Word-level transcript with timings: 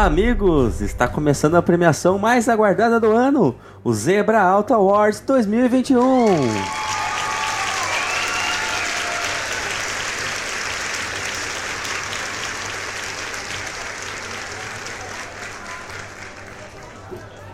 Amigos! 0.00 0.80
Está 0.80 1.06
começando 1.06 1.56
a 1.56 1.62
premiação 1.62 2.18
mais 2.18 2.48
aguardada 2.48 2.98
do 2.98 3.12
ano, 3.12 3.54
o 3.84 3.92
Zebra 3.92 4.40
Alto 4.40 4.72
Awards 4.72 5.20
2021. 5.20 6.00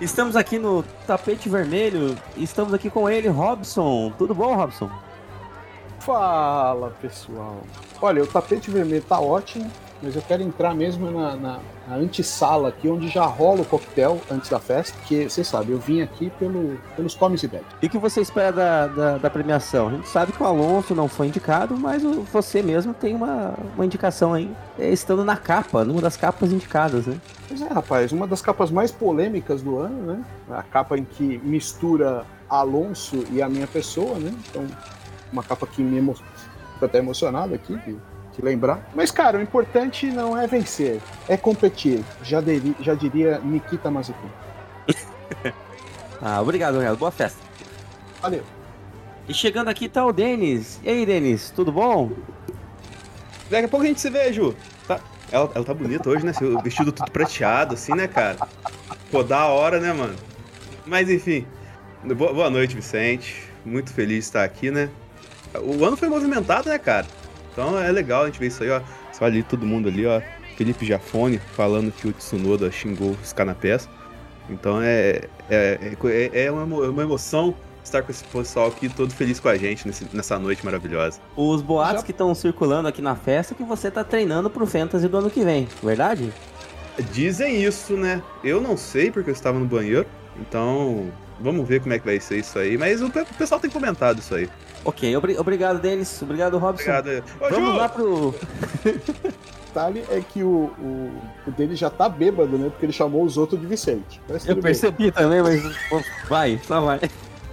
Estamos 0.00 0.36
aqui 0.36 0.56
no 0.56 0.84
tapete 1.04 1.48
vermelho 1.48 2.16
estamos 2.36 2.72
aqui 2.72 2.88
com 2.88 3.10
ele, 3.10 3.26
Robson. 3.26 4.12
Tudo 4.16 4.32
bom, 4.32 4.54
Robson? 4.54 4.88
Fala, 5.98 6.90
pessoal. 7.02 7.64
Olha, 8.00 8.22
o 8.22 8.26
tapete 8.28 8.70
vermelho 8.70 9.02
tá 9.02 9.18
ótimo, 9.18 9.68
mas 10.02 10.14
eu 10.14 10.22
quero 10.22 10.42
entrar 10.42 10.74
mesmo 10.74 11.10
na, 11.10 11.36
na, 11.36 11.60
na 11.88 11.96
antessala 11.96 12.68
aqui, 12.68 12.88
onde 12.88 13.08
já 13.08 13.24
rola 13.24 13.62
o 13.62 13.64
coquetel 13.64 14.20
antes 14.30 14.50
da 14.50 14.58
festa, 14.58 14.96
que 15.06 15.24
vocês 15.24 15.46
sabem, 15.46 15.70
eu 15.70 15.78
vim 15.78 16.02
aqui 16.02 16.30
pelo, 16.38 16.78
pelos 16.94 17.14
comes 17.14 17.42
e 17.42 17.48
bebes. 17.48 17.66
E 17.82 17.86
o 17.86 17.90
que 17.90 17.98
você 17.98 18.20
espera 18.20 18.52
da, 18.52 18.86
da, 18.86 19.18
da, 19.18 19.30
premiação? 19.30 19.88
A 19.88 19.90
gente 19.92 20.08
sabe 20.08 20.32
que 20.32 20.42
o 20.42 20.46
Alonso 20.46 20.94
não 20.94 21.08
foi 21.08 21.28
indicado, 21.28 21.76
mas 21.76 22.02
você 22.02 22.62
mesmo 22.62 22.92
tem 22.92 23.14
uma, 23.14 23.54
uma 23.74 23.84
indicação 23.84 24.34
aí, 24.34 24.50
é, 24.78 24.90
estando 24.90 25.24
na 25.24 25.36
capa, 25.36 25.84
numa 25.84 26.00
das 26.00 26.16
capas 26.16 26.52
indicadas, 26.52 27.06
né? 27.06 27.18
Pois 27.48 27.62
é, 27.62 27.68
rapaz, 27.68 28.12
uma 28.12 28.26
das 28.26 28.42
capas 28.42 28.70
mais 28.70 28.90
polêmicas 28.90 29.62
do 29.62 29.78
ano, 29.78 30.02
né? 30.02 30.24
A 30.50 30.62
capa 30.62 30.98
em 30.98 31.04
que 31.04 31.38
mistura 31.38 32.24
Alonso 32.48 33.24
e 33.30 33.40
a 33.40 33.48
minha 33.48 33.66
pessoa, 33.66 34.18
né? 34.18 34.32
Então, 34.50 34.66
uma 35.32 35.42
capa 35.42 35.66
que 35.66 35.82
me 35.82 35.98
emo... 35.98 36.14
Fico 36.14 36.84
até 36.84 36.98
emocionado 36.98 37.54
aqui, 37.54 37.74
viu? 37.86 37.98
Que 38.36 38.42
lembrar. 38.42 38.88
Mas, 38.94 39.10
cara, 39.10 39.38
o 39.38 39.42
importante 39.42 40.06
não 40.06 40.38
é 40.38 40.46
vencer, 40.46 41.00
é 41.26 41.36
competir. 41.36 42.04
Já, 42.22 42.40
deri, 42.40 42.76
já 42.80 42.94
diria 42.94 43.38
Nikita 43.38 43.90
Mazepin. 43.90 44.30
ah, 46.20 46.40
obrigado, 46.40 46.74
obrigado. 46.74 46.98
Boa 46.98 47.10
festa. 47.10 47.40
Valeu. 48.20 48.42
E 49.26 49.34
chegando 49.34 49.68
aqui 49.68 49.88
tá 49.88 50.04
o 50.04 50.12
Denis. 50.12 50.78
E 50.84 50.88
aí, 50.88 51.06
Denis, 51.06 51.50
tudo 51.50 51.72
bom? 51.72 52.12
Daqui 53.50 53.64
a 53.64 53.68
pouco 53.68 53.84
a 53.84 53.88
gente 53.88 54.00
se 54.00 54.10
vê, 54.10 54.32
Ju. 54.32 54.54
Tá, 54.86 55.00
ela, 55.32 55.50
ela 55.54 55.64
tá 55.64 55.74
bonita 55.74 56.08
hoje, 56.08 56.24
né? 56.24 56.32
O 56.42 56.62
vestido 56.62 56.92
tudo 56.92 57.10
prateado, 57.10 57.74
assim, 57.74 57.94
né, 57.94 58.06
cara? 58.06 58.36
Pô, 59.10 59.22
da 59.22 59.46
hora, 59.46 59.80
né, 59.80 59.92
mano? 59.92 60.14
Mas 60.84 61.10
enfim. 61.10 61.46
Boa, 62.04 62.32
boa 62.32 62.50
noite, 62.50 62.76
Vicente. 62.76 63.42
Muito 63.64 63.92
feliz 63.92 64.18
de 64.18 64.24
estar 64.24 64.44
aqui, 64.44 64.70
né? 64.70 64.90
O 65.60 65.84
ano 65.84 65.96
foi 65.96 66.08
movimentado, 66.08 66.68
né, 66.68 66.78
cara? 66.78 67.06
Então 67.56 67.78
é 67.78 67.90
legal 67.90 68.24
a 68.24 68.26
gente 68.26 68.38
ver 68.38 68.48
isso 68.48 68.62
aí, 68.62 68.70
ó. 68.70 68.82
Só 69.14 69.24
ali 69.24 69.42
todo 69.42 69.64
mundo 69.64 69.88
ali, 69.88 70.04
ó. 70.04 70.20
Felipe 70.58 70.84
Jafone 70.84 71.38
falando 71.38 71.90
que 71.90 72.06
o 72.06 72.12
Tsunoda 72.12 72.70
xingou 72.70 73.16
os 73.22 73.32
canapés. 73.32 73.88
Então 74.50 74.80
é, 74.82 75.22
é, 75.48 75.96
é, 76.04 76.44
é 76.44 76.52
uma 76.52 77.02
emoção 77.02 77.54
estar 77.82 78.02
com 78.02 78.10
esse 78.10 78.24
pessoal 78.24 78.68
aqui 78.68 78.88
todo 78.88 79.12
feliz 79.14 79.40
com 79.40 79.48
a 79.48 79.56
gente 79.56 79.86
nesse, 79.86 80.06
nessa 80.12 80.38
noite 80.38 80.64
maravilhosa. 80.64 81.18
Os 81.34 81.62
boatos 81.62 82.00
Já... 82.00 82.06
que 82.06 82.10
estão 82.10 82.34
circulando 82.34 82.88
aqui 82.88 83.00
na 83.00 83.16
festa 83.16 83.54
é 83.54 83.56
que 83.56 83.64
você 83.64 83.90
tá 83.90 84.04
treinando 84.04 84.50
pro 84.50 84.66
Fantasy 84.66 85.08
do 85.08 85.16
ano 85.16 85.30
que 85.30 85.42
vem, 85.42 85.66
verdade? 85.82 86.32
Dizem 87.12 87.62
isso, 87.62 87.94
né? 87.94 88.22
Eu 88.44 88.60
não 88.60 88.76
sei 88.76 89.10
porque 89.10 89.30
eu 89.30 89.34
estava 89.34 89.58
no 89.58 89.66
banheiro, 89.66 90.06
então 90.38 91.10
vamos 91.40 91.66
ver 91.66 91.80
como 91.80 91.94
é 91.94 91.98
que 91.98 92.04
vai 92.04 92.20
ser 92.20 92.38
isso 92.38 92.58
aí. 92.58 92.76
Mas 92.76 93.00
o 93.00 93.10
pessoal 93.38 93.60
tem 93.60 93.70
comentado 93.70 94.18
isso 94.18 94.34
aí. 94.34 94.48
Ok, 94.86 95.16
obri 95.16 95.36
obrigado, 95.36 95.80
Denis. 95.80 96.22
Obrigado, 96.22 96.58
Robson. 96.58 96.90
Obrigado. 96.90 97.24
Ô, 97.40 97.50
Vamos 97.50 97.70
Ju! 97.72 97.76
lá 97.76 97.88
pro. 97.88 98.34
detalhe 99.76 100.04
é 100.10 100.22
que 100.22 100.42
o, 100.42 100.72
o, 100.78 101.12
o 101.46 101.50
dele 101.50 101.76
já 101.76 101.90
tá 101.90 102.08
bêbado, 102.08 102.56
né? 102.56 102.70
Porque 102.70 102.86
ele 102.86 102.92
chamou 102.92 103.22
os 103.22 103.36
outros 103.36 103.60
de 103.60 103.66
Vicente. 103.66 104.18
Eu 104.46 104.56
percebi 104.56 105.04
bem. 105.04 105.12
também, 105.12 105.42
mas 105.42 105.62
vai, 106.26 106.58
só 106.66 106.80
vai. 106.80 107.00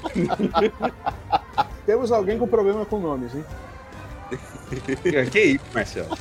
Temos 1.86 2.14
alguém 2.14 2.38
com 2.38 2.48
problema 2.48 2.86
com 2.86 3.00
nomes, 3.00 3.36
hein? 3.36 3.44
que 5.30 5.40
isso, 5.40 5.66
Marcelo? 5.74 6.18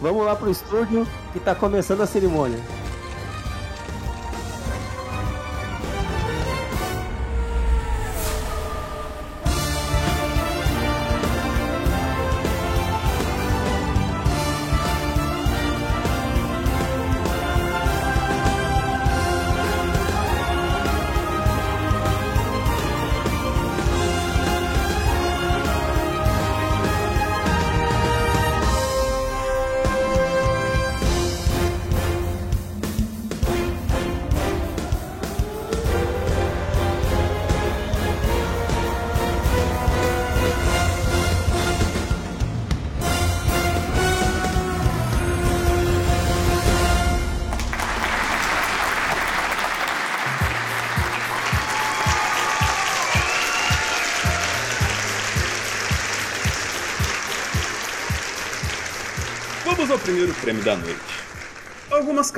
Vamos 0.00 0.26
lá 0.26 0.34
pro 0.34 0.50
estúdio 0.50 1.06
que 1.32 1.38
tá 1.38 1.54
começando 1.54 2.00
a 2.00 2.06
cerimônia. 2.06 2.58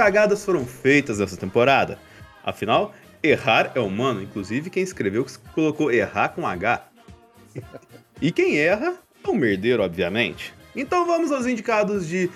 Cagadas 0.00 0.42
foram 0.42 0.64
feitas 0.64 1.18
nessa 1.18 1.36
temporada. 1.36 1.98
Afinal, 2.42 2.94
errar 3.22 3.72
é 3.74 3.80
humano, 3.80 4.22
inclusive 4.22 4.70
quem 4.70 4.82
escreveu 4.82 5.26
colocou 5.54 5.92
errar 5.92 6.30
com 6.30 6.46
H. 6.46 6.86
E 8.18 8.32
quem 8.32 8.58
erra 8.58 8.94
é 9.22 9.28
o 9.28 9.34
merdeiro, 9.34 9.82
obviamente. 9.82 10.54
Então 10.74 11.04
vamos 11.04 11.30
aos 11.30 11.46
indicados 11.46 12.08
de 12.08 12.30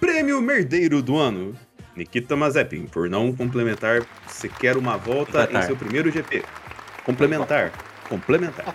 Prêmio 0.00 0.42
Merdeiro 0.42 1.00
do 1.00 1.16
Ano. 1.16 1.56
Nikita 1.94 2.34
Mazepin, 2.34 2.86
por 2.86 3.08
não 3.08 3.32
complementar 3.32 4.04
sequer 4.26 4.76
uma 4.76 4.96
volta 4.96 5.48
em 5.52 5.62
seu 5.62 5.76
primeiro 5.76 6.10
GP. 6.10 6.42
Complementar. 7.04 7.70
Complementar. 8.10 8.74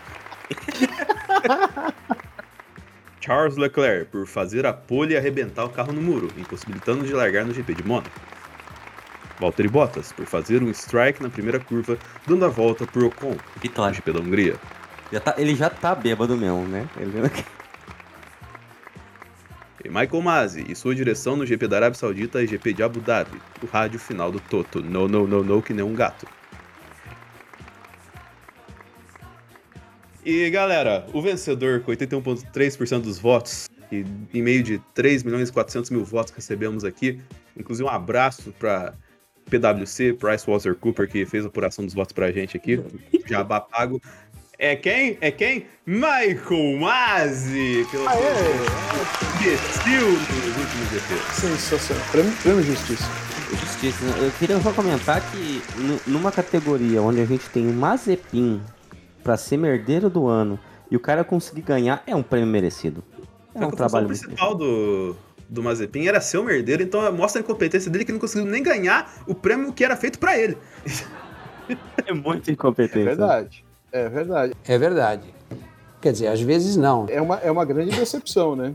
Charles 3.19 3.57
Leclerc 3.57 4.11
por 4.11 4.25
fazer 4.25 4.65
a 4.65 4.73
pole 4.73 5.13
e 5.13 5.17
arrebentar 5.17 5.65
o 5.65 5.69
carro 5.69 5.91
no 5.91 6.01
muro, 6.01 6.29
impossibilitando 6.37 7.05
de 7.05 7.13
largar 7.13 7.45
no 7.45 7.53
GP 7.53 7.75
de 7.75 7.83
Mônaco. 7.83 8.19
Valtteri 9.39 9.69
Bottas 9.69 10.11
por 10.11 10.25
fazer 10.25 10.61
um 10.61 10.69
strike 10.69 11.21
na 11.23 11.29
primeira 11.29 11.59
curva, 11.59 11.97
dando 12.27 12.45
a 12.45 12.49
volta 12.49 12.85
por 12.85 13.03
Ocon 13.03 13.37
Vitória. 13.61 13.91
no 13.91 13.95
GP 13.95 14.11
da 14.11 14.19
Hungria. 14.19 14.55
Já 15.11 15.19
tá, 15.19 15.35
ele 15.37 15.55
já 15.55 15.69
tá 15.69 15.95
bêbado 15.95 16.37
mesmo, 16.37 16.67
né? 16.67 16.87
Ele... 16.97 17.11
E 19.83 19.87
Michael 19.87 20.21
Masi 20.21 20.65
e 20.67 20.75
sua 20.75 20.93
direção 20.93 21.37
no 21.37 21.45
GP 21.45 21.67
da 21.67 21.77
Arábia 21.77 21.97
Saudita 21.97 22.43
e 22.43 22.47
GP 22.47 22.73
de 22.73 22.83
Abu 22.83 22.99
Dhabi, 22.99 23.41
o 23.63 23.65
rádio 23.65 23.97
final 23.97 24.29
do 24.29 24.39
Toto, 24.39 24.83
no, 24.83 25.07
no, 25.07 25.25
no, 25.25 25.41
no, 25.41 25.61
que 25.61 25.73
nem 25.73 25.85
um 25.85 25.95
gato. 25.95 26.27
E 30.29 30.47
galera, 30.51 31.07
o 31.11 31.23
vencedor 31.23 31.79
com 31.79 31.91
81,3% 31.91 33.01
dos 33.01 33.17
votos, 33.17 33.67
e 33.91 34.05
em 34.31 34.43
meio 34.43 34.61
de 34.61 34.77
3 34.93 35.23
milhões 35.23 35.49
e 35.49 35.51
400 35.51 35.89
mil 35.89 36.05
votos 36.05 36.29
que 36.29 36.37
recebemos 36.37 36.83
aqui, 36.83 37.19
inclusive 37.57 37.89
um 37.89 37.91
abraço 37.91 38.53
para 38.59 38.93
PwC, 39.49 40.13
PricewaterhouseCoopers, 40.13 41.11
que 41.11 41.25
fez 41.25 41.45
a 41.45 41.47
apuração 41.47 41.83
dos 41.83 41.95
votos 41.95 42.13
pra 42.13 42.31
gente 42.31 42.55
aqui, 42.55 42.79
jabá 43.25 43.59
pago. 43.59 43.99
É 44.59 44.75
quem? 44.75 45.17
É 45.19 45.31
quem? 45.31 45.65
Michael 45.87 46.77
Masi! 46.79 47.87
Pelo 47.89 48.05
investiu 49.41 50.11
nos 50.11 50.57
últimos 50.57 50.89
GP. 50.91 51.33
Sensacional. 51.33 52.05
Prêmio, 52.11 52.31
prêmio 52.43 52.61
Justiça. 52.61 53.09
Justiça. 53.49 54.05
Eu 54.19 54.31
queria 54.37 54.61
só 54.61 54.71
comentar 54.73 55.23
que 55.31 55.63
numa 56.05 56.31
categoria 56.31 57.01
onde 57.01 57.19
a 57.19 57.25
gente 57.25 57.49
tem 57.49 57.67
o 57.67 57.73
Mazepin 57.73 58.61
para 59.23 59.37
ser 59.37 59.57
merdeiro 59.57 60.09
do 60.09 60.27
ano 60.27 60.59
e 60.89 60.95
o 60.95 60.99
cara 60.99 61.23
conseguir 61.23 61.61
ganhar 61.61 62.03
é 62.05 62.15
um 62.15 62.23
prêmio 62.23 62.47
merecido. 62.47 63.03
É 63.53 63.65
um 63.65 63.71
trabalho 63.71 64.05
O 64.05 64.09
principal 64.09 64.55
do, 64.55 65.15
do 65.47 65.61
Mazepin 65.63 66.07
era 66.07 66.21
ser 66.21 66.37
o 66.37 66.43
merdeiro, 66.43 66.83
então 66.83 67.11
mostra 67.11 67.41
a 67.41 67.43
incompetência 67.43 67.91
dele 67.91 68.05
que 68.05 68.11
não 68.11 68.19
conseguiu 68.19 68.45
nem 68.45 68.63
ganhar 68.63 69.11
o 69.27 69.35
prêmio 69.35 69.73
que 69.73 69.83
era 69.83 69.95
feito 69.95 70.19
para 70.19 70.37
ele. 70.37 70.57
é 72.05 72.13
muito 72.13 72.49
incompetente. 72.51 72.99
É 72.99 73.03
verdade. 73.05 73.65
É 73.91 74.09
verdade. 74.09 74.53
É 74.65 74.77
verdade. 74.77 75.33
Quer 76.01 76.13
dizer, 76.13 76.27
às 76.27 76.39
vezes 76.39 76.77
não. 76.77 77.07
É 77.09 77.21
uma, 77.21 77.35
é 77.37 77.51
uma 77.51 77.65
grande 77.65 77.91
decepção, 77.91 78.55
né? 78.55 78.73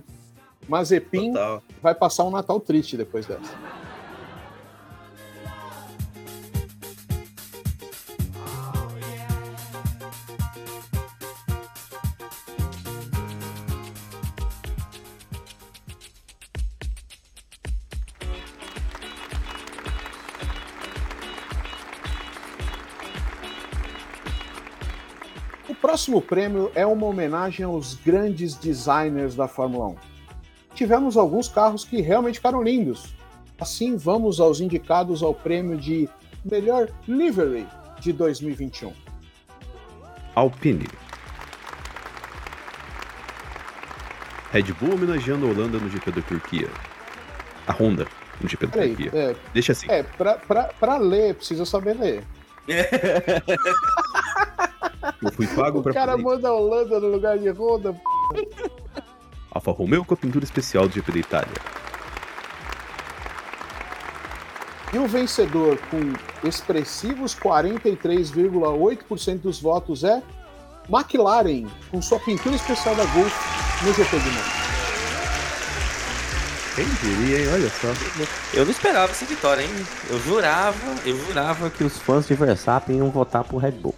Mazepin 0.69 1.32
Total. 1.32 1.62
vai 1.82 1.94
passar 1.94 2.25
um 2.25 2.31
Natal 2.31 2.58
triste 2.61 2.96
depois 2.96 3.26
dessa. 3.26 3.52
Próximo 25.84 26.22
prêmio 26.22 26.72
é 26.75 26.86
uma 26.86 27.04
homenagem 27.04 27.62
aos 27.66 27.92
grandes 27.92 28.54
designers 28.54 29.34
da 29.34 29.46
Fórmula 29.46 29.88
1. 29.88 29.96
Tivemos 30.75 31.14
alguns 31.14 31.46
carros 31.46 31.84
que 31.84 32.00
realmente 32.00 32.36
ficaram 32.36 32.62
lindos. 32.62 33.14
Assim, 33.60 33.94
vamos 33.94 34.40
aos 34.40 34.60
indicados 34.62 35.22
ao 35.22 35.34
prêmio 35.34 35.76
de 35.76 36.08
melhor 36.42 36.88
livery 37.06 37.66
de 38.00 38.14
2021. 38.14 38.94
Alpine. 40.34 40.88
Red 44.52 44.72
Bull 44.81 44.94
homenageando 44.94 45.46
a 45.46 45.50
Holanda 45.50 45.78
no 45.78 45.90
GP 45.90 46.12
da 46.12 46.22
Turquia. 46.22 46.70
A 47.66 47.72
Honda 47.75 48.06
no 48.40 48.48
GP 48.48 48.66
da 48.69 48.72
Peraí, 48.72 48.96
Turquia. 48.96 49.10
é, 49.20 49.36
Deixa 49.52 49.72
assim. 49.72 49.86
é 49.90 50.02
pra, 50.02 50.38
pra, 50.38 50.64
pra 50.64 50.96
ler, 50.96 51.34
precisa 51.34 51.66
saber 51.66 51.94
ler. 51.94 52.25
Eu 55.25 55.32
fui 55.32 55.47
pago 55.49 55.81
O 55.81 55.82
pra 55.82 55.93
cara 55.93 56.12
fazer. 56.12 56.23
manda 56.25 56.49
a 56.49 56.53
Holanda 56.53 57.00
no 57.00 57.09
lugar 57.09 57.37
de 57.38 57.49
Honda. 57.50 57.94
Alfa 59.50 59.71
Romeo 59.73 60.05
com 60.05 60.15
a 60.15 60.17
pintura 60.17 60.44
especial 60.44 60.87
do 60.88 60.94
GP 60.94 61.11
da 61.12 61.19
Itália. 61.19 61.55
E 64.93 64.99
o 64.99 65.06
vencedor 65.09 65.79
com 65.91 66.12
expressivos 66.47 67.35
43,8% 67.35 69.41
dos 69.41 69.61
votos 69.61 70.05
é 70.05 70.23
McLaren, 70.88 71.67
com 71.91 72.00
sua 72.03 72.20
pintura 72.20 72.55
especial 72.55 72.94
da 72.94 73.05
Gulf 73.06 73.35
no 73.82 73.93
GP 73.93 74.17
de 74.19 74.31
Mônaco. 74.31 74.65
Quem 76.77 76.85
diria, 76.87 77.38
hein? 77.41 77.49
Olha 77.55 77.70
só. 77.70 77.88
Eu 78.53 78.65
não 78.65 78.70
esperava 78.73 79.11
essa 79.12 79.25
vitória, 79.25 79.62
hein? 79.62 79.70
Eu 80.11 80.19
jurava, 80.20 80.77
eu 81.06 81.17
jurava 81.27 81.70
que 81.70 81.85
os 81.85 81.97
fãs 81.99 82.27
de 82.27 82.35
Verstappen 82.35 82.97
iam 82.97 83.11
votar 83.11 83.44
pro 83.44 83.59
Red 83.59 83.73
Bull. 83.73 83.94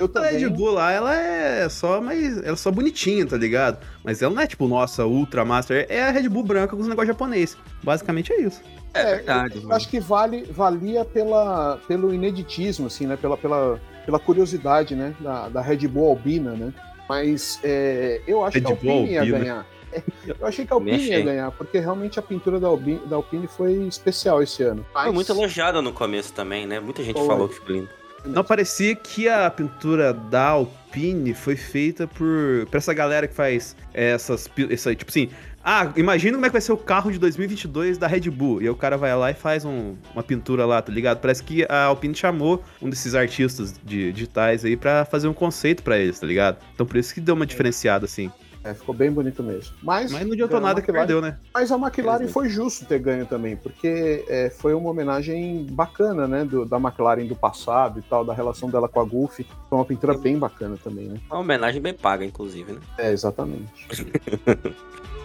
Eu 0.00 0.06
A 0.06 0.08
também. 0.08 0.38
Red 0.38 0.48
Bull 0.48 0.70
lá, 0.72 0.90
ela 0.90 1.14
é 1.14 1.68
só 1.68 2.00
mais. 2.00 2.38
Ela 2.38 2.52
é 2.52 2.56
só 2.56 2.70
bonitinha, 2.70 3.26
tá 3.26 3.36
ligado? 3.36 3.78
Mas 4.02 4.22
ela 4.22 4.34
não 4.34 4.42
é 4.42 4.46
tipo, 4.46 4.66
nossa, 4.66 5.04
Ultra 5.06 5.44
Master. 5.44 5.86
É 5.88 6.02
a 6.02 6.10
Red 6.10 6.28
Bull 6.28 6.42
branca 6.42 6.74
com 6.74 6.80
os 6.82 6.88
negócios 6.88 7.08
japonês. 7.08 7.56
Basicamente 7.82 8.32
é 8.32 8.40
isso. 8.40 8.60
É, 8.94 9.00
É, 9.02 9.14
verdade. 9.16 9.60
Eu 9.62 9.72
acho 9.72 9.88
que 9.88 10.00
vale, 10.00 10.42
valia 10.50 11.04
pela, 11.04 11.78
pelo 11.86 12.12
ineditismo, 12.12 12.86
assim, 12.86 13.06
né? 13.06 13.16
Pela, 13.16 13.36
pela, 13.36 13.78
pela 14.04 14.18
curiosidade, 14.18 14.94
né? 14.96 15.14
Da, 15.20 15.48
da 15.48 15.60
Red 15.60 15.86
Bull 15.86 16.08
Albina, 16.10 16.52
né? 16.52 16.72
Mas 17.08 17.60
é, 17.62 18.20
eu 18.26 18.44
acho 18.44 18.54
Red 18.58 18.64
que 18.64 18.72
a 18.72 18.76
Bull 18.76 18.90
Alpine 18.92 19.12
ia 19.12 19.20
Albina. 19.20 19.38
ganhar. 19.38 19.66
É, 19.92 20.02
Eu 20.40 20.46
achei 20.46 20.64
que 20.64 20.72
a 20.72 20.76
Alpine 20.76 21.02
ia 21.02 21.20
ganhar, 21.20 21.50
porque 21.50 21.78
realmente 21.80 22.16
a 22.18 22.22
pintura 22.22 22.60
da 22.60 22.68
Alpine, 22.68 23.00
da 23.06 23.16
Alpine 23.16 23.48
foi 23.48 23.72
especial 23.88 24.40
esse 24.42 24.62
ano. 24.62 24.86
Foi 24.92 25.02
Mas- 25.06 25.12
muito 25.14 25.32
elogiada 25.32 25.82
no 25.82 25.92
começo 25.92 26.32
também, 26.32 26.64
né? 26.66 26.78
Muita 26.80 27.02
gente 27.02 27.16
Foi. 27.18 27.26
falou 27.26 27.48
que 27.48 27.56
ficou 27.56 27.74
lindo. 27.74 27.88
Não 28.24 28.44
parecia 28.44 28.94
que 28.94 29.28
a 29.28 29.48
pintura 29.50 30.12
da 30.12 30.48
Alpine 30.48 31.32
foi 31.34 31.56
feita 31.56 32.06
por. 32.06 32.66
pra 32.70 32.78
essa 32.78 32.92
galera 32.92 33.26
que 33.26 33.34
faz 33.34 33.74
essas. 33.94 34.46
pi- 34.48 34.68
Essa, 34.70 34.94
tipo 34.94 35.10
assim. 35.10 35.28
Ah, 35.62 35.92
imagina 35.94 36.34
como 36.34 36.46
é 36.46 36.48
que 36.48 36.52
vai 36.54 36.60
ser 36.62 36.72
o 36.72 36.76
carro 36.76 37.12
de 37.12 37.18
2022 37.18 37.98
da 37.98 38.06
Red 38.06 38.30
Bull. 38.30 38.62
E 38.62 38.64
aí 38.64 38.70
o 38.70 38.74
cara 38.74 38.96
vai 38.96 39.14
lá 39.14 39.30
e 39.30 39.34
faz 39.34 39.62
um- 39.64 39.94
uma 40.14 40.22
pintura 40.22 40.64
lá, 40.64 40.80
tá 40.80 40.90
ligado? 40.90 41.18
Parece 41.20 41.42
que 41.42 41.66
a 41.68 41.84
Alpine 41.84 42.14
chamou 42.14 42.64
um 42.80 42.88
desses 42.88 43.14
artistas 43.14 43.74
de 43.84 44.10
digitais 44.10 44.64
aí 44.64 44.74
pra 44.74 45.04
fazer 45.04 45.28
um 45.28 45.34
conceito 45.34 45.82
pra 45.82 45.98
eles, 45.98 46.18
tá 46.18 46.26
ligado? 46.26 46.56
Então 46.74 46.86
por 46.86 46.96
isso 46.96 47.12
que 47.12 47.20
deu 47.20 47.34
uma 47.34 47.44
diferenciada 47.44 48.06
assim. 48.06 48.30
É, 48.62 48.74
ficou 48.74 48.94
bem 48.94 49.10
bonito 49.10 49.42
mesmo. 49.42 49.74
Mas, 49.82 50.12
Mas 50.12 50.26
não 50.26 50.32
adiantou 50.32 50.60
nada 50.60 50.82
que 50.82 50.92
perdeu, 50.92 51.20
né? 51.22 51.38
Mas 51.54 51.72
a 51.72 51.76
McLaren 51.76 52.28
foi 52.28 52.48
justo 52.50 52.84
ter 52.84 52.98
ganho 52.98 53.24
também, 53.24 53.56
porque 53.56 54.22
é, 54.28 54.50
foi 54.50 54.74
uma 54.74 54.90
homenagem 54.90 55.66
bacana, 55.70 56.28
né? 56.28 56.44
do- 56.44 56.66
da 56.66 56.76
McLaren 56.78 57.24
do 57.26 57.34
passado 57.34 57.98
e 57.98 58.02
tal, 58.02 58.24
da 58.24 58.34
relação 58.34 58.68
dela 58.68 58.88
com 58.88 59.00
a 59.00 59.04
Gulf. 59.04 59.38
Foi 59.40 59.78
uma 59.78 59.84
pintura 59.84 60.16
bem 60.16 60.38
bacana 60.38 60.76
também, 60.82 61.06
né? 61.06 61.18
Uma 61.30 61.40
homenagem 61.40 61.80
bem 61.80 61.94
paga, 61.94 62.24
inclusive, 62.24 62.72
né? 62.72 62.80
É, 62.98 63.10
exatamente. 63.12 63.86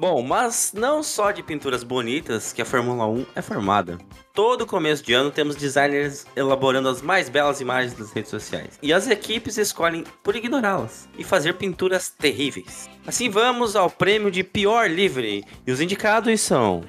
Bom, 0.00 0.22
mas 0.22 0.72
não 0.74 1.02
só 1.02 1.30
de 1.30 1.42
pinturas 1.42 1.84
bonitas 1.84 2.54
que 2.54 2.62
a 2.62 2.64
Fórmula 2.64 3.06
1 3.06 3.26
é 3.34 3.42
formada. 3.42 3.98
Todo 4.32 4.66
começo 4.66 5.04
de 5.04 5.12
ano 5.12 5.30
temos 5.30 5.56
designers 5.56 6.24
elaborando 6.34 6.88
as 6.88 7.02
mais 7.02 7.28
belas 7.28 7.60
imagens 7.60 7.92
das 7.92 8.10
redes 8.10 8.30
sociais. 8.30 8.78
E 8.82 8.94
as 8.94 9.06
equipes 9.10 9.58
escolhem 9.58 10.04
por 10.22 10.34
ignorá-las 10.34 11.06
e 11.18 11.22
fazer 11.22 11.52
pinturas 11.58 12.08
terríveis. 12.08 12.88
Assim 13.06 13.28
vamos 13.28 13.76
ao 13.76 13.90
prêmio 13.90 14.30
de 14.30 14.42
pior 14.42 14.88
livre. 14.88 15.44
E 15.66 15.70
os 15.70 15.82
indicados 15.82 16.40
são 16.40 16.82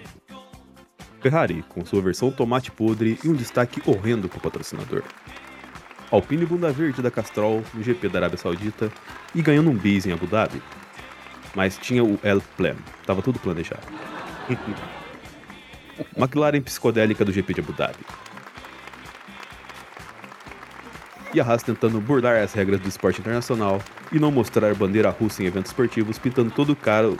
Ferrari, 1.19 1.65
com 1.67 1.85
sua 1.85 2.01
versão 2.01 2.31
tomate 2.31 2.71
podre 2.71 3.19
e 3.21 3.27
um 3.27 3.33
destaque 3.33 3.81
horrendo 3.85 4.29
pro 4.29 4.39
patrocinador. 4.39 5.03
Alpine 6.09 6.45
Bunda 6.45 6.71
Verde 6.71 7.01
da 7.01 7.11
Castrol 7.11 7.61
no 7.73 7.83
GP 7.83 8.07
da 8.07 8.19
Arábia 8.19 8.37
Saudita 8.37 8.89
e 9.35 9.41
ganhando 9.41 9.69
um 9.69 9.75
bis 9.75 10.05
em 10.05 10.13
Abu 10.13 10.27
Dhabi. 10.27 10.61
Mas 11.55 11.77
tinha 11.77 12.03
o 12.03 12.19
El 12.23 12.41
Plan, 12.57 12.75
tava 13.05 13.21
tudo 13.21 13.39
planejado. 13.39 13.81
McLaren 16.17 16.61
psicodélica 16.61 17.23
do 17.23 17.31
GP 17.31 17.53
de 17.53 17.61
Abu 17.61 17.73
Dhabi. 17.73 17.99
E 21.33 21.39
a 21.39 21.45
Haas 21.45 21.63
tentando 21.63 22.01
burlar 22.01 22.41
as 22.41 22.53
regras 22.53 22.79
do 22.79 22.89
esporte 22.89 23.21
internacional 23.21 23.81
e 24.11 24.19
não 24.19 24.31
mostrar 24.31 24.73
bandeira 24.75 25.09
russa 25.09 25.41
em 25.41 25.45
eventos 25.45 25.71
esportivos, 25.71 26.17
pintando 26.17 26.51
todo 26.51 26.75
caro, 26.75 27.17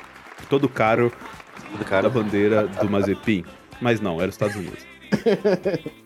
todo 0.50 0.68
caro 0.68 1.14
do 1.72 1.78
da 1.78 1.86
cara. 1.86 2.10
bandeira 2.10 2.68
do 2.68 2.90
Mazepin. 2.90 3.46
Mas 3.80 4.02
não, 4.02 4.20
era 4.20 4.28
os 4.30 4.36
Estados 4.36 4.56
Unidos. 4.56 4.86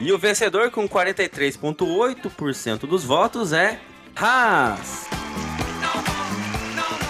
E 0.00 0.10
o 0.12 0.18
vencedor 0.18 0.70
com 0.70 0.88
43,8% 0.88 2.80
dos 2.80 3.04
votos 3.04 3.52
é 3.52 3.78
Haas. 4.16 5.06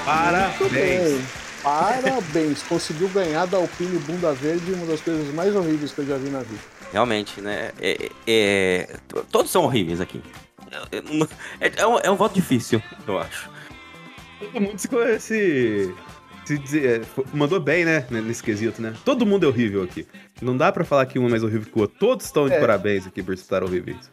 Parabéns! 0.04 0.70
bem. 0.72 1.20
Parabéns. 1.62 2.62
Conseguiu 2.62 3.08
ganhar 3.08 3.46
da 3.46 3.56
Alpine 3.56 3.98
Bunda 4.00 4.32
Verde, 4.34 4.72
uma 4.72 4.86
das 4.86 5.00
coisas 5.00 5.32
mais 5.34 5.54
horríveis 5.56 5.92
que 5.92 6.00
eu 6.00 6.06
já 6.06 6.16
vi 6.18 6.28
na 6.28 6.40
vida. 6.40 6.60
Realmente, 6.92 7.40
né? 7.40 7.72
É, 7.80 8.10
é- 8.26 8.96
t- 9.08 9.22
todos 9.32 9.50
são 9.50 9.64
horríveis 9.64 10.00
aqui. 10.00 10.20
É, 10.70 11.66
é- 11.68 11.72
é 11.78 11.86
um, 11.86 11.98
é 12.00 12.10
um 12.10 12.16
voto 12.16 12.34
difícil, 12.34 12.82
eu 13.06 13.18
acho. 13.18 13.48
Todo 14.38 14.60
mundo 14.60 14.78
se, 14.78 14.88
se, 15.20 15.94
se 16.44 16.58
dizer- 16.58 17.00
é, 17.00 17.22
mandou 17.32 17.58
bem, 17.58 17.84
né? 17.84 18.06
Nesse 18.10 18.42
quesito, 18.42 18.82
né? 18.82 18.92
Todo 19.04 19.24
mundo 19.24 19.44
é 19.46 19.48
horrível 19.48 19.82
aqui. 19.82 20.06
Não 20.42 20.56
dá 20.56 20.70
pra 20.70 20.84
falar 20.84 21.06
que 21.06 21.18
um 21.18 21.26
é 21.26 21.30
mais 21.30 21.42
horrível 21.42 21.66
que 21.72 21.78
o 21.78 21.82
outro. 21.82 21.96
Todos 21.98 22.26
estão 22.26 22.46
de 22.46 22.54
É. 22.54 22.60
parabéns 22.60 23.06
aqui 23.06 23.22
por 23.22 23.32
estar 23.32 23.62
horríveis. 23.64 24.10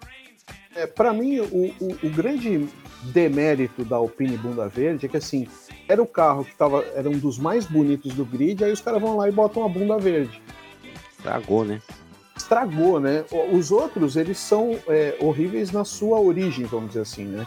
É, 0.74 0.88
para 0.88 1.12
mim, 1.12 1.40
o, 1.40 1.76
o- 1.82 1.98
o 2.04 2.10
grande 2.10 2.66
demérito 3.04 3.84
da 3.84 3.98
Alpine 3.98 4.38
Bunda 4.38 4.70
Verde 4.70 5.06
é 5.06 5.10
que 5.10 5.18
assim, 5.18 5.46
era 5.88 6.02
o 6.02 6.08
carro 6.08 6.46
que 6.46 6.56
tava, 6.56 6.84
era 6.96 7.10
um 7.10 7.18
dos 7.18 7.38
mais 7.38 7.66
bonitos 7.66 8.14
do 8.14 8.26
grid, 8.26 8.64
aí 8.64 8.72
os 8.72 8.82
caras 8.82 9.02
vão 9.02 9.18
lá 9.18 9.28
e 9.28 9.32
botam 9.32 9.64
a 9.66 9.70
bunda 9.70 9.98
verde. 9.98 10.42
Estragou, 11.18 11.66
né? 11.66 11.82
Estragou, 12.36 13.00
né? 13.00 13.24
Os 13.52 13.72
outros, 13.72 14.16
eles 14.16 14.38
são 14.38 14.78
é, 14.88 15.16
horríveis 15.20 15.72
na 15.72 15.86
sua 15.86 16.20
origem, 16.20 16.66
vamos 16.66 16.90
dizer 16.90 17.02
assim, 17.02 17.26
né? 17.26 17.46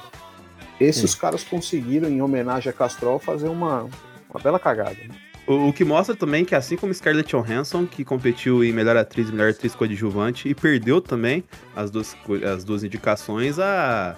Esses 0.81 1.05
os 1.05 1.15
caras 1.15 1.45
conseguiram, 1.45 2.09
em 2.09 2.21
homenagem 2.21 2.71
a 2.71 2.73
Castrol, 2.73 3.19
fazer 3.19 3.49
uma, 3.49 3.89
uma 4.29 4.41
bela 4.43 4.59
cagada. 4.59 4.91
né? 4.91 5.15
O, 5.47 5.69
o 5.69 5.73
que 5.73 5.85
mostra 5.85 6.17
também 6.17 6.45
que, 6.45 6.55
assim 6.55 6.77
como 6.77 6.93
Scarlett 6.93 7.31
Johansson, 7.31 7.87
que 7.87 8.05
competiu 8.05 8.65
em 8.65 8.73
melhor 8.73 8.97
atriz 8.97 9.29
e 9.29 9.33
melhor 9.33 9.51
atriz 9.51 9.75
coadjuvante 9.75 10.49
e 10.49 10.55
perdeu 10.55 11.01
também 11.01 11.45
as 11.77 11.91
duas, 11.91 12.17
as 12.53 12.65
duas 12.65 12.83
indicações, 12.83 13.59
a, 13.59 14.17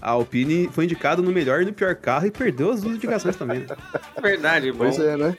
a 0.00 0.10
Alpine 0.10 0.68
foi 0.72 0.84
indicada 0.84 1.22
no 1.22 1.30
melhor 1.32 1.62
e 1.62 1.64
no 1.64 1.72
pior 1.72 1.94
carro 1.94 2.26
e 2.26 2.30
perdeu 2.30 2.70
as 2.72 2.80
duas 2.82 2.96
indicações 2.96 3.36
também. 3.36 3.60
né? 3.60 3.66
Verdade, 4.20 4.70
bom. 4.72 4.78
Pois 4.78 4.98
é, 4.98 5.16
né? 5.16 5.36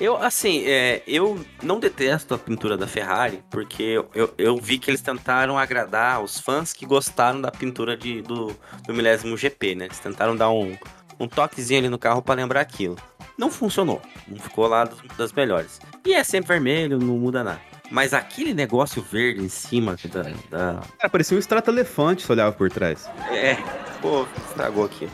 Eu, 0.00 0.16
assim, 0.16 0.64
é, 0.66 1.02
eu 1.06 1.38
não 1.62 1.78
detesto 1.78 2.34
a 2.34 2.38
pintura 2.38 2.76
da 2.76 2.88
Ferrari, 2.88 3.44
porque 3.48 3.82
eu, 3.82 4.10
eu, 4.12 4.34
eu 4.36 4.56
vi 4.56 4.76
que 4.76 4.90
eles 4.90 5.00
tentaram 5.00 5.56
agradar 5.56 6.20
os 6.20 6.40
fãs 6.40 6.72
que 6.72 6.84
gostaram 6.84 7.40
da 7.40 7.50
pintura 7.50 7.96
de, 7.96 8.22
do, 8.22 8.56
do 8.84 8.92
milésimo 8.92 9.36
GP, 9.36 9.76
né? 9.76 9.84
Eles 9.84 10.00
tentaram 10.00 10.34
dar 10.34 10.50
um, 10.50 10.76
um 11.20 11.28
toquezinho 11.28 11.78
ali 11.78 11.88
no 11.88 11.98
carro 11.98 12.20
pra 12.20 12.34
lembrar 12.34 12.60
aquilo. 12.60 12.96
não 13.38 13.50
funcionou. 13.52 14.02
Não 14.26 14.36
ficou 14.36 14.66
lá 14.66 14.88
das 15.16 15.32
melhores. 15.32 15.80
E 16.04 16.12
é 16.12 16.24
sempre 16.24 16.48
vermelho, 16.54 16.98
não 16.98 17.16
muda 17.16 17.44
nada. 17.44 17.60
Mas 17.92 18.14
aquele 18.14 18.54
negócio 18.54 19.02
verde 19.02 19.42
em 19.42 19.50
cima 19.50 19.98
da. 20.10 20.22
da... 20.48 20.80
Cara, 20.98 21.10
parecia 21.10 21.36
um 21.36 21.38
extrato-elefante 21.38 22.22
se 22.22 22.32
olhava 22.32 22.50
por 22.50 22.70
trás. 22.70 23.06
É, 23.30 23.54
pô, 24.00 24.26
estragou 24.48 24.86
aqui. 24.86 25.10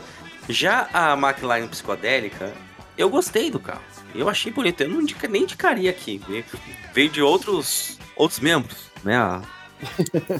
Já 0.47 0.87
a 0.93 1.11
McLaren 1.11 1.67
psicodélica, 1.67 2.53
eu 2.97 3.09
gostei 3.09 3.51
do 3.51 3.59
carro. 3.59 3.81
Eu 4.15 4.29
achei 4.29 4.49
bonito. 4.49 4.79
Eu 4.79 4.89
não 4.91 5.01
indica, 5.01 5.27
nem 5.27 5.43
indicaria 5.43 5.89
aqui. 5.91 6.21
Veio 6.93 7.09
de 7.09 7.21
outros, 7.21 7.99
outros 8.15 8.39
membros, 8.39 8.89
né? 9.03 9.17
A, 9.17 9.41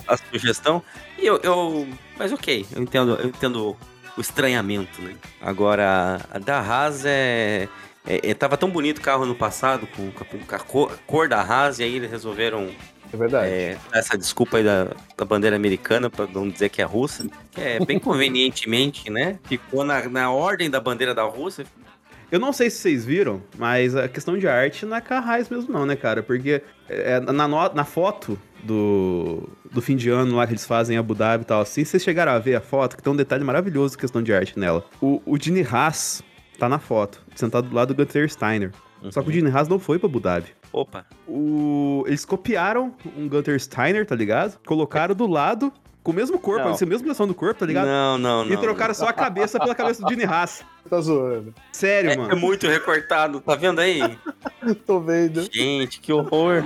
a 0.08 0.15
sugestão. 0.15 0.81
E 1.17 1.25
eu, 1.25 1.41
eu. 1.43 1.89
Mas 2.17 2.31
ok, 2.31 2.65
eu 2.72 2.81
entendo, 2.81 3.15
eu 3.15 3.27
entendo 3.27 3.77
o 4.17 4.22
estranhamento, 4.22 5.01
né? 5.01 5.13
Agora, 5.41 6.22
a 6.31 6.39
da 6.39 6.62
Haas 6.62 7.03
é 7.05 7.67
é, 8.10 8.32
é, 8.32 8.34
tava 8.34 8.58
tão 8.58 8.70
bonito 8.70 8.98
o 8.98 9.01
carro 9.01 9.24
no 9.24 9.36
passado, 9.36 9.88
com, 9.96 10.10
com 10.12 10.24
a, 10.24 10.60
cor, 10.60 10.92
a, 10.92 10.98
cor, 11.06 11.30
da 11.30 11.39
Haas, 11.42 11.78
e 11.78 11.84
aí 11.84 11.96
eles 11.96 12.10
resolveram. 12.10 12.70
É 13.13 13.18
verdade. 13.18 13.48
É, 13.48 13.78
essa 13.94 14.18
desculpa 14.18 14.58
aí 14.58 14.63
da, 14.63 14.88
da 15.16 15.25
bandeira 15.25 15.56
americana, 15.56 16.10
para 16.10 16.25
não 16.25 16.50
dizer 16.50 16.70
que 16.70 16.82
é 16.82 16.86
russa, 16.86 17.28
que 17.51 17.62
é 17.62 17.80
bem 17.86 17.98
convenientemente, 18.00 19.12
né? 19.12 19.38
Ficou 19.44 19.84
na, 19.84 20.10
na 20.10 20.32
ordem 20.32 20.70
da 20.70 20.80
bandeira 20.80 21.13
da 21.13 21.24
Rússia. 21.24 21.66
Eu 22.32 22.39
não 22.39 22.51
sei 22.51 22.70
se 22.70 22.78
vocês 22.78 23.06
viram, 23.06 23.42
mas 23.58 23.96
a 23.96 24.08
questão 24.08 24.38
de 24.38 24.48
arte 24.48 24.86
não 24.86 24.98
é 24.98 25.04
Haas 25.10 25.50
mesmo, 25.50 25.72
não, 25.72 25.86
né, 25.86 25.96
cara? 25.96 26.22
Porque 26.22 26.62
é, 26.88 27.20
na, 27.20 27.48
na 27.48 27.86
foto 27.86 28.39
do, 28.63 29.50
do 29.72 29.82
fim 29.82 29.96
de 29.96 30.10
ano 30.10 30.36
lá 30.36 30.46
que 30.46 30.54
eles 30.54 30.66
fazem 30.66 30.96
em 30.96 31.00
Abu 31.00 31.16
Dhabi 31.16 31.44
e 31.44 31.46
tal, 31.46 31.62
assim, 31.62 31.84
vocês 31.84 32.04
chegaram 32.04 32.32
a 32.32 32.39
ver 32.39 32.56
a 32.56 32.62
foto, 32.62 32.96
que 32.96 33.01
tem 33.01 33.12
um 33.12 33.16
detalhe 33.16 33.44
maravilhoso 33.44 33.98
questão 33.98 34.22
de 34.22 34.34
arte 34.34 34.60
nela. 34.60 34.86
O, 35.01 35.22
o 35.25 35.38
Dini 35.38 35.66
Haas, 35.70 36.22
tá 36.60 36.70
na 36.70 36.80
foto, 36.80 37.22
sentado 37.36 37.70
do 37.70 37.75
lado 37.75 37.94
do 37.94 38.06
Gunther 38.06 38.30
Steiner. 38.30 38.72
Uhum. 39.01 39.12
Só 39.12 39.22
que 39.22 39.30
o 39.30 39.32
Gene 39.32 39.50
Haas 39.50 39.68
não 39.68 39.80
foi 39.80 39.98
pra 39.98 40.08
Abu 40.08 40.20
Dhabi. 40.20 40.48
Opa. 40.72 41.06
O... 41.28 42.04
Eles 42.06 42.25
copiaram 42.25 42.94
um 43.18 43.28
Gunther 43.28 43.60
Steiner, 43.60 44.06
tá 44.06 44.16
ligado? 44.16 44.60
Colocaram 44.66 45.16
do 45.16 45.25
lado, 45.25 45.72
com 46.04 46.12
o 46.12 46.16
mesmo 46.16 46.38
corpo, 46.38 46.68
a 46.68 46.86
mesma 46.86 47.08
versão 47.08 47.28
do 47.28 47.34
corpo, 47.34 47.60
tá 47.62 47.66
ligado? 47.66 47.88
Não, 47.88 48.18
não, 48.18 48.46
não. 48.46 48.54
E 48.54 48.58
trocaram 48.58 48.94
só 48.94 49.08
a 49.08 49.13
cabeça 49.13 49.60
pela 49.60 49.74
cabeça 49.74 50.01
do 50.01 50.10
Gene 50.10 50.25
Haas. 50.25 50.63
Tá 50.89 51.00
zoando. 51.01 51.54
Sério, 51.72 52.10
é, 52.10 52.18
mano. 52.18 52.32
É 52.32 52.36
muito 52.36 52.66
recortado, 52.66 53.39
tá 53.42 53.54
vendo 53.54 53.80
aí? 53.80 54.18
Tô 54.88 55.00
vendo. 55.00 55.48
Gente, 55.54 56.00
que 56.00 56.12
horror. 56.12 56.63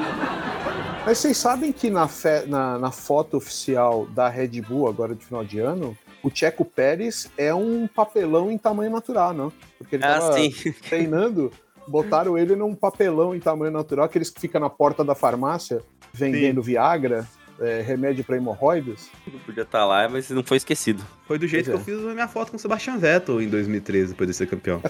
Mas 1.05 1.17
vocês 1.17 1.35
sabem 1.35 1.73
que 1.73 1.89
na, 1.89 2.07
fe... 2.07 2.45
na, 2.47 2.79
na 2.79 2.89
foto 2.89 3.35
oficial 3.35 4.05
da 4.05 4.29
Red 4.29 4.61
Bull, 4.61 4.87
agora 4.87 5.13
de 5.13 5.25
final 5.25 5.43
de 5.43 5.59
ano, 5.59 5.97
o 6.23 6.31
Checo 6.33 6.63
Pérez 6.63 7.29
é 7.37 7.53
um 7.53 7.85
papelão 7.85 8.49
em 8.49 8.57
tamanho 8.57 8.89
natural, 8.89 9.33
não? 9.33 9.51
Porque 9.77 9.97
ele 9.97 10.03
estava 10.05 10.33
ah, 10.33 10.73
treinando, 10.87 11.51
botaram 11.85 12.37
ele 12.37 12.55
num 12.55 12.73
papelão 12.73 13.35
em 13.35 13.39
tamanho 13.39 13.71
natural, 13.71 14.05
aqueles 14.05 14.29
que 14.29 14.39
ficam 14.39 14.61
na 14.61 14.69
porta 14.69 15.03
da 15.03 15.13
farmácia 15.13 15.81
vendendo 16.13 16.61
sim. 16.61 16.71
Viagra. 16.71 17.27
É, 17.59 17.81
remédio 17.81 18.23
para 18.23 18.35
hemorroidas. 18.35 19.11
Não 19.31 19.39
podia 19.41 19.61
estar 19.61 19.81
tá 19.81 19.85
lá, 19.85 20.09
mas 20.09 20.27
não 20.31 20.43
foi 20.43 20.57
esquecido. 20.57 21.03
Foi 21.27 21.37
do 21.37 21.47
jeito 21.47 21.69
pois 21.69 21.83
que 21.83 21.91
é. 21.91 21.93
eu 21.93 21.99
fiz 21.99 22.09
a 22.09 22.13
minha 22.13 22.27
foto 22.27 22.49
com 22.49 22.57
o 22.57 22.59
Sebastian 22.59 22.97
Vettel 22.97 23.39
em 23.43 23.47
2013, 23.47 24.09
depois 24.09 24.27
de 24.27 24.35
ser 24.35 24.47
campeão. 24.47 24.81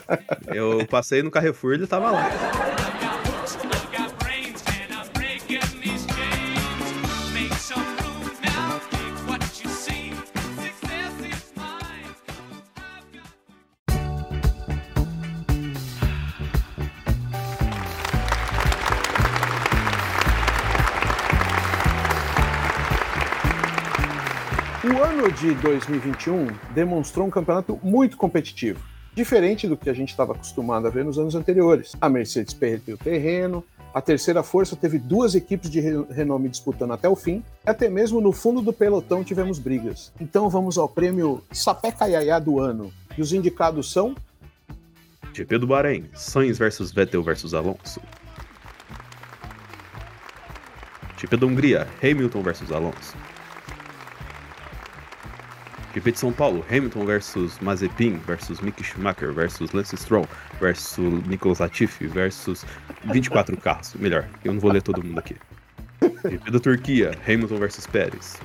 eu 0.47 0.87
passei 0.87 1.21
no 1.21 1.29
Carrefour 1.29 1.73
e 1.73 1.75
ele 1.75 1.83
estava 1.83 2.09
lá. 2.09 2.29
O 24.85 25.01
ano 25.01 25.31
de 25.31 25.53
2021 25.55 26.47
demonstrou 26.73 27.25
um 27.25 27.29
campeonato 27.29 27.79
muito 27.81 28.17
competitivo, 28.17 28.81
diferente 29.15 29.65
do 29.65 29.77
que 29.77 29.89
a 29.89 29.93
gente 29.93 30.09
estava 30.09 30.33
acostumado 30.33 30.85
a 30.85 30.89
ver 30.89 31.05
nos 31.05 31.17
anos 31.17 31.35
anteriores. 31.35 31.93
A 32.01 32.09
Mercedes 32.09 32.53
perdeu 32.53 32.97
terreno, 32.97 33.63
a 33.93 34.01
terceira 34.01 34.43
força 34.43 34.75
teve 34.75 34.99
duas 34.99 35.35
equipes 35.35 35.69
de 35.69 35.79
renome 35.79 36.49
disputando 36.49 36.91
até 36.91 37.07
o 37.07 37.15
fim, 37.15 37.41
e 37.65 37.69
até 37.69 37.87
mesmo 37.87 38.19
no 38.19 38.33
fundo 38.33 38.61
do 38.61 38.73
pelotão 38.73 39.23
tivemos 39.23 39.57
brigas. 39.57 40.11
Então 40.19 40.49
vamos 40.49 40.77
ao 40.77 40.89
prêmio 40.89 41.41
Sapeca 41.49 42.05
Yaya 42.07 42.37
do 42.37 42.59
ano. 42.59 42.91
E 43.17 43.21
os 43.21 43.31
indicados 43.31 43.89
são 43.89 44.13
GP 45.33 45.59
do 45.59 45.67
Bahrein, 45.67 46.09
Sainz 46.13 46.57
versus 46.57 46.91
Vettel 46.91 47.23
versus 47.23 47.53
Alonso. 47.53 48.01
GP 51.17 51.37
da 51.37 51.45
Hungria, 51.45 51.87
Hamilton 52.03 52.41
versus 52.41 52.69
Alonso. 52.69 53.22
GP 55.93 56.11
de 56.11 56.17
São 56.17 56.33
Paulo, 56.33 56.65
Hamilton 56.69 57.05
versus 57.05 57.59
Mazepin 57.59 58.17
versus 58.25 58.59
Mick 58.61 58.83
Schumacher 58.83 59.31
versus 59.31 59.73
Lance 59.73 59.95
Stroll 59.95 60.27
versus 60.59 61.21
Nicolas 61.27 61.59
Latifi 61.59 62.07
versus 62.07 62.65
24 63.05 63.55
carros. 63.57 63.93
Melhor, 63.95 64.27
eu 64.43 64.53
não 64.53 64.59
vou 64.59 64.71
ler 64.71 64.81
todo 64.81 65.03
mundo 65.03 65.19
aqui. 65.19 65.35
GP 66.01 66.51
da 66.51 66.59
Turquia, 66.59 67.11
Hamilton 67.27 67.57
versus 67.57 67.85
Pérez. 67.85 68.39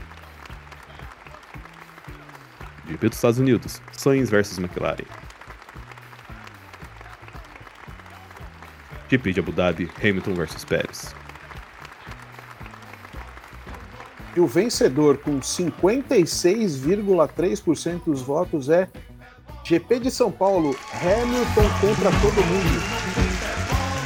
GP 2.86 3.08
dos 3.08 3.16
Estados 3.16 3.38
Unidos, 3.38 3.80
Sainz 3.92 4.28
versus 4.28 4.58
McLaren. 4.58 5.06
GP 9.08 9.32
de 9.32 9.40
Abu 9.40 9.52
Dhabi, 9.52 9.90
Hamilton 10.02 10.34
versus 10.34 10.64
Pérez. 10.64 11.14
E 14.38 14.40
o 14.40 14.46
vencedor 14.46 15.18
com 15.18 15.40
56,3% 15.40 18.04
dos 18.06 18.22
votos 18.22 18.68
é 18.68 18.88
GP 19.64 19.98
de 19.98 20.12
São 20.12 20.30
Paulo, 20.30 20.76
Hamilton 20.94 21.68
contra 21.80 22.12
todo 22.20 22.46
mundo. 22.46 22.80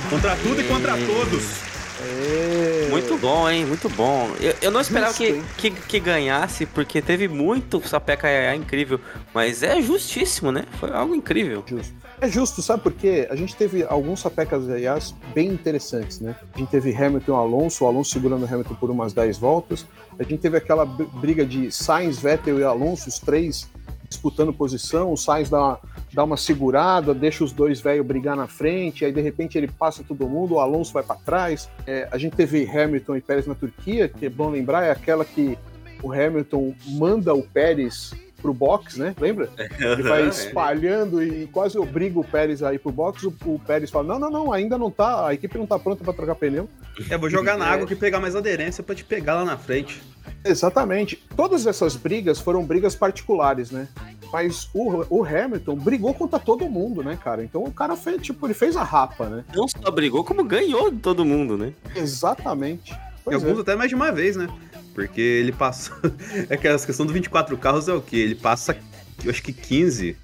Contra 0.08 0.34
tudo 0.36 0.62
e 0.62 0.64
contra 0.64 0.96
todos. 0.96 1.60
É... 2.00 2.88
Muito 2.88 3.18
bom, 3.18 3.50
hein? 3.50 3.66
Muito 3.66 3.90
bom. 3.90 4.30
Eu, 4.40 4.54
eu 4.62 4.70
não 4.70 4.80
esperava 4.80 5.12
Justo, 5.12 5.44
que, 5.58 5.70
que, 5.70 5.82
que, 5.82 6.00
ganhasse, 6.00 6.64
porque 6.64 7.02
teve 7.02 7.28
muito 7.28 7.86
sapeca 7.86 8.54
incrível. 8.54 8.98
Mas 9.34 9.62
é 9.62 9.82
justíssimo, 9.82 10.50
né? 10.50 10.64
Foi 10.80 10.90
algo 10.92 11.14
incrível. 11.14 11.62
Justo. 11.66 11.92
É 12.22 12.28
justo, 12.28 12.62
sabe 12.62 12.84
por 12.84 12.92
quê? 12.92 13.26
A 13.28 13.34
gente 13.34 13.56
teve 13.56 13.82
alguns 13.82 14.20
sapecas 14.20 14.70
aliás 14.70 15.12
bem 15.34 15.48
interessantes, 15.48 16.20
né? 16.20 16.36
A 16.54 16.58
gente 16.58 16.70
teve 16.70 16.94
Hamilton 16.94 17.32
e 17.32 17.34
Alonso, 17.34 17.84
o 17.84 17.88
Alonso 17.88 18.12
segurando 18.12 18.44
o 18.44 18.46
Hamilton 18.46 18.76
por 18.76 18.90
umas 18.90 19.12
10 19.12 19.38
voltas. 19.38 19.84
A 20.18 20.22
gente 20.22 20.38
teve 20.38 20.56
aquela 20.56 20.84
briga 20.84 21.44
de 21.44 21.70
Sainz, 21.70 22.18
Vettel 22.20 22.60
e 22.60 22.64
Alonso, 22.64 23.08
os 23.08 23.18
três 23.18 23.70
disputando 24.08 24.52
posição. 24.52 25.12
O 25.12 25.16
Sainz 25.16 25.48
dá 25.48 25.58
uma, 25.58 25.80
dá 26.12 26.24
uma 26.24 26.36
segurada, 26.36 27.14
deixa 27.14 27.42
os 27.42 27.52
dois 27.52 27.80
velhos 27.80 28.06
brigar 28.06 28.36
na 28.36 28.46
frente, 28.46 29.04
aí 29.04 29.12
de 29.12 29.20
repente 29.20 29.56
ele 29.56 29.68
passa 29.68 30.04
todo 30.06 30.28
mundo, 30.28 30.54
o 30.54 30.60
Alonso 30.60 30.92
vai 30.92 31.02
para 31.02 31.16
trás. 31.16 31.68
É, 31.86 32.08
a 32.10 32.18
gente 32.18 32.36
teve 32.36 32.68
Hamilton 32.68 33.16
e 33.16 33.20
Pérez 33.20 33.46
na 33.46 33.54
Turquia, 33.54 34.08
que 34.08 34.26
é 34.26 34.30
bom 34.30 34.50
lembrar, 34.50 34.84
é 34.84 34.90
aquela 34.90 35.24
que 35.24 35.58
o 36.02 36.12
Hamilton 36.12 36.74
manda 36.88 37.32
o 37.32 37.42
Pérez 37.42 38.12
pro 38.42 38.52
box, 38.52 38.98
né? 38.98 39.14
Lembra? 39.18 39.48
Ele 39.78 40.02
vai 40.02 40.28
espalhando 40.28 41.22
e 41.22 41.46
quase 41.46 41.78
obriga 41.78 42.18
o 42.18 42.24
Pérez 42.24 42.62
a 42.62 42.74
ir 42.74 42.80
pro 42.80 42.90
box. 42.90 43.24
O, 43.24 43.34
o 43.46 43.58
Pérez 43.58 43.90
fala: 43.90 44.08
não, 44.08 44.18
não, 44.18 44.30
não, 44.30 44.52
ainda 44.52 44.76
não 44.76 44.90
tá, 44.90 45.28
a 45.28 45.32
equipe 45.32 45.56
não 45.56 45.66
tá 45.66 45.78
pronta 45.78 46.02
para 46.02 46.12
trocar 46.12 46.34
pneu. 46.34 46.68
É, 47.08 47.16
vou 47.16 47.30
jogar 47.30 47.56
na 47.56 47.66
água 47.66 47.86
que 47.86 47.94
pegar 47.94 48.20
mais 48.20 48.36
aderência 48.36 48.82
para 48.82 48.94
te 48.94 49.04
pegar 49.04 49.36
lá 49.36 49.44
na 49.44 49.56
frente. 49.56 50.02
Exatamente. 50.44 51.16
Todas 51.36 51.66
essas 51.66 51.96
brigas 51.96 52.40
foram 52.40 52.64
brigas 52.64 52.94
particulares, 52.94 53.70
né? 53.70 53.88
Mas 54.32 54.68
o, 54.72 55.04
o 55.10 55.24
Hamilton 55.24 55.76
brigou 55.76 56.14
contra 56.14 56.38
todo 56.38 56.68
mundo, 56.68 57.02
né, 57.02 57.18
cara? 57.22 57.44
Então 57.44 57.62
o 57.62 57.72
cara 57.72 57.96
fez, 57.96 58.22
tipo, 58.22 58.46
ele 58.46 58.54
fez 58.54 58.76
a 58.76 58.82
rapa, 58.82 59.26
né? 59.28 59.44
Não 59.54 59.68
só 59.68 59.90
brigou, 59.90 60.24
como 60.24 60.42
ganhou 60.42 60.90
de 60.90 60.98
todo 60.98 61.24
mundo, 61.24 61.56
né? 61.56 61.72
Exatamente. 61.94 62.94
Pois 63.24 63.34
e 63.34 63.44
alguns 63.44 63.58
é. 63.58 63.60
até 63.62 63.76
mais 63.76 63.88
de 63.88 63.94
uma 63.94 64.10
vez, 64.10 64.36
né? 64.36 64.48
Porque 64.94 65.20
ele 65.20 65.52
passa. 65.52 65.92
é 66.48 66.56
que 66.56 66.68
a 66.68 66.78
questão 66.78 67.06
do 67.06 67.12
24 67.12 67.56
carros 67.56 67.88
é 67.88 67.92
o 67.92 68.00
quê? 68.00 68.16
Ele 68.16 68.34
passa, 68.34 68.76
eu 69.24 69.30
acho 69.30 69.42
que 69.42 69.52
15 69.52 70.16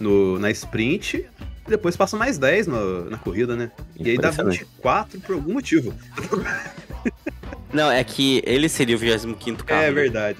no, 0.00 0.38
na 0.38 0.50
sprint, 0.50 1.26
e 1.66 1.70
depois 1.70 1.96
passa 1.96 2.16
mais 2.16 2.38
10 2.38 2.66
no, 2.66 3.10
na 3.10 3.18
corrida, 3.18 3.56
né? 3.56 3.70
E 3.98 4.10
aí 4.10 4.18
dá 4.18 4.30
24 4.30 5.20
por 5.20 5.34
algum 5.34 5.52
motivo. 5.54 5.94
Não, 7.72 7.90
é 7.90 8.04
que 8.04 8.40
ele 8.46 8.68
seria 8.68 8.94
o 8.94 8.98
25 8.98 9.64
carro. 9.64 9.82
É 9.82 9.90
verdade. 9.90 10.38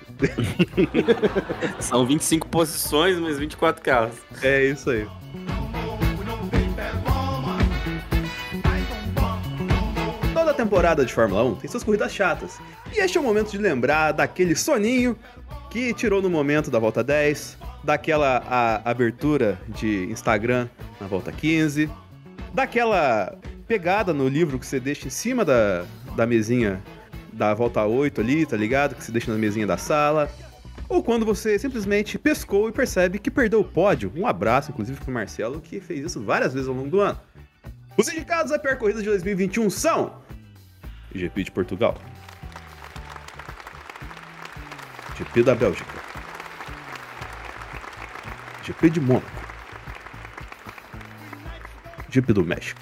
São 1.81 2.07
25 2.07 2.47
posições, 2.47 3.19
mas 3.19 3.38
24 3.38 3.83
carros. 3.83 4.14
É 4.41 4.67
isso 4.67 4.91
aí. 4.91 5.05
Toda 10.33 10.55
temporada 10.55 11.05
de 11.05 11.12
Fórmula 11.12 11.43
1 11.43 11.55
tem 11.57 11.71
suas 11.71 11.83
corridas 11.83 12.12
chatas. 12.12 12.61
E 12.95 13.01
este 13.01 13.19
é 13.19 13.21
o 13.21 13.25
momento 13.25 13.51
de 13.51 13.59
lembrar 13.59 14.13
daquele 14.13 14.55
soninho 14.55 15.19
que 15.69 15.93
tirou 15.93 16.23
no 16.23 16.31
momento 16.31 16.71
da 16.71 16.79
volta 16.79 17.03
10, 17.03 17.59
daquela 17.83 18.41
a, 18.47 18.89
abertura 18.89 19.59
de 19.67 20.05
Instagram 20.05 20.69
na 21.01 21.09
volta 21.09 21.33
15, 21.33 21.91
daquela 22.53 23.37
pegada 23.67 24.15
no 24.15 24.29
livro 24.29 24.61
que 24.61 24.67
você 24.67 24.79
deixa 24.79 25.09
em 25.09 25.11
cima 25.11 25.45
da, 25.45 25.85
da 26.15 26.25
mesinha 26.25 26.81
da 27.33 27.53
volta 27.53 27.85
8 27.85 28.21
ali, 28.21 28.47
tá 28.47 28.57
ligado? 28.57 28.95
Que 28.95 29.03
você 29.03 29.11
deixa 29.11 29.33
na 29.33 29.39
mesinha 29.39 29.67
da 29.67 29.77
sala. 29.77 30.31
Ou 30.89 31.03
quando 31.03 31.27
você 31.27 31.59
simplesmente 31.59 32.17
pescou 32.17 32.69
e 32.69 32.73
percebe 32.73 33.19
que 33.19 33.29
perdeu 33.29 33.59
o 33.59 33.65
pódio. 33.65 34.13
Um 34.15 34.25
abraço, 34.25 34.71
inclusive, 34.71 35.01
pro 35.01 35.13
Marcelo, 35.13 35.61
que 35.61 35.81
fez 35.81 36.05
isso 36.05 36.23
várias 36.23 36.55
vezes 36.55 36.69
ao 36.69 36.75
longo 36.77 36.91
do 36.91 37.01
ano. 37.01 37.19
Os 37.97 38.07
indicados 38.07 38.53
à 38.53 38.59
pior 38.59 38.77
corrida 38.77 39.01
de 39.01 39.07
2021 39.07 39.69
são... 39.69 40.23
GP 41.13 41.43
de 41.45 41.51
Portugal. 41.51 41.97
GP 45.16 45.44
da 45.44 45.54
Bélgica. 45.54 45.92
GP 48.62 48.90
de 48.90 49.00
Mônaco. 49.00 49.26
GP 52.11 52.33
do 52.33 52.44
México. 52.44 52.80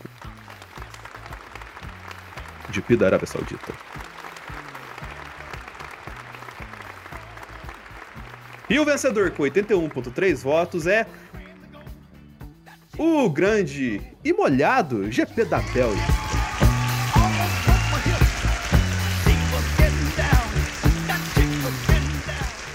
GP 2.71 2.97
da 2.97 3.07
Arábia 3.07 3.27
Saudita. 3.27 3.73
E 8.71 8.79
o 8.79 8.85
vencedor 8.85 9.31
com 9.33 9.43
81,3 9.43 10.43
votos 10.43 10.87
é. 10.87 11.07
O 12.97 13.29
grande 13.29 14.01
e 14.25 14.33
molhado 14.33 15.11
GP 15.11 15.45
da 15.45 15.59
Bélgica. 15.59 16.22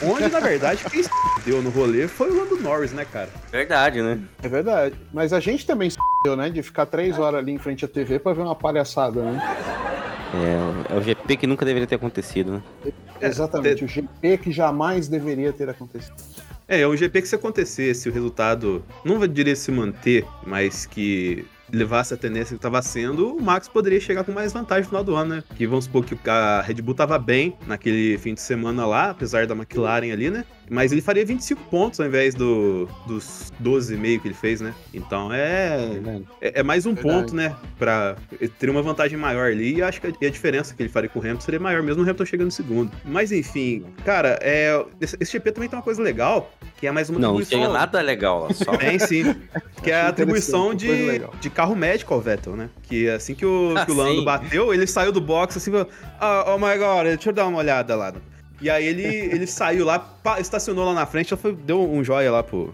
Onde, 0.08 0.30
na 0.30 0.40
verdade, 0.40 0.84
quem 0.90 1.04
se 1.04 1.10
deu 1.46 1.62
no 1.62 1.70
rolê 1.70 2.08
foi 2.08 2.32
o 2.32 2.36
Lando 2.36 2.62
Norris, 2.62 2.94
né, 2.94 3.06
cara? 3.06 3.30
Verdade, 3.52 4.02
né? 4.02 4.20
É 4.42 4.48
verdade. 4.48 4.96
Mas 5.14 5.34
a 5.34 5.40
gente 5.40 5.66
também 5.66 5.90
se 5.90 5.98
deu, 6.24 6.36
né? 6.36 6.50
De 6.50 6.64
ficar 6.64 6.86
três 6.86 7.20
horas 7.20 7.40
ali 7.42 7.52
em 7.52 7.58
frente 7.58 7.84
à 7.84 7.88
TV 7.88 8.18
pra 8.18 8.34
ver 8.34 8.42
uma 8.42 8.56
palhaçada, 8.56 9.22
né? 9.22 9.40
É, 10.90 10.94
é 10.94 10.98
o 10.98 11.02
GP 11.02 11.38
que 11.38 11.48
nunca 11.48 11.66
deveria 11.66 11.88
ter 11.88 11.96
acontecido, 11.96 12.54
né? 12.54 12.64
Exatamente, 13.22 13.84
o 13.84 13.88
GP 13.88 14.38
que 14.38 14.52
jamais 14.52 15.08
deveria 15.08 15.52
ter 15.52 15.70
acontecido. 15.70 16.16
É, 16.68 16.82
é 16.82 16.88
um 16.88 16.96
GP 16.96 17.22
que 17.22 17.28
se 17.28 17.36
acontecesse, 17.36 18.10
o 18.10 18.12
resultado 18.12 18.84
não 19.04 19.26
diria 19.28 19.56
se 19.56 19.72
manter, 19.72 20.26
mas 20.46 20.86
que 20.86 21.46
levasse 21.72 22.14
a 22.14 22.18
tendência 22.18 22.50
que 22.50 22.56
estava 22.56 22.82
sendo, 22.82 23.36
o 23.36 23.42
Max 23.42 23.68
poderia 23.68 24.00
chegar 24.00 24.24
com 24.24 24.32
mais 24.32 24.54
vantagem 24.54 24.84
no 24.84 24.90
final 24.90 25.04
do 25.04 25.16
ano, 25.16 25.36
né? 25.36 25.44
Que 25.56 25.68
vamos 25.68 25.86
supor 25.86 26.06
que 26.06 26.18
a 26.30 26.62
Red 26.62 26.76
Bull 26.76 26.94
estava 26.94 27.18
bem 27.20 27.58
naquele 27.66 28.18
fim 28.18 28.34
de 28.34 28.42
semana 28.42 28.86
lá, 28.86 29.10
apesar 29.12 29.46
da 29.46 29.56
McLaren 29.56 30.12
ali, 30.12 30.30
né? 30.30 30.46
Mas 30.70 30.92
ele 30.92 31.02
faria 31.02 31.26
25 31.26 31.64
pontos 31.66 32.00
ao 32.00 32.06
invés 32.06 32.36
do, 32.36 32.88
dos 33.06 33.52
12,5 33.64 34.22
que 34.22 34.28
ele 34.28 34.36
fez, 34.36 34.62
né? 34.62 34.74
Então 34.94 35.32
é, 35.32 36.00
é, 36.42 36.60
é 36.60 36.64
mais 36.64 36.86
um 36.86 36.94
Verdade. 36.94 37.18
ponto, 37.18 37.36
né? 37.36 37.56
Pra 37.78 38.16
ter 38.60 38.70
uma 38.70 38.82
vantagem 38.82 39.18
maior 39.18 39.52
ali. 39.52 39.78
E 39.78 39.82
acho 39.82 40.02
que 40.02 40.08
a, 40.08 40.10
a, 40.10 40.30
diferença 40.30 40.76
que 40.76 40.82
ele 40.82 40.90
faria 40.90 41.10
com 41.10 41.20
o 41.20 41.22
Hamilton 41.22 41.42
seria 41.42 41.60
maior, 41.60 41.82
mesmo 41.82 42.02
o 42.02 42.04
Hamilton 42.04 42.26
chegando 42.26 42.48
em 42.48 42.52
segundo. 42.52 42.92
Mas 43.06 43.32
enfim, 43.32 43.86
cara, 44.04 44.38
é, 44.42 44.84
esse, 45.00 45.18
esse 45.20 45.32
GP 45.32 45.52
também 45.52 45.70
tem 45.70 45.78
uma 45.78 45.84
coisa 45.84 46.02
legal, 46.02 46.52
que 46.78 46.88
é 46.88 46.92
mais 46.92 47.10
uma 47.10 47.20
Não, 47.20 47.40
não 47.40 47.46
tem 47.46 47.68
nada 47.68 48.02
legal 48.02 48.44
lá 48.44 48.54
só. 48.54 48.76
Tem 48.78 49.00
sim. 49.00 49.24
Que 49.84 49.92
é 49.92 50.02
a 50.02 50.08
atribuição 50.08 50.74
de, 50.74 51.22
de 51.40 51.50
carro 51.52 51.76
médico 51.76 52.14
ao 52.14 52.20
Vettel, 52.20 52.56
né? 52.56 52.70
Que 52.84 53.08
assim 53.10 53.36
que 53.36 53.46
o, 53.46 53.74
ah, 53.78 53.86
que 53.86 53.92
o 53.92 53.96
Lando 53.96 54.24
bateu, 54.26 54.74
ele 54.74 54.88
saiu 54.88 55.12
do 55.12 55.22
box 55.22 55.58
assim, 55.58 55.72
oh, 55.72 55.86
oh 56.48 56.58
my 56.58 56.78
god, 56.78 57.06
deixa 57.06 57.30
eu 57.30 57.34
dar 57.34 57.46
uma 57.46 57.60
olhada 57.60 57.96
lá. 57.96 58.14
E 58.62 58.70
aí 58.70 58.86
ele, 58.86 59.04
ele 59.04 59.46
saiu 59.46 59.86
lá, 59.86 60.18
estacionou 60.40 60.86
lá 60.86 60.94
na 60.94 61.06
frente, 61.06 61.36
foi, 61.38 61.54
deu 61.54 61.80
um 61.80 62.04
joia 62.04 62.32
lá 62.32 62.42
pro, 62.42 62.74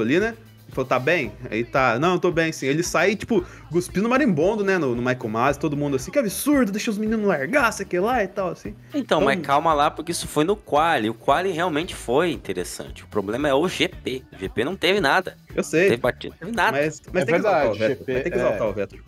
ali, 0.00 0.20
né? 0.20 0.34
Falou, 0.74 0.88
tá 0.88 0.98
bem? 0.98 1.32
Aí 1.50 1.64
tá, 1.64 1.98
não, 1.98 2.18
tô 2.18 2.32
bem 2.32 2.50
sim. 2.52 2.66
Ele 2.66 2.82
sai, 2.82 3.14
tipo, 3.14 3.44
cuspindo 3.70 4.08
marimbondo, 4.08 4.64
né, 4.64 4.76
no, 4.76 4.94
no 4.94 5.02
Michael 5.02 5.28
Mas, 5.28 5.56
todo 5.56 5.76
mundo 5.76 5.96
assim, 5.96 6.10
que 6.10 6.18
absurdo, 6.18 6.72
deixa 6.72 6.90
os 6.90 6.98
meninos 6.98 7.26
largar, 7.26 7.72
sei 7.72 7.86
que 7.86 7.98
lá 7.98 8.22
e 8.24 8.28
tal, 8.28 8.50
assim. 8.50 8.74
Então, 8.88 9.00
então, 9.00 9.20
mas 9.20 9.40
calma 9.40 9.72
lá, 9.72 9.90
porque 9.90 10.10
isso 10.10 10.26
foi 10.26 10.44
no 10.44 10.56
quali. 10.56 11.08
O 11.08 11.14
quali 11.14 11.52
realmente 11.52 11.94
foi 11.94 12.32
interessante. 12.32 13.04
O 13.04 13.06
problema 13.06 13.48
é 13.48 13.54
o 13.54 13.68
GP. 13.68 14.24
O 14.32 14.38
GP 14.38 14.64
não 14.64 14.74
teve 14.74 15.00
nada. 15.00 15.36
Eu 15.54 15.62
sei. 15.62 15.82
Não 15.82 15.90
teve 15.90 16.02
batida, 16.02 16.34
não 16.40 16.46
teve 16.46 16.56
nada. 16.56 16.78
Mas, 16.78 17.02
mas 17.12 17.22
é 17.22 17.26
tem, 17.26 17.34
verdade, 17.34 17.70
que 17.70 17.88
GP, 17.88 18.04
tem 18.04 18.32
que 18.32 18.38
exaltar 18.38 18.68
o 18.68 18.72
Vettel. 18.72 19.00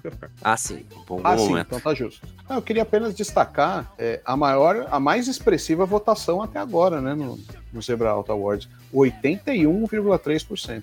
Ah, 0.42 0.56
sim. 0.56 0.86
Bom 1.06 1.20
ah, 1.24 1.36
momento. 1.36 1.46
sim, 1.46 1.60
então 1.60 1.80
tá 1.80 1.94
justo. 1.94 2.26
eu 2.48 2.62
queria 2.62 2.82
apenas 2.82 3.14
destacar 3.14 3.92
é, 3.98 4.20
a 4.24 4.36
maior, 4.36 4.86
a 4.90 5.00
mais 5.00 5.26
expressiva 5.26 5.84
votação 5.84 6.40
até 6.40 6.60
agora, 6.60 7.00
né, 7.00 7.14
no, 7.14 7.36
no 7.72 7.82
Zebra 7.82 8.10
Auto 8.10 8.30
Awards. 8.30 8.68
81,3% 8.94 10.82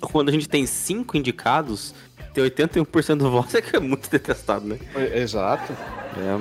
quando 0.00 0.28
a 0.28 0.32
gente 0.32 0.48
tem 0.48 0.66
cinco 0.66 1.16
indicados, 1.16 1.94
ter 2.34 2.42
81% 2.42 3.16
do 3.16 3.30
voto 3.30 3.56
é 3.56 3.62
que 3.62 3.76
é 3.76 3.80
muito 3.80 4.10
detestado, 4.10 4.66
né? 4.66 4.78
Exato. 5.14 5.72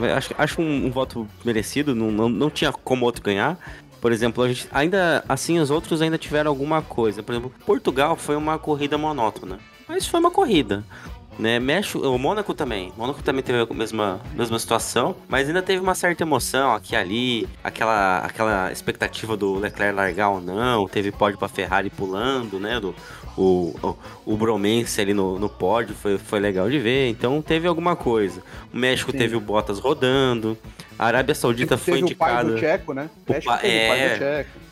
É, 0.04 0.14
acho 0.14 0.34
acho 0.38 0.62
um, 0.62 0.86
um, 0.88 0.92
voto 0.92 1.28
merecido, 1.44 1.96
não, 1.96 2.12
não, 2.12 2.30
não 2.30 2.50
tinha 2.50 2.72
como 2.72 3.06
outro 3.06 3.22
ganhar. 3.22 3.58
Por 4.02 4.12
exemplo, 4.12 4.44
a 4.44 4.48
gente 4.48 4.68
ainda 4.72 5.24
assim 5.28 5.58
os 5.60 5.72
outros 5.72 6.02
ainda 6.02 6.18
tiveram 6.18 6.52
alguma 6.52 6.82
coisa. 6.82 7.24
Por 7.24 7.32
exemplo, 7.34 7.52
Portugal 7.66 8.16
foi 8.16 8.36
uma 8.36 8.60
corrida 8.60 8.98
monótona, 8.98 9.60
mas 9.88 10.06
foi 10.06 10.20
uma 10.20 10.32
corrida. 10.32 10.84
Né, 11.38 11.60
México, 11.60 12.00
o 12.00 12.18
Mônaco 12.18 12.54
também. 12.54 12.94
O 12.96 13.00
Mônaco 13.00 13.22
também 13.22 13.44
teve 13.44 13.60
a 13.60 13.74
mesma, 13.74 14.22
mesma 14.34 14.58
situação, 14.58 15.16
mas 15.28 15.48
ainda 15.48 15.62
teve 15.62 15.82
uma 15.82 15.94
certa 15.94 16.24
emoção 16.24 16.74
aqui 16.74 16.94
e 16.94 16.96
ali, 16.96 17.50
aquela, 17.62 18.20
aquela 18.20 18.72
expectativa 18.72 19.36
do 19.36 19.56
Leclerc 19.56 19.94
largar 19.94 20.30
ou 20.30 20.40
não, 20.40 20.88
teve 20.88 21.12
pódio 21.12 21.38
para 21.38 21.50
Ferrari 21.50 21.90
pulando, 21.90 22.58
né, 22.58 22.80
do, 22.80 22.96
o, 23.38 23.76
o, 23.84 24.34
o 24.34 24.38
Bromance 24.38 25.00
ali 25.00 25.14
no, 25.14 25.38
no 25.38 25.50
pódio, 25.50 25.96
foi, 25.96 26.18
foi 26.18 26.40
legal 26.40 26.70
de 26.70 26.80
ver. 26.80 27.10
Então 27.10 27.42
teve 27.42 27.68
alguma 27.68 27.96
coisa. 27.96 28.42
O 28.74 28.78
México 28.78 29.12
Sim. 29.12 29.18
teve 29.18 29.36
o 29.36 29.42
Bottas 29.42 29.80
rodando. 29.80 30.58
A 30.98 31.06
Arábia 31.08 31.36
Saudita 31.36 31.78
foi 31.78 32.00
indicada. 32.00 32.32
O 32.32 32.36
pai 32.36 32.46
do 32.46 32.60
Tcheco, 32.60 32.94
né? 32.94 33.10
O, 33.28 33.42
pa 33.42 33.60
é, 33.64 33.86
o 33.86 33.90
pai 33.90 34.10
do 34.10 34.18
Tcheco. 34.18 34.66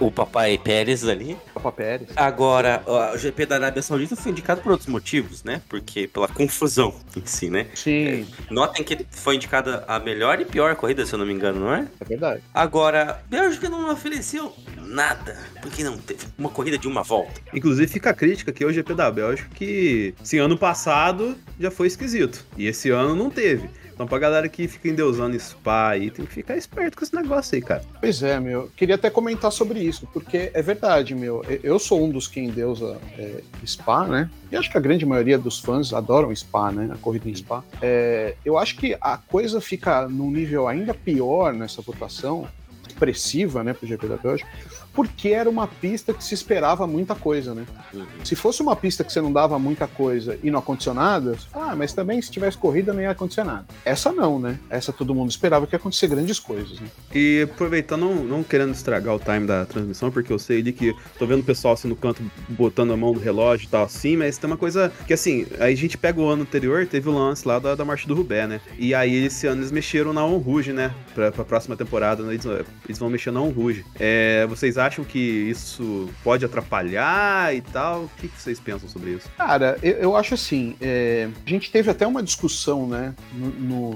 O, 0.00 0.06
o, 0.06 0.10
papai 0.10 0.58
Pérez 0.58 1.06
ali. 1.06 1.36
Papa 1.52 1.72
Pérez. 1.72 2.08
Agora, 2.16 2.82
o 2.86 3.16
GP 3.16 3.46
da 3.46 3.56
Arábia 3.56 3.82
Saudita 3.82 4.16
foi 4.16 4.32
indicado 4.32 4.60
por 4.60 4.72
outros 4.72 4.88
motivos, 4.88 5.42
né? 5.44 5.60
Porque 5.68 6.08
pela 6.08 6.28
confusão 6.28 6.94
em 7.16 7.24
si, 7.24 7.50
né? 7.50 7.66
Sim. 7.74 8.26
É, 8.50 8.52
notem 8.52 8.84
que 8.84 9.06
foi 9.10 9.36
indicada 9.36 9.84
a 9.86 9.98
melhor 9.98 10.40
e 10.40 10.44
pior 10.44 10.74
corrida, 10.76 11.06
se 11.06 11.12
eu 11.12 11.18
não 11.18 11.26
me 11.26 11.32
engano, 11.32 11.60
não 11.60 11.74
é? 11.74 11.86
É 12.00 12.04
verdade. 12.04 12.42
Agora, 12.52 13.22
Bélgica 13.28 13.68
não 13.68 13.90
ofereceu 13.90 14.52
nada, 14.76 15.36
porque 15.60 15.82
não 15.82 15.96
teve 15.96 16.26
uma 16.38 16.48
corrida 16.48 16.78
de 16.78 16.86
uma 16.86 17.02
volta. 17.02 17.40
Inclusive 17.52 17.86
fica 17.86 18.10
a 18.10 18.14
crítica 18.14 18.52
que 18.52 18.62
é 18.62 18.66
o 18.66 18.72
GP 18.72 18.94
da 18.94 19.10
Bélgica 19.10 19.48
que, 19.54 20.14
sim, 20.22 20.38
ano 20.38 20.56
passado 20.56 21.36
já 21.58 21.70
foi 21.70 21.86
esquisito 21.86 22.44
e 22.56 22.66
esse 22.66 22.90
ano 22.90 23.14
não 23.14 23.30
teve. 23.30 23.68
Então, 23.94 24.06
pra 24.08 24.18
galera 24.18 24.48
que 24.48 24.66
fica 24.66 24.88
endeusando 24.88 25.38
Spa 25.38 25.90
aí, 25.90 26.10
tem 26.10 26.26
que 26.26 26.32
ficar 26.32 26.56
esperto 26.56 26.96
com 26.96 27.04
esse 27.04 27.14
negócio 27.14 27.54
aí, 27.54 27.62
cara. 27.62 27.84
Pois 28.00 28.22
é, 28.24 28.40
meu. 28.40 28.68
Queria 28.76 28.96
até 28.96 29.08
comentar 29.08 29.52
sobre 29.52 29.78
isso, 29.80 30.08
porque 30.12 30.50
é 30.52 30.60
verdade, 30.60 31.14
meu. 31.14 31.44
Eu 31.62 31.78
sou 31.78 32.04
um 32.04 32.10
dos 32.10 32.26
que 32.26 32.40
endeusa 32.40 32.98
é, 33.16 33.40
Spa, 33.64 34.06
né? 34.06 34.28
E 34.50 34.56
acho 34.56 34.70
que 34.70 34.76
a 34.76 34.80
grande 34.80 35.06
maioria 35.06 35.38
dos 35.38 35.60
fãs 35.60 35.92
adoram 35.92 36.34
Spa, 36.34 36.72
né? 36.72 36.90
A 36.92 36.96
corrida 36.96 37.30
em 37.30 37.34
Spa. 37.34 37.62
É, 37.80 38.34
eu 38.44 38.58
acho 38.58 38.76
que 38.76 38.96
a 39.00 39.16
coisa 39.16 39.60
fica 39.60 40.08
num 40.08 40.30
nível 40.30 40.66
ainda 40.66 40.92
pior 40.92 41.52
nessa 41.52 41.80
votação, 41.80 42.48
expressiva, 42.86 43.64
né, 43.64 43.72
pro 43.72 43.86
GP 43.86 44.06
da 44.06 44.16
Bélgica, 44.16 44.48
porque 44.94 45.30
era 45.30 45.50
uma 45.50 45.66
pista 45.66 46.14
que 46.14 46.22
se 46.22 46.34
esperava 46.34 46.86
muita 46.86 47.14
coisa, 47.14 47.54
né? 47.54 47.66
Uhum. 47.92 48.06
Se 48.24 48.36
fosse 48.36 48.62
uma 48.62 48.76
pista 48.76 49.02
que 49.02 49.12
você 49.12 49.20
não 49.20 49.32
dava 49.32 49.58
muita 49.58 49.86
coisa 49.86 50.38
e 50.42 50.50
não 50.50 50.60
aconteceu 50.60 50.94
nada, 50.94 51.34
fala, 51.52 51.72
ah, 51.72 51.76
mas 51.76 51.92
também 51.92 52.22
se 52.22 52.30
tivesse 52.30 52.56
corrida 52.56 52.92
não 52.92 53.02
ia 53.02 53.10
acontecer 53.10 53.44
nada. 53.44 53.66
Essa 53.84 54.12
não, 54.12 54.38
né? 54.38 54.58
Essa 54.70 54.92
todo 54.92 55.14
mundo 55.14 55.30
esperava 55.30 55.66
que 55.66 55.74
ia 55.74 55.78
acontecer 55.78 56.06
grandes 56.06 56.38
coisas, 56.38 56.78
né? 56.80 56.86
E 57.12 57.42
aproveitando, 57.42 58.02
não, 58.02 58.14
não 58.14 58.42
querendo 58.44 58.72
estragar 58.72 59.14
o 59.14 59.18
time 59.18 59.46
da 59.46 59.64
transmissão, 59.64 60.10
porque 60.10 60.32
eu 60.32 60.38
sei 60.38 60.60
ali 60.60 60.72
que 60.72 60.94
tô 61.18 61.26
vendo 61.26 61.40
o 61.40 61.44
pessoal 61.44 61.74
assim 61.74 61.88
no 61.88 61.96
canto 61.96 62.22
botando 62.48 62.92
a 62.92 62.96
mão 62.96 63.12
no 63.12 63.18
relógio 63.18 63.66
e 63.66 63.68
tal 63.68 63.84
assim, 63.84 64.16
mas 64.16 64.38
tem 64.38 64.48
uma 64.48 64.56
coisa 64.56 64.92
que 65.06 65.12
assim, 65.12 65.46
aí 65.58 65.72
a 65.72 65.76
gente 65.76 65.98
pega 65.98 66.20
o 66.20 66.28
ano 66.28 66.42
anterior, 66.42 66.86
teve 66.86 67.08
o 67.08 67.12
lance 67.12 67.46
lá 67.46 67.58
da, 67.58 67.74
da 67.74 67.84
Marcha 67.84 68.06
do 68.06 68.14
Rubé, 68.14 68.46
né? 68.46 68.60
E 68.78 68.94
aí 68.94 69.24
esse 69.24 69.46
ano 69.46 69.60
eles 69.60 69.72
mexeram 69.72 70.12
na 70.12 70.24
On 70.24 70.38
Rouge, 70.38 70.72
né? 70.72 70.94
Pra, 71.14 71.32
pra 71.32 71.44
próxima 71.44 71.76
temporada, 71.76 72.22
né? 72.22 72.34
eles, 72.34 72.44
eles 72.86 72.98
vão 72.98 73.10
mexer 73.10 73.30
na 73.30 73.40
On 73.40 73.50
Rouge. 73.50 73.84
É, 73.98 74.46
vocês 74.46 74.78
acham 74.78 74.83
que 75.04 75.18
isso 75.18 76.10
pode 76.22 76.44
atrapalhar 76.44 77.54
e 77.54 77.60
tal? 77.60 78.04
O 78.04 78.10
que, 78.18 78.28
vocês 78.28 78.60
pensam 78.60 78.88
sobre 78.88 79.12
isso? 79.12 79.28
Cara, 79.36 79.78
eu, 79.82 79.92
eu 79.92 80.16
acho 80.16 80.34
assim, 80.34 80.76
é, 80.80 81.28
a 81.46 81.48
gente 81.48 81.70
teve 81.70 81.90
até 81.90 82.06
uma 82.06 82.22
discussão, 82.22 82.86
né, 82.86 83.14
no, 83.32 83.48
no, 83.50 83.90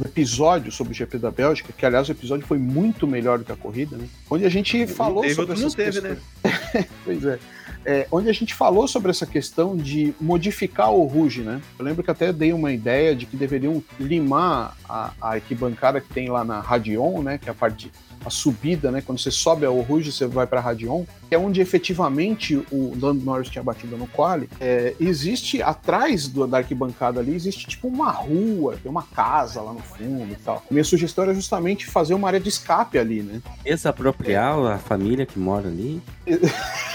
um 0.00 0.04
episódio 0.04 0.70
sobre 0.70 0.92
o 0.92 0.96
GP 0.96 1.18
da 1.18 1.30
Bélgica, 1.30 1.72
que 1.76 1.84
aliás 1.84 2.08
o 2.08 2.12
episódio 2.12 2.46
foi 2.46 2.58
muito 2.58 3.06
melhor 3.06 3.38
do 3.38 3.44
que 3.44 3.52
a 3.52 3.56
corrida, 3.56 3.96
né? 3.96 4.06
Onde 4.30 4.44
a 4.44 4.48
gente 4.48 4.86
falou 4.86 5.22
teve, 5.22 5.34
sobre 5.34 5.52
essas 5.54 5.64
não 5.64 5.70
teve, 5.70 6.00
questões. 6.00 6.18
né? 6.44 6.86
Pois 7.04 7.24
é. 7.24 7.38
É, 7.84 8.06
onde 8.10 8.28
a 8.28 8.32
gente 8.32 8.54
falou 8.54 8.88
sobre 8.88 9.10
essa 9.10 9.26
questão 9.26 9.76
de 9.76 10.14
modificar 10.20 10.92
o 10.92 11.04
Ruge, 11.04 11.42
né? 11.42 11.60
Eu 11.78 11.84
lembro 11.84 12.02
que 12.02 12.10
até 12.10 12.32
dei 12.32 12.52
uma 12.52 12.72
ideia 12.72 13.14
de 13.14 13.26
que 13.26 13.36
deveriam 13.36 13.82
limar 13.98 14.76
a, 14.88 15.12
a 15.20 15.28
arquibancada 15.30 16.00
que 16.00 16.08
tem 16.08 16.28
lá 16.28 16.44
na 16.44 16.60
Radion, 16.60 17.22
né? 17.22 17.38
Que 17.38 17.48
é 17.48 17.52
a 17.52 17.54
parte 17.54 17.90
a 18.24 18.30
subida, 18.30 18.90
né? 18.90 19.02
Quando 19.02 19.18
você 19.18 19.30
sobe 19.30 19.66
ao 19.66 19.78
Ruge, 19.80 20.10
você 20.10 20.26
vai 20.26 20.46
para 20.46 20.60
Radion, 20.60 21.04
que 21.28 21.34
é 21.34 21.38
onde 21.38 21.60
efetivamente 21.60 22.56
o 22.70 22.96
Lando 23.00 23.24
Norris 23.24 23.50
tinha 23.50 23.62
batido 23.62 23.96
no 23.96 24.06
quali. 24.06 24.48
É, 24.60 24.94
existe 24.98 25.62
atrás 25.62 26.26
do, 26.26 26.46
da 26.46 26.58
arquibancada 26.58 27.20
ali 27.20 27.34
existe 27.34 27.66
tipo 27.66 27.88
uma 27.88 28.10
rua, 28.10 28.78
tem 28.82 28.90
uma 28.90 29.02
casa 29.02 29.60
lá 29.60 29.72
no 29.72 29.80
fundo 29.80 30.32
e 30.32 30.36
tal. 30.36 30.62
Minha 30.70 30.84
sugestão 30.84 31.24
era 31.24 31.34
justamente 31.34 31.86
fazer 31.86 32.14
uma 32.14 32.28
área 32.28 32.40
de 32.40 32.48
escape 32.48 32.98
ali, 32.98 33.22
né? 33.22 33.42
Desapropriar 33.62 34.58
a 34.58 34.78
família 34.78 35.26
que 35.26 35.38
mora 35.38 35.68
ali. 35.68 36.00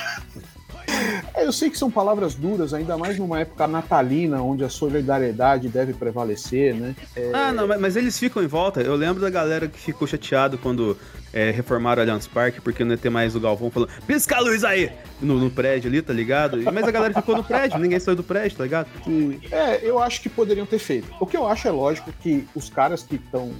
É, 1.35 1.45
eu 1.45 1.51
sei 1.51 1.69
que 1.69 1.77
são 1.77 1.89
palavras 1.89 2.35
duras, 2.35 2.73
ainda 2.73 2.97
mais 2.97 3.17
numa 3.17 3.39
época 3.39 3.67
natalina, 3.67 4.41
onde 4.41 4.63
a 4.63 4.69
solidariedade 4.69 5.69
deve 5.69 5.93
prevalecer, 5.93 6.73
né? 6.73 6.95
É, 7.15 7.31
Ah, 7.33 7.51
não, 7.51 7.67
mas, 7.67 7.79
mas 7.79 7.95
eles 7.95 8.17
ficam 8.17 8.43
em 8.43 8.47
volta. 8.47 8.81
Eu 8.81 8.95
lembro 8.95 9.21
da 9.21 9.29
galera 9.29 9.67
que 9.67 9.79
ficou 9.79 10.07
chateado 10.07 10.57
quando 10.57 10.97
é, 11.33 11.51
reformaram 11.51 11.99
o 11.99 12.03
Allianz 12.03 12.27
Parque, 12.27 12.61
porque 12.61 12.83
não 12.83 12.91
ia 12.91 12.97
ter 12.97 13.09
mais 13.09 13.35
o 13.35 13.39
Galvão 13.39 13.69
falando, 13.69 13.89
pisca 14.05 14.37
a 14.37 14.39
luz 14.39 14.63
aí! 14.63 14.91
No, 15.21 15.37
no 15.37 15.49
prédio 15.49 15.89
ali, 15.89 16.01
tá 16.01 16.13
ligado? 16.13 16.61
Mas 16.71 16.83
a 16.87 16.91
galera 16.91 17.13
ficou 17.13 17.35
no 17.35 17.43
prédio, 17.43 17.77
ninguém 17.79 17.99
saiu 17.99 18.15
do 18.15 18.23
prédio, 18.23 18.57
tá 18.57 18.63
ligado? 18.63 18.87
é, 19.51 19.79
eu 19.83 19.99
acho 19.99 20.21
que 20.21 20.29
poderiam 20.29 20.65
ter 20.65 20.79
feito. 20.79 21.07
O 21.19 21.25
que 21.25 21.35
eu 21.35 21.45
acho 21.47 21.67
é 21.67 21.71
lógico 21.71 22.11
que 22.21 22.47
os 22.55 22.69
caras 22.69 23.03
que 23.03 23.15
estão 23.15 23.51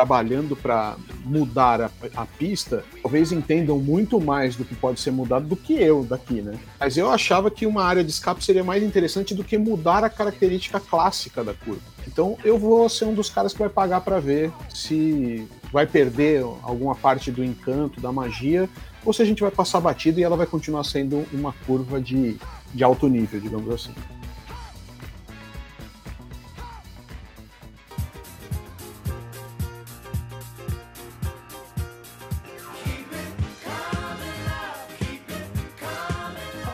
trabalhando 0.00 0.56
para 0.56 0.96
mudar 1.26 1.82
a, 1.82 1.90
a 2.16 2.24
pista, 2.24 2.82
talvez 3.02 3.32
entendam 3.32 3.78
muito 3.78 4.18
mais 4.18 4.56
do 4.56 4.64
que 4.64 4.74
pode 4.74 4.98
ser 4.98 5.10
mudado 5.10 5.46
do 5.46 5.54
que 5.54 5.74
eu 5.74 6.02
daqui, 6.04 6.40
né? 6.40 6.58
Mas 6.78 6.96
eu 6.96 7.10
achava 7.10 7.50
que 7.50 7.66
uma 7.66 7.84
área 7.84 8.02
de 8.02 8.10
escape 8.10 8.42
seria 8.42 8.64
mais 8.64 8.82
interessante 8.82 9.34
do 9.34 9.44
que 9.44 9.58
mudar 9.58 10.02
a 10.02 10.08
característica 10.08 10.80
clássica 10.80 11.44
da 11.44 11.52
curva. 11.52 11.82
Então 12.08 12.38
eu 12.42 12.58
vou 12.58 12.88
ser 12.88 13.04
um 13.04 13.12
dos 13.12 13.28
caras 13.28 13.52
que 13.52 13.58
vai 13.58 13.68
pagar 13.68 14.00
para 14.00 14.18
ver 14.18 14.50
se 14.70 15.46
vai 15.70 15.86
perder 15.86 16.42
alguma 16.62 16.94
parte 16.94 17.30
do 17.30 17.44
encanto, 17.44 18.00
da 18.00 18.10
magia, 18.10 18.70
ou 19.04 19.12
se 19.12 19.20
a 19.20 19.24
gente 19.26 19.42
vai 19.42 19.50
passar 19.50 19.80
batida 19.80 20.18
e 20.18 20.22
ela 20.22 20.36
vai 20.36 20.46
continuar 20.46 20.84
sendo 20.84 21.26
uma 21.30 21.52
curva 21.66 22.00
de, 22.00 22.38
de 22.72 22.82
alto 22.82 23.06
nível, 23.06 23.38
digamos 23.38 23.68
assim. 23.74 23.92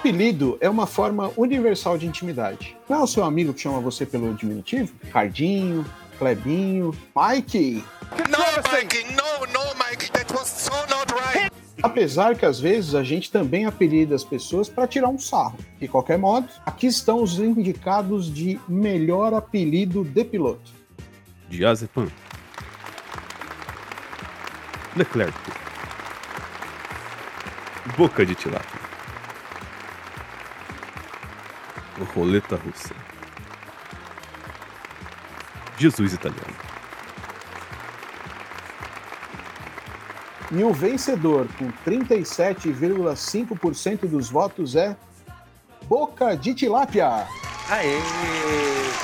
Apelido 0.07 0.57
é 0.61 0.71
uma 0.71 0.87
forma 0.87 1.33
universal 1.37 1.99
de 1.99 2.07
intimidade. 2.07 2.77
Não 2.89 3.01
é 3.01 3.03
o 3.03 3.09
seu 3.09 3.25
amigo 3.25 3.53
que 3.53 3.61
chama 3.61 3.81
você 3.81 4.07
pelo 4.07 4.33
diminutivo? 4.35 4.95
Cardinho, 5.11 5.85
Clebinho, 6.17 6.95
Mike. 7.13 7.85
No, 8.31 8.39
Mikey, 8.73 9.05
no, 9.17 9.47
no, 9.53 9.75
Mikey, 9.75 10.09
that 10.13 10.33
was 10.33 10.47
so 10.47 10.73
not 10.89 11.13
right. 11.13 11.51
Apesar 11.83 12.37
que 12.37 12.47
às 12.47 12.61
vezes 12.61 12.95
a 12.95 13.03
gente 13.03 13.33
também 13.33 13.67
apelida 13.67 14.15
as 14.15 14.23
pessoas 14.23 14.69
para 14.69 14.87
tirar 14.87 15.09
um 15.09 15.19
sarro. 15.19 15.59
De 15.81 15.89
qualquer 15.89 16.19
modo, 16.19 16.49
aqui 16.65 16.87
estão 16.87 17.21
os 17.21 17.41
indicados 17.41 18.33
de 18.33 18.61
melhor 18.69 19.35
apelido 19.35 20.05
de 20.05 20.25
piloto. 20.25 20.71
Diazepam. 21.49 22.07
Leclerc. 24.95 25.37
Boca 27.97 28.25
de 28.25 28.37
tilápia. 28.37 28.86
Roleta 32.15 32.57
russa. 32.57 32.95
Jesus 35.79 36.13
italiano. 36.13 36.55
E 40.53 40.63
o 40.63 40.73
vencedor, 40.73 41.49
com 41.59 41.73
37,5% 41.89 44.07
dos 44.09 44.31
votos, 44.31 44.77
é 44.77 44.97
Boca 45.85 46.37
de 46.37 46.55
Tilápia. 46.55 47.27
Aê! 47.69 47.99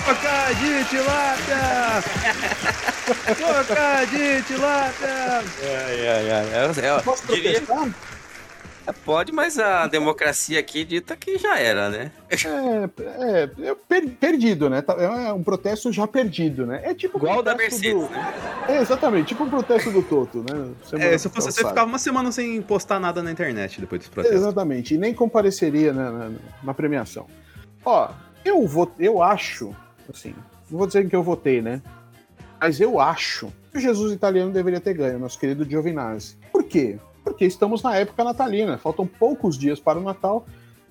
Boca 0.07 0.55
de 0.55 0.85
tilápia! 0.89 2.01
Boca 3.39 4.07
de 4.07 4.43
tilápia! 4.45 5.43
Ai, 5.63 6.09
ai, 6.09 6.31
ai. 6.31 6.47
É, 6.55 6.71
é, 6.87 7.01
Posso 7.03 7.27
diria- 7.27 7.61
protestar? 7.61 7.89
é, 7.89 7.91
pode, 9.05 9.31
mas 9.31 9.59
a 9.59 9.87
democracia 9.87 10.59
aqui 10.59 10.85
dita 10.85 11.15
que 11.17 11.39
já 11.39 11.59
era, 11.59 11.89
né? 11.91 12.11
É, 12.31 13.03
é, 13.03 13.69
é 13.71 13.75
per- 13.75 14.09
perdido, 14.19 14.69
né? 14.69 14.83
Tá- 14.83 14.95
É 14.95 15.33
um 15.33 15.43
protesto 15.43 15.93
já 15.93 16.07
perdido, 16.07 16.67
né? 16.67 16.81
É 16.83 16.95
tipo 16.95 17.19
o 17.19 17.21
Igual 17.21 17.39
o 17.39 17.43
da 17.43 17.55
protesto 17.55 17.81
Mercedes, 17.85 18.09
do- 18.09 18.13
né? 18.15 18.35
É, 18.69 18.79
exatamente, 18.81 19.27
tipo 19.29 19.45
um 19.45 19.51
protesto 19.51 19.91
do 19.93 20.03
Toto, 20.03 20.39
né? 20.43 20.71
Semana 20.85 21.11
É, 21.11 21.19
se 21.19 21.29
fosse 21.29 21.53
você, 21.53 21.59
ficava 21.69 21.85
uma 21.85 21.99
semana 21.99 22.33
sem 22.33 22.61
postar 22.63 22.99
nada 22.99 23.23
na 23.23 23.31
internet 23.31 23.81
depois 23.81 24.01
dos 24.01 24.09
protestos. 24.09 24.41
Exatamente, 24.41 24.95
e 24.95 24.99
nem 24.99 25.15
compareceria 25.15 25.93
na, 25.93 26.11
na- 26.11 26.31
na 26.65 26.75
premiação. 26.75 27.27
Ó, 27.85 28.09
eu 28.45 28.67
vou, 28.67 28.91
eu 28.99 29.23
acho, 29.23 29.77
assim, 30.13 30.35
não 30.71 30.79
vou 30.79 30.87
dizer 30.87 31.09
que 31.09 31.15
eu 31.15 31.23
votei, 31.23 31.61
né? 31.63 31.81
Mas 32.61 32.81
eu 32.81 32.99
acho 32.99 33.53
que 33.71 33.79
o 33.79 33.81
Jesus 33.81 34.13
italiano 34.13 34.53
deveria 34.53 34.81
ter 34.81 34.95
ganho, 34.95 35.19
nosso 35.19 35.39
querido 35.39 35.65
Giovinazzi. 35.69 36.37
Por 36.53 36.65
quê? 36.65 36.99
Porque 37.23 37.45
estamos 37.45 37.83
na 37.83 37.97
época 37.97 38.25
natalina, 38.25 38.79
faltam 38.79 39.07
poucos 39.07 39.57
dias 39.57 39.79
para 39.79 39.99
o 39.99 40.03
Natal. 40.03 40.47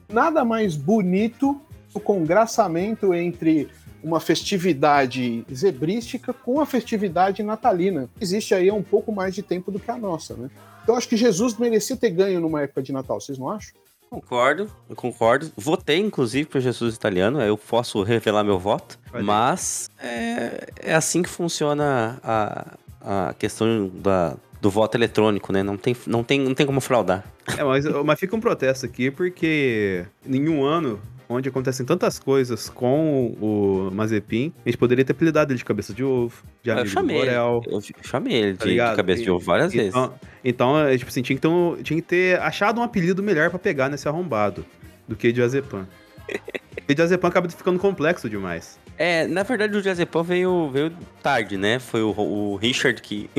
Nada 0.07 0.43
mais 0.45 0.75
bonito 0.75 1.59
o 1.93 1.99
congraçamento 1.99 3.13
entre 3.13 3.69
uma 4.03 4.19
festividade 4.19 5.45
zebrística 5.53 6.33
com 6.33 6.59
a 6.59 6.65
festividade 6.65 7.43
natalina. 7.43 8.09
Existe 8.19 8.53
aí 8.53 8.69
há 8.69 8.73
um 8.73 8.81
pouco 8.81 9.11
mais 9.11 9.35
de 9.35 9.43
tempo 9.43 9.71
do 9.71 9.79
que 9.79 9.91
a 9.91 9.97
nossa, 9.97 10.35
né? 10.35 10.49
Então 10.83 10.95
acho 10.95 11.07
que 11.07 11.17
Jesus 11.17 11.55
merecia 11.57 11.95
ter 11.95 12.09
ganho 12.09 12.39
numa 12.39 12.61
época 12.61 12.81
de 12.81 12.91
Natal, 12.91 13.21
vocês 13.21 13.37
não 13.37 13.49
acham? 13.49 13.73
Concordo, 14.09 14.69
eu 14.89 14.95
concordo. 14.95 15.51
Votei, 15.55 15.99
inclusive, 15.99 16.49
para 16.49 16.59
Jesus 16.59 16.95
Italiano, 16.95 17.41
eu 17.41 17.57
posso 17.57 18.03
revelar 18.03 18.43
meu 18.43 18.59
voto, 18.59 18.99
Olha 19.13 19.23
mas 19.23 19.89
é, 19.99 20.67
é 20.81 20.93
assim 20.93 21.21
que 21.21 21.29
funciona 21.29 22.19
a, 22.21 22.77
a 22.99 23.33
questão 23.35 23.89
da, 23.93 24.35
do 24.61 24.69
voto 24.69 24.95
eletrônico, 24.95 25.51
né? 25.51 25.63
Não 25.63 25.75
tem, 25.75 25.95
não 26.05 26.23
tem, 26.23 26.39
não 26.39 26.53
tem 26.53 26.65
como 26.65 26.79
fraudar. 26.79 27.25
É, 27.57 27.63
mas, 27.63 27.83
mas 28.05 28.19
fica 28.19 28.35
um 28.35 28.39
protesto 28.39 28.85
aqui 28.85 29.09
porque 29.09 30.05
em 30.25 30.47
um 30.47 30.63
ano 30.63 31.01
onde 31.27 31.49
acontecem 31.49 31.85
tantas 31.85 32.19
coisas 32.19 32.69
com 32.69 33.33
o 33.41 33.89
Mazepin, 33.91 34.53
a 34.65 34.69
gente 34.69 34.77
poderia 34.77 35.03
ter 35.03 35.13
apelidado 35.13 35.51
ele 35.51 35.57
de 35.57 35.65
cabeça 35.65 35.93
de 35.93 36.03
ovo, 36.03 36.43
de 36.61 36.69
eu 36.69 36.73
amigo 36.73 36.89
do 36.89 36.93
chamei 36.93 37.15
ele, 37.17 37.25
Borel. 37.25 37.63
eu 37.67 37.81
chamei 38.03 38.33
ele 38.33 38.57
Tá 38.57 38.65
de, 38.65 38.75
cabeça 38.75 39.23
de 39.23 39.31
ovo 39.31 39.43
várias 39.43 39.73
vezes. 39.73 39.89
Então, 39.89 40.13
então 40.43 40.79
é, 40.79 40.97
tipo 40.97 41.09
assim, 41.09 41.21
tinha 41.21 41.37
que, 41.37 41.41
ter 41.41 41.83
tinha 41.83 42.01
que 42.01 42.07
ter 42.07 42.39
achado 42.41 42.79
um 42.79 42.83
apelido 42.83 43.23
melhor 43.23 43.49
pra 43.49 43.57
pegar 43.57 43.89
nesse 43.89 44.07
arrombado 44.07 44.65
do 45.07 45.15
que 45.15 45.31
de 45.31 45.41
Azepan. 45.41 45.87
Porque 46.75 46.95
de 46.95 47.01
Azepan 47.01 47.29
acaba 47.29 47.49
ficando 47.49 47.79
complexo 47.79 48.29
demais. 48.29 48.79
É, 48.97 49.25
na 49.25 49.43
verdade 49.43 49.75
o 49.75 49.81
Diazepam 49.81 50.21
veio, 50.21 50.69
veio 50.69 50.91
tarde, 51.23 51.57
né? 51.57 51.79
Foi 51.79 52.01
o, 52.03 52.11
o 52.11 52.55
Richard 52.55 53.01
que, 53.01 53.29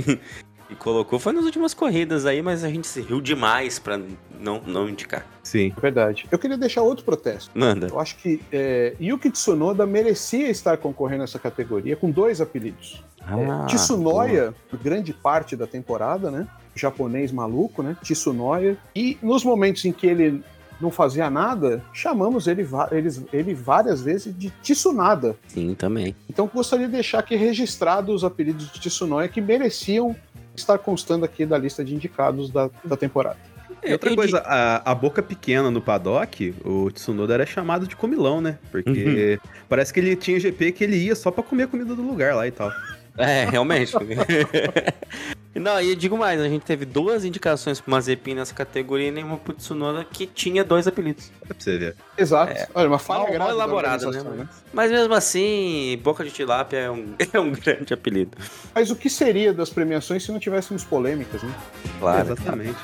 que 0.74 0.78
colocou. 0.80 1.18
Foi 1.18 1.32
nas 1.32 1.44
últimas 1.44 1.72
corridas 1.74 2.26
aí, 2.26 2.42
mas 2.42 2.64
a 2.64 2.68
gente 2.68 2.86
se 2.86 3.00
riu 3.00 3.20
demais 3.20 3.78
pra 3.78 3.98
não, 4.40 4.60
não 4.66 4.88
indicar. 4.88 5.26
Sim. 5.42 5.72
É 5.76 5.80
verdade. 5.80 6.26
Eu 6.30 6.38
queria 6.38 6.56
deixar 6.56 6.82
outro 6.82 7.04
protesto. 7.04 7.50
Manda. 7.54 7.88
Eu 7.88 7.98
acho 8.00 8.16
que 8.16 8.40
é, 8.52 8.94
Yuki 9.00 9.30
Tsunoda 9.30 9.84
merecia 9.86 10.48
estar 10.50 10.76
concorrendo 10.78 11.20
nessa 11.22 11.38
categoria 11.38 11.96
com 11.96 12.10
dois 12.10 12.40
apelidos. 12.40 13.02
Ah, 13.24 13.66
Tsunoya, 13.66 14.52
por 14.68 14.78
grande 14.78 15.12
parte 15.12 15.54
da 15.56 15.66
temporada, 15.66 16.30
né? 16.30 16.46
Japonês 16.74 17.30
maluco, 17.30 17.82
né? 17.82 17.96
Tsunoya. 18.02 18.76
E 18.96 19.16
nos 19.22 19.44
momentos 19.44 19.84
em 19.84 19.92
que 19.92 20.06
ele 20.06 20.42
não 20.80 20.90
fazia 20.90 21.30
nada, 21.30 21.80
chamamos 21.92 22.48
ele, 22.48 22.66
eles- 22.90 23.22
ele 23.32 23.54
várias 23.54 24.00
vezes 24.02 24.36
de 24.36 24.50
Tsunada. 24.62 25.36
Sim, 25.46 25.74
também. 25.76 26.16
Então 26.28 26.50
gostaria 26.52 26.86
de 26.86 26.92
deixar 26.92 27.20
aqui 27.20 27.36
registrado 27.36 28.12
os 28.12 28.24
apelidos 28.24 28.68
de 28.72 28.80
Tsunoya 28.80 29.28
que 29.28 29.40
mereciam 29.40 30.16
estar 30.56 30.78
constando 30.78 31.24
aqui 31.24 31.44
da 31.46 31.58
lista 31.58 31.84
de 31.84 31.94
indicados 31.94 32.50
da, 32.50 32.70
da 32.84 32.96
temporada. 32.96 33.38
E 33.84 33.92
outra 33.92 34.14
coisa, 34.14 34.38
a, 34.38 34.92
a 34.92 34.94
boca 34.94 35.22
pequena 35.22 35.70
no 35.70 35.80
paddock, 35.80 36.54
o 36.64 36.88
Tsunoda 36.90 37.34
era 37.34 37.44
chamado 37.44 37.86
de 37.86 37.96
comilão, 37.96 38.40
né? 38.40 38.58
Porque 38.70 39.40
parece 39.68 39.92
que 39.92 39.98
ele 39.98 40.14
tinha 40.14 40.38
GP 40.38 40.72
que 40.72 40.84
ele 40.84 40.96
ia 40.96 41.16
só 41.16 41.32
pra 41.32 41.42
comer 41.42 41.64
a 41.64 41.66
comida 41.66 41.94
do 41.94 42.02
lugar 42.02 42.34
lá 42.34 42.46
e 42.46 42.52
tal. 42.52 42.72
É, 43.18 43.44
realmente. 43.44 43.92
Não, 45.54 45.80
e 45.80 45.90
eu 45.90 45.96
digo 45.96 46.16
mais, 46.16 46.40
a 46.40 46.48
gente 46.48 46.62
teve 46.64 46.84
duas 46.86 47.24
indicações 47.24 47.80
pro 47.80 47.90
Mazepin 47.90 48.34
nessa 48.34 48.54
categoria 48.54 49.08
e 49.08 49.10
nenhuma 49.10 49.36
pro 49.36 49.52
Tsunoda 49.52 50.04
que 50.04 50.26
tinha 50.26 50.64
dois 50.64 50.86
apelidos. 50.86 51.30
É 51.42 51.46
pra 51.46 51.56
você 51.58 51.78
ver. 51.78 51.96
Exato. 52.16 52.54
Olha, 52.74 52.88
uma 52.88 52.98
falha 52.98 53.20
Mal, 53.20 53.28
mal 53.28 53.34
grave 53.34 53.50
da 53.50 53.56
elaborada, 53.56 54.10
né? 54.10 54.18
organização, 54.18 54.48
Mas 54.72 54.90
mesmo 54.90 55.14
assim, 55.14 56.00
Boca 56.02 56.24
de 56.24 56.30
Tilápia 56.30 56.78
é 56.78 56.90
um, 56.90 57.14
é 57.32 57.38
um 57.40 57.52
grande 57.52 57.92
apelido. 57.92 58.36
Mas 58.74 58.90
o 58.90 58.96
que 58.96 59.10
seria 59.10 59.52
das 59.52 59.68
premiações 59.68 60.22
se 60.22 60.32
não 60.32 60.38
tivéssemos 60.38 60.84
polêmicas, 60.84 61.42
né? 61.42 61.54
Claro. 61.98 62.32
Exatamente. 62.32 62.76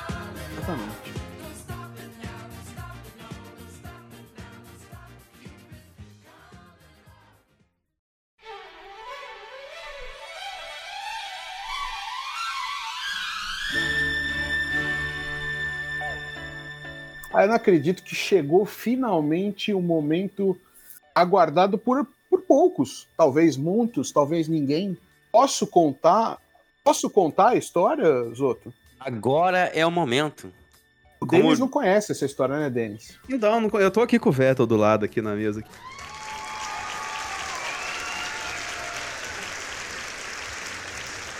Exatamente. 0.57 0.98
Eu 17.43 17.47
não 17.49 17.55
acredito 17.55 18.03
que 18.03 18.15
chegou 18.15 18.65
finalmente 18.65 19.73
o 19.73 19.81
momento 19.81 20.57
aguardado 21.13 21.77
por, 21.77 22.07
por 22.29 22.41
poucos, 22.41 23.07
talvez 23.17 23.57
muitos, 23.57 24.11
talvez 24.11 24.47
ninguém. 24.47 24.97
Posso 25.31 25.67
contar? 25.67 26.37
Posso 26.83 27.09
contar 27.09 27.49
a 27.49 27.55
história, 27.55 28.05
Zoto? 28.33 28.73
Agora 28.99 29.59
é 29.73 29.85
o 29.85 29.91
momento. 29.91 30.51
O 31.21 31.25
Como- 31.27 31.41
Denis 31.43 31.59
não 31.59 31.67
conhece 31.67 32.11
essa 32.13 32.25
história, 32.25 32.57
né, 32.57 32.69
Denis? 32.69 33.17
Então, 33.29 33.59
não- 33.61 33.79
eu 33.79 33.91
tô 33.91 34.01
aqui 34.01 34.17
com 34.17 34.29
o 34.29 34.31
Vettel 34.31 34.65
do 34.65 34.77
lado 34.77 35.03
aqui 35.05 35.21
na 35.21 35.35
mesa. 35.35 35.59
Aqui. 35.59 35.69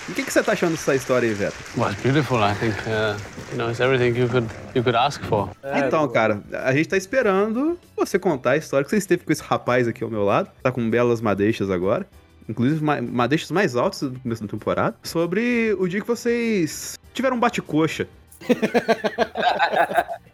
O 0.09 0.13
que, 0.13 0.23
que 0.23 0.33
você 0.33 0.41
tá 0.41 0.53
achando 0.53 0.71
dessa 0.71 0.95
história 0.95 1.27
aí, 1.29 1.33
Vettel? 1.35 1.57
Well, 1.77 1.91
it's 1.91 2.01
beautiful. 2.01 2.39
I 2.39 2.53
think 2.55 2.75
uh, 2.87 3.15
you 3.51 3.57
know 3.57 3.69
it's 3.69 3.79
everything 3.79 4.19
you 4.19 4.27
could 4.27 4.47
you 4.75 4.83
could 4.83 4.95
ask 4.97 5.21
for. 5.25 5.49
então, 5.85 6.07
cara, 6.09 6.41
a 6.63 6.73
gente 6.73 6.89
tá 6.89 6.97
esperando 6.97 7.77
você 7.95 8.17
contar 8.17 8.51
a 8.51 8.57
história 8.57 8.83
que 8.83 8.89
você 8.89 8.97
esteve 8.97 9.23
com 9.23 9.31
esse 9.31 9.43
rapaz 9.43 9.87
aqui 9.87 10.03
ao 10.03 10.09
meu 10.09 10.23
lado. 10.23 10.49
Tá 10.63 10.71
com 10.71 10.89
belas 10.89 11.21
madeixas 11.21 11.69
agora. 11.69 12.07
Inclusive, 12.47 12.83
ma- 12.83 13.01
madeixas 13.01 13.51
mais 13.51 13.75
altas 13.75 14.01
do 14.09 14.19
começo 14.19 14.41
da 14.41 14.47
temporada. 14.47 14.95
Sobre 15.03 15.75
o 15.79 15.87
dia 15.87 16.01
que 16.01 16.07
vocês 16.07 16.97
tiveram 17.13 17.37
um 17.37 17.39
bate-coxa. 17.39 18.07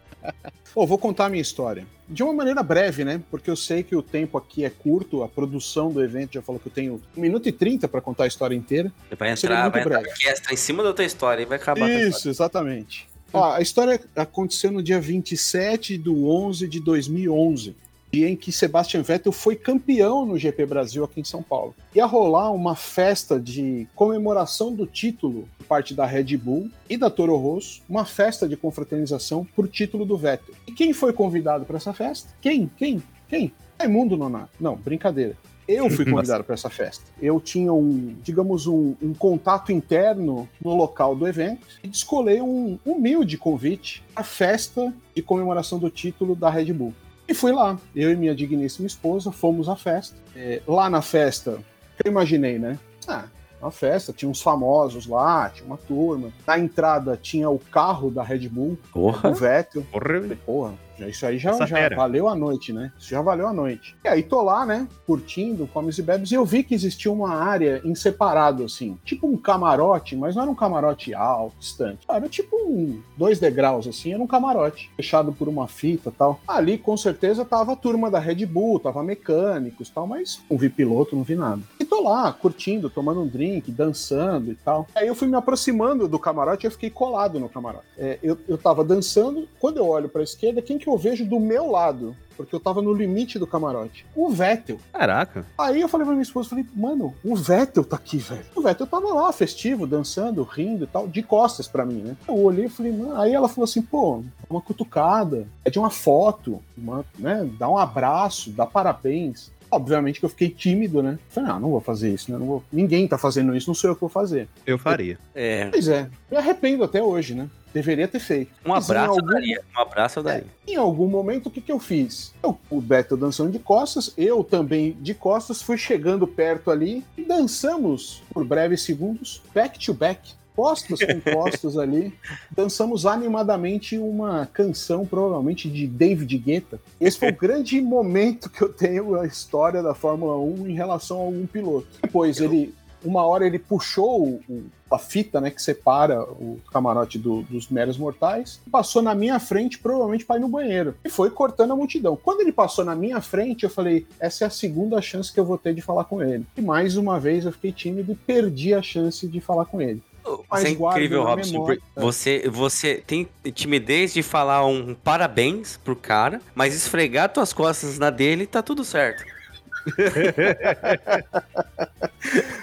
Vou 0.74 0.98
contar 0.98 1.26
a 1.26 1.28
minha 1.28 1.40
história. 1.40 1.86
De 2.08 2.22
uma 2.22 2.32
maneira 2.32 2.62
breve, 2.62 3.04
né? 3.04 3.20
Porque 3.30 3.50
eu 3.50 3.56
sei 3.56 3.82
que 3.82 3.96
o 3.96 4.02
tempo 4.02 4.36
aqui 4.36 4.64
é 4.64 4.70
curto, 4.70 5.22
a 5.22 5.28
produção 5.28 5.90
do 5.90 6.02
evento 6.02 6.34
já 6.34 6.42
falou 6.42 6.60
que 6.60 6.68
eu 6.68 6.72
tenho 6.72 7.00
1 7.16 7.20
minuto 7.20 7.48
e 7.48 7.52
30 7.52 7.88
para 7.88 8.00
contar 8.00 8.24
a 8.24 8.26
história 8.26 8.54
inteira. 8.54 8.92
Vai 9.18 9.30
entrar, 9.30 9.68
vai 9.68 9.80
entrar 9.80 10.00
breve. 10.00 10.10
orquestra 10.10 10.52
em 10.52 10.56
cima 10.56 10.82
da 10.82 10.92
tua 10.92 11.04
história 11.04 11.42
e 11.42 11.46
vai 11.46 11.56
acabar. 11.56 11.90
Isso, 11.90 12.28
exatamente. 12.28 13.08
Ó, 13.32 13.52
a 13.52 13.60
história 13.60 14.00
aconteceu 14.14 14.70
no 14.70 14.82
dia 14.82 15.00
27 15.00 15.98
de 15.98 16.10
11 16.10 16.68
de 16.68 16.80
2011, 16.80 17.74
dia 18.12 18.28
em 18.28 18.36
que 18.36 18.52
Sebastian 18.52 19.02
Vettel 19.02 19.32
foi 19.32 19.56
campeão 19.56 20.24
no 20.24 20.38
GP 20.38 20.66
Brasil 20.66 21.04
aqui 21.04 21.20
em 21.20 21.24
São 21.24 21.42
Paulo. 21.42 21.74
Ia 21.94 22.06
rolar 22.06 22.50
uma 22.52 22.74
festa 22.74 23.38
de 23.38 23.86
comemoração 23.94 24.72
do 24.72 24.86
título 24.86 25.48
por 25.58 25.66
parte 25.66 25.94
da 25.94 26.06
Red 26.06 26.36
Bull 26.36 26.70
e 26.88 26.96
da 26.96 27.10
Toro 27.10 27.36
Rosso, 27.36 27.82
uma 27.88 28.04
festa 28.04 28.48
de 28.48 28.56
confraternização 28.56 29.46
por 29.54 29.68
título 29.68 30.04
do 30.04 30.16
Vettel. 30.16 30.54
E 30.66 30.72
quem 30.72 30.92
foi 30.92 31.12
convidado 31.12 31.64
para 31.64 31.76
essa 31.76 31.92
festa? 31.92 32.28
Quem? 32.40 32.70
Quem? 32.76 33.02
Quem? 33.28 33.52
Raimundo 33.78 34.16
Nonato. 34.16 34.50
Não, 34.58 34.76
brincadeira. 34.76 35.36
Eu 35.68 35.90
fui 35.90 36.04
convidado 36.10 36.44
para 36.44 36.54
essa 36.54 36.70
festa. 36.70 37.04
Eu 37.20 37.40
tinha 37.40 37.72
um, 37.72 38.14
digamos, 38.22 38.66
um, 38.66 38.94
um 39.02 39.12
contato 39.12 39.72
interno 39.72 40.48
no 40.62 40.74
local 40.74 41.14
do 41.14 41.26
evento 41.26 41.66
e 41.82 41.88
descolei 41.88 42.40
um 42.40 42.78
humilde 42.84 43.36
convite 43.36 44.02
à 44.14 44.22
festa 44.22 44.94
de 45.14 45.22
comemoração 45.22 45.78
do 45.78 45.90
título 45.90 46.36
da 46.36 46.48
Red 46.48 46.72
Bull. 46.72 46.94
E 47.28 47.34
fui 47.34 47.52
lá. 47.52 47.78
Eu 47.94 48.10
e 48.12 48.16
minha 48.16 48.34
digníssima 48.34 48.86
esposa 48.86 49.32
fomos 49.32 49.68
à 49.68 49.76
festa. 49.76 50.16
É, 50.34 50.62
lá 50.66 50.88
na 50.88 51.02
festa, 51.02 51.58
eu 52.04 52.10
imaginei, 52.10 52.58
né? 52.58 52.78
Ah, 53.08 53.24
uma 53.60 53.70
festa, 53.70 54.12
tinha 54.12 54.28
uns 54.30 54.40
famosos 54.42 55.06
lá, 55.06 55.48
tinha 55.50 55.66
uma 55.66 55.76
turma. 55.76 56.30
Na 56.46 56.58
entrada 56.58 57.18
tinha 57.20 57.48
o 57.50 57.58
carro 57.58 58.10
da 58.10 58.22
Red 58.22 58.48
Bull, 58.48 58.78
Porra. 58.92 59.30
o 59.30 59.34
Vettel. 59.34 59.82
Porra, 59.90 60.36
porra, 60.44 60.74
isso 61.00 61.26
aí 61.26 61.38
já, 61.38 61.52
já 61.66 61.88
valeu 61.94 62.28
a 62.28 62.34
noite, 62.34 62.72
né? 62.72 62.92
Isso 62.98 63.10
já 63.10 63.20
valeu 63.20 63.46
a 63.46 63.52
noite. 63.52 63.96
E 64.04 64.08
aí 64.08 64.22
tô 64.22 64.42
lá, 64.42 64.64
né, 64.64 64.88
curtindo, 65.06 65.66
comes 65.66 65.98
e 65.98 66.02
bebes, 66.02 66.30
e 66.30 66.34
eu 66.34 66.44
vi 66.44 66.62
que 66.62 66.74
existia 66.74 67.10
uma 67.10 67.34
área 67.34 67.80
em 67.84 67.94
separado, 67.94 68.64
assim, 68.64 68.98
tipo 69.04 69.26
um 69.26 69.36
camarote, 69.36 70.16
mas 70.16 70.34
não 70.34 70.42
era 70.42 70.50
um 70.50 70.54
camarote 70.54 71.14
alto, 71.14 71.56
distante. 71.58 72.06
Era 72.08 72.28
tipo 72.28 72.56
um, 72.56 73.00
dois 73.16 73.38
degraus, 73.38 73.86
assim, 73.86 74.12
era 74.12 74.22
um 74.22 74.26
camarote, 74.26 74.90
fechado 74.96 75.32
por 75.32 75.48
uma 75.48 75.68
fita 75.68 76.12
tal. 76.16 76.40
Ali, 76.46 76.78
com 76.78 76.96
certeza, 76.96 77.44
tava 77.44 77.72
a 77.72 77.76
turma 77.76 78.10
da 78.10 78.18
Red 78.18 78.46
Bull, 78.46 78.80
tava 78.80 79.02
mecânicos 79.02 79.90
tal, 79.90 80.06
mas 80.06 80.40
não 80.50 80.58
vi 80.58 80.68
piloto, 80.68 81.16
não 81.16 81.22
vi 81.22 81.34
nada. 81.34 81.62
E 81.78 81.84
tô 81.84 82.00
lá, 82.00 82.32
curtindo, 82.32 82.90
tomando 82.90 83.22
um 83.22 83.26
drink, 83.26 83.70
dançando 83.70 84.50
e 84.50 84.54
tal. 84.54 84.86
Aí 84.94 85.06
eu 85.06 85.14
fui 85.14 85.28
me 85.28 85.36
aproximando 85.36 86.08
do 86.08 86.18
camarote 86.18 86.64
e 86.64 86.68
eu 86.68 86.70
fiquei 86.70 86.90
colado 86.90 87.38
no 87.38 87.48
camarote. 87.48 87.86
É, 87.98 88.18
eu, 88.22 88.38
eu 88.48 88.58
tava 88.58 88.84
dançando, 88.84 89.48
quando 89.58 89.78
eu 89.78 89.86
olho 89.86 90.08
pra 90.08 90.22
esquerda, 90.22 90.62
quem 90.62 90.78
que 90.78 90.85
eu 90.90 90.98
vejo 90.98 91.24
do 91.24 91.38
meu 91.40 91.70
lado? 91.70 92.16
Porque 92.36 92.54
eu 92.54 92.60
tava 92.60 92.82
no 92.82 92.92
limite 92.92 93.38
do 93.38 93.46
camarote. 93.46 94.04
O 94.14 94.28
Vettel. 94.28 94.78
caraca. 94.92 95.46
Aí 95.56 95.80
eu 95.80 95.88
falei 95.88 96.04
pra 96.04 96.12
minha 96.12 96.22
esposa, 96.22 96.50
falei, 96.50 96.66
mano, 96.74 97.14
o 97.24 97.34
Vettel 97.34 97.82
tá 97.82 97.96
aqui, 97.96 98.18
velho. 98.18 98.44
O 98.54 98.60
Vettel 98.60 98.86
tava 98.86 99.12
lá, 99.14 99.32
festivo, 99.32 99.86
dançando, 99.86 100.42
rindo 100.42 100.84
e 100.84 100.86
tal, 100.86 101.08
de 101.08 101.22
costas 101.22 101.66
pra 101.66 101.86
mim, 101.86 102.02
né? 102.02 102.16
Eu 102.28 102.36
olhei 102.36 102.66
e 102.66 102.68
falei, 102.68 102.92
mano, 102.92 103.18
aí 103.18 103.32
ela 103.32 103.48
falou 103.48 103.64
assim, 103.64 103.80
pô, 103.80 104.22
uma 104.50 104.60
cutucada, 104.60 105.46
pede 105.64 105.78
uma 105.78 105.88
foto, 105.88 106.62
uma, 106.76 107.04
né? 107.18 107.48
Dá 107.58 107.70
um 107.70 107.78
abraço, 107.78 108.50
dá 108.50 108.66
parabéns. 108.66 109.50
Obviamente 109.70 110.18
que 110.20 110.24
eu 110.24 110.30
fiquei 110.30 110.48
tímido, 110.50 111.02
né? 111.02 111.18
Falei, 111.28 111.50
ah, 111.50 111.58
não 111.60 111.70
vou 111.70 111.80
fazer 111.80 112.12
isso, 112.12 112.30
né? 112.32 112.38
Não 112.38 112.46
vou... 112.46 112.64
Ninguém 112.72 113.06
tá 113.08 113.18
fazendo 113.18 113.54
isso, 113.56 113.68
não 113.68 113.74
sou 113.74 113.90
eu 113.90 113.94
que 113.94 114.00
vou 114.00 114.10
fazer. 114.10 114.48
Eu 114.66 114.78
faria. 114.78 115.18
É, 115.34 115.68
Pois 115.70 115.88
é, 115.88 116.08
me 116.30 116.36
arrependo 116.36 116.84
até 116.84 117.02
hoje, 117.02 117.34
né? 117.34 117.48
Deveria 117.74 118.08
ter 118.08 118.20
feito. 118.20 118.50
um 118.64 118.72
abraço 118.72 119.10
eu 119.12 119.16
algum- 119.16 119.26
daria. 119.26 119.60
Um 119.76 119.80
abraço 119.80 120.18
eu 120.18 120.22
daria. 120.22 120.46
Em 120.66 120.76
algum 120.76 121.06
momento, 121.08 121.46
o 121.46 121.50
que, 121.50 121.60
que 121.60 121.70
eu 121.70 121.78
fiz? 121.78 122.32
Eu, 122.42 122.58
o 122.70 122.80
Beto 122.80 123.16
dançando 123.18 123.50
de 123.50 123.58
costas, 123.58 124.14
eu 124.16 124.42
também 124.42 124.96
de 125.00 125.12
costas, 125.12 125.60
fui 125.60 125.76
chegando 125.76 126.26
perto 126.26 126.70
ali 126.70 127.04
e 127.18 127.22
dançamos 127.22 128.22
por 128.32 128.44
breves 128.46 128.80
segundos, 128.82 129.42
back 129.54 129.78
to 129.84 129.92
back, 129.92 130.32
costas 130.56 130.98
com 131.00 131.20
costas 131.32 131.76
ali. 131.76 132.12
Dançamos 132.56 133.04
animadamente 133.04 133.98
uma 133.98 134.46
canção, 134.46 135.04
provavelmente 135.06 135.68
de 135.70 135.86
David 135.86 136.36
Guetta. 136.38 136.80
Esse 137.00 137.18
foi 137.18 137.30
o 137.30 137.36
grande 137.36 137.80
momento 137.80 138.48
que 138.48 138.62
eu 138.62 138.72
tenho 138.72 139.12
na 139.12 139.26
história 139.26 139.82
da 139.82 139.94
Fórmula 139.94 140.36
1 140.38 140.66
em 140.68 140.74
relação 140.74 141.18
a 141.18 141.24
algum 141.24 141.46
piloto. 141.46 141.86
Depois 142.02 142.40
ele. 142.40 142.74
Uma 143.04 143.24
hora 143.24 143.46
ele 143.46 143.58
puxou 143.58 144.40
o- 144.48 144.64
a 144.90 144.98
fita 144.98 145.40
né, 145.40 145.50
que 145.50 145.62
separa 145.62 146.22
o 146.24 146.58
camarote 146.72 147.18
do- 147.18 147.42
dos 147.42 147.68
meros 147.68 147.96
mortais, 147.96 148.60
passou 148.72 149.00
na 149.00 149.14
minha 149.14 149.38
frente, 149.38 149.78
provavelmente 149.78 150.24
para 150.24 150.36
ir 150.36 150.40
no 150.40 150.48
banheiro, 150.48 150.94
e 151.04 151.08
foi 151.10 151.30
cortando 151.30 151.72
a 151.72 151.76
multidão. 151.76 152.16
Quando 152.20 152.40
ele 152.40 152.52
passou 152.52 152.84
na 152.84 152.96
minha 152.96 153.20
frente, 153.20 153.62
eu 153.62 153.70
falei: 153.70 154.06
essa 154.18 154.44
é 154.44 154.46
a 154.46 154.50
segunda 154.50 155.00
chance 155.00 155.32
que 155.32 155.38
eu 155.38 155.44
vou 155.44 155.58
ter 155.58 155.72
de 155.74 155.82
falar 155.82 156.04
com 156.04 156.20
ele. 156.20 156.44
E 156.56 156.60
mais 156.62 156.96
uma 156.96 157.20
vez 157.20 157.44
eu 157.44 157.52
fiquei 157.52 157.70
tímido 157.70 158.10
e 158.12 158.16
perdi 158.16 158.74
a 158.74 158.82
chance 158.82 159.28
de 159.28 159.40
falar 159.40 159.66
com 159.66 159.80
ele. 159.80 160.02
Você 160.50 160.68
é 160.68 160.70
incrível, 160.70 161.22
Robson. 161.22 161.76
Você, 161.96 162.48
você 162.48 163.02
tem 163.06 163.28
timidez 163.54 164.12
de 164.12 164.22
falar 164.22 164.66
um 164.66 164.94
parabéns 164.94 165.76
pro 165.76 165.94
cara, 165.94 166.40
mas 166.54 166.74
esfregar 166.74 167.32
tuas 167.32 167.52
costas 167.52 167.98
na 167.98 168.10
dele 168.10 168.46
tá 168.46 168.62
tudo 168.62 168.84
certo. 168.84 169.24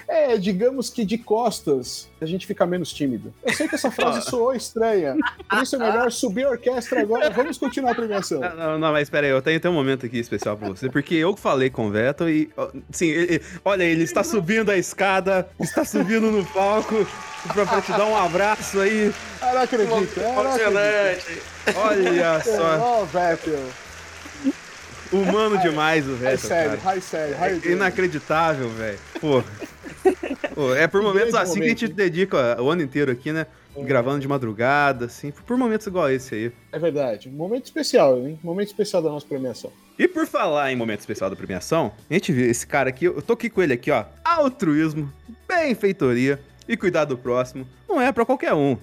É, 0.08 0.36
digamos 0.36 0.90
que 0.90 1.04
de 1.04 1.16
costas 1.18 2.08
a 2.20 2.26
gente 2.26 2.46
fica 2.46 2.66
menos 2.66 2.92
tímido. 2.92 3.32
Eu 3.44 3.52
sei 3.52 3.66
que 3.68 3.74
essa 3.74 3.90
frase 3.90 4.22
soou 4.22 4.54
estranha, 4.54 5.16
por 5.48 5.62
isso 5.62 5.76
é 5.76 5.78
melhor 5.78 6.10
subir 6.12 6.44
a 6.46 6.50
orquestra 6.50 7.00
agora. 7.00 7.30
Vamos 7.30 7.58
continuar 7.58 7.92
a 7.92 7.94
premiação. 7.94 8.40
Não, 8.40 8.56
não, 8.56 8.78
não, 8.78 8.92
mas 8.92 9.02
espera 9.04 9.26
aí, 9.26 9.32
eu 9.32 9.42
tenho, 9.42 9.58
tenho 9.60 9.72
um 9.72 9.76
momento 9.76 10.06
aqui 10.06 10.18
especial 10.18 10.56
pra 10.56 10.68
você, 10.68 10.88
porque 10.90 11.14
eu 11.14 11.36
falei 11.36 11.70
com 11.70 11.86
o 11.88 11.90
Vettel 11.90 12.28
e, 12.28 12.50
sim, 12.90 13.06
ele- 13.08 13.42
olha, 13.64 13.84
ele 13.84 14.02
está 14.04 14.22
subindo 14.22 14.70
a 14.70 14.76
escada, 14.76 15.48
está 15.60 15.84
subindo 15.84 16.30
no 16.30 16.44
palco 16.46 17.06
pra, 17.52 17.80
te 17.82 17.90
dar 17.92 18.06
um 18.06 18.16
abraço 18.16 18.80
aí. 18.80 19.12
Eu 19.42 19.54
não 19.54 19.62
acredito, 19.62 20.20
eu 20.20 20.32
não 20.32 20.52
acredito. 20.52 21.42
Olha 21.76 22.40
só, 22.40 22.78
Ó, 22.80 23.04
Vettel. 23.04 23.58
Humano 25.16 25.58
demais 25.58 26.08
o 26.08 26.14
Vettel, 26.14 26.38
sério, 26.38 26.80
é 26.84 27.00
sério. 27.00 27.36
you 27.56 27.70
É 27.70 27.72
inacreditável, 27.72 28.68
velho. 28.70 28.98
Pô. 29.20 29.42
Pô, 30.54 30.74
é 30.74 30.86
por 30.86 31.02
momentos 31.02 31.34
assim 31.34 31.60
que 31.60 31.66
a 31.66 31.68
gente 31.68 31.82
momento. 31.84 31.96
dedica 31.96 32.56
ó, 32.58 32.62
o 32.62 32.70
ano 32.70 32.82
inteiro 32.82 33.10
aqui, 33.10 33.32
né? 33.32 33.46
Gravando 33.76 34.20
de 34.20 34.28
madrugada, 34.28 35.06
assim, 35.06 35.32
por 35.32 35.56
momentos 35.56 35.86
igual 35.86 36.08
esse 36.10 36.34
aí. 36.34 36.52
É 36.70 36.78
verdade. 36.78 37.28
Um 37.28 37.32
momento 37.32 37.64
especial, 37.64 38.18
hein? 38.18 38.38
Um 38.42 38.46
momento 38.46 38.68
especial 38.68 39.02
da 39.02 39.10
nossa 39.10 39.26
premiação. 39.26 39.72
E 39.98 40.06
por 40.06 40.26
falar 40.26 40.70
em 40.70 40.76
momento 40.76 41.00
especial 41.00 41.28
da 41.28 41.34
premiação, 41.34 41.92
a 42.08 42.14
gente 42.14 42.32
viu 42.32 42.48
esse 42.48 42.66
cara 42.66 42.88
aqui, 42.88 43.06
eu 43.06 43.20
tô 43.20 43.32
aqui 43.32 43.50
com 43.50 43.62
ele 43.62 43.72
aqui, 43.72 43.90
ó. 43.90 44.04
Altruísmo, 44.24 45.12
benfeitoria. 45.48 46.38
e 46.68 46.76
cuidar 46.76 47.04
do 47.04 47.18
próximo 47.18 47.66
não 47.88 48.00
é 48.00 48.10
pra 48.12 48.24
qualquer 48.24 48.54
um. 48.54 48.76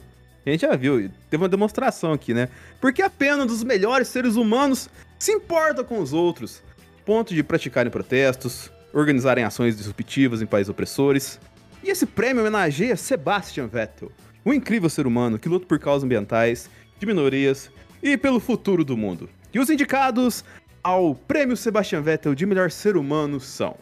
A 0.45 0.49
gente 0.49 0.61
já 0.61 0.75
viu, 0.75 1.09
teve 1.29 1.43
uma 1.43 1.49
demonstração 1.49 2.13
aqui, 2.13 2.33
né? 2.33 2.49
Porque 2.79 3.01
apenas 3.01 3.45
dos 3.45 3.63
melhores 3.63 4.07
seres 4.07 4.35
humanos 4.35 4.89
se 5.21 5.31
importa 5.31 5.83
com 5.83 5.99
os 5.99 6.13
outros, 6.13 6.63
ponto 7.05 7.31
de 7.35 7.43
praticarem 7.43 7.91
protestos, 7.91 8.71
organizarem 8.91 9.43
ações 9.43 9.77
disruptivas 9.77 10.41
em 10.41 10.47
países 10.47 10.67
opressores. 10.67 11.39
E 11.83 11.91
esse 11.91 12.07
prêmio 12.07 12.41
homenageia 12.41 12.95
Sebastian 12.95 13.67
Vettel, 13.67 14.11
um 14.43 14.51
incrível 14.51 14.89
ser 14.89 15.05
humano 15.05 15.37
que 15.37 15.47
luta 15.47 15.67
por 15.67 15.77
causas 15.77 16.05
ambientais, 16.05 16.71
de 16.97 17.05
minorias 17.05 17.69
e 18.01 18.17
pelo 18.17 18.39
futuro 18.39 18.83
do 18.83 18.97
mundo. 18.97 19.29
E 19.53 19.59
os 19.59 19.69
indicados 19.69 20.43
ao 20.81 21.13
Prêmio 21.13 21.55
Sebastian 21.55 22.01
Vettel 22.01 22.33
de 22.33 22.47
melhor 22.47 22.71
ser 22.71 22.97
humano 22.97 23.39
são 23.39 23.77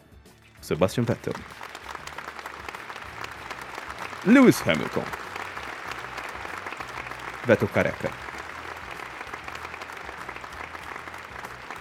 Sebastian 0.60 1.06
Vettel, 1.06 1.32
Lewis 4.26 4.62
Hamilton, 4.68 5.06
Vettel 7.46 7.70
careca. 7.70 8.29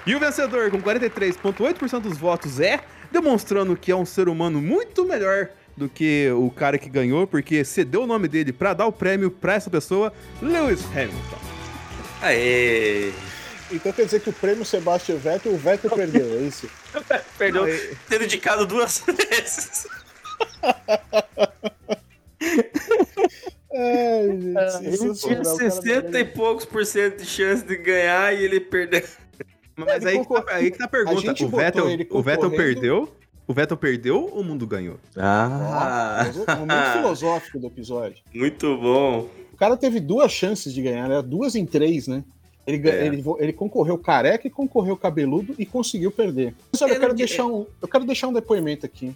E 0.09 0.15
o 0.15 0.19
vencedor, 0.19 0.71
com 0.71 0.81
43,8% 0.81 2.01
dos 2.01 2.17
votos, 2.17 2.59
é 2.61 2.81
demonstrando 3.13 3.77
que 3.77 3.93
é 3.93 3.95
um 3.95 4.07
ser 4.07 4.27
humano 4.27 4.59
muito 4.59 5.05
melhor 5.05 5.51
do 5.77 5.87
que 5.87 6.31
o 6.31 6.51
cara 6.51 6.79
que 6.79 6.89
ganhou, 6.89 7.27
porque 7.27 7.63
cedeu 7.63 8.05
o 8.05 8.07
nome 8.07 8.27
dele 8.27 8.51
pra 8.51 8.73
dar 8.73 8.87
o 8.87 8.93
prêmio 8.93 9.31
pra 9.31 9.53
essa 9.53 9.69
pessoa, 9.69 10.11
Lewis 10.41 10.83
Hamilton. 10.87 11.39
Aê! 12.23 13.13
Então 13.71 13.93
quer 13.93 14.07
dizer 14.07 14.21
que 14.23 14.31
o 14.31 14.33
prêmio 14.33 14.65
Sebastian 14.65 15.17
Vettel, 15.17 15.53
o 15.53 15.59
Vettel 15.59 15.91
perdeu, 15.91 16.39
é 16.39 16.41
isso? 16.41 16.71
Perdeu, 17.37 17.65
Aê. 17.65 17.95
tendo 18.09 18.25
indicado 18.25 18.67
duas 18.67 19.05
vezes. 19.29 19.87
Ai, 23.75 24.27
gente, 24.41 24.87
Ele 24.87 24.97
tinha 24.97 25.15
sensacional, 25.15 25.55
o 25.55 25.59
cara 25.59 25.71
60 25.71 26.19
e 26.19 26.25
poucos 26.25 26.65
por 26.65 26.87
cento 26.87 27.19
de 27.19 27.27
chance 27.27 27.63
de 27.63 27.77
ganhar 27.77 28.35
e 28.35 28.43
ele 28.43 28.59
perdeu. 28.59 29.03
Mas 29.85 30.05
aí, 30.05 30.19
que 30.21 30.35
tá, 30.35 30.45
aí 30.49 30.71
que 30.71 30.79
tá 30.79 30.85
a 30.85 30.87
A 30.87 30.91
pergunta: 30.91 31.21
gente 31.21 31.45
o 31.45 31.49
botou 31.49 31.65
Vettel, 31.65 31.91
ele 31.91 32.07
o 32.11 32.23
Vettel 32.23 32.51
perdeu? 32.51 33.09
O 33.47 33.55
Vettel 33.55 33.77
perdeu 33.77 34.25
ou 34.25 34.41
o 34.41 34.45
mundo 34.45 34.67
ganhou? 34.67 34.99
Ah, 35.17 36.27
Ó, 36.47 36.57
momento 36.57 36.93
filosófico 36.93 37.59
do 37.59 37.67
episódio. 37.69 38.19
Muito 38.35 38.77
bom. 38.77 39.29
O 39.53 39.57
cara 39.57 39.77
teve 39.77 40.01
duas 40.01 40.31
chances 40.31 40.73
de 40.75 40.83
ganhar, 40.83 41.09
né? 41.09 41.23
Duas 41.23 41.55
em 41.55 41.65
três, 41.65 42.07
né? 42.07 42.23
Ele, 42.67 42.87
É. 42.91 43.07
ele, 43.07 43.25
ele 43.39 43.53
concorreu 43.55 43.97
careca 43.97 44.47
e 44.47 44.51
concorreu 44.51 44.95
cabeludo 44.97 45.55
e 45.59 45.65
conseguiu 45.65 46.11
perder. 46.11 46.55
Mas 46.71 46.83
olha, 46.83 46.93
eu 46.93 47.01
quero, 47.01 47.15
deixar 47.15 47.47
um, 47.47 47.67
eu 47.81 47.89
quero 47.89 48.05
deixar 48.05 48.29
um 48.29 48.33
depoimento 48.33 48.85
aqui. 48.85 49.15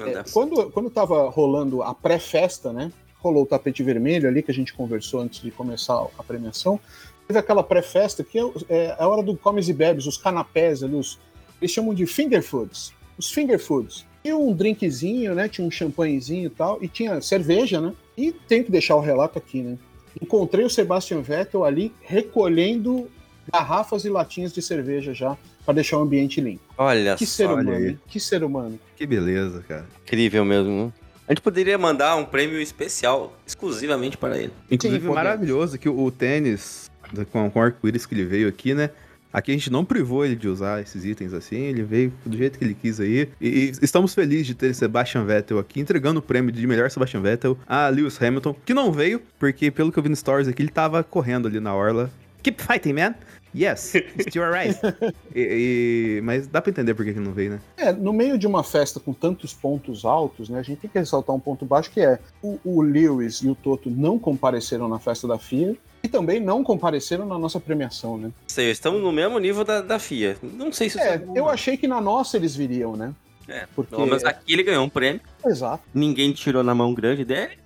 É, 0.00 0.24
quando, 0.32 0.70
quando 0.70 0.90
tava 0.90 1.30
rolando 1.30 1.82
a 1.82 1.94
pré-festa, 1.94 2.72
né? 2.72 2.90
Rolou 3.20 3.44
o 3.44 3.46
tapete 3.46 3.84
vermelho 3.84 4.28
ali 4.28 4.42
que 4.42 4.50
a 4.50 4.54
gente 4.54 4.74
conversou 4.74 5.20
antes 5.20 5.40
de 5.40 5.52
começar 5.52 6.04
a 6.18 6.22
premiação. 6.24 6.80
Teve 7.26 7.38
aquela 7.38 7.62
pré-festa 7.62 8.22
que 8.24 8.38
é, 8.38 8.42
é 8.68 8.96
a 8.98 9.06
hora 9.08 9.22
do 9.22 9.36
comes 9.36 9.68
e 9.68 9.72
bebes, 9.72 10.06
os 10.06 10.16
canapés 10.16 10.82
ali, 10.82 10.94
os, 10.94 11.18
eles 11.60 11.70
chamam 11.70 11.94
de 11.94 12.04
finger 12.06 12.42
foods. 12.42 12.92
Os 13.18 13.30
finger 13.30 13.58
foods. 13.58 14.04
Tinha 14.22 14.36
um 14.36 14.52
drinkzinho, 14.52 15.34
né? 15.34 15.48
Tinha 15.48 15.66
um 15.66 15.70
champanhezinho 15.70 16.46
e 16.46 16.50
tal, 16.50 16.78
e 16.82 16.88
tinha 16.88 17.20
cerveja, 17.20 17.80
né? 17.80 17.92
E 18.16 18.32
tenho 18.32 18.64
que 18.64 18.70
deixar 18.70 18.94
o 18.96 19.00
relato 19.00 19.38
aqui, 19.38 19.62
né? 19.62 19.78
Encontrei 20.20 20.64
o 20.64 20.70
Sebastian 20.70 21.20
Vettel 21.22 21.64
ali 21.64 21.92
recolhendo 22.02 23.08
garrafas 23.52 24.04
e 24.04 24.08
latinhas 24.10 24.52
de 24.52 24.60
cerveja 24.62 25.12
já 25.14 25.36
para 25.64 25.74
deixar 25.74 25.98
o 25.98 26.02
ambiente 26.02 26.40
limpo. 26.40 26.62
Olha 26.76 27.16
Que 27.16 27.26
só. 27.26 27.32
ser 27.36 27.46
olha 27.46 27.54
humano, 27.62 27.76
aí. 27.76 27.88
hein? 27.90 28.00
Que 28.08 28.20
ser 28.20 28.44
humano. 28.44 28.78
Que 28.96 29.06
beleza, 29.06 29.64
cara. 29.66 29.86
Incrível 30.04 30.44
mesmo. 30.44 30.86
né? 30.86 30.92
A 31.28 31.32
gente 31.32 31.40
poderia 31.40 31.78
mandar 31.78 32.16
um 32.16 32.24
prêmio 32.24 32.60
especial 32.60 33.32
exclusivamente 33.46 34.16
para 34.16 34.36
ele. 34.38 34.52
Inclusive, 34.70 34.98
podemos. 35.06 35.14
maravilhoso 35.14 35.78
que 35.78 35.88
o, 35.88 35.98
o 35.98 36.10
tênis 36.10 36.81
com, 37.30 37.50
com 37.50 37.58
o 37.58 37.62
arco-íris 37.62 38.06
que 38.06 38.14
ele 38.14 38.24
veio 38.24 38.48
aqui, 38.48 38.74
né? 38.74 38.90
Aqui 39.32 39.50
a 39.50 39.54
gente 39.54 39.70
não 39.72 39.82
privou 39.82 40.26
ele 40.26 40.36
de 40.36 40.46
usar 40.46 40.82
esses 40.82 41.06
itens 41.06 41.32
assim, 41.32 41.56
ele 41.56 41.82
veio 41.82 42.12
do 42.26 42.36
jeito 42.36 42.58
que 42.58 42.64
ele 42.66 42.74
quis 42.74 43.00
aí. 43.00 43.28
E, 43.40 43.72
estamos 43.80 44.14
felizes 44.14 44.46
de 44.48 44.54
ter 44.54 44.74
Sebastian 44.74 45.24
Vettel 45.24 45.58
aqui, 45.58 45.80
entregando 45.80 46.20
o 46.20 46.22
prêmio 46.22 46.52
de 46.52 46.66
melhor 46.66 46.90
Sebastian 46.90 47.22
Vettel 47.22 47.56
a 47.66 47.88
Lewis 47.88 48.20
Hamilton, 48.20 48.54
que 48.66 48.74
não 48.74 48.92
veio, 48.92 49.22
porque 49.38 49.70
pelo 49.70 49.90
que 49.90 49.98
eu 49.98 50.02
vi 50.02 50.10
no 50.10 50.16
Stories 50.16 50.48
aqui, 50.48 50.60
ele 50.62 50.68
tava 50.70 51.02
correndo 51.02 51.48
ali 51.48 51.60
na 51.60 51.74
orla. 51.74 52.10
Keep 52.42 52.62
fighting, 52.62 52.92
man! 52.92 53.14
Yes, 53.54 53.94
it's 53.94 54.34
your 54.34 54.50
right. 54.50 54.78
E- 55.34 56.18
e- 56.18 56.20
mas 56.22 56.46
dá 56.46 56.60
pra 56.60 56.70
entender 56.70 56.94
por 56.94 57.04
que 57.04 57.12
que 57.14 57.20
não 57.20 57.32
veio, 57.32 57.52
né? 57.52 57.60
É, 57.76 57.92
no 57.92 58.12
meio 58.12 58.36
de 58.38 58.46
uma 58.46 58.62
festa 58.64 58.98
com 59.00 59.12
tantos 59.14 59.52
pontos 59.54 60.04
altos, 60.04 60.48
né, 60.50 60.58
a 60.58 60.62
gente 60.62 60.80
tem 60.80 60.90
que 60.90 60.98
ressaltar 60.98 61.34
um 61.34 61.40
ponto 61.40 61.64
baixo 61.64 61.90
que 61.90 62.00
é 62.00 62.18
o, 62.42 62.58
o 62.64 62.82
Lewis 62.82 63.36
e 63.42 63.48
o 63.48 63.54
Toto 63.54 63.88
não 63.90 64.18
compareceram 64.18 64.88
na 64.88 64.98
festa 64.98 65.26
da 65.28 65.38
FIA 65.38 65.74
também 66.12 66.38
não 66.38 66.62
compareceram 66.62 67.26
na 67.26 67.36
nossa 67.38 67.58
premiação, 67.58 68.16
né? 68.18 68.30
Sei, 68.46 68.70
estamos 68.70 69.02
no 69.02 69.10
mesmo 69.10 69.38
nível 69.40 69.64
da, 69.64 69.80
da 69.80 69.98
FIA. 69.98 70.36
Não 70.42 70.70
sei 70.70 70.88
se 70.90 71.00
É, 71.00 71.16
eu 71.34 71.44
não. 71.44 71.48
achei 71.48 71.76
que 71.76 71.88
na 71.88 72.00
nossa 72.00 72.36
eles 72.36 72.54
viriam, 72.54 72.96
né? 72.96 73.12
É, 73.48 73.66
Porque 73.74 73.90
Pelo 73.96 74.06
menos 74.06 74.24
aqui 74.24 74.52
ele 74.52 74.62
ganhou 74.62 74.84
um 74.84 74.88
prêmio. 74.88 75.20
exato, 75.44 75.82
ninguém 75.92 76.30
tirou 76.32 76.62
na 76.62 76.74
mão 76.74 76.94
grande 76.94 77.24
dele. 77.24 77.58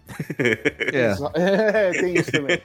É, 0.93 1.15
é, 1.35 1.91
tem 1.91 2.15
isso 2.15 2.33
também. 2.33 2.59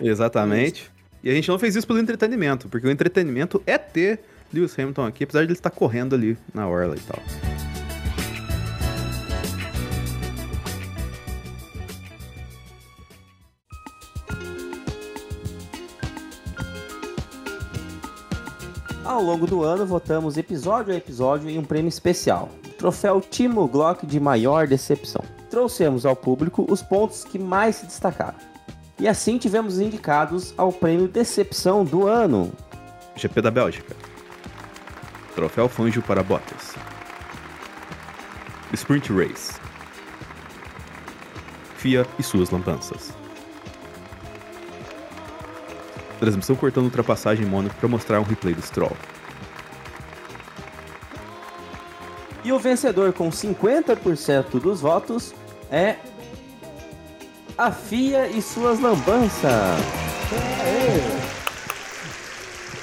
exatamente. 0.00 0.90
E 1.22 1.30
a 1.30 1.32
gente 1.34 1.48
não 1.48 1.58
fez 1.58 1.76
isso 1.76 1.86
pelo 1.86 1.98
entretenimento, 2.00 2.68
porque 2.68 2.86
o 2.86 2.90
entretenimento 2.90 3.62
é 3.66 3.78
ter 3.78 4.18
Lewis 4.52 4.76
Hamilton 4.78 5.06
aqui, 5.06 5.24
apesar 5.24 5.40
de 5.40 5.46
ele 5.46 5.52
estar 5.52 5.70
correndo 5.70 6.14
ali 6.14 6.36
na 6.54 6.66
orla 6.68 6.96
e 6.96 7.00
tal. 7.00 7.20
Ao 19.16 19.22
longo 19.22 19.46
do 19.46 19.64
ano, 19.64 19.86
votamos 19.86 20.36
episódio 20.36 20.92
a 20.92 20.96
episódio 20.98 21.48
em 21.48 21.56
um 21.56 21.64
prêmio 21.64 21.88
especial. 21.88 22.50
o 22.62 22.68
Troféu 22.74 23.18
Timo 23.18 23.66
Glock 23.66 24.06
de 24.06 24.20
maior 24.20 24.66
decepção. 24.66 25.24
Trouxemos 25.48 26.04
ao 26.04 26.14
público 26.14 26.66
os 26.68 26.82
pontos 26.82 27.24
que 27.24 27.38
mais 27.38 27.76
se 27.76 27.86
destacaram. 27.86 28.36
E 28.98 29.08
assim 29.08 29.38
tivemos 29.38 29.80
indicados 29.80 30.52
ao 30.58 30.70
prêmio 30.70 31.08
Decepção 31.08 31.82
do 31.82 32.06
ano. 32.06 32.52
GP 33.14 33.40
da 33.40 33.50
Bélgica. 33.50 33.96
Troféu 35.34 35.66
Fangio 35.66 36.02
para 36.02 36.22
Bottas. 36.22 36.74
Sprint 38.74 39.10
Race. 39.14 39.58
FIA 41.78 42.06
e 42.18 42.22
suas 42.22 42.50
lambanças. 42.50 43.14
Transmissão 46.18 46.56
cortando 46.56 46.84
ultrapassagem 46.84 47.44
em 47.44 47.48
Mônaco 47.48 47.74
para 47.76 47.88
mostrar 47.88 48.20
um 48.20 48.24
replay 48.24 48.54
do 48.54 48.62
Stroll. 48.62 48.96
E 52.44 52.52
o 52.52 52.58
vencedor 52.58 53.12
com 53.12 53.28
50% 53.28 54.60
dos 54.60 54.80
votos 54.80 55.34
é 55.70 55.96
a 57.58 57.72
FIA 57.72 58.28
e 58.28 58.40
suas 58.40 58.78
lambanças. 58.78 59.50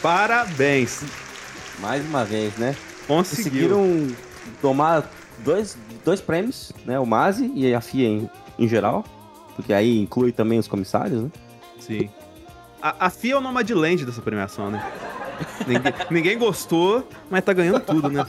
Parabéns! 0.01 1.03
Mais 1.80 2.05
uma 2.05 2.26
vez, 2.26 2.55
né? 2.57 2.76
Conseguiu. 3.07 3.70
Conseguiram 3.70 4.16
tomar 4.62 5.10
dois, 5.39 5.78
dois 6.03 6.20
prêmios, 6.20 6.74
né? 6.86 6.99
O 6.99 7.05
Masi 7.05 7.51
e 7.55 7.74
a 7.74 7.80
FIA 7.82 8.07
em, 8.07 8.30
em 8.60 8.68
geral. 8.68 9.05
Porque 9.55 9.72
aí 9.72 9.99
inclui 9.99 10.32
também 10.32 10.60
os 10.60 10.68
comissários, 10.68 11.24
né? 11.24 11.32
Sim. 11.80 12.10
A, 12.84 13.05
a 13.05 13.09
FIA 13.09 13.36
é 13.36 13.38
o 13.38 13.41
Nomadland 13.41 14.05
dessa 14.05 14.21
premiação, 14.21 14.69
né? 14.69 14.91
ninguém, 15.65 15.93
ninguém 16.11 16.38
gostou, 16.38 17.07
mas 17.29 17.41
tá 17.41 17.53
ganhando 17.53 17.79
tudo, 17.79 18.09
né? 18.09 18.25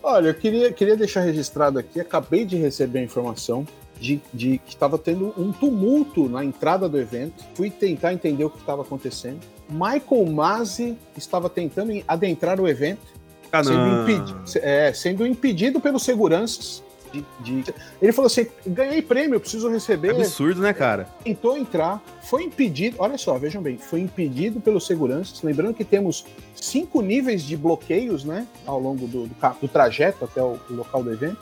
Olha, 0.00 0.28
eu 0.28 0.34
queria, 0.34 0.72
queria 0.72 0.96
deixar 0.96 1.22
registrado 1.22 1.76
aqui, 1.78 2.00
acabei 2.00 2.44
de 2.44 2.56
receber 2.56 3.00
a 3.00 3.02
informação 3.02 3.66
de, 4.00 4.20
de 4.32 4.58
que 4.58 4.70
estava 4.74 4.96
tendo 4.96 5.34
um 5.36 5.50
tumulto 5.50 6.28
na 6.28 6.44
entrada 6.44 6.88
do 6.88 6.96
evento. 6.98 7.44
Fui 7.54 7.68
tentar 7.68 8.12
entender 8.12 8.44
o 8.44 8.50
que 8.50 8.58
estava 8.58 8.82
acontecendo. 8.82 9.40
Michael 9.68 10.26
Masi 10.32 10.96
estava 11.16 11.50
tentando 11.50 11.92
adentrar 12.06 12.60
o 12.60 12.68
evento, 12.68 13.00
Ah, 13.50 13.64
sendo, 13.64 14.02
impedi- 14.02 14.58
é, 14.62 14.92
sendo 14.92 15.26
impedido 15.26 15.80
pelos 15.80 16.04
seguranças. 16.04 16.82
De- 17.12 17.62
de- 17.62 17.74
Ele 18.00 18.12
falou 18.12 18.26
assim: 18.26 18.46
ganhei 18.66 19.00
prêmio, 19.02 19.34
eu 19.36 19.40
preciso 19.40 19.68
receber. 19.68 20.10
Absurdo, 20.10 20.60
né, 20.60 20.72
cara? 20.72 21.08
tentou 21.24 21.56
entrar, 21.56 22.02
foi 22.22 22.44
impedido. 22.44 22.96
Olha 22.98 23.16
só, 23.18 23.36
vejam 23.38 23.62
bem, 23.62 23.78
foi 23.78 24.00
impedido 24.00 24.60
pelos 24.60 24.86
seguranças. 24.86 25.42
Lembrando 25.42 25.74
que 25.74 25.84
temos 25.84 26.24
cinco 26.54 27.00
níveis 27.02 27.42
de 27.42 27.56
bloqueios, 27.56 28.24
né, 28.24 28.46
ao 28.66 28.80
longo 28.80 29.06
do, 29.06 29.26
do, 29.26 29.56
do 29.60 29.68
trajeto 29.68 30.24
até 30.24 30.42
o, 30.42 30.58
o 30.70 30.74
local 30.74 31.02
do 31.02 31.12
evento. 31.12 31.38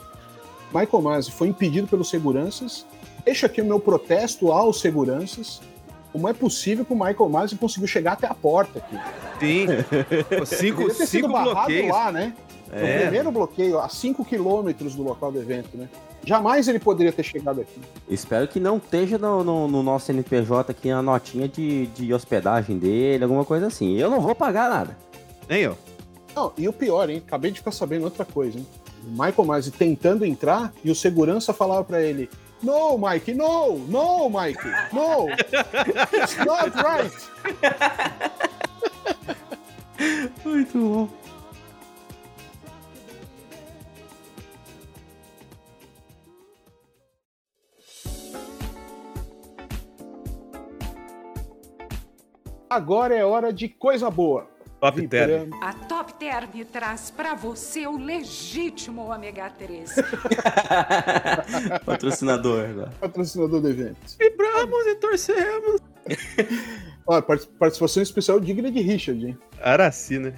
Michael 0.73 1.01
Masi 1.01 1.31
foi 1.31 1.47
impedido 1.47 1.87
pelos 1.87 2.09
seguranças. 2.09 2.85
Deixo 3.23 3.45
aqui 3.45 3.61
o 3.61 3.65
meu 3.65 3.79
protesto 3.79 4.51
aos 4.51 4.79
seguranças. 4.81 5.61
Como 6.11 6.27
é 6.27 6.33
possível 6.33 6.83
que 6.85 6.93
o 6.93 6.95
Michael 6.95 7.29
Masi 7.29 7.55
conseguiu 7.55 7.87
chegar 7.87 8.13
até 8.13 8.25
a 8.27 8.33
porta 8.33 8.79
aqui? 8.79 8.97
Sim. 9.39 9.67
Cinco 10.45 10.89
cinco 10.91 11.27
bloqueios. 11.27 11.89
lá, 11.91 12.11
né? 12.11 12.33
É. 12.71 12.97
O 12.97 13.01
primeiro 13.01 13.31
bloqueio, 13.31 13.79
a 13.79 13.87
5 13.89 14.23
quilômetros 14.25 14.95
do 14.95 15.03
local 15.03 15.31
do 15.31 15.39
evento, 15.39 15.77
né? 15.77 15.87
Jamais 16.25 16.67
ele 16.67 16.79
poderia 16.79 17.11
ter 17.13 17.23
chegado 17.23 17.61
aqui. 17.61 17.79
Espero 18.09 18.47
que 18.47 18.59
não 18.59 18.77
esteja 18.77 19.17
no, 19.17 19.43
no- 19.43 19.67
no 19.67 19.81
nosso 19.81 20.11
NPJ 20.11 20.71
aqui 20.71 20.89
a 20.89 21.01
notinha 21.01 21.47
de, 21.47 21.87
de 21.87 22.13
hospedagem 22.13 22.77
dele, 22.77 23.23
alguma 23.23 23.45
coisa 23.45 23.67
assim. 23.67 23.97
Eu 23.97 24.09
não 24.09 24.19
vou 24.19 24.35
pagar 24.35 24.69
nada. 24.69 24.97
Nem 25.47 25.61
eu. 25.61 25.77
Não, 26.35 26.51
e 26.57 26.67
o 26.67 26.73
pior, 26.73 27.09
hein? 27.09 27.23
Acabei 27.25 27.51
de 27.51 27.59
ficar 27.59 27.71
sabendo 27.71 28.03
outra 28.03 28.25
coisa, 28.25 28.57
hein? 28.59 28.67
O 29.05 29.09
Michael 29.11 29.45
Myers 29.47 29.69
tentando 29.71 30.25
entrar 30.25 30.73
e 30.83 30.91
o 30.91 30.95
segurança 30.95 31.53
falava 31.53 31.83
pra 31.85 32.01
ele: 32.01 32.29
No, 32.61 32.97
Mike, 32.97 33.33
no, 33.33 33.77
no, 33.77 34.29
Mike, 34.29 34.59
no, 34.91 35.29
it's 35.29 36.37
not 36.45 36.71
right. 36.75 38.37
Muito 40.45 40.77
bom. 40.77 41.09
Agora 52.69 53.15
é 53.15 53.23
hora 53.23 53.53
de 53.53 53.69
coisa 53.69 54.09
boa. 54.09 54.47
Top 54.79 55.07
term. 55.07 55.49
A 55.59 55.73
Top 55.73 56.13
Term 56.13 56.63
traz 56.71 57.09
para 57.09 57.33
você 57.33 57.87
o 57.87 57.97
legítimo 57.97 59.09
ômega 59.11 59.49
3. 59.49 59.95
Patrocinador 61.83 62.69
agora. 62.69 62.93
Patrocinador 62.99 63.59
do 63.59 63.69
evento. 63.69 63.97
Vibramos 64.19 64.85
e 64.85 64.95
torcemos. 64.95 65.81
Ó, 67.07 67.21
participação 67.21 68.03
especial 68.03 68.39
digna 68.39 68.69
de 68.69 68.81
Richard, 68.81 69.25
hein? 69.25 69.37
Araci, 69.63 70.19
né? 70.19 70.33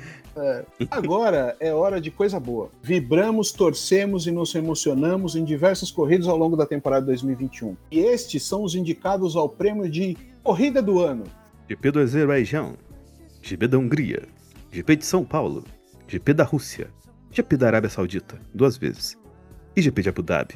Agora 0.90 1.58
é 1.60 1.74
hora 1.74 2.00
de 2.00 2.10
coisa 2.10 2.40
boa. 2.40 2.70
Vibramos, 2.82 3.52
torcemos 3.52 4.26
e 4.26 4.32
nos 4.32 4.56
emocionamos 4.56 5.36
em 5.36 5.44
diversas 5.44 5.92
corridas 5.92 6.28
ao 6.28 6.38
longo 6.38 6.56
da 6.56 6.66
temporada 6.66 7.08
2021. 7.08 7.76
E 7.92 8.00
estes 8.00 8.44
são 8.44 8.64
os 8.64 8.74
indicados 8.74 9.36
ao 9.36 9.50
prêmio 9.50 9.90
de 9.90 10.16
Corrida 10.42 10.82
do 10.82 11.00
Ano. 11.00 11.26
GP 11.70 11.92
do 11.92 12.00
Azerbaijão, 12.00 12.74
GP 13.44 13.68
da 13.68 13.78
Hungria, 13.78 14.24
GP 14.72 14.96
de 14.96 15.06
São 15.06 15.24
Paulo, 15.24 15.64
GP 16.08 16.34
da 16.34 16.44
Rússia, 16.44 16.90
GP 17.32 17.58
da 17.58 17.68
Arábia 17.68 17.92
Saudita, 17.92 18.42
duas 18.52 18.76
vezes, 18.76 19.16
e 19.76 19.82
GP 19.84 20.02
de 20.02 20.10
Abu 20.10 20.24
Dhabi. 20.24 20.56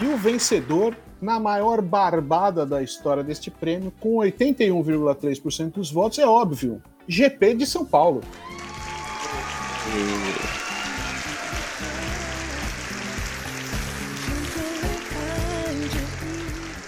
E 0.00 0.06
o 0.06 0.16
vencedor, 0.16 0.96
na 1.20 1.38
maior 1.38 1.82
barbada 1.82 2.64
da 2.64 2.82
história 2.82 3.22
deste 3.22 3.50
prêmio, 3.50 3.92
com 4.00 4.16
81,3% 4.16 5.72
dos 5.72 5.92
votos, 5.92 6.18
é 6.18 6.26
óbvio: 6.26 6.82
GP 7.06 7.56
de 7.56 7.66
São 7.66 7.84
Paulo. 7.84 8.22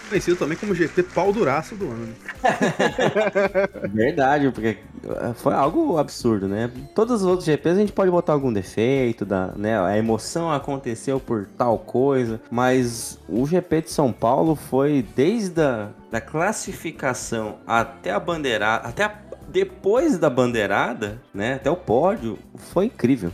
Conhecido 0.09 0.37
também 0.37 0.57
como 0.57 0.75
GP 0.75 1.03
pau 1.03 1.33
duraço 1.33 1.75
do 1.75 1.87
ano. 1.87 2.07
né? 2.07 2.15
Verdade, 3.93 4.51
porque 4.53 4.79
eh, 5.05 5.33
foi 5.35 5.53
algo 5.55 5.99
absurdo, 5.99 6.47
né? 6.47 6.71
Todos 6.95 7.23
os 7.23 7.27
outros 7.27 7.45
GPs 7.47 7.77
a 7.77 7.81
gente 7.81 7.93
pode 7.93 8.11
botar 8.11 8.33
algum 8.33 8.53
defeito, 8.53 9.25
da, 9.25 9.49
né? 9.57 9.79
A 9.81 9.97
emoção 9.99 10.51
aconteceu 10.53 11.19
por 11.19 11.47
tal 11.59 11.79
coisa, 11.79 12.41
mas 12.51 13.19
o 13.29 13.47
GP 13.47 13.83
de 13.83 13.91
São 13.91 14.13
Paulo 14.13 14.55
foi 14.55 15.05
desde 15.15 15.61
a 15.61 15.89
da 16.11 16.21
classificação 16.21 17.57
até 17.67 18.11
a 18.13 18.21
bandeirada, 18.21 18.87
até 18.89 19.05
a- 19.05 19.15
depois 19.49 20.19
da 20.19 20.29
bandeirada, 20.31 21.21
né? 21.35 21.55
Até 21.55 21.71
o 21.71 21.77
pódio, 21.77 22.39
foi 22.57 22.87
incrível. 22.87 23.33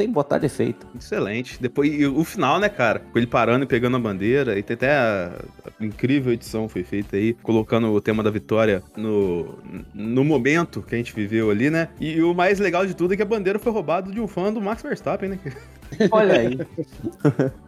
Tem 0.00 0.08
que 0.08 0.14
botar 0.14 0.38
defeito. 0.38 0.86
Excelente. 0.98 1.60
Depois, 1.60 1.92
e 1.92 2.06
o 2.06 2.24
final, 2.24 2.58
né, 2.58 2.70
cara? 2.70 3.00
Com 3.00 3.18
ele 3.18 3.26
parando 3.26 3.64
e 3.64 3.68
pegando 3.68 3.98
a 3.98 4.00
bandeira. 4.00 4.58
E 4.58 4.62
tem 4.62 4.72
até 4.72 4.94
a, 4.94 5.30
a 5.78 5.84
incrível 5.84 6.32
edição 6.32 6.70
foi 6.70 6.82
feita 6.82 7.16
aí, 7.16 7.34
colocando 7.34 7.92
o 7.92 8.00
tema 8.00 8.22
da 8.22 8.30
vitória 8.30 8.82
no, 8.96 9.58
no 9.92 10.24
momento 10.24 10.80
que 10.80 10.94
a 10.94 10.98
gente 10.98 11.14
viveu 11.14 11.50
ali, 11.50 11.68
né? 11.68 11.90
E, 12.00 12.22
o 12.22 12.32
mais 12.32 12.58
legal 12.58 12.86
de 12.86 12.94
tudo 12.94 13.12
é 13.12 13.16
que 13.18 13.22
a 13.22 13.26
bandeira 13.26 13.58
foi 13.58 13.70
roubada 13.70 14.10
de 14.10 14.18
um 14.18 14.26
fã 14.26 14.50
do 14.50 14.58
Max 14.58 14.82
Verstappen, 14.82 15.28
né? 15.28 15.38
Olha 16.10 16.38
aí. 16.38 16.58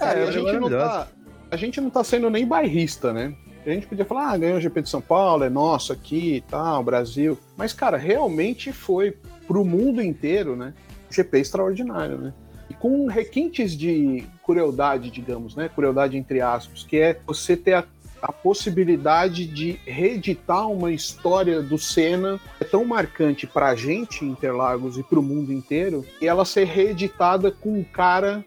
É, 0.00 0.06
a, 0.06 0.12
é 0.14 0.32
gente 0.32 0.52
não 0.58 0.70
tá, 0.70 1.08
a 1.50 1.56
gente 1.56 1.80
não 1.82 1.90
tá 1.90 2.02
sendo 2.02 2.30
nem 2.30 2.46
bairrista, 2.46 3.12
né? 3.12 3.34
A 3.66 3.68
gente 3.70 3.86
podia 3.86 4.06
falar, 4.06 4.30
ah, 4.30 4.38
ganhou 4.38 4.56
o 4.56 4.60
GP 4.60 4.80
de 4.80 4.88
São 4.88 5.02
Paulo, 5.02 5.44
é 5.44 5.50
nosso 5.50 5.92
aqui 5.92 6.36
e 6.36 6.40
tal, 6.40 6.82
Brasil. 6.82 7.38
Mas, 7.58 7.74
cara, 7.74 7.98
realmente 7.98 8.72
foi 8.72 9.14
pro 9.46 9.66
mundo 9.66 10.00
inteiro, 10.00 10.56
né? 10.56 10.72
GP 11.16 11.38
extraordinário, 11.38 12.18
né? 12.18 12.34
E 12.68 12.74
com 12.74 13.06
requintes 13.06 13.76
de 13.76 14.24
crueldade, 14.44 15.10
digamos, 15.10 15.54
né? 15.54 15.68
Crueldade 15.68 16.16
entre 16.16 16.40
aspas, 16.40 16.84
que 16.84 16.98
é 16.98 17.20
você 17.26 17.56
ter 17.56 17.74
a, 17.74 17.84
a 18.22 18.32
possibilidade 18.32 19.46
de 19.46 19.78
reeditar 19.84 20.68
uma 20.68 20.90
história 20.90 21.62
do 21.62 21.78
Senna 21.78 22.40
é 22.60 22.64
tão 22.64 22.84
marcante 22.84 23.46
pra 23.46 23.74
gente 23.74 24.24
em 24.24 24.30
Interlagos 24.30 24.98
e 24.98 25.02
pro 25.02 25.22
mundo 25.22 25.52
inteiro, 25.52 26.04
e 26.20 26.26
ela 26.26 26.44
ser 26.44 26.64
reeditada 26.64 27.50
com 27.50 27.78
um 27.78 27.84
cara 27.84 28.44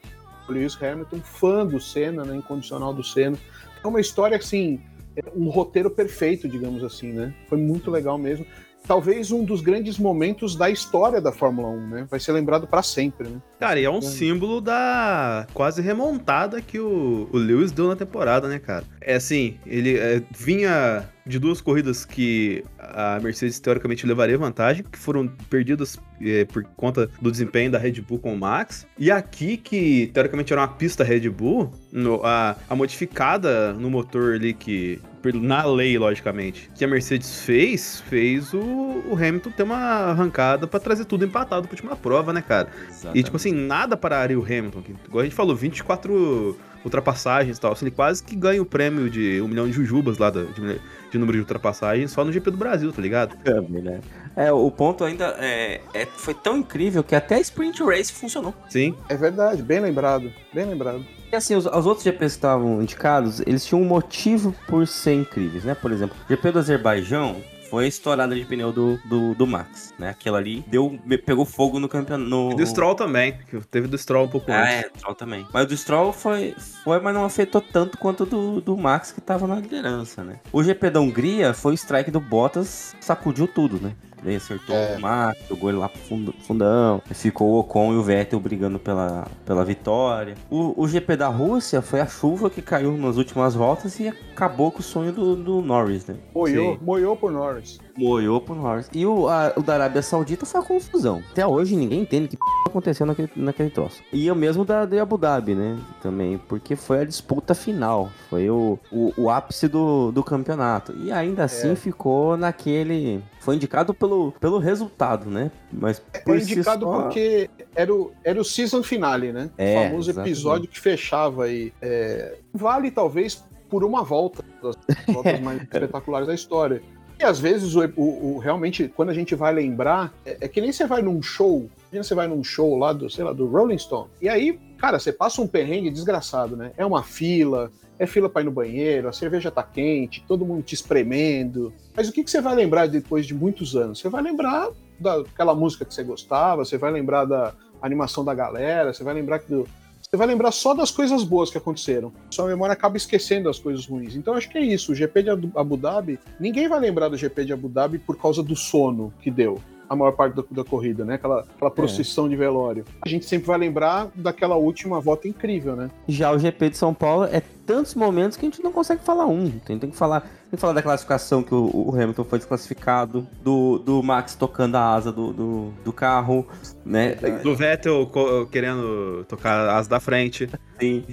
Lewis 0.49 0.77
Hamilton, 0.81 1.19
fã 1.21 1.65
do 1.65 1.79
Senna, 1.79 2.25
né, 2.25 2.35
incondicional 2.35 2.93
do 2.93 3.03
Senna. 3.03 3.37
É 3.83 3.87
uma 3.87 4.01
história 4.01 4.35
assim, 4.37 4.81
é 5.15 5.23
um 5.35 5.49
roteiro 5.49 5.89
perfeito, 5.89 6.47
digamos 6.47 6.83
assim, 6.83 7.13
né? 7.13 7.33
Foi 7.47 7.57
muito 7.57 7.89
legal 7.91 8.17
mesmo. 8.17 8.45
Talvez 8.89 9.31
um 9.31 9.43
dos 9.43 9.61
grandes 9.61 9.99
momentos 9.99 10.55
da 10.55 10.67
história 10.67 11.21
da 11.21 11.31
Fórmula 11.31 11.67
1, 11.69 11.87
né? 11.89 12.07
Vai 12.09 12.19
ser 12.19 12.31
lembrado 12.31 12.65
para 12.65 12.81
sempre, 12.81 13.27
né? 13.27 13.37
Cara, 13.59 13.79
e 13.79 13.83
é 13.85 13.89
um 13.89 13.97
Hum. 13.97 14.01
símbolo 14.01 14.59
da 14.59 15.45
quase 15.53 15.79
remontada 15.79 16.59
que 16.59 16.79
o, 16.79 17.29
o 17.31 17.37
Lewis 17.37 17.71
deu 17.71 17.87
na 17.87 17.95
temporada, 17.95 18.47
né, 18.47 18.57
cara? 18.57 18.83
É 18.99 19.13
assim, 19.13 19.57
ele 19.63 19.95
é, 19.95 20.23
vinha 20.35 21.07
de 21.25 21.37
duas 21.39 21.61
corridas 21.61 22.05
que 22.05 22.63
a 22.79 23.19
Mercedes 23.21 23.59
teoricamente 23.59 24.05
levaria 24.07 24.37
vantagem, 24.37 24.83
que 24.89 24.97
foram 24.97 25.27
perdidas 25.49 25.97
é, 26.21 26.45
por 26.45 26.63
conta 26.75 27.09
do 27.21 27.29
desempenho 27.31 27.71
da 27.71 27.77
Red 27.77 28.01
Bull 28.01 28.19
com 28.19 28.33
o 28.33 28.37
Max. 28.37 28.87
E 28.97 29.11
aqui, 29.11 29.57
que 29.57 30.09
teoricamente 30.13 30.51
era 30.53 30.61
uma 30.61 30.67
pista 30.67 31.03
Red 31.03 31.29
Bull, 31.29 31.71
no- 31.91 32.21
a, 32.23 32.55
a 32.69 32.75
modificada 32.75 33.73
no 33.73 33.89
motor 33.89 34.33
ali 34.35 34.53
que. 34.53 34.99
Na 35.41 35.65
lei, 35.65 35.97
logicamente, 35.99 36.71
que 36.73 36.85
a 36.85 36.87
Mercedes 36.87 37.41
fez, 37.41 37.99
fez 38.07 38.53
o, 38.53 38.61
o 38.61 39.13
Hamilton 39.15 39.51
ter 39.51 39.63
uma 39.63 39.75
arrancada 39.75 40.65
pra 40.65 40.79
trazer 40.79 41.03
tudo 41.03 41.25
empatado 41.25 41.67
pra 41.67 41.73
última 41.75 41.93
prova, 41.93 42.31
né, 42.31 42.41
cara? 42.41 42.69
E, 43.13 43.21
tipo 43.21 43.35
assim, 43.35 43.51
nada 43.51 43.97
pararia 43.97 44.39
o 44.39 44.41
Hamilton. 44.43 44.81
Que, 44.81 44.91
igual 45.05 45.19
a 45.19 45.23
gente 45.25 45.35
falou, 45.35 45.53
24 45.57 46.57
ultrapassagens 46.83 47.57
e 47.57 47.61
tal. 47.61 47.71
Assim, 47.73 47.85
ele 47.85 47.95
quase 47.95 48.23
que 48.23 48.35
ganha 48.35 48.61
o 48.61 48.65
prêmio 48.65 49.09
de 49.09 49.41
um 49.41 49.47
milhão 49.47 49.65
de 49.67 49.73
jujubas 49.73 50.17
lá 50.17 50.29
da- 50.29 50.43
de, 50.43 50.79
de 51.11 51.17
número 51.17 51.37
de 51.37 51.41
ultrapassagens 51.41 52.11
só 52.11 52.23
no 52.23 52.31
GP 52.31 52.51
do 52.51 52.57
Brasil, 52.57 52.91
tá 52.91 53.01
ligado? 53.01 53.35
né? 53.69 53.99
É, 54.35 54.51
o 54.51 54.69
ponto 54.71 55.03
ainda 55.03 55.35
é, 55.39 55.81
é- 55.93 56.05
foi 56.05 56.33
tão 56.33 56.57
incrível 56.57 57.03
que 57.03 57.15
até 57.15 57.35
a 57.35 57.39
Sprint 57.39 57.83
Race 57.83 58.11
funcionou. 58.11 58.53
Sim. 58.69 58.95
É 59.09 59.15
verdade, 59.15 59.61
bem 59.61 59.79
lembrado, 59.79 60.31
bem 60.53 60.65
lembrado. 60.65 61.05
E 61.31 61.35
assim, 61.35 61.55
os, 61.55 61.65
os 61.65 61.85
outros 61.85 62.03
GPs 62.03 62.33
que 62.33 62.37
estavam 62.37 62.81
indicados, 62.81 63.39
eles 63.41 63.65
tinham 63.65 63.81
um 63.81 63.85
motivo 63.85 64.55
por 64.67 64.87
ser 64.87 65.13
incríveis, 65.13 65.63
né? 65.63 65.75
Por 65.75 65.91
exemplo, 65.91 66.15
o 66.25 66.29
GP 66.29 66.51
do 66.51 66.59
Azerbaijão 66.59 67.35
foi 67.69 67.85
a 67.85 67.87
estourada 67.87 68.35
de 68.35 68.43
pneu 68.45 68.71
do, 68.71 68.99
do, 69.05 69.35
do 69.35 69.47
Max, 69.47 69.93
né? 69.99 70.09
Aquilo 70.09 70.35
ali 70.35 70.63
deu, 70.67 70.99
pegou 71.25 71.45
fogo 71.45 71.79
no 71.79 71.87
campeonato. 71.87 72.51
E 72.51 72.55
do 72.55 72.65
Stroll 72.65 72.95
também, 72.95 73.37
que 73.49 73.59
teve 73.67 73.87
do 73.87 73.97
Stroll 73.97 74.25
um 74.25 74.29
pouco 74.29 74.51
Ah, 74.51 74.63
antes. 74.63 74.73
é, 74.85 74.91
Stroll 74.97 75.15
também. 75.15 75.45
Mas 75.53 75.63
o 75.63 75.67
do 75.67 75.77
Stroll 75.77 76.11
foi, 76.13 76.55
foi, 76.83 76.99
mas 76.99 77.13
não 77.13 77.23
afetou 77.25 77.61
tanto 77.61 77.97
quanto 77.97 78.23
o 78.23 78.25
do, 78.25 78.61
do 78.61 78.77
Max, 78.77 79.11
que 79.11 79.21
tava 79.21 79.45
na 79.47 79.55
liderança, 79.55 80.23
né? 80.23 80.39
O 80.51 80.63
GP 80.63 80.89
da 80.89 80.99
Hungria 80.99 81.53
foi 81.53 81.73
o 81.73 81.75
strike 81.75 82.11
do 82.11 82.19
Bottas, 82.19 82.95
sacudiu 82.99 83.47
tudo, 83.47 83.79
né? 83.79 83.93
Ele 84.23 84.35
acertou 84.35 84.75
É. 84.75 84.95
o 84.97 85.01
Max, 85.01 85.39
jogou 85.47 85.69
ele 85.69 85.77
lá 85.79 85.87
pro 85.89 85.99
fundo- 86.01 86.33
fundão. 86.41 87.01
Ficou 87.11 87.49
o 87.51 87.59
Ocon 87.59 87.93
e 87.93 87.97
o 87.97 88.03
Vettel 88.03 88.39
brigando 88.39 88.77
pela, 88.79 89.27
pela 89.45 89.63
vitória. 89.65 90.35
O, 90.49 90.81
o 90.83 90.87
GP 90.87 91.15
da 91.15 91.27
Rússia 91.27 91.81
foi 91.81 92.01
a 92.01 92.05
chuva 92.07 92.49
que 92.49 92.61
caiu 92.61 92.97
nas 92.97 93.17
últimas 93.17 93.55
voltas 93.55 93.99
e 93.99 94.07
acabou 94.07 94.71
com 94.71 94.79
o 94.79 94.83
sonho 94.83 95.11
do, 95.11 95.35
do 95.35 95.61
Norris, 95.61 96.05
né? 96.05 96.15
Moiou, 96.33 96.77
moiou 96.81 97.15
por 97.15 97.31
Norris. 97.31 97.79
Moiou 97.99 98.39
pro 98.41 98.55
Norris. 98.55 98.89
E 98.93 99.05
o, 99.05 99.27
a- 99.27 99.53
o 99.55 99.61
da 99.61 99.73
Arábia 99.75 100.01
Saudita 100.01 100.45
foi 100.45 100.61
a 100.61 100.63
confusão. 100.63 101.21
Até 101.31 101.45
hoje 101.45 101.75
ninguém 101.75 102.01
entende 102.01 102.25
o 102.25 102.29
que 102.29 102.37
p 102.37 102.43
aconteceu 102.69 103.05
naquele, 103.05 103.29
naquele 103.35 103.69
troço. 103.69 104.01
E 104.13 104.29
o 104.31 104.35
mesmo 104.35 104.63
da 104.63 104.85
de 104.85 104.99
Abu 104.99 105.17
Dhabi, 105.17 105.55
né? 105.55 105.77
Também, 106.01 106.37
porque 106.37 106.75
foi 106.75 106.99
a 107.01 107.03
disputa 107.03 107.53
final. 107.55 108.09
Foi 108.29 108.49
o, 108.49 108.77
o, 108.91 109.13
o 109.17 109.29
ápice 109.29 109.67
do, 109.67 110.11
do 110.11 110.23
campeonato. 110.23 110.93
E 110.97 111.11
ainda 111.11 111.43
assim 111.43 111.75
ficou 111.75 112.37
naquele. 112.37 113.23
Foi 113.39 113.55
indicado 113.55 113.93
pelo, 113.93 114.31
pelo 114.39 114.59
resultado, 114.59 115.29
né? 115.29 115.51
Mas 115.71 115.99
por 115.99 116.21
Foi 116.23 116.41
si 116.41 116.53
indicado 116.53 116.85
só- 116.85 117.01
porque 117.03 117.49
era 117.75 117.93
o, 117.93 118.11
era 118.23 118.39
o 118.39 118.43
season 118.45 118.83
finale, 118.83 119.31
né? 119.33 119.49
É, 119.57 119.77
o 119.79 119.83
famoso 119.89 120.09
exatamente. 120.11 120.31
episódio 120.33 120.67
que 120.69 120.79
fechava 120.79 121.45
aí. 121.45 121.73
É, 121.81 122.37
vale 122.53 122.91
talvez 122.91 123.43
por 123.69 123.83
uma 123.83 124.03
volta 124.03 124.43
das 124.61 124.75
voltas 125.13 125.39
mais 125.41 125.61
espetaculares 125.61 126.27
da 126.27 126.33
história. 126.33 126.81
E 127.19 127.23
às 127.23 127.37
vezes, 127.39 127.75
o, 127.75 127.81
o- 127.97 128.35
o- 128.35 128.37
realmente, 128.37 128.87
quando 128.95 129.09
a 129.09 129.13
gente 129.13 129.35
vai 129.35 129.53
lembrar, 129.53 130.13
é, 130.25 130.37
é 130.41 130.47
que 130.47 130.61
nem 130.61 130.71
você 130.71 130.87
vai 130.87 131.01
num 131.01 131.21
show, 131.21 131.69
imagina 131.91 132.03
você 132.03 132.15
vai 132.15 132.27
num 132.29 132.41
show 132.43 132.77
lá 132.77 132.93
do, 132.93 133.09
sei 133.09 133.25
lá, 133.25 133.33
do 133.33 133.45
Rolling 133.45 133.77
Stone, 133.77 134.07
e 134.21 134.29
aí, 134.29 134.57
cara, 134.77 134.97
você 134.97 135.11
passa 135.11 135.41
um 135.41 135.47
perrengue 135.47 135.89
desgraçado, 135.89 136.55
né? 136.55 136.71
É 136.77 136.85
uma 136.85 137.03
fila, 137.03 137.69
é 137.99 138.07
fila 138.07 138.29
pra 138.29 138.41
ir 138.41 138.45
no 138.45 138.51
banheiro, 138.51 139.09
a 139.09 139.11
cerveja 139.11 139.51
tá 139.51 139.61
quente, 139.61 140.23
todo 140.25 140.45
mundo 140.45 140.63
te 140.63 140.73
espremendo. 140.75 141.73
Mas 141.93 142.07
o 142.07 142.13
que, 142.13 142.23
que 142.23 142.31
você 142.31 142.39
vai 142.39 142.55
lembrar 142.55 142.87
depois 142.87 143.25
de 143.25 143.33
muitos 143.35 143.75
anos? 143.75 143.99
Você 143.99 144.07
vai 144.07 144.21
lembrar 144.23 144.69
daquela 144.97 145.53
música 145.53 145.83
que 145.83 145.93
você 145.93 146.03
gostava, 146.03 146.63
você 146.63 146.77
vai 146.77 146.89
lembrar 146.91 147.25
da 147.25 147.53
animação 147.81 148.23
da 148.23 148.33
galera, 148.33 148.93
você 148.93 149.03
vai 149.03 149.13
lembrar 149.13 149.39
que 149.39 149.49
do, 149.49 149.67
você 150.09 150.17
vai 150.17 150.25
lembrar 150.25 150.51
só 150.51 150.73
das 150.73 150.89
coisas 150.89 151.23
boas 151.23 151.51
que 151.51 151.57
aconteceram. 151.59 152.11
Sua 152.31 152.47
memória 152.47 152.73
acaba 152.73 152.97
esquecendo 152.97 153.47
as 153.47 153.59
coisas 153.59 153.85
ruins. 153.85 154.15
Então 154.15 154.33
acho 154.33 154.49
que 154.49 154.57
é 154.57 154.61
isso. 154.61 154.91
O 154.91 154.95
GP 154.95 155.21
de 155.21 155.29
Abu 155.29 155.77
Dhabi, 155.77 156.17
ninguém 156.39 156.67
vai 156.67 156.79
lembrar 156.79 157.09
do 157.09 157.17
GP 157.17 157.45
de 157.45 157.53
Abu 157.53 157.69
Dhabi 157.69 157.99
por 157.99 158.17
causa 158.17 158.41
do 158.41 158.55
sono 158.55 159.13
que 159.21 159.29
deu. 159.29 159.61
A 159.89 159.95
maior 159.95 160.11
parte 160.11 160.35
da, 160.35 160.43
da 160.51 160.63
corrida, 160.63 161.03
né? 161.03 161.15
Aquela, 161.15 161.45
aquela 161.55 161.71
procissão 161.71 162.29
de 162.29 162.35
velório. 162.35 162.85
A 163.01 163.09
gente 163.09 163.25
sempre 163.25 163.47
vai 163.47 163.57
lembrar 163.57 164.09
daquela 164.15 164.55
última 164.55 164.99
volta 164.99 165.27
incrível, 165.27 165.75
né? 165.75 165.89
Já 166.07 166.31
o 166.31 166.39
GP 166.39 166.69
de 166.69 166.77
São 166.77 166.93
Paulo 166.93 167.25
é 167.25 167.41
tantos 167.65 167.93
momentos 167.93 168.37
que 168.37 168.45
a 168.45 168.49
gente 168.49 168.63
não 168.63 168.71
consegue 168.71 169.03
falar 169.03 169.25
um. 169.25 169.49
Tem, 169.51 169.77
tem 169.77 169.89
que 169.89 169.95
falar. 169.95 170.21
Tem 170.21 170.57
que 170.57 170.57
falar 170.57 170.73
da 170.73 170.81
classificação 170.81 171.43
que 171.43 171.53
o, 171.53 171.69
o 171.71 171.95
Hamilton 171.95 172.23
foi 172.23 172.39
desclassificado, 172.39 173.27
do, 173.43 173.77
do 173.77 174.01
Max 174.01 174.33
tocando 174.33 174.75
a 174.75 174.93
asa 174.95 175.11
do, 175.11 175.31
do, 175.31 175.73
do 175.85 175.93
carro, 175.93 176.47
né? 176.83 177.13
Do 177.43 177.55
Vettel 177.55 178.09
querendo 178.51 179.23
tocar 179.27 179.77
as 179.77 179.87
da 179.87 179.99
frente. 179.99 180.49
Sim. 180.79 181.05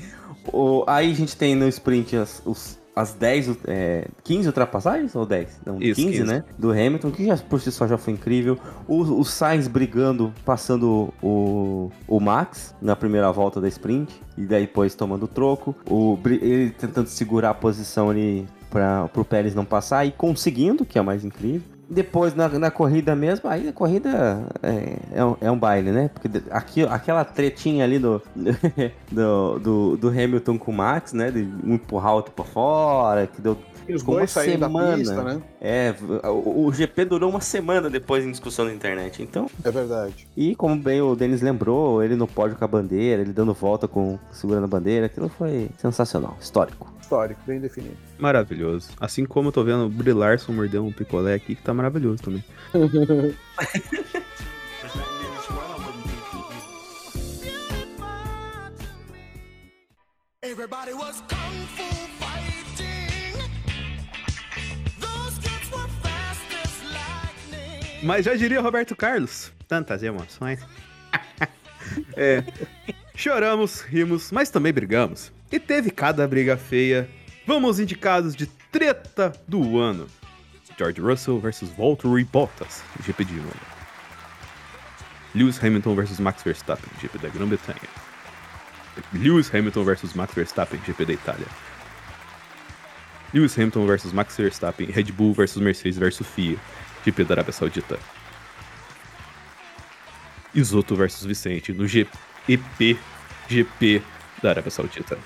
O, 0.53 0.85
aí 0.87 1.11
a 1.11 1.15
gente 1.15 1.37
tem 1.37 1.55
no 1.55 1.69
sprint 1.69 2.17
as, 2.17 2.41
os, 2.47 2.79
as 2.97 3.13
10, 3.13 3.59
é, 3.67 4.09
15 4.25 4.49
ultrapassagens 4.49 5.15
ou 5.15 5.27
10? 5.27 5.61
Não, 5.67 5.77
Isso, 5.79 6.01
15, 6.01 6.19
15. 6.21 6.25
né? 6.25 6.45
Do 6.59 6.71
Hamilton, 6.71 7.11
que 7.11 7.27
já 7.27 7.37
por 7.37 7.61
si 7.61 7.71
só 7.71 7.87
já 7.87 7.99
foi 7.99 8.15
incrível. 8.15 8.59
O, 8.89 9.03
o 9.03 9.23
Sainz 9.23 9.69
brigando, 9.69 10.33
passando 10.47 11.13
o, 11.23 11.91
o 12.09 12.19
Max 12.19 12.75
na 12.81 12.97
primeira 12.97 13.31
volta 13.31 13.61
da 13.61 13.69
sprint. 13.69 14.19
E 14.39 14.47
daí 14.47 14.63
depois 14.63 14.95
tomando 14.95 15.25
o 15.25 15.29
troco. 15.29 15.75
O, 15.89 16.19
ele 16.25 16.71
tentando 16.71 17.09
segurar 17.09 17.51
a 17.51 17.55
posição 17.55 18.09
ali 18.09 18.49
para 18.71 19.11
o 19.15 19.25
Pérez 19.25 19.55
não 19.55 19.65
passar 19.65 20.07
e 20.07 20.13
conseguindo, 20.13 20.85
que 20.87 20.99
é 20.99 21.01
o 21.01 21.05
mais 21.05 21.23
incrível. 21.23 21.76
Depois, 21.89 22.35
na, 22.35 22.49
na 22.49 22.71
corrida 22.71 23.15
mesmo, 23.15 23.49
aí 23.49 23.69
a 23.69 23.73
corrida 23.73 24.45
é, 24.63 25.19
é, 25.21 25.25
um, 25.25 25.37
é 25.41 25.51
um 25.51 25.59
baile, 25.59 25.93
né? 25.93 26.11
Porque 26.13 26.29
aqui, 26.51 26.83
aquela 26.83 27.25
tretinha 27.25 27.85
ali 27.85 27.99
do, 27.99 28.21
do, 29.11 29.59
do, 29.59 29.97
do 29.97 30.09
Hamilton 30.09 30.59
com 30.59 30.73
o 30.73 30.75
Max, 30.75 31.13
né? 31.13 31.31
De 31.31 31.49
um 31.65 31.75
empurrar 31.75 32.13
o 32.13 32.17
outro 32.17 32.33
pra 32.33 32.45
fora, 32.45 33.27
que 33.27 33.41
deu. 33.41 33.57
E 33.89 33.95
os 33.95 34.03
dois 34.03 34.35
da 34.35 34.43
semana. 34.43 34.97
pista, 34.97 35.23
né? 35.23 35.41
É, 35.61 35.95
o, 36.25 36.67
o 36.67 36.73
GP 36.73 37.05
durou 37.05 37.31
uma 37.31 37.41
semana 37.41 37.89
depois 37.89 38.25
em 38.25 38.33
discussão 38.33 38.65
na 38.65 38.73
internet. 38.73 39.23
Então, 39.23 39.49
É 39.63 39.71
verdade. 39.71 40.27
e 40.37 40.57
como 40.57 40.75
bem 40.75 41.01
o 41.01 41.15
Denis 41.15 41.41
lembrou, 41.41 42.03
ele 42.03 42.17
no 42.17 42.27
pódio 42.27 42.57
com 42.57 42.65
a 42.65 42.69
bandeira, 42.69 43.23
ele 43.23 43.33
dando 43.33 43.55
volta 43.55 43.87
com 43.87 44.19
segurando 44.33 44.65
a 44.65 44.67
bandeira, 44.67 45.07
aquilo 45.07 45.29
foi 45.29 45.69
sensacional, 45.79 46.37
histórico. 46.41 46.93
Histórico, 47.07 47.41
bem 47.47 47.61
definido. 47.61 47.97
Maravilhoso. 48.19 48.91
Assim 48.99 49.25
como 49.25 49.51
eu 49.51 49.53
tô 49.53 49.63
vendo 49.63 49.87
o 49.87 49.89
Brie 49.89 50.13
Larson 50.13 50.53
morder 50.53 50.83
um 50.83 50.91
picolé 50.91 51.35
aqui, 51.35 51.55
que 51.55 51.63
tá 51.63 51.73
maravilhoso 51.73 52.21
também. 52.21 52.45
Everybody 60.43 60.95
was 60.95 61.23
kung 61.29 61.67
fu 61.77 61.85
fighting. 62.19 63.39
Those 64.99 65.39
kids 65.41 65.71
were 65.71 65.89
fast 66.03 66.43
as 66.65 66.83
lightning. 66.93 68.05
Mas 68.05 68.25
já 68.25 68.35
diria 68.35 68.61
Roberto 68.61 68.97
Carlos, 68.97 69.53
tantas 69.69 70.03
emoções. 70.03 70.59
é. 72.17 72.43
Choramos, 73.15 73.81
rimos, 73.83 74.33
mas 74.33 74.51
também 74.51 74.73
brigamos. 74.73 75.36
E 75.51 75.59
teve 75.59 75.91
cada 75.91 76.27
briga 76.27 76.57
feia. 76.57 77.09
Vamos 77.47 77.79
indicados 77.79 78.35
de 78.35 78.47
treta 78.73 79.33
do 79.47 79.81
ano. 79.81 80.09
George 80.77 81.01
Russell 81.01 81.39
versus 81.39 81.71
Valtteri 81.71 82.25
Bottas, 82.25 82.83
GP 83.01 83.25
de 83.25 83.35
Imola. 83.35 83.77
Lewis 85.35 85.59
Hamilton 85.59 85.95
versus 85.95 86.19
Max 86.19 86.43
Verstappen, 86.43 86.91
GP 87.01 87.19
da 87.19 87.29
Grã-Bretanha. 87.29 87.89
Lewis 89.13 89.49
Hamilton 89.53 89.85
versus 89.85 90.15
Max 90.15 90.35
Verstappen, 90.35 90.81
GP 90.85 91.05
da 91.07 91.13
Itália. 91.13 91.47
Lewis 93.33 93.55
Hamilton 93.55 93.87
versus 93.87 94.13
Max 94.13 94.37
Verstappen, 94.37 94.87
Red 94.95 95.13
Bull 95.13 95.33
versus 95.33 95.61
Mercedes 95.61 95.99
versus 95.99 96.27
FIA, 96.27 96.57
GP 97.05 97.25
da 97.25 97.35
Arábia 97.35 97.53
Saudita. 97.53 97.99
Isoto 100.55 100.97
versus 100.97 101.27
Vicente 101.27 101.73
no 101.73 101.85
GP 101.85 102.99
GP 103.49 104.03
da 104.43 104.51
Arábia 104.51 104.71
Saudita. 104.71 105.19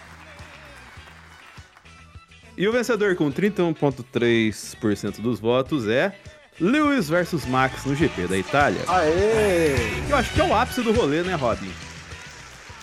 E 2.61 2.69
o 2.69 2.73
vencedor 2.73 3.17
com 3.17 3.33
31,3% 3.33 5.23
dos 5.23 5.41
votos 5.41 5.89
é 5.89 6.15
Lewis 6.61 7.09
versus 7.09 7.47
Max 7.47 7.87
no 7.87 7.95
GP 7.95 8.27
da 8.27 8.37
Itália. 8.37 8.83
Aê! 8.87 9.77
Eu 10.11 10.15
acho 10.15 10.35
que 10.35 10.43
é 10.43 10.45
o 10.45 10.55
ápice 10.55 10.83
do 10.83 10.93
rolê, 10.93 11.23
né, 11.23 11.35
Robin? 11.37 11.73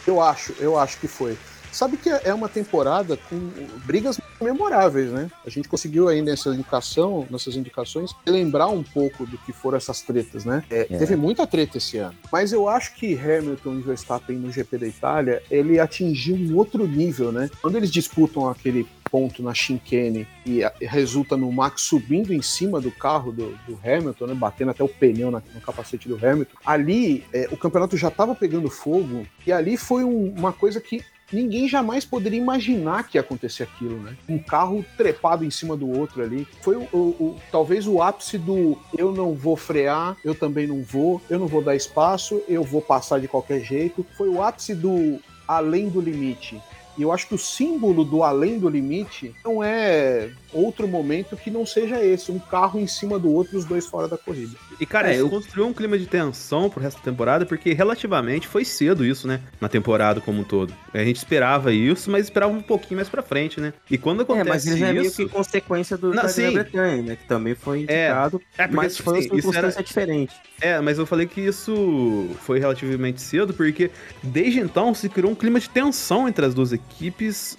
Eu 0.08 0.20
acho, 0.20 0.56
eu 0.60 0.80
acho 0.80 1.00
que 1.00 1.08
foi. 1.08 1.38
Sabe 1.72 1.96
que 1.96 2.10
é 2.10 2.34
uma 2.34 2.50
temporada 2.50 3.16
com 3.30 3.38
brigas 3.86 4.20
memoráveis, 4.42 5.12
né? 5.12 5.30
A 5.46 5.50
gente 5.52 5.68
conseguiu 5.68 6.08
aí 6.08 6.24
nessa 6.24 6.50
indicação, 6.50 7.28
nessas 7.30 7.56
indicações, 7.56 8.12
lembrar 8.26 8.68
um 8.70 8.82
pouco 8.82 9.28
do 9.28 9.38
que 9.38 9.54
foram 9.54 9.78
essas 9.78 10.02
tretas, 10.02 10.44
né? 10.44 10.64
É, 10.72 10.86
Teve 10.86 11.16
muita 11.16 11.46
treta 11.46 11.78
esse 11.78 11.98
ano. 11.98 12.16
Mas 12.32 12.52
eu 12.52 12.68
acho 12.68 12.96
que 12.96 13.14
Hamilton 13.14 13.76
e 13.76 13.82
Verstappen 13.82 14.38
no 14.38 14.52
GP 14.52 14.78
da 14.78 14.88
Itália, 14.88 15.44
ele 15.52 15.80
atingiu 15.80 16.36
um 16.36 16.56
outro 16.56 16.88
nível, 16.88 17.32
né? 17.32 17.48
Quando 17.62 17.76
eles 17.76 17.92
disputam 17.92 18.50
aquele 18.50 18.88
ponto 19.10 19.42
na 19.44 19.54
chicane 19.54 20.28
e 20.46 20.62
resulta 20.82 21.36
no 21.38 21.52
Max 21.52 21.82
subindo 21.82 22.34
em 22.34 22.42
cima 22.42 22.80
do 22.82 22.92
carro 22.92 23.32
do, 23.32 23.58
do 23.68 23.80
Hamilton, 23.84 24.28
né, 24.28 24.34
batendo 24.34 24.72
até 24.72 24.84
o 24.84 24.88
pneu 24.90 25.32
na- 25.32 25.42
no 25.54 25.62
capacete 25.62 26.08
do 26.08 26.16
Hamilton. 26.16 26.58
Ali, 26.66 27.24
é, 27.34 27.48
o 27.52 27.58
campeonato 27.58 27.96
já 27.98 28.08
estava 28.10 28.36
pegando 28.36 28.70
fogo 28.70 29.26
e 29.46 29.52
ali 29.52 29.78
foi 29.78 30.04
um- 30.04 30.34
uma 30.38 30.52
coisa 30.54 30.80
que 30.82 31.02
ninguém 31.32 31.68
jamais 31.68 32.06
poderia 32.06 32.40
imaginar 32.40 33.04
que 33.06 33.18
ia 33.18 33.22
acontecer 33.22 33.64
aquilo, 33.64 33.98
né? 34.02 34.16
Um 34.30 34.40
carro 34.40 34.86
trepado 34.96 35.44
em 35.44 35.52
cima 35.52 35.76
do 35.76 35.90
outro 35.90 36.22
ali. 36.24 36.48
Foi 36.62 36.76
o, 36.78 36.88
o- 36.94 36.98
o- 37.20 37.36
talvez 37.52 37.86
o 37.86 38.02
ápice 38.02 38.38
do 38.38 38.78
eu 38.98 39.12
não 39.12 39.34
vou 39.34 39.58
frear, 39.58 40.16
eu 40.24 40.34
também 40.34 40.66
não 40.68 40.82
vou, 40.82 41.22
eu 41.30 41.38
não 41.38 41.48
vou 41.48 41.62
dar 41.62 41.76
espaço, 41.76 42.42
eu 42.48 42.64
vou 42.64 42.82
passar 42.82 43.20
de 43.20 43.28
qualquer 43.28 43.60
jeito. 43.62 44.06
Foi 44.18 44.30
o 44.30 44.42
ápice 44.42 44.74
do 44.74 45.20
além 45.48 45.90
do 45.90 46.00
limite. 46.02 46.62
E 46.98 47.02
eu 47.04 47.12
acho 47.12 47.28
que 47.28 47.36
o 47.36 47.38
símbolo 47.38 48.04
do 48.04 48.24
além 48.24 48.58
do 48.58 48.68
limite 48.68 49.34
não 49.46 49.64
é 49.64 50.30
outro 50.52 50.88
momento 50.88 51.38
que 51.38 51.52
não 51.52 51.66
seja 51.66 52.04
esse, 52.04 52.32
um 52.32 52.40
carro 52.40 52.80
em 52.80 52.88
cima 52.88 53.20
do 53.20 53.32
outro 53.32 53.56
e 53.56 53.58
os 53.60 53.66
dois 53.66 53.86
fora 53.86 54.08
da 54.08 54.18
corrida. 54.18 54.56
E, 54.80 54.86
cara, 54.86 55.10
É, 55.10 55.14
isso 55.16 55.22
eu- 55.26 55.30
construiu 55.30 55.68
um 55.68 55.74
clima 55.74 55.98
de 55.98 56.08
tensão 56.08 56.70
pro 56.70 56.82
resto 56.82 56.98
da 56.98 57.04
temporada, 57.04 57.46
porque 57.46 57.74
relativamente 57.74 58.48
foi 58.48 58.66
cedo 58.66 59.06
isso, 59.06 59.28
né? 59.28 59.42
Na 59.62 59.68
temporada 59.70 60.20
como 60.22 60.42
um 60.42 60.44
todo. 60.44 60.74
A 60.94 61.04
gente 61.04 61.18
esperava 61.18 61.72
isso, 61.72 62.10
mas 62.10 62.26
esperava 62.26 62.52
um 62.52 62.62
pouquinho 62.62 62.96
mais 62.98 63.10
pra 63.10 63.22
frente, 63.22 63.60
né? 63.62 63.74
E 63.92 63.98
quando 63.98 64.22
É, 64.22 64.24
acontece 64.24 64.50
mas 64.50 64.66
ele 64.66 64.78
já 64.80 64.88
é 64.88 64.94
meio 64.94 65.06
isso... 65.06 65.18
que 65.18 65.30
consequência 65.30 65.98
do 65.98 66.14
Não, 66.14 66.24
da 66.24 66.30
sim. 66.30 66.44
Grã-Bretanha, 66.52 67.02
né? 67.04 67.16
Que 67.16 67.28
também 67.28 67.54
foi 67.54 67.80
indicado, 67.84 68.42
É, 68.58 68.64
porque, 68.64 68.76
mas 68.76 68.96
tipo 68.96 69.04
foi 69.10 69.14
uma 69.14 69.20
assim, 69.20 69.28
isso 69.28 69.36
circunstância 69.36 69.78
era- 69.80 69.84
diferente. 69.88 70.34
É, 70.60 70.80
mas 70.82 70.98
eu 70.98 71.06
falei 71.06 71.28
que 71.28 71.42
isso 71.42 72.30
foi 72.42 72.58
relativamente 72.60 73.22
cedo, 73.22 73.54
porque 73.54 73.92
desde 74.24 74.60
então 74.60 74.94
se 74.94 75.08
criou 75.10 75.32
um 75.32 75.36
clima 75.36 75.60
de 75.60 75.70
tensão 75.70 76.28
entre 76.28 76.46
as 76.46 76.54
duas 76.56 76.72
equipes, 76.74 76.87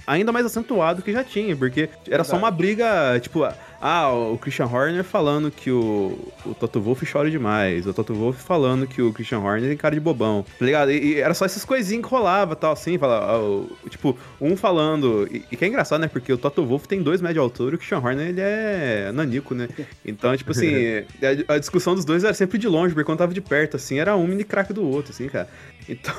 ainda 0.06 0.32
mais 0.32 0.44
acentuado 0.46 1.02
que 1.02 1.12
já 1.12 1.22
tinha, 1.22 1.56
porque 1.56 1.88
era 2.08 2.24
só 2.24 2.36
uma 2.36 2.50
briga, 2.50 3.18
tipo, 3.20 3.44
ah, 3.80 4.12
o 4.12 4.36
Christian 4.38 4.66
Horner 4.66 5.04
falando 5.04 5.50
que 5.50 5.70
o, 5.70 6.18
o 6.44 6.54
Toto 6.54 6.80
Wolff 6.80 7.06
chora 7.10 7.30
demais, 7.30 7.86
o 7.86 7.94
Toto 7.94 8.12
Wolff 8.12 8.42
falando 8.42 8.86
que 8.86 9.00
o 9.00 9.12
Christian 9.12 9.38
Horner 9.38 9.68
tem 9.68 9.76
cara 9.76 9.94
de 9.94 10.00
bobão, 10.00 10.44
tá 10.58 10.64
ligado? 10.64 10.90
E, 10.90 11.14
e 11.14 11.20
era 11.20 11.32
só 11.34 11.44
essas 11.44 11.64
coisinhas 11.64 12.04
que 12.04 12.10
rolava, 12.10 12.56
tal, 12.56 12.72
assim, 12.72 12.98
fala, 12.98 13.36
ah, 13.36 13.88
tipo, 13.88 14.18
um 14.40 14.56
falando, 14.56 15.28
e, 15.30 15.44
e 15.52 15.56
que 15.56 15.64
é 15.64 15.68
engraçado, 15.68 16.00
né, 16.00 16.08
porque 16.08 16.32
o 16.32 16.38
Toto 16.38 16.64
Wolff 16.64 16.88
tem 16.88 17.02
dois 17.02 17.20
metros 17.20 17.34
de 17.34 17.40
altura 17.40 17.74
e 17.74 17.76
o 17.76 17.78
Christian 17.78 17.98
Horner, 17.98 18.28
ele 18.28 18.40
é 18.40 19.12
nanico, 19.12 19.54
né? 19.54 19.68
Então, 20.04 20.36
tipo 20.36 20.50
assim, 20.50 21.04
a, 21.48 21.54
a 21.54 21.58
discussão 21.58 21.94
dos 21.94 22.04
dois 22.04 22.24
era 22.24 22.34
sempre 22.34 22.58
de 22.58 22.66
longe, 22.66 22.92
porque 22.94 23.06
quando 23.06 23.18
tava 23.18 23.32
de 23.32 23.40
perto, 23.40 23.76
assim, 23.76 24.00
era 24.00 24.16
um 24.16 24.26
mini 24.26 24.42
craque 24.42 24.72
do 24.72 24.84
outro, 24.84 25.12
assim, 25.12 25.28
cara. 25.28 25.48
Então, 25.88 26.14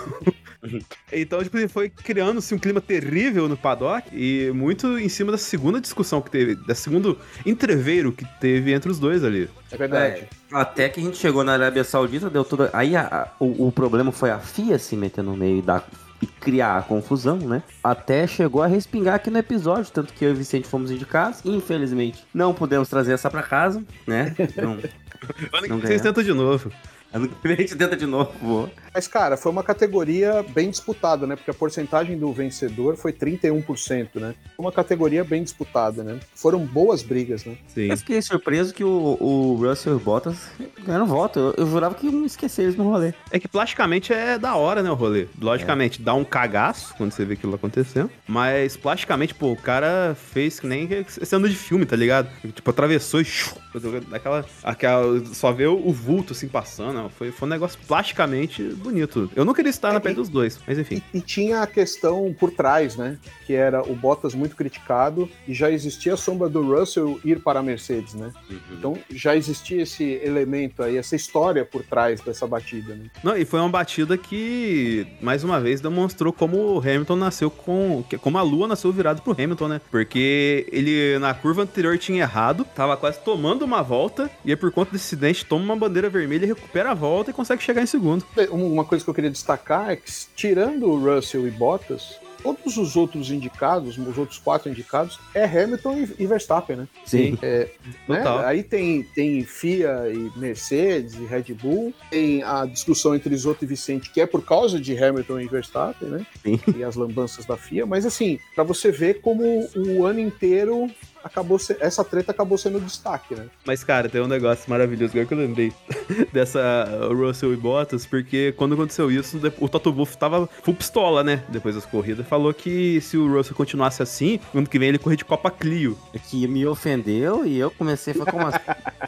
então 1.12 1.44
tipo, 1.44 1.70
foi 1.70 1.90
criando-se 1.90 2.54
um 2.54 2.60
clima 2.60 2.82
terrível 2.82 3.48
no 3.48 3.56
paddock 3.56 4.08
e 4.12 4.52
muito 4.52 4.98
em 4.98 5.08
cima 5.10 5.32
da 5.32 5.38
segunda 5.38 5.80
discussão 5.80 6.22
que 6.22 6.30
teve, 6.32 6.56
da 6.56 6.76
segundo 6.76 7.18
entreveiro 7.46 8.12
que 8.12 8.26
teve 8.40 8.74
entre 8.74 8.90
os 8.92 9.00
dois 9.00 9.24
ali. 9.24 9.50
É 9.72 9.78
verdade. 9.78 10.24
Até 10.52 10.90
que 10.90 11.00
a 11.00 11.04
gente 11.04 11.18
chegou 11.18 11.44
na 11.44 11.54
Arábia 11.54 11.84
Saudita, 11.84 12.30
deu 12.30 12.44
tudo. 12.44 12.70
Aí 12.74 12.96
a- 12.96 13.02
a- 13.08 13.28
o, 13.40 13.68
o 13.68 13.72
problema 13.72 14.12
foi 14.12 14.32
a 14.32 14.40
FIA 14.40 14.80
se 14.80 14.96
meter 14.96 15.24
no 15.24 15.38
meio 15.38 15.60
e, 15.60 15.62
dar, 15.62 15.88
e 16.22 16.26
criar 16.26 16.78
a 16.78 16.82
confusão, 16.82 17.38
né? 17.38 17.62
Até 17.84 18.26
chegou 18.28 18.62
a 18.64 18.68
respingar 18.68 19.16
aqui 19.16 19.30
no 19.30 19.38
episódio, 19.38 19.92
tanto 19.92 20.12
que 20.14 20.26
eu 20.26 20.30
e 20.30 20.34
o 20.34 20.36
Vicente 20.36 20.68
fomos 20.68 20.90
indicados. 20.92 21.42
Infelizmente, 21.46 22.24
não 22.34 22.54
pudemos 22.54 22.90
trazer 22.90 23.14
essa 23.14 23.30
pra 23.30 23.44
casa, 23.44 23.84
né? 24.08 24.36
Não, 24.58 24.78
Não 25.70 25.80
vocês 25.80 26.02
tentam 26.02 26.24
de 26.24 26.34
novo. 26.34 26.72
Ano 27.14 27.28
que 27.28 27.48
vem 27.48 27.58
a 27.58 27.62
gente 27.62 27.76
tenta 27.76 27.96
de 27.96 28.06
novo. 28.06 28.70
Mas, 28.94 29.08
cara, 29.08 29.38
foi 29.38 29.52
uma 29.52 29.64
categoria 29.64 30.44
bem 30.44 30.70
disputada, 30.70 31.26
né? 31.28 31.36
Porque 31.36 31.52
a 31.52 31.54
porcentagem 31.54 32.18
do 32.18 32.32
vencedor 32.34 32.98
foi 32.98 33.14
31%, 33.14 34.16
né? 34.16 34.36
Foi 34.56 34.66
uma 34.66 34.72
categoria 34.72 35.24
bem 35.24 35.44
disputada, 35.44 36.04
né? 36.04 36.20
Foram 36.34 36.60
boas 36.66 37.02
brigas, 37.02 37.46
né? 37.46 37.58
Sim. 37.68 37.90
Eu 37.90 37.98
fiquei 37.98 38.22
surpreso 38.22 38.74
que 38.74 38.84
o, 38.84 39.18
o 39.20 39.56
Russell 39.56 39.94
e 39.94 39.96
o 39.96 40.00
Bottas 40.00 40.50
ganharam 40.84 41.06
voto. 41.06 41.40
Eu, 41.40 41.54
eu 41.58 41.68
jurava 41.68 41.96
que 41.96 42.08
iam 42.08 42.26
esquecer 42.26 42.64
eles 42.64 42.76
no 42.76 42.84
rolê. 42.84 43.14
É 43.32 43.40
que 43.40 43.48
plasticamente 43.48 44.12
é 44.12 44.38
da 44.38 44.56
hora, 44.56 44.82
né, 44.82 44.90
o 44.90 44.96
rolê. 44.96 45.28
Logicamente, 45.40 46.02
dá 46.02 46.14
um 46.14 46.24
cagaço 46.24 46.94
quando 46.96 47.12
você 47.12 47.26
vê 47.26 47.34
aquilo 47.34 47.56
acontecendo. 47.56 48.10
Mas 48.28 48.76
plasticamente, 48.76 49.34
pô, 49.34 49.52
o 49.52 49.58
cara 49.58 50.16
fez 50.16 50.60
que 50.60 50.68
nem 50.68 50.88
esse 50.90 51.36
ano 51.36 51.48
de 51.48 51.56
filme, 51.56 51.86
tá 51.86 51.96
ligado? 51.96 52.30
Tipo, 52.54 52.70
atravessou 52.70 53.22
e 53.22 53.26
shoo, 53.26 53.58
daquela, 54.10 54.46
aquela, 54.64 55.26
só 55.26 55.52
vê 55.52 55.68
o 55.68 55.92
vulto 55.92 56.34
assim 56.34 56.48
passando. 56.48 56.99
Ó. 57.06 57.10
Foi, 57.10 57.32
foi 57.32 57.48
um 57.48 57.52
negócio 57.52 57.80
plasticamente 57.88 58.64
bonito. 58.64 59.30
Eu 59.36 59.46
não 59.46 59.54
queria 59.54 59.70
estar 59.70 59.94
na 59.94 60.00
pele 60.00 60.16
dos 60.16 60.30
dois, 60.30 60.60
mas 60.68 60.78
enfim. 60.78 61.02
E, 61.14 61.18
e 61.18 61.22
tinha 61.22 61.62
a 61.62 61.68
questão 61.68 62.34
por 62.40 62.52
trás, 62.52 62.96
né? 62.96 63.18
Que 63.46 63.54
era 63.54 63.82
o 63.82 63.96
Bottas 63.96 64.34
muito 64.34 64.56
criticado 64.56 65.30
e 65.48 65.54
já 65.54 65.70
existia 65.72 66.14
a 66.14 66.18
sombra 66.18 66.48
do 66.50 66.62
Russell 66.64 67.20
ir 67.24 67.42
para 67.42 67.60
a 67.60 67.64
Mercedes, 67.64 68.14
né? 68.14 68.32
Então 68.72 68.98
já 69.10 69.36
existia 69.36 69.82
esse 69.82 70.04
elemento 70.24 70.82
aí, 70.84 70.98
essa 70.98 71.16
história 71.16 71.66
por 71.66 71.84
trás 71.84 72.22
dessa 72.22 72.46
batida, 72.48 72.96
né? 72.96 73.06
Não, 73.24 73.36
e 73.38 73.46
foi 73.46 73.60
uma 73.60 73.70
batida 73.70 74.18
que, 74.18 75.06
mais 75.22 75.44
uma 75.44 75.60
vez, 75.60 75.82
demonstrou 75.82 76.32
como 76.34 76.58
o 76.58 76.80
Hamilton 76.80 77.16
nasceu 77.16 77.50
com. 77.52 78.04
que- 78.10 78.18
Como 78.18 78.38
a 78.38 78.42
lua 78.42 78.68
nasceu 78.68 78.92
virado 78.92 79.22
pro 79.22 79.34
Hamilton, 79.34 79.68
né? 79.68 79.82
Porque 79.92 80.68
ele, 80.72 81.18
na 81.20 81.34
curva 81.34 81.64
anterior, 81.64 81.98
tinha 81.98 82.22
errado, 82.24 82.66
tava 82.76 82.96
quase 82.98 83.20
tomando 83.20 83.64
uma 83.64 83.82
volta, 83.82 84.30
e 84.46 84.52
aí, 84.52 84.56
por 84.56 84.72
conta 84.72 84.92
desse 84.92 85.06
acidente, 85.16 85.46
toma 85.46 85.64
uma 85.64 85.76
bandeira 85.76 86.10
vermelha, 86.10 86.46
recupera 86.48 86.89
a 86.90 86.94
volta 86.94 87.32
e 87.32 87.34
consegue 87.34 87.62
chegar 87.64 87.82
em 87.82 87.86
segundo. 87.86 88.26
Uma 88.52 88.84
coisa 88.86 89.04
que 89.04 89.10
eu 89.10 89.14
queria 89.14 89.30
destacar 89.30 89.92
é 89.92 89.96
que, 89.96 90.12
tirando 90.36 90.88
o 90.88 91.00
Russell 91.00 91.48
e 91.48 91.52
Bottas, 91.52 92.20
todos 92.42 92.78
os 92.78 92.96
outros 92.96 93.32
indicados, 93.32 93.98
os 93.98 94.18
outros 94.18 94.38
quatro 94.40 94.70
indicados, 94.70 95.20
é 95.34 95.44
Hamilton 95.44 96.08
e- 96.18 96.26
Verstappen, 96.26 96.78
né? 96.78 96.88
Sim. 97.06 97.38
Né? 97.42 97.68
Total. 98.08 98.40
Aí 98.40 98.64
tem, 98.64 99.04
tem 99.04 99.44
FIA 99.44 100.10
e 100.10 100.40
Mercedes 100.40 101.16
e 101.16 101.26
Red 101.26 101.54
Bull, 101.54 101.94
tem 102.10 102.42
a 102.44 102.66
discussão 102.66 103.14
entre 103.14 103.34
Isoto 103.34 103.66
e 103.66 103.68
Vicente, 103.68 104.10
que 104.10 104.22
é 104.22 104.26
por 104.26 104.46
causa 104.46 104.80
de 104.80 104.98
Hamilton 104.98 105.40
e 105.42 105.48
Verstappen, 105.48 106.08
né? 106.10 106.26
Sim. 106.42 106.60
E 106.78 106.84
as 106.84 106.96
lambanças 106.96 107.46
da 107.46 107.58
FIA, 107.58 107.86
mas 107.86 108.06
assim, 108.06 108.40
pra 108.56 108.64
você 108.64 108.92
ver 108.92 109.20
como 109.22 109.44
o 109.76 110.06
ano 110.06 110.20
inteiro 110.22 110.90
acabou 111.24 111.60
se- 111.60 111.78
essa 111.80 112.04
treta 112.04 112.32
acabou 112.32 112.58
sendo 112.58 112.80
destaque, 112.80 113.36
né? 113.36 113.48
Mas, 113.66 113.84
cara, 113.84 114.08
tem 114.10 114.22
um 114.22 114.28
negócio 114.28 114.70
maravilhoso, 114.70 115.12
agora 115.12 115.26
que 115.26 115.34
eu 115.34 115.38
lembrei 115.38 115.74
dessa 116.34 116.88
Russell 117.12 117.54
e 117.54 117.58
Bottas, 117.58 118.06
porque 118.06 118.54
quando 118.58 118.74
aconteceu 118.74 119.12
isso, 119.12 119.40
o 119.60 119.68
Toto 119.70 119.92
Wolff 119.92 120.18
tava 120.18 120.48
full 120.64 120.74
pistola, 120.76 121.24
né? 121.24 121.44
Depois 121.50 121.76
das 121.76 121.86
corridas. 121.86 122.28
Falou 122.28 122.54
que 122.54 123.00
se 123.02 123.18
o 123.18 123.28
Russell 123.32 123.56
continuasse 123.56 124.02
assim, 124.02 124.40
ano 124.54 124.68
que 124.68 124.80
vem 124.80 124.90
ele 124.90 124.98
correr 124.98 125.16
de 125.16 125.26
Copa 125.26 125.50
Clio. 125.52 125.98
É 126.14 126.20
que 126.20 126.48
me 126.48 126.66
ofendeu 126.66 127.46
e 127.46 127.58
eu 127.58 127.72
comecei 127.72 128.14
a 128.14 128.18
falar 128.18 128.32
como 128.32 128.48
assim? 128.48 128.60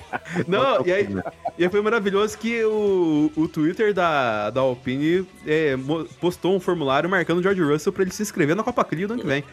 Não, 0.47 0.86
e 0.86 0.91
aí, 0.91 1.07
e 1.57 1.64
aí 1.64 1.70
foi 1.70 1.82
maravilhoso 1.82 2.38
que 2.38 2.64
o, 2.64 3.32
o 3.36 3.47
Twitter 3.47 3.93
da, 3.93 4.49
da 4.49 4.62
Alpine 4.62 5.28
é, 5.45 5.76
postou 6.22 6.55
um 6.55 6.59
formulário 6.59 7.09
marcando 7.09 7.39
o 7.39 7.43
George 7.43 7.62
Russell 7.62 7.91
pra 7.91 8.03
ele 8.03 8.12
se 8.12 8.22
inscrever 8.22 8.55
na 8.55 8.64
Copa 8.64 8.84
Clio 8.86 9.07
do 9.07 9.14
ano 9.16 9.22
que 9.22 9.28
vem. 9.28 9.43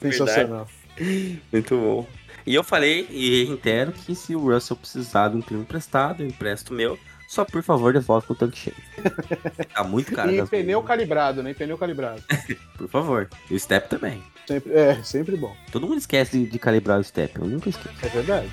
Sensacional. 0.00 0.68
Muito 1.52 1.76
bom. 1.76 2.06
E 2.46 2.54
eu 2.54 2.62
falei 2.62 3.06
e 3.10 3.44
reitero 3.44 3.92
que 3.92 4.14
se 4.14 4.36
o 4.36 4.52
Russell 4.52 4.76
precisar 4.76 5.28
de 5.28 5.36
um 5.36 5.42
pneu 5.42 5.62
emprestado, 5.62 6.22
eu 6.22 6.28
empresto 6.28 6.72
o 6.72 6.76
meu. 6.76 6.98
Só 7.28 7.44
por 7.44 7.60
favor, 7.60 7.92
devolve 7.92 8.26
com 8.26 8.34
o 8.34 8.36
tanque 8.36 8.56
cheio. 8.56 8.76
Tá 9.74 9.82
muito 9.82 10.14
caro. 10.14 10.32
E 10.32 10.46
pneu 10.46 10.82
calibrado, 10.82 11.42
né? 11.42 11.52
Pneu 11.52 11.76
calibrado. 11.76 12.22
Por 12.78 12.88
favor. 12.88 13.28
E 13.50 13.54
o 13.54 13.60
step 13.60 13.90
também. 13.90 14.22
Sempre, 14.46 14.72
é, 14.72 15.02
sempre 15.02 15.36
bom. 15.36 15.54
Todo 15.70 15.86
mundo 15.86 15.98
esquece 15.98 16.38
de, 16.38 16.46
de 16.46 16.58
calibrar 16.58 16.98
o 16.98 17.04
step. 17.04 17.38
Eu 17.38 17.46
nunca 17.46 17.68
esqueço. 17.68 17.94
É 18.02 18.08
verdade. 18.08 18.50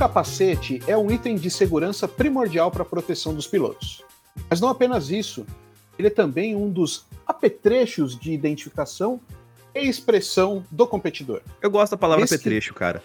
Capacete 0.00 0.82
é 0.86 0.96
um 0.96 1.10
item 1.10 1.36
de 1.36 1.50
segurança 1.50 2.08
primordial 2.08 2.70
para 2.70 2.80
a 2.80 2.86
proteção 2.86 3.34
dos 3.34 3.46
pilotos. 3.46 4.02
Mas 4.48 4.58
não 4.58 4.70
apenas 4.70 5.10
isso, 5.10 5.44
ele 5.98 6.08
é 6.08 6.10
também 6.10 6.56
um 6.56 6.70
dos 6.70 7.04
apetrechos 7.26 8.18
de 8.18 8.32
identificação 8.32 9.20
e 9.74 9.80
expressão 9.80 10.64
do 10.70 10.86
competidor. 10.86 11.42
Eu 11.60 11.70
gosto 11.70 11.90
da 11.90 11.98
palavra 11.98 12.24
Esse 12.24 12.36
apetrecho, 12.36 12.72
cara. 12.72 13.02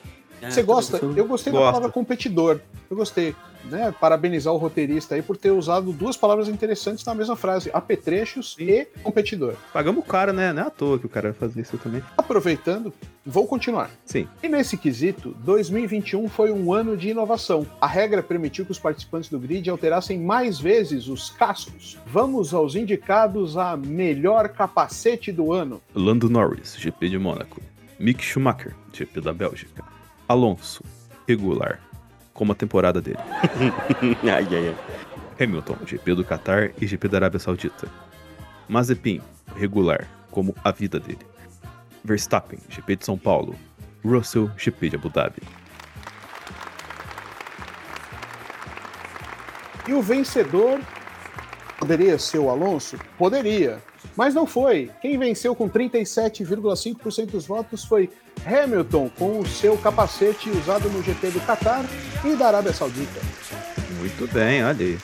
Você 0.50 0.64
gosta? 0.64 0.98
Eu 0.98 1.26
gostei 1.26 1.52
da 1.52 1.60
palavra 1.60 1.90
competidor. 1.90 2.60
Eu 2.90 2.98
gostei. 2.98 3.36
Né? 3.66 3.92
Parabenizar 4.00 4.54
o 4.54 4.58
roteirista 4.58 5.16
aí 5.16 5.24
por 5.24 5.36
ter 5.36 5.50
usado 5.50 5.92
duas 5.92 6.16
palavras 6.16 6.48
interessantes 6.48 7.04
na 7.04 7.16
mesma 7.16 7.36
frase: 7.36 7.72
apetrechos 7.74 8.56
e 8.60 8.88
competidor. 9.02 9.56
Pagamos 9.74 10.04
o 10.04 10.08
cara, 10.08 10.32
né? 10.32 10.54
Não 10.54 10.64
é 10.64 10.68
à 10.68 10.70
toa 10.70 11.00
que 11.00 11.08
o 11.08 11.10
cara 11.10 11.32
vai 11.32 11.40
fazer 11.40 11.62
isso 11.62 11.78
também. 11.80 12.04
Aproveitando, 12.16 12.94
vou 13.26 13.48
continuar. 13.48 13.90
Sim. 14.06 14.28
E 14.44 14.48
nesse 14.48 14.78
quesito, 14.78 15.36
2021 15.40 16.30
foi 16.30 16.52
um 16.52 16.72
ano 16.72 16.96
de 16.96 17.10
inovação. 17.10 17.66
A 17.82 17.88
regra 17.88 18.22
permitiu 18.22 18.66
que 18.66 18.72
os 18.72 18.78
participantes 18.80 19.32
do 19.32 19.40
grid 19.40 19.68
alterassem 19.68 20.20
mais 20.20 20.60
vezes 20.60 21.08
os 21.08 21.32
cascos. 21.32 21.98
Vamos 22.06 22.54
aos 22.54 22.76
indicados 22.76 23.58
a 23.58 23.76
melhor 23.76 24.50
capacete 24.50 25.32
do 25.32 25.52
ano. 25.52 25.82
Lando 25.96 26.30
Norris, 26.30 26.76
GP 26.78 27.10
de 27.10 27.18
Mônaco. 27.18 27.60
Mick 28.00 28.24
Schumacher, 28.24 28.76
GP 28.94 29.22
da 29.22 29.34
Bélgica. 29.34 29.95
Alonso, 30.28 30.84
regular, 31.28 31.80
como 32.34 32.52
a 32.52 32.56
temporada 32.56 33.00
dele. 33.02 33.20
ai, 34.24 34.48
ai, 34.52 34.68
ai. 34.70 34.76
Hamilton, 35.40 35.78
GP 35.86 36.16
do 36.16 36.24
Qatar 36.24 36.72
e 36.82 36.88
GP 36.88 37.08
da 37.08 37.18
Arábia 37.18 37.40
Saudita. 37.40 37.88
Mazepin, 38.68 39.22
regular, 39.56 40.08
como 40.32 40.56
a 40.64 40.72
vida 40.72 41.00
dele. 41.00 41.26
Verstappen, 42.04 42.60
GP 42.70 42.96
de 42.96 43.06
São 43.06 43.18
Paulo. 43.18 43.56
Russell, 44.04 44.50
GP 44.58 44.90
de 44.90 44.96
Abu 44.96 45.10
Dhabi. 45.10 45.42
E 49.88 49.94
o 49.94 50.02
vencedor 50.02 50.80
poderia 51.78 52.18
ser 52.18 52.40
o 52.40 52.50
Alonso? 52.50 52.98
Poderia. 53.18 53.80
Mas 54.16 54.34
não 54.34 54.48
foi. 54.48 54.90
Quem 55.02 55.18
venceu 55.18 55.56
com 55.56 55.70
37,5% 55.70 57.32
dos 57.32 57.46
votos 57.46 57.86
foi 57.86 58.10
Hamilton, 58.46 59.10
com 59.18 59.40
o 59.40 59.48
seu 59.48 59.78
capacete 59.78 60.50
usado 60.50 60.90
no 60.90 61.04
GP 61.04 61.30
do 61.30 61.40
Qatar 61.42 61.86
e 62.24 62.36
da 62.36 62.48
Arábia 62.48 62.74
Saudita. 62.74 63.20
Muito 63.98 64.28
bem, 64.32 64.64
olha 64.64 64.86
aí. 64.86 64.98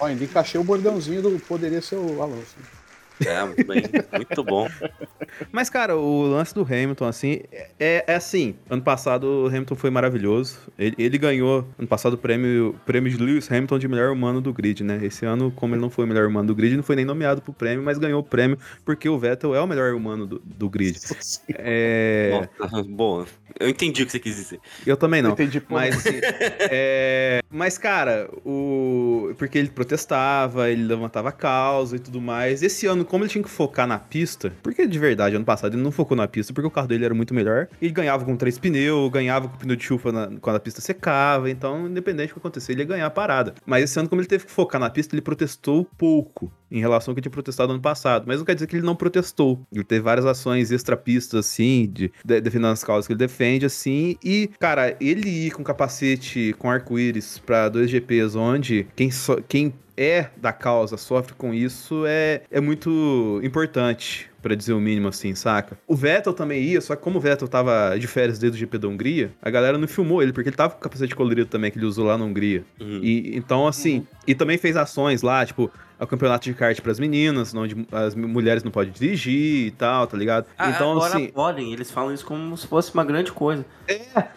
Ó, 0.00 0.06
ainda 0.06 0.24
encaixei 0.24 0.60
o 0.60 0.64
bordãozinho 0.64 1.22
do 1.22 1.38
poderia 1.40 1.80
ser 1.80 1.96
o 1.96 2.22
Alonso. 2.22 2.56
É, 3.26 3.44
muito 3.44 3.66
bem. 3.66 3.82
Muito 4.16 4.44
bom. 4.44 4.68
Mas, 5.50 5.70
cara, 5.70 5.96
o 5.96 6.22
lance 6.22 6.54
do 6.54 6.62
Hamilton, 6.62 7.06
assim, 7.06 7.40
é, 7.78 8.04
é 8.06 8.14
assim. 8.14 8.54
Ano 8.68 8.82
passado 8.82 9.24
o 9.24 9.46
Hamilton 9.46 9.74
foi 9.74 9.90
maravilhoso. 9.90 10.58
Ele, 10.78 10.94
ele 10.98 11.18
ganhou, 11.18 11.66
ano 11.78 11.88
passado, 11.88 12.14
o 12.14 12.18
prêmio, 12.18 12.74
prêmio 12.84 13.10
de 13.10 13.16
Lewis 13.16 13.50
Hamilton 13.50 13.78
de 13.78 13.88
melhor 13.88 14.10
humano 14.10 14.40
do 14.40 14.52
grid, 14.52 14.82
né? 14.82 15.00
Esse 15.02 15.24
ano, 15.24 15.50
como 15.50 15.74
ele 15.74 15.82
não 15.82 15.90
foi 15.90 16.04
o 16.04 16.08
melhor 16.08 16.26
humano 16.26 16.48
do 16.48 16.54
grid, 16.54 16.76
não 16.76 16.82
foi 16.82 16.96
nem 16.96 17.04
nomeado 17.04 17.40
pro 17.42 17.52
prêmio, 17.52 17.84
mas 17.84 17.98
ganhou 17.98 18.20
o 18.20 18.24
prêmio 18.24 18.58
porque 18.84 19.08
o 19.08 19.18
Vettel 19.18 19.54
é 19.54 19.60
o 19.60 19.66
melhor 19.66 19.94
humano 19.94 20.26
do, 20.26 20.42
do 20.44 20.68
grid. 20.68 20.98
É. 21.58 22.48
Nossa, 22.58 22.82
bom, 22.82 23.24
eu 23.58 23.68
entendi 23.68 24.02
o 24.02 24.06
que 24.06 24.12
você 24.12 24.18
quis 24.18 24.36
dizer. 24.36 24.60
Eu 24.86 24.96
também 24.96 25.22
não. 25.22 25.30
Entendi, 25.32 25.60
pô. 25.60 25.74
Mas, 25.74 25.96
assim, 25.96 26.20
é... 26.70 27.40
Mas, 27.50 27.78
cara, 27.78 28.28
o... 28.44 29.34
porque 29.38 29.58
ele 29.58 29.68
protestava, 29.68 30.70
ele 30.70 30.84
levantava 30.84 31.30
causa 31.30 31.96
e 31.96 31.98
tudo 31.98 32.20
mais. 32.20 32.62
Esse 32.62 32.86
ano, 32.86 33.04
como 33.12 33.24
ele 33.24 33.30
tinha 33.30 33.44
que 33.44 33.50
focar 33.50 33.86
na 33.86 33.98
pista, 33.98 34.50
porque 34.62 34.86
de 34.86 34.98
verdade, 34.98 35.36
ano 35.36 35.44
passado 35.44 35.74
ele 35.74 35.82
não 35.82 35.92
focou 35.92 36.16
na 36.16 36.26
pista, 36.26 36.50
porque 36.52 36.66
o 36.66 36.70
carro 36.70 36.88
dele 36.88 37.04
era 37.04 37.12
muito 37.14 37.34
melhor. 37.34 37.68
Ele 37.80 37.92
ganhava 37.92 38.24
com 38.24 38.34
três 38.36 38.58
pneus, 38.58 39.10
ganhava 39.12 39.48
com 39.48 39.56
pneu 39.58 39.76
de 39.76 39.84
chuva 39.84 40.10
na- 40.10 40.30
quando 40.40 40.56
a 40.56 40.60
pista 40.60 40.80
secava. 40.80 41.50
Então, 41.50 41.86
independente 41.88 42.28
do 42.30 42.32
que 42.34 42.38
acontecer, 42.38 42.72
ele 42.72 42.80
ia 42.80 42.86
ganhar 42.86 43.06
a 43.06 43.10
parada. 43.10 43.52
Mas 43.66 43.84
esse 43.84 43.98
ano, 43.98 44.08
como 44.08 44.20
ele 44.22 44.28
teve 44.28 44.46
que 44.46 44.50
focar 44.50 44.80
na 44.80 44.88
pista, 44.88 45.14
ele 45.14 45.20
protestou 45.22 45.86
pouco 45.98 46.50
em 46.72 46.80
relação 46.80 47.12
ao 47.12 47.14
que 47.14 47.20
tinha 47.20 47.30
protestado 47.30 47.72
ano 47.72 47.82
passado. 47.82 48.24
Mas 48.26 48.38
não 48.38 48.44
quer 48.44 48.54
dizer 48.54 48.66
que 48.66 48.74
ele 48.74 48.86
não 48.86 48.96
protestou. 48.96 49.60
Ele 49.72 49.84
teve 49.84 50.00
várias 50.00 50.24
ações 50.24 50.72
extra-pistas, 50.72 51.46
assim, 51.46 51.88
de, 51.92 52.12
de, 52.24 52.40
defendendo 52.40 52.72
as 52.72 52.82
causas 52.82 53.06
que 53.06 53.12
ele 53.12 53.18
defende, 53.18 53.66
assim. 53.66 54.16
E, 54.24 54.50
cara, 54.58 54.96
ele 55.00 55.28
ir 55.28 55.50
com 55.52 55.62
capacete 55.62 56.54
com 56.58 56.70
arco-íris 56.70 57.38
pra 57.38 57.68
dois 57.68 57.90
GPs, 57.90 58.36
onde 58.36 58.86
quem, 58.96 59.10
so, 59.10 59.42
quem 59.46 59.74
é 59.96 60.28
da 60.36 60.52
causa 60.52 60.96
sofre 60.96 61.34
com 61.34 61.52
isso, 61.52 62.04
é, 62.06 62.42
é 62.50 62.60
muito 62.60 63.40
importante. 63.42 64.30
pra 64.40 64.56
dizer 64.56 64.72
o 64.72 64.80
mínimo 64.80 65.06
assim, 65.06 65.34
saca? 65.36 65.78
O 65.86 65.94
Vettel 65.94 66.32
também 66.32 66.60
ia, 66.60 66.80
só 66.80 66.96
que 66.96 67.02
como 67.02 67.18
o 67.18 67.20
Vettel 67.20 67.46
tava 67.46 67.96
de 67.96 68.08
férias 68.08 68.40
desde 68.40 68.56
o 68.56 68.58
GP 68.58 68.78
da 68.78 68.88
Hungria, 68.88 69.30
a 69.40 69.48
galera 69.48 69.78
não 69.78 69.86
filmou 69.86 70.20
ele, 70.20 70.32
porque 70.32 70.48
ele 70.48 70.56
tava 70.56 70.72
com 70.72 70.78
o 70.78 70.82
capacete 70.82 71.14
colorido 71.14 71.48
também, 71.48 71.70
que 71.70 71.78
ele 71.78 71.86
usou 71.86 72.04
lá 72.06 72.18
na 72.18 72.24
Hungria. 72.24 72.64
Uhum. 72.80 73.00
E 73.02 73.36
então, 73.36 73.68
assim, 73.68 74.04
e 74.26 74.34
também 74.34 74.58
fez 74.58 74.76
ações 74.76 75.22
lá, 75.22 75.46
tipo, 75.46 75.70
o 76.04 76.06
campeonato 76.06 76.44
de 76.44 76.54
kart 76.54 76.80
pras 76.80 76.98
meninas, 76.98 77.54
onde 77.54 77.86
as 77.92 78.14
mulheres 78.14 78.62
não 78.62 78.70
podem 78.70 78.92
dirigir 78.92 79.66
e 79.66 79.70
tal, 79.70 80.06
tá 80.06 80.16
ligado? 80.16 80.46
Ah, 80.58 80.70
então, 80.70 80.92
agora 80.92 81.16
assim. 81.16 81.28
podem, 81.28 81.72
eles 81.72 81.90
falam 81.90 82.12
isso 82.12 82.24
como 82.24 82.56
se 82.56 82.66
fosse 82.66 82.92
uma 82.92 83.04
grande 83.04 83.32
coisa. 83.32 83.64
É, 83.86 84.28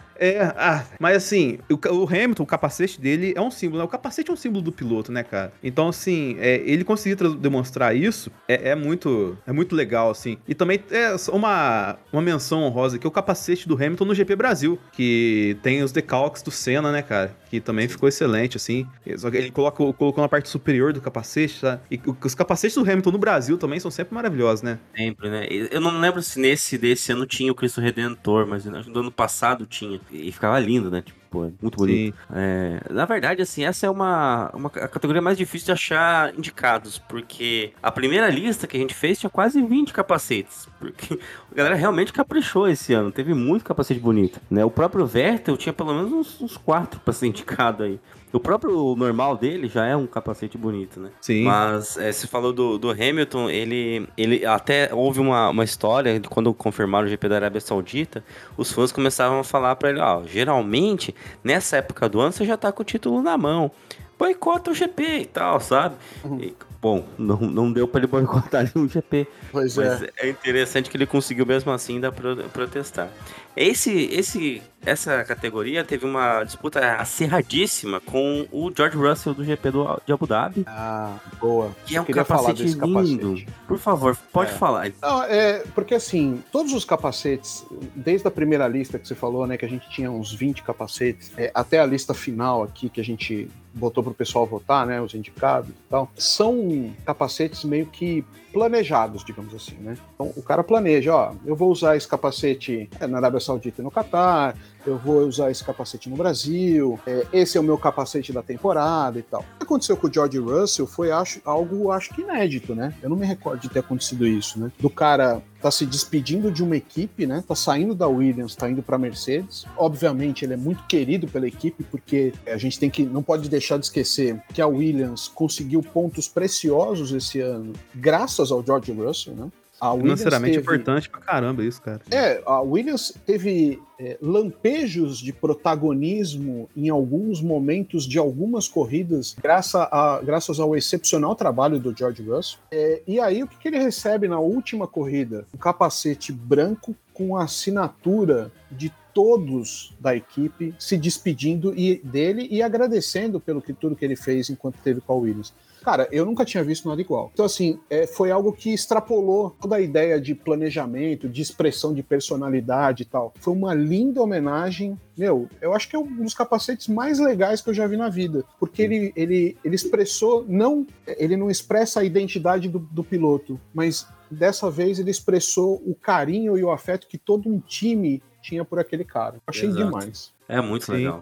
ah, 0.56 0.84
mas 0.98 1.16
assim, 1.16 1.58
o, 1.70 1.74
o 1.74 2.04
Hamilton, 2.06 2.42
o 2.42 2.46
capacete 2.46 3.00
dele 3.00 3.32
é 3.36 3.40
um 3.40 3.50
símbolo, 3.50 3.78
né? 3.80 3.84
O 3.84 3.88
capacete 3.88 4.30
é 4.30 4.32
um 4.32 4.36
símbolo 4.36 4.62
do 4.62 4.72
piloto, 4.72 5.12
né, 5.12 5.22
cara? 5.22 5.52
Então, 5.62 5.88
assim, 5.88 6.36
é, 6.38 6.56
ele 6.64 6.84
conseguir 6.84 7.16
tra- 7.16 7.28
demonstrar 7.28 7.94
isso 7.96 8.30
é, 8.48 8.70
é 8.70 8.74
muito 8.74 9.36
é 9.46 9.52
muito 9.52 9.74
legal, 9.74 10.10
assim. 10.10 10.38
E 10.46 10.54
também 10.54 10.80
é 10.90 11.14
uma, 11.30 11.98
uma 12.12 12.22
menção 12.22 12.62
honrosa 12.62 12.98
que 12.98 13.06
é 13.06 13.08
o 13.08 13.12
capacete 13.12 13.68
do 13.68 13.74
Hamilton 13.74 14.04
no 14.06 14.14
GP 14.14 14.36
Brasil, 14.36 14.78
que 14.92 15.56
tem 15.62 15.82
os 15.82 15.92
decalques 15.92 16.42
do 16.42 16.50
Senna, 16.50 16.90
né, 16.92 17.02
cara? 17.02 17.36
Que 17.50 17.60
também 17.60 17.88
ficou 17.88 18.08
excelente, 18.08 18.56
assim. 18.56 18.86
Só 19.16 19.30
que 19.30 19.36
ele 19.36 19.50
coloca, 19.50 19.76
colocou 19.92 20.22
na 20.22 20.28
parte 20.28 20.48
superior 20.48 20.92
do 20.92 21.00
capacete, 21.00 21.60
tá? 21.60 21.80
E 21.90 22.00
os 22.24 22.34
capacetes 22.34 22.74
do 22.76 22.82
Hamilton 22.82 23.10
no 23.12 23.18
Brasil 23.18 23.56
também 23.58 23.78
são 23.80 23.90
sempre 23.90 24.14
maravilhosos, 24.14 24.62
né? 24.62 24.78
Sempre, 24.96 25.30
né? 25.30 25.46
Eu 25.50 25.80
não 25.80 25.98
lembro 26.00 26.22
se 26.22 26.38
nesse 26.38 26.76
desse 26.78 27.12
ano 27.12 27.26
tinha 27.26 27.50
o 27.50 27.54
Cristo 27.54 27.80
Redentor, 27.80 28.46
mas 28.46 28.64
do 28.64 29.00
ano 29.00 29.12
passado 29.12 29.66
tinha. 29.66 30.00
E 30.10 30.30
ficava 30.32 30.58
lindo, 30.58 30.90
né? 30.90 31.02
Tipo, 31.02 31.18
pô, 31.30 31.50
muito 31.60 31.76
bonito. 31.76 32.16
É, 32.32 32.80
na 32.90 33.04
verdade, 33.04 33.42
assim, 33.42 33.64
essa 33.64 33.86
é 33.86 33.90
uma, 33.90 34.50
uma 34.54 34.68
a 34.68 34.88
categoria 34.88 35.22
mais 35.22 35.36
difícil 35.36 35.66
de 35.66 35.72
achar 35.72 36.34
indicados, 36.34 36.98
porque 36.98 37.72
a 37.82 37.90
primeira 37.90 38.28
lista 38.28 38.66
que 38.66 38.76
a 38.76 38.80
gente 38.80 38.94
fez 38.94 39.18
tinha 39.18 39.30
quase 39.30 39.62
20 39.62 39.92
capacetes. 39.92 40.68
Porque 40.78 41.18
a 41.52 41.54
galera 41.54 41.74
realmente 41.74 42.12
caprichou 42.12 42.68
esse 42.68 42.92
ano, 42.92 43.10
teve 43.10 43.34
muito 43.34 43.64
capacete 43.64 44.00
bonito. 44.00 44.40
Né? 44.50 44.64
O 44.64 44.70
próprio 44.70 45.06
Vettel 45.06 45.56
tinha 45.56 45.72
pelo 45.72 45.94
menos 45.94 46.12
uns, 46.12 46.40
uns 46.40 46.56
quatro 46.56 47.00
pra 47.00 47.12
ser 47.12 47.26
indicado 47.26 47.82
aí. 47.82 47.98
O 48.36 48.40
próprio 48.40 48.94
normal 48.96 49.34
dele 49.34 49.66
já 49.66 49.86
é 49.86 49.96
um 49.96 50.06
capacete 50.06 50.58
bonito, 50.58 51.00
né? 51.00 51.10
Sim. 51.22 51.44
Mas 51.44 51.96
é, 51.96 52.12
você 52.12 52.26
falou 52.26 52.52
do, 52.52 52.76
do 52.76 52.90
Hamilton, 52.90 53.48
ele, 53.48 54.06
ele 54.14 54.44
até 54.44 54.90
houve 54.92 55.20
uma, 55.20 55.48
uma 55.48 55.64
história 55.64 56.20
de 56.20 56.28
quando 56.28 56.52
confirmaram 56.52 57.06
o 57.06 57.08
GP 57.08 57.30
da 57.30 57.36
Arábia 57.36 57.62
Saudita, 57.62 58.22
os 58.54 58.70
fãs 58.70 58.92
começavam 58.92 59.40
a 59.40 59.44
falar 59.44 59.74
pra 59.76 59.88
ele, 59.88 60.00
ó, 60.00 60.22
geralmente 60.24 61.14
nessa 61.42 61.76
época 61.78 62.08
do 62.08 62.20
ano 62.20 62.32
você 62.32 62.44
já 62.44 62.56
tá 62.56 62.72
com 62.72 62.82
o 62.82 62.84
título 62.84 63.22
na 63.22 63.36
mão. 63.36 63.70
Boicota 64.18 64.70
o 64.70 64.74
GP 64.74 65.02
e 65.02 65.26
tal, 65.26 65.60
sabe? 65.60 65.96
E, 66.40 66.54
bom, 66.80 67.04
não, 67.18 67.36
não 67.36 67.70
deu 67.70 67.86
pra 67.86 68.00
ele 68.00 68.06
boicotar 68.06 68.64
nenhum 68.74 68.88
GP. 68.88 69.26
Pois 69.52 69.76
Mas 69.76 70.02
é. 70.02 70.10
é 70.16 70.28
interessante 70.30 70.88
que 70.88 70.96
ele 70.96 71.06
conseguiu 71.06 71.44
mesmo 71.44 71.70
assim 71.70 72.00
dar 72.00 72.12
pro, 72.12 72.36
protestar. 72.48 73.10
Esse, 73.54 73.92
esse, 74.12 74.62
essa 74.86 75.24
categoria 75.24 75.84
teve 75.84 76.06
uma 76.06 76.42
disputa 76.44 76.80
acirradíssima 76.96 78.00
com 78.00 78.46
o 78.52 78.70
George 78.74 78.96
Russell 78.96 79.34
do 79.34 79.44
GP 79.44 79.70
do, 79.70 80.00
de 80.06 80.12
Abu 80.12 80.26
Dhabi, 80.26 80.64
Ah, 80.66 81.16
boa. 81.40 81.70
que 81.84 81.96
é 81.96 82.00
um 82.00 82.04
capacete 82.04 82.62
desse 82.62 82.78
lindo. 82.78 82.94
capacete. 83.34 83.48
Por 83.66 83.78
favor, 83.78 84.16
pode 84.32 84.50
É. 84.52 84.54
falar. 84.54 84.90
Não, 85.02 85.22
é, 85.24 85.64
porque 85.74 85.94
assim, 85.94 86.42
todos 86.52 86.72
os 86.72 86.84
capacetes, 86.84 87.66
desde 87.94 88.26
a 88.28 88.30
primeira 88.30 88.66
lista 88.68 88.98
que 88.98 89.06
você 89.06 89.14
falou, 89.14 89.46
né, 89.46 89.56
que 89.56 89.64
a 89.64 89.68
gente 89.68 89.88
tinha 89.90 90.10
uns 90.10 90.32
20 90.32 90.62
capacetes, 90.62 91.32
é, 91.36 91.50
até 91.54 91.80
a 91.80 91.86
lista 91.86 92.14
final 92.14 92.62
aqui 92.62 92.88
que 92.88 93.00
a 93.00 93.04
gente 93.04 93.48
botou 93.74 94.02
pro 94.02 94.14
pessoal 94.14 94.46
votar, 94.46 94.86
né, 94.86 95.00
os 95.02 95.14
indicados 95.14 95.68
e 95.68 95.74
tal, 95.90 96.10
são 96.16 96.90
capacetes 97.04 97.62
meio 97.64 97.84
que 97.86 98.24
planejados, 98.52 99.22
digamos 99.22 99.54
assim, 99.54 99.74
né? 99.80 99.98
Então 100.14 100.32
o 100.34 100.42
cara 100.42 100.64
planeja, 100.64 101.14
ó, 101.14 101.32
eu 101.44 101.54
vou 101.54 101.70
usar 101.70 101.94
esse 101.94 102.08
capacete 102.08 102.88
é, 102.98 103.06
na 103.06 103.18
Arábia 103.18 103.38
Saudita 103.38 103.82
e 103.82 103.84
no 103.84 103.90
Catar, 103.90 104.56
eu 104.86 104.98
vou 104.98 105.26
usar 105.26 105.50
esse 105.50 105.64
capacete 105.64 106.08
no 106.08 106.16
Brasil, 106.16 106.98
é, 107.06 107.26
esse 107.32 107.56
é 107.58 107.60
o 107.60 107.64
meu 107.64 107.76
capacete 107.76 108.32
da 108.32 108.42
temporada 108.42 109.18
e 109.18 109.22
tal. 109.22 109.40
O 109.40 109.58
que 109.58 109.64
aconteceu 109.64 109.96
com 109.96 110.06
o 110.06 110.12
George 110.12 110.38
Russell 110.38 110.86
foi 110.86 111.10
acho, 111.10 111.40
algo, 111.44 111.90
acho 111.90 112.14
que 112.14 112.22
inédito, 112.22 112.74
né? 112.74 112.94
Eu 113.02 113.10
não 113.10 113.16
me 113.16 113.26
recordo 113.26 113.60
de 113.60 113.68
ter 113.68 113.80
acontecido 113.80 114.26
isso, 114.26 114.58
né? 114.58 114.70
Do 114.78 114.90
cara 114.90 115.42
tá 115.60 115.70
se 115.70 115.84
despedindo 115.84 116.50
de 116.50 116.62
uma 116.62 116.76
equipe, 116.76 117.26
né? 117.26 117.42
Tá 117.46 117.54
saindo 117.54 117.94
da 117.94 118.06
Williams, 118.06 118.54
tá 118.54 118.70
indo 118.70 118.82
para 118.82 118.98
Mercedes. 118.98 119.64
Obviamente, 119.76 120.44
ele 120.44 120.54
é 120.54 120.56
muito 120.56 120.84
querido 120.84 121.26
pela 121.26 121.46
equipe, 121.46 121.82
porque 121.84 122.32
a 122.46 122.56
gente 122.56 122.78
tem 122.78 122.88
que 122.88 123.04
não 123.04 123.22
pode 123.22 123.48
deixar 123.48 123.78
de 123.78 123.86
esquecer 123.86 124.40
que 124.52 124.62
a 124.62 124.66
Williams 124.66 125.28
conseguiu 125.28 125.82
pontos 125.82 126.28
preciosos 126.28 127.12
esse 127.12 127.40
ano, 127.40 127.72
graças 127.94 128.52
ao 128.52 128.64
George 128.64 128.92
Russell, 128.92 129.34
né? 129.34 129.50
A 129.80 129.92
Williams 129.92 130.20
Financeiramente 130.20 130.52
teve- 130.54 130.62
importante 130.62 131.08
pra 131.10 131.20
caramba 131.20 131.62
isso, 131.64 131.82
cara. 131.82 132.00
é, 132.10 132.42
a 132.46 132.60
Williams 132.62 133.12
teve 133.26 133.78
é, 134.00 134.18
lampejos 134.20 135.18
de 135.18 135.32
protagonismo 135.32 136.68
em 136.76 136.88
alguns 136.88 137.40
momentos 137.40 138.06
de 138.06 138.18
algumas 138.18 138.68
corridas, 138.68 139.34
graças, 139.42 139.74
a- 139.90 140.20
graças 140.24 140.58
ao 140.60 140.76
excepcional 140.76 141.34
trabalho 141.34 141.78
do 141.78 141.96
George 141.96 142.22
Russell. 142.22 142.58
É, 142.70 143.02
e 143.06 143.20
aí, 143.20 143.42
o 143.42 143.46
que, 143.46 143.56
que 143.58 143.68
ele 143.68 143.78
recebe 143.78 144.28
na 144.28 144.38
última 144.38 144.86
corrida? 144.86 145.46
Um 145.54 145.58
capacete 145.58 146.32
branco 146.32 146.94
com 147.12 147.36
a 147.36 147.44
assinatura 147.44 148.50
de 148.70 148.92
todos 149.14 149.94
da 149.98 150.14
equipe 150.14 150.74
se 150.78 150.98
despedindo 150.98 151.72
e, 151.74 151.96
dele 152.04 152.46
e 152.50 152.62
agradecendo 152.62 153.40
pelo 153.40 153.62
que 153.62 153.72
tudo 153.72 153.96
que 153.96 154.04
ele 154.04 154.16
fez 154.16 154.50
enquanto 154.50 154.76
teve 154.84 155.00
com 155.00 155.12
a 155.12 155.16
Williams. 155.16 155.54
Cara, 155.86 156.08
eu 156.10 156.26
nunca 156.26 156.44
tinha 156.44 156.64
visto 156.64 156.88
nada 156.88 157.00
igual. 157.00 157.30
Então, 157.32 157.46
assim, 157.46 157.78
é, 157.88 158.08
foi 158.08 158.32
algo 158.32 158.52
que 158.52 158.74
extrapolou 158.74 159.50
toda 159.60 159.76
a 159.76 159.80
ideia 159.80 160.20
de 160.20 160.34
planejamento, 160.34 161.28
de 161.28 161.40
expressão 161.40 161.94
de 161.94 162.02
personalidade 162.02 163.04
e 163.04 163.06
tal. 163.06 163.32
Foi 163.38 163.54
uma 163.54 163.72
linda 163.72 164.20
homenagem. 164.20 164.98
Meu, 165.16 165.48
eu 165.60 165.72
acho 165.72 165.88
que 165.88 165.94
é 165.94 165.98
um 166.00 166.24
dos 166.24 166.34
capacetes 166.34 166.88
mais 166.88 167.20
legais 167.20 167.60
que 167.60 167.70
eu 167.70 167.74
já 167.74 167.86
vi 167.86 167.96
na 167.96 168.08
vida. 168.08 168.44
Porque 168.58 168.82
ele, 168.82 169.12
ele, 169.14 169.56
ele 169.64 169.76
expressou, 169.76 170.44
não. 170.48 170.84
Ele 171.06 171.36
não 171.36 171.48
expressa 171.48 172.00
a 172.00 172.04
identidade 172.04 172.68
do, 172.68 172.80
do 172.80 173.04
piloto, 173.04 173.60
mas 173.72 174.08
dessa 174.28 174.68
vez 174.68 174.98
ele 174.98 175.12
expressou 175.12 175.80
o 175.86 175.94
carinho 175.94 176.58
e 176.58 176.64
o 176.64 176.72
afeto 176.72 177.06
que 177.06 177.16
todo 177.16 177.48
um 177.48 177.60
time 177.60 178.20
tinha 178.42 178.64
por 178.64 178.80
aquele 178.80 179.04
cara. 179.04 179.36
Achei 179.46 179.68
Exato. 179.68 179.84
demais. 179.84 180.32
É 180.48 180.60
muito 180.60 180.86
Sim. 180.86 180.92
legal. 180.94 181.20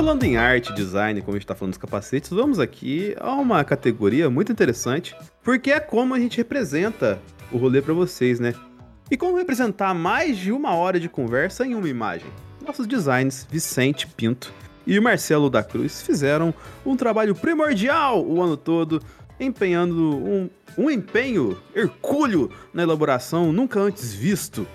Falando 0.00 0.24
em 0.24 0.38
arte, 0.38 0.72
design, 0.72 1.20
como 1.20 1.36
a 1.36 1.38
gente 1.38 1.46
tá 1.46 1.54
falando 1.54 1.72
dos 1.72 1.78
capacetes, 1.78 2.30
vamos 2.30 2.58
aqui 2.58 3.14
a 3.20 3.34
uma 3.34 3.62
categoria 3.62 4.30
muito 4.30 4.50
interessante, 4.50 5.14
porque 5.42 5.70
é 5.70 5.78
como 5.78 6.14
a 6.14 6.18
gente 6.18 6.38
representa 6.38 7.20
o 7.52 7.58
rolê 7.58 7.82
pra 7.82 7.92
vocês, 7.92 8.40
né? 8.40 8.54
E 9.10 9.16
como 9.18 9.36
representar 9.36 9.92
mais 9.92 10.38
de 10.38 10.52
uma 10.52 10.74
hora 10.74 10.98
de 10.98 11.06
conversa 11.06 11.66
em 11.66 11.74
uma 11.74 11.86
imagem. 11.86 12.26
Nossos 12.66 12.86
designs, 12.86 13.46
Vicente 13.50 14.06
Pinto 14.06 14.50
e 14.86 14.98
Marcelo 14.98 15.50
da 15.50 15.62
Cruz, 15.62 16.00
fizeram 16.00 16.54
um 16.82 16.96
trabalho 16.96 17.34
primordial 17.34 18.24
o 18.24 18.40
ano 18.40 18.56
todo, 18.56 19.02
empenhando 19.38 20.16
um, 20.16 20.48
um 20.78 20.90
empenho 20.90 21.58
hercúleo 21.74 22.50
na 22.72 22.84
elaboração 22.84 23.52
nunca 23.52 23.78
antes 23.78 24.14
visto. 24.14 24.66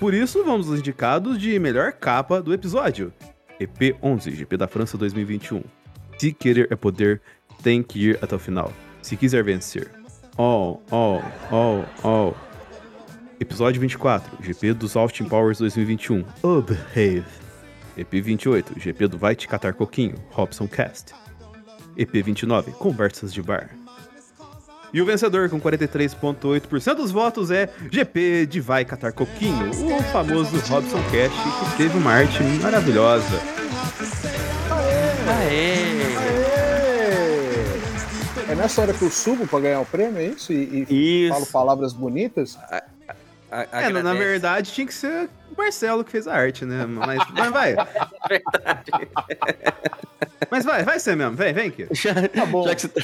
Por 0.00 0.12
isso, 0.12 0.42
vamos 0.42 0.68
aos 0.68 0.80
indicados 0.80 1.38
de 1.38 1.56
melhor 1.60 1.92
capa 1.92 2.42
do 2.42 2.52
episódio. 2.52 3.12
EP11, 3.60 4.32
GP 4.32 4.56
da 4.56 4.66
França 4.66 4.96
2021. 4.98 5.62
Se 6.18 6.32
querer 6.32 6.68
é 6.70 6.76
poder, 6.76 7.20
tem 7.62 7.82
que 7.82 8.10
ir 8.10 8.18
até 8.22 8.36
o 8.36 8.38
final. 8.38 8.72
Se 9.02 9.16
quiser 9.16 9.42
vencer. 9.42 9.90
All, 10.36 10.82
all, 10.90 11.22
all, 11.50 11.84
all. 12.02 12.36
Episódio 13.40 13.80
24, 13.80 14.42
GP 14.42 14.72
dos 14.74 14.96
Austin 14.96 15.24
Powers 15.24 15.58
2021. 15.58 16.24
Oh, 16.42 16.62
behave. 16.62 17.24
EP 17.96 18.10
28, 18.10 18.78
GP 18.78 19.08
do 19.08 19.18
Vai 19.18 19.34
Te 19.34 19.48
Catar 19.48 19.74
Coquinho, 19.74 20.14
Robson 20.30 20.66
Cast. 20.68 21.12
EP 21.96 22.10
29, 22.12 22.70
Conversas 22.72 23.32
de 23.32 23.42
Bar. 23.42 23.81
E 24.92 25.00
o 25.00 25.06
vencedor 25.06 25.48
com 25.48 25.58
43,8% 25.60 26.94
dos 26.94 27.10
votos 27.10 27.50
é 27.50 27.68
GP 27.90 28.44
de 28.46 28.60
Vai 28.60 28.84
Catar 28.84 29.12
Coquinho, 29.12 29.70
o 29.70 30.02
famoso 30.12 30.56
Robson 30.68 31.02
Cash, 31.04 31.70
que 31.70 31.76
teve 31.78 31.96
uma 31.96 32.12
arte 32.12 32.42
maravilhosa. 32.60 33.40
Aê! 35.38 36.12
É 38.50 38.54
nessa 38.54 38.82
hora 38.82 38.92
que 38.92 39.00
eu 39.02 39.10
subo 39.10 39.46
pra 39.46 39.60
ganhar 39.60 39.80
o 39.80 39.86
prêmio, 39.86 40.18
é 40.18 40.26
isso? 40.26 40.52
E, 40.52 40.86
e 40.90 41.24
Isso. 41.26 41.32
falo 41.32 41.46
palavras 41.46 41.92
bonitas? 41.94 42.58
A- 42.70 42.82
É, 43.50 43.88
na- 43.90 44.02
na 44.02 44.10
agradece. 44.10 44.18
verdade 44.18 44.72
tinha 44.72 44.86
que 44.86 44.94
ser 44.94 45.28
o 45.50 45.56
Marcelo 45.56 46.02
que 46.04 46.10
fez 46.10 46.26
a 46.26 46.34
arte, 46.34 46.64
né? 46.66 46.84
Mas, 46.86 47.18
mas 47.32 47.50
vai. 47.50 47.74
Mas 50.50 50.64
vai, 50.66 50.82
vai 50.84 50.98
ser 51.00 51.16
mesmo. 51.16 51.34
Vem, 51.34 51.52
vem 51.54 51.68
aqui. 51.68 51.86
Tá 52.34 52.44
bom. 52.44 52.64
Já 52.66 52.74
que 52.74 52.82
você 52.82 52.88
tá- 52.88 53.02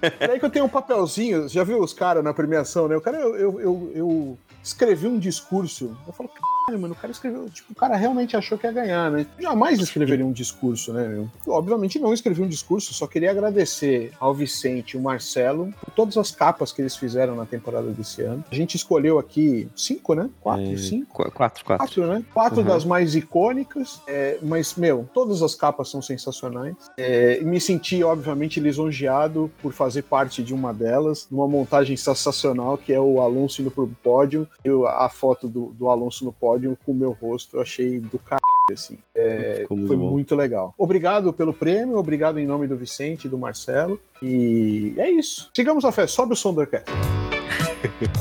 Peraí 0.00 0.38
que 0.38 0.44
eu 0.44 0.50
tenho 0.50 0.64
um 0.64 0.68
papelzinho, 0.68 1.48
já 1.48 1.64
viu 1.64 1.80
os 1.80 1.92
caras 1.92 2.22
na 2.22 2.34
premiação, 2.34 2.88
né? 2.88 2.96
O 2.96 3.00
cara, 3.00 3.18
eu, 3.18 3.36
eu, 3.36 3.60
eu, 3.60 3.92
eu 3.94 4.38
escrevi 4.62 5.06
um 5.06 5.18
discurso. 5.18 5.96
Eu 6.06 6.12
falo, 6.12 6.30
mano, 6.74 6.94
o 6.94 6.96
cara 6.96 7.12
escreveu. 7.12 7.48
Tipo, 7.48 7.72
o 7.72 7.76
cara 7.76 7.94
realmente 7.94 8.36
achou 8.36 8.58
que 8.58 8.66
ia 8.66 8.72
ganhar, 8.72 9.08
né? 9.10 9.24
Jamais 9.38 9.78
escreveria 9.78 10.26
um 10.26 10.32
discurso, 10.32 10.92
né? 10.92 11.14
Eu, 11.46 11.52
obviamente 11.52 11.96
não 12.00 12.12
escrevi 12.12 12.42
um 12.42 12.48
discurso, 12.48 12.92
só 12.92 13.06
queria 13.06 13.30
agradecer 13.30 14.12
ao 14.18 14.34
Vicente 14.34 14.92
e 14.92 14.96
o 14.96 15.00
Marcelo 15.02 15.72
por 15.80 15.92
todas 15.94 16.16
as 16.16 16.32
capas 16.32 16.72
que 16.72 16.82
eles 16.82 16.96
fizeram 16.96 17.36
na 17.36 17.46
temporada 17.46 17.88
desse 17.92 18.22
ano. 18.22 18.44
A 18.50 18.54
gente 18.54 18.74
escolheu 18.74 19.16
aqui 19.18 19.68
cinco, 19.76 20.14
né? 20.14 20.28
Quatro, 20.40 20.64
É, 20.72 20.76
cinco. 20.76 21.06
qu- 21.24 21.30
Quatro, 21.30 21.64
quatro. 21.64 21.86
Quatro, 21.86 22.06
né? 22.06 22.24
Quatro 22.34 22.60
Uhum. 22.62 22.66
das 22.66 22.84
mais 22.84 23.14
icônicas, 23.14 24.00
é, 24.08 24.38
mas, 24.42 24.74
meu, 24.74 25.08
todas 25.14 25.42
as 25.42 25.54
capas 25.54 25.88
são 25.88 26.02
sensacionais. 26.02 26.74
É, 26.96 27.40
e 27.40 27.44
me 27.44 27.60
senti, 27.60 28.02
obviamente, 28.02 28.58
lisonjeado 28.58 29.48
por 29.62 29.72
fazer 29.72 30.02
parte 30.02 30.42
de 30.42 30.52
uma 30.52 30.74
delas, 30.74 31.28
numa 31.30 31.46
montagem 31.46 31.96
sensacional, 31.96 32.76
que 32.76 32.92
é 32.92 33.00
o 33.00 33.20
Alonso 33.20 33.62
indo 33.62 33.70
pro 33.70 33.86
pódio, 34.02 34.48
eu, 34.64 34.84
a 34.88 35.08
foto 35.08 35.46
do, 35.48 35.66
do 35.66 35.88
Alonso 35.88 36.24
no 36.24 36.32
pódio 36.32 36.55
com 36.84 36.92
o 36.92 36.94
meu 36.94 37.12
rosto, 37.12 37.56
eu 37.56 37.62
achei 37.62 38.00
do 38.00 38.18
caralho, 38.18 38.42
assim. 38.72 38.98
É, 39.14 39.64
foi 39.68 39.96
bom. 39.96 40.10
muito 40.10 40.34
legal. 40.34 40.74
Obrigado 40.76 41.32
pelo 41.32 41.52
prêmio, 41.52 41.96
obrigado 41.96 42.38
em 42.38 42.46
nome 42.46 42.66
do 42.66 42.76
Vicente 42.76 43.26
e 43.26 43.28
do 43.28 43.38
Marcelo, 43.38 44.00
e 44.22 44.94
é 44.96 45.10
isso. 45.10 45.50
Sigamos 45.54 45.84
a 45.84 45.92
fé, 45.92 46.06
sobe 46.06 46.32
o 46.32 46.36
som 46.36 46.52
do 46.52 46.60
orquestra. 46.60 46.94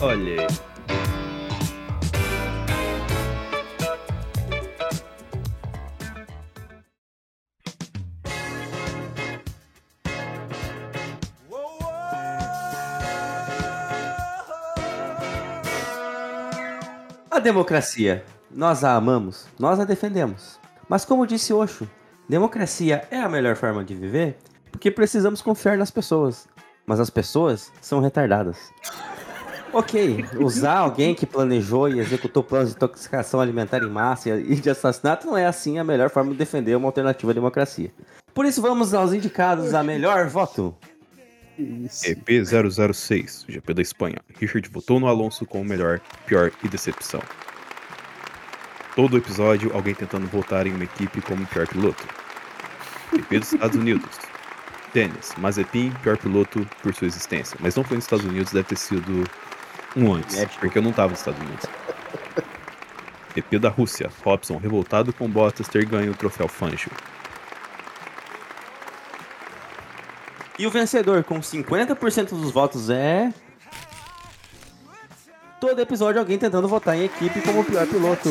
Olha 0.01 0.47
democracia, 17.45 18.25
nós 18.49 18.83
a 18.83 18.95
amamos, 18.95 19.45
nós 19.59 19.79
a 19.79 19.85
defendemos. 19.85 20.59
Mas 20.89 21.05
como 21.05 21.27
disse 21.27 21.53
Osho, 21.53 21.87
democracia 22.27 23.07
é 23.11 23.19
a 23.19 23.29
melhor 23.29 23.55
forma 23.55 23.83
de 23.83 23.93
viver 23.93 24.35
porque 24.71 24.89
precisamos 24.89 25.43
confiar 25.43 25.77
nas 25.77 25.91
pessoas. 25.91 26.47
Mas 26.87 26.99
as 26.99 27.11
pessoas 27.11 27.71
são 27.79 28.01
retardadas. 28.01 28.57
Ok, 29.73 30.23
usar 30.39 30.77
alguém 30.77 31.13
que 31.13 31.25
planejou 31.25 31.89
e 31.89 31.99
executou 31.99 32.41
planos 32.41 32.69
de 32.69 32.75
intoxicação 32.77 33.41
alimentar 33.41 33.83
em 33.83 33.89
massa 33.89 34.29
e 34.29 34.55
de 34.55 34.69
assassinato 34.69 35.27
não 35.27 35.35
é 35.35 35.45
assim 35.45 35.77
a 35.77 35.83
melhor 35.83 36.09
forma 36.09 36.31
de 36.31 36.37
defender 36.37 36.77
uma 36.77 36.87
alternativa 36.87 37.33
à 37.33 37.35
democracia. 37.35 37.91
Por 38.33 38.45
isso 38.45 38.61
vamos 38.61 38.93
aos 38.93 39.11
indicados 39.11 39.73
a 39.73 39.83
melhor 39.83 40.29
voto. 40.29 40.73
Isso. 41.57 42.05
EP006, 42.05 43.45
GP 43.47 43.73
da 43.73 43.81
Espanha. 43.81 44.17
Richard 44.39 44.69
votou 44.69 44.99
no 44.99 45.07
Alonso 45.07 45.45
como 45.45 45.63
melhor, 45.63 46.01
pior 46.25 46.51
e 46.63 46.67
decepção. 46.67 47.21
Todo 48.95 49.17
episódio, 49.17 49.73
alguém 49.73 49.93
tentando 49.93 50.27
votar 50.27 50.67
em 50.67 50.73
uma 50.73 50.83
equipe 50.83 51.21
como 51.21 51.45
pior 51.47 51.67
piloto. 51.67 52.05
EP 53.13 53.39
dos 53.39 53.53
Estados 53.53 53.77
Unidos. 53.77 54.09
Tênis, 54.93 55.33
Mazepin, 55.37 55.91
pior 56.01 56.17
piloto 56.17 56.65
por 56.81 56.93
sua 56.93 57.07
existência. 57.07 57.57
Mas 57.59 57.75
não 57.75 57.83
foi 57.83 57.97
nos 57.97 58.05
Estados 58.05 58.25
Unidos, 58.25 58.51
deve 58.53 58.69
ter 58.69 58.77
sido 58.77 59.29
um 59.95 60.13
antes, 60.13 60.43
porque 60.59 60.77
eu 60.77 60.81
não 60.81 60.93
tava 60.93 61.11
nos 61.11 61.19
Estados 61.19 61.41
Unidos. 61.41 61.65
EP 63.35 63.59
da 63.59 63.69
Rússia, 63.69 64.09
Robson 64.23 64.57
revoltado 64.57 65.11
com 65.11 65.29
Bottas 65.29 65.67
ter 65.67 65.85
ganho 65.85 66.13
o 66.13 66.15
troféu 66.15 66.47
Fangio. 66.47 66.91
E 70.57 70.65
o 70.65 70.71
vencedor 70.71 71.23
com 71.23 71.39
50% 71.39 72.29
dos 72.29 72.51
votos 72.51 72.89
é. 72.89 73.33
Todo 75.59 75.81
episódio 75.81 76.19
alguém 76.19 76.37
tentando 76.37 76.67
votar 76.67 76.95
em 76.95 77.05
equipe 77.05 77.41
como 77.41 77.61
o 77.61 77.65
pior 77.65 77.87
piloto. 77.87 78.29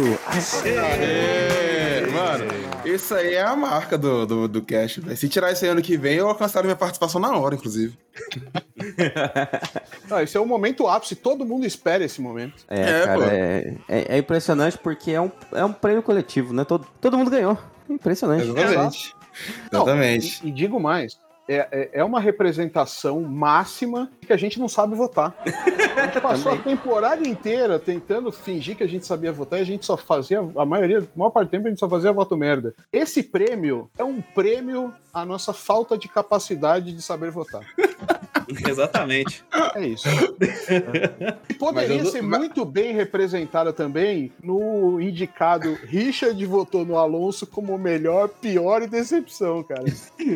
É, 0.65 2.07
mano, 2.13 2.45
isso 2.85 3.15
aí 3.15 3.35
é 3.35 3.43
a 3.43 3.57
marca 3.57 3.99
do, 3.99 4.25
do, 4.25 4.49
do 4.49 4.63
cast, 4.63 5.01
velho. 5.01 5.17
Se 5.17 5.29
tirar 5.29 5.51
esse 5.51 5.67
ano 5.67 5.83
que 5.83 5.97
vem, 5.97 6.17
eu 6.17 6.29
alcançaria 6.29 6.67
minha 6.67 6.77
participação 6.77 7.21
na 7.21 7.37
hora, 7.37 7.57
inclusive. 7.57 7.99
Não, 10.09 10.21
esse 10.21 10.37
é 10.37 10.41
o 10.41 10.47
momento 10.47 10.87
ápice, 10.87 11.17
todo 11.17 11.45
mundo 11.47 11.67
espera 11.67 12.05
esse 12.05 12.21
momento. 12.21 12.65
É, 12.69 12.83
É, 12.83 13.05
cara, 13.05 13.19
pô. 13.19 13.25
é, 13.25 13.75
é, 13.89 14.15
é 14.15 14.19
impressionante 14.19 14.79
porque 14.79 15.11
é 15.11 15.21
um, 15.21 15.31
é 15.53 15.65
um 15.65 15.73
prêmio 15.73 16.03
coletivo, 16.03 16.53
né? 16.55 16.65
Todo, 16.65 16.87
todo 17.01 17.19
mundo 17.19 17.31
ganhou. 17.31 17.59
Impressionante. 17.89 18.45
Exatamente. 18.49 19.15
Não, 19.73 19.83
Exatamente. 19.83 20.41
E, 20.45 20.49
e 20.49 20.53
digo 20.53 20.79
mais, 20.79 21.19
é, 21.49 21.69
é, 21.71 21.91
é 22.01 22.05
uma 22.05 22.21
representação 22.21 23.21
máxima 23.21 24.11
que 24.21 24.33
a 24.33 24.37
gente 24.37 24.59
não 24.59 24.69
sabe 24.69 24.95
votar. 24.95 25.35
A 25.97 26.07
gente 26.07 26.21
passou 26.21 26.53
a 26.53 26.57
temporada 26.57 27.27
inteira 27.27 27.79
tentando 27.79 28.33
fingir 28.33 28.77
que 28.77 28.83
a 28.83 28.89
gente 28.89 29.07
sabia 29.07 29.33
votar 29.33 29.59
e 29.59 29.63
a 29.63 29.67
gente 29.67 29.85
só 29.85 29.97
fazia, 29.97 30.41
a 30.57 30.65
maioria, 30.65 30.99
a 30.99 31.19
maior 31.19 31.31
parte 31.31 31.49
do 31.49 31.51
tempo 31.51 31.67
a 31.67 31.71
gente 31.71 31.79
só 31.79 31.89
fazia 31.89 32.13
voto 32.13 32.37
merda. 32.37 32.75
Esse 32.93 33.23
prêmio 33.23 33.91
é 33.99 34.05
um 34.05 34.21
prêmio 34.21 34.93
à 35.13 35.25
nossa 35.25 35.53
falta 35.53 35.97
de 35.97 36.09
capacidade 36.09 36.93
de 36.93 37.03
saber 37.03 37.31
votar. 37.31 37.63
Exatamente. 38.69 39.45
É 39.75 39.87
isso. 39.87 40.09
E 41.49 41.55
poderia 41.55 42.05
ser 42.05 42.23
mas- 42.23 42.41
muito 42.41 42.65
bem 42.65 42.93
representada 42.95 43.73
também 43.73 44.33
no 44.43 45.01
indicado 45.01 45.77
Richard 45.85 46.45
votou 46.47 46.85
no 46.85 46.97
Alonso 46.99 47.47
como 47.47 47.77
melhor, 47.79 48.29
pior 48.29 48.83
e 48.83 48.87
decepção, 48.87 49.63
cara. 49.63 49.85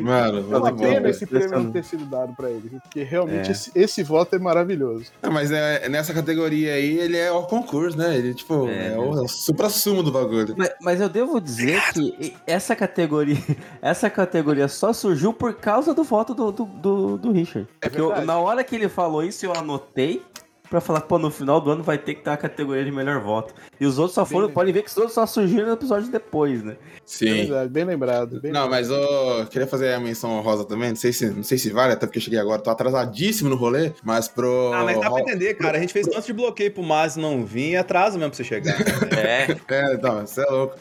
Mano, 0.02 0.38
É 0.54 0.56
uma 0.58 0.70
bom. 0.72 0.76
pena 0.82 1.08
esse 1.08 1.26
prêmio 1.26 1.50
não 1.62 1.70
ter 1.72 1.84
sido 1.84 2.04
dado 2.04 2.34
pra 2.34 2.50
ele, 2.50 2.70
porque 2.82 3.02
realmente 3.02 3.50
esse, 3.50 3.70
esse 3.74 4.02
voto 4.02 4.36
é 4.36 4.38
maravilhoso. 4.38 5.06
Não, 5.22 5.30
mas 5.30 5.50
é, 5.50 5.88
nessa 5.88 6.12
categoria 6.14 6.74
aí, 6.74 6.98
ele 6.98 7.16
é 7.16 7.30
o 7.32 7.42
concurso, 7.44 7.96
né? 7.96 8.16
Ele, 8.16 8.34
tipo, 8.34 8.68
É, 8.68 8.92
é, 8.94 8.98
o, 8.98 9.14
é 9.18 9.22
o 9.22 9.28
supra-sumo 9.28 10.02
do 10.02 10.10
bagulho. 10.12 10.54
Mas, 10.56 10.70
mas 10.80 11.00
eu 11.00 11.08
devo 11.08 11.40
dizer 11.40 11.80
que 11.92 12.34
essa 12.46 12.74
categoria, 12.76 13.36
essa 13.82 14.08
categoria 14.10 14.68
só 14.68 14.92
surgiu 14.92 15.32
por 15.32 15.54
causa 15.54 15.92
do 15.94 16.04
voto 16.04 16.34
do, 16.34 16.52
do, 16.52 16.64
do, 16.64 17.18
do 17.18 17.32
Richard. 17.32 17.68
Porque 17.80 18.00
eu- 18.12 18.24
na 18.24 18.38
hora 18.38 18.62
que 18.64 18.74
ele 18.74 18.88
falou 18.88 19.22
isso, 19.22 19.44
eu 19.46 19.52
anotei 19.52 20.22
pra 20.70 20.82
falar, 20.82 21.00
pô, 21.00 21.18
no 21.18 21.30
final 21.30 21.62
do 21.62 21.70
ano 21.70 21.82
vai 21.82 21.96
ter 21.96 22.12
que 22.14 22.22
ter 22.22 22.28
a 22.28 22.36
categoria 22.36 22.84
de 22.84 22.90
melhor 22.92 23.22
voto. 23.22 23.54
E 23.80 23.86
os 23.86 23.98
outros 23.98 24.14
só 24.14 24.26
foram, 24.26 24.48
Bem- 24.48 24.54
podem 24.54 24.74
ver 24.74 24.82
que 24.82 24.90
os 24.90 24.96
outros 24.98 25.14
só 25.14 25.24
surgiram 25.24 25.66
no 25.66 25.72
episódio 25.72 26.10
depois, 26.10 26.62
né? 26.62 26.72
É 26.72 27.00
Sim. 27.06 27.34
verdade, 27.46 27.70
bem 27.70 27.84
lembrado. 27.84 28.38
Bem 28.38 28.52
Não, 28.52 28.64
lembrado. 28.64 28.70
mas 28.82 28.90
eu 28.90 29.46
queria 29.46 29.66
fazer 29.66 29.94
a 29.94 29.98
menção 30.00 30.38
rosa 30.42 30.66
também. 30.66 30.90
Não 30.90 30.96
sei 30.96 31.10
se, 31.10 31.30
não 31.30 31.42
sei 31.42 31.56
se 31.56 31.70
vale, 31.70 31.94
até 31.94 32.04
porque 32.06 32.18
eu 32.18 32.22
cheguei 32.22 32.38
agora, 32.38 32.60
tô 32.60 32.68
atrasadíssimo 32.68 33.48
no 33.48 33.56
rolê, 33.56 33.92
mas 34.04 34.28
pro. 34.28 34.70
Ah, 34.74 34.84
mas 34.84 35.00
dá 35.00 35.10
pra 35.10 35.20
entender, 35.22 35.54
cara. 35.54 35.78
A 35.78 35.80
gente 35.80 35.92
fez 35.94 36.06
tanto 36.06 36.26
de 36.26 36.34
bloqueio 36.34 36.70
pro 36.70 36.82
Maz 36.82 37.16
não 37.16 37.46
vir 37.46 37.70
e 37.70 37.76
atraso 37.76 38.18
mesmo 38.18 38.30
pra 38.32 38.36
você 38.36 38.44
chegar. 38.44 38.76
É, 39.18 39.56
É, 39.74 39.94
então, 39.94 40.26
você 40.26 40.42
é 40.42 40.50
louco. 40.50 40.76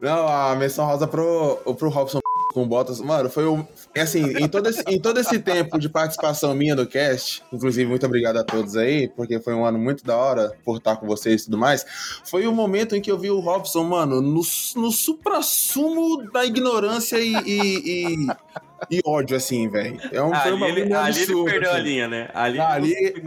Não, 0.00 0.28
a 0.28 0.54
menção 0.54 0.84
rosa 0.86 1.08
pro, 1.08 1.56
pro 1.76 1.88
Robson 1.88 2.20
com 2.54 2.66
Bottas. 2.66 3.00
Mano, 3.00 3.28
foi 3.28 3.44
o. 3.44 3.66
é 3.94 4.02
Assim, 4.02 4.22
em 4.38 4.48
todo, 4.48 4.68
esse, 4.68 4.82
em 4.86 4.98
todo 5.00 5.18
esse 5.20 5.38
tempo 5.40 5.78
de 5.78 5.88
participação 5.88 6.54
minha 6.54 6.76
do 6.76 6.86
cast, 6.86 7.42
inclusive, 7.52 7.88
muito 7.90 8.06
obrigado 8.06 8.36
a 8.38 8.44
todos 8.44 8.76
aí, 8.76 9.08
porque 9.08 9.40
foi 9.40 9.52
um 9.52 9.64
ano 9.64 9.78
muito 9.78 10.04
da 10.04 10.16
hora 10.16 10.52
por 10.64 10.78
estar 10.78 10.96
com 10.96 11.06
vocês 11.06 11.42
e 11.42 11.44
tudo 11.46 11.58
mais. 11.58 11.84
Foi 12.24 12.46
o 12.46 12.52
momento 12.52 12.94
em 12.94 13.00
que 13.00 13.10
eu 13.10 13.18
vi 13.18 13.30
o 13.30 13.40
Robson, 13.40 13.82
mano, 13.82 14.22
no, 14.22 14.40
no 14.76 14.90
supra-sumo 14.92 16.30
da 16.32 16.44
ignorância 16.46 17.18
e. 17.18 17.34
e, 17.34 18.14
e- 18.14 18.26
e 18.90 19.00
ódio, 19.06 19.34
assim, 19.36 19.66
velho. 19.68 19.98
É 20.12 20.22
um, 20.22 20.34
ali, 20.34 20.62
ele, 20.80 20.92
ali 20.92 21.22
ele 21.22 21.44
perdeu 21.44 21.70
a 21.70 21.74
assim. 21.74 21.82
linha, 21.82 22.06
né? 22.08 22.28
Ali, 22.34 22.60
Ali- 22.60 22.92
ele. 22.92 23.22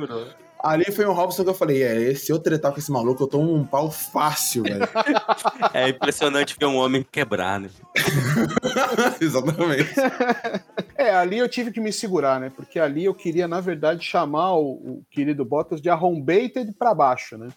Ali 0.60 0.91
foi 0.91 1.05
um 1.05 1.14
Robson 1.14 1.43
que 1.43 1.49
eu 1.49 1.53
falei, 1.53 1.84
é, 1.84 2.16
se 2.16 2.32
eu 2.32 2.39
tretar 2.39 2.72
com 2.72 2.80
esse 2.80 2.91
maluco, 2.91 3.24
eu 3.24 3.28
tomo 3.28 3.53
um 3.53 3.66
pau 3.66 3.91
fácil, 3.91 4.64
velho. 4.64 4.82
é 5.74 5.89
impressionante 5.89 6.55
ver 6.60 6.66
um 6.66 6.78
homem 6.78 7.05
quebrar, 7.10 7.60
né? 7.60 7.70
Exatamente. 9.22 9.93
É, 10.99 11.12
ali 11.16 11.38
eu 11.38 11.47
tive 11.47 11.72
que 11.72 11.80
me 11.80 11.93
segurar, 11.93 12.39
né? 12.39 12.51
Porque 12.55 12.80
ali 12.80 13.05
eu 13.05 13.14
queria, 13.14 13.47
na 13.47 13.62
verdade, 13.62 14.03
chamar 14.03 14.53
o, 14.55 14.72
o 14.72 15.05
querido 15.12 15.45
Bottas 15.45 15.80
de 15.80 15.91
arrombated 15.91 16.74
pra 16.74 16.91
baixo, 16.91 17.38
né? 17.38 17.49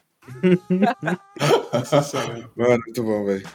Sensacional. 1.72 2.50
Mano, 2.54 2.78
muito 2.84 3.02
bom, 3.02 3.24
velho. 3.24 3.48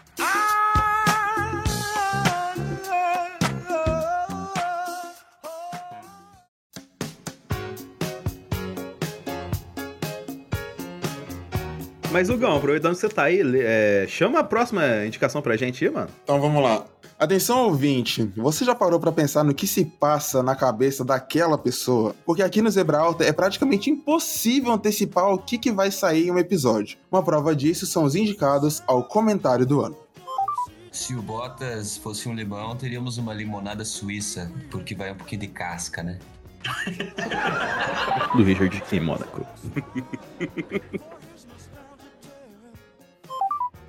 Mas, 12.15 12.29
Hugão, 12.29 12.55
aproveitando 12.55 12.93
que 12.93 13.01
você 13.01 13.09
tá 13.09 13.23
aí, 13.23 13.41
é, 13.55 14.05
chama 14.07 14.39
a 14.39 14.43
próxima 14.45 15.05
indicação 15.05 15.41
pra 15.41 15.57
gente 15.57 15.83
aí, 15.83 15.91
mano. 15.91 16.07
Então 16.23 16.39
vamos 16.39 16.63
lá. 16.63 16.85
Atenção, 17.19 17.65
ouvinte. 17.65 18.23
Você 18.37 18.63
já 18.63 18.73
parou 18.73 19.01
pra 19.01 19.11
pensar 19.11 19.43
no 19.43 19.53
que 19.53 19.67
se 19.67 19.83
passa 19.83 20.41
na 20.41 20.55
cabeça 20.55 21.03
daquela 21.03 21.57
pessoa? 21.57 22.15
Porque 22.25 22.41
aqui 22.41 22.61
no 22.61 22.71
Zebra 22.71 22.99
Alta 22.99 23.25
é 23.25 23.33
praticamente 23.33 23.89
impossível 23.89 24.71
antecipar 24.71 25.29
o 25.29 25.37
que, 25.37 25.57
que 25.57 25.73
vai 25.73 25.91
sair 25.91 26.27
em 26.27 26.31
um 26.31 26.39
episódio. 26.39 26.97
Uma 27.11 27.21
prova 27.21 27.53
disso 27.53 27.85
são 27.85 28.05
os 28.05 28.15
indicados 28.15 28.81
ao 28.87 29.03
comentário 29.03 29.65
do 29.65 29.81
ano. 29.81 29.97
Se 30.93 31.13
o 31.15 31.21
Bottas 31.21 31.97
fosse 31.97 32.29
um 32.29 32.33
limão, 32.33 32.77
teríamos 32.77 33.17
uma 33.17 33.33
limonada 33.33 33.83
suíça, 33.83 34.49
porque 34.71 34.95
vai 34.95 35.11
um 35.11 35.15
pouquinho 35.15 35.41
de 35.41 35.47
casca, 35.49 36.01
né? 36.01 36.17
Do 38.37 38.41
Richard 38.41 38.81
em 38.93 38.99
Mônaco. 39.01 39.45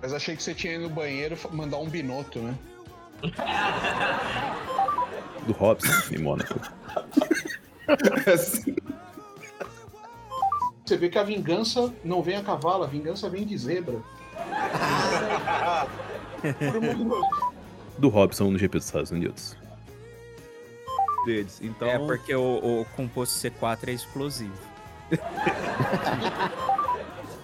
Mas 0.06 0.14
achei 0.14 0.36
que 0.36 0.42
você 0.44 0.54
tinha 0.54 0.74
ido 0.74 0.84
no 0.84 0.90
banheiro 0.90 1.36
mandar 1.50 1.78
um 1.78 1.88
binoto, 1.88 2.38
né? 2.38 2.56
Do 5.44 5.52
Robson 5.52 6.14
em 6.14 6.18
Mônaco. 6.18 6.60
Você 10.84 10.96
vê 10.96 11.08
que 11.08 11.18
a 11.18 11.24
vingança 11.24 11.92
não 12.04 12.22
vem 12.22 12.36
a 12.36 12.44
cavalo, 12.44 12.84
a 12.84 12.86
vingança 12.86 13.28
vem 13.28 13.44
de 13.44 13.58
zebra. 13.58 14.00
Do 17.98 18.08
Robson 18.08 18.52
no 18.52 18.58
GP 18.58 18.78
dos 18.78 18.86
Estados 18.86 19.10
Unidos. 19.10 19.56
Deles. 21.24 21.58
Então, 21.60 21.88
É 21.88 21.98
porque 21.98 22.32
o, 22.32 22.82
o 22.82 22.86
composto 22.94 23.40
C4 23.40 23.88
é 23.88 23.92
explosivo. 23.92 24.54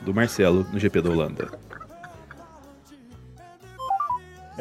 do 0.03 0.15
Marcelo 0.15 0.65
no 0.73 0.79
GP 0.79 1.03
da 1.03 1.11
Holanda. 1.11 1.62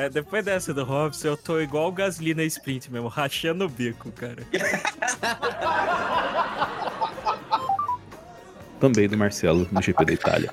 É, 0.02 0.10
depois 0.10 0.44
dessa 0.44 0.74
do 0.74 0.84
Robson, 0.84 1.28
eu 1.28 1.38
tô 1.38 1.62
igual 1.62 1.90
o 1.90 1.92
Gasly 1.92 2.34
na 2.34 2.44
sprint 2.44 2.92
mesmo, 2.92 3.06
rachando 3.08 3.66
o 3.66 3.70
bico, 3.70 4.12
cara. 4.12 4.42
Também 8.80 9.08
do 9.08 9.16
Marcelo 9.16 9.68
no 9.72 9.80
GP 9.80 10.04
da 10.04 10.14
Itália. 10.14 10.52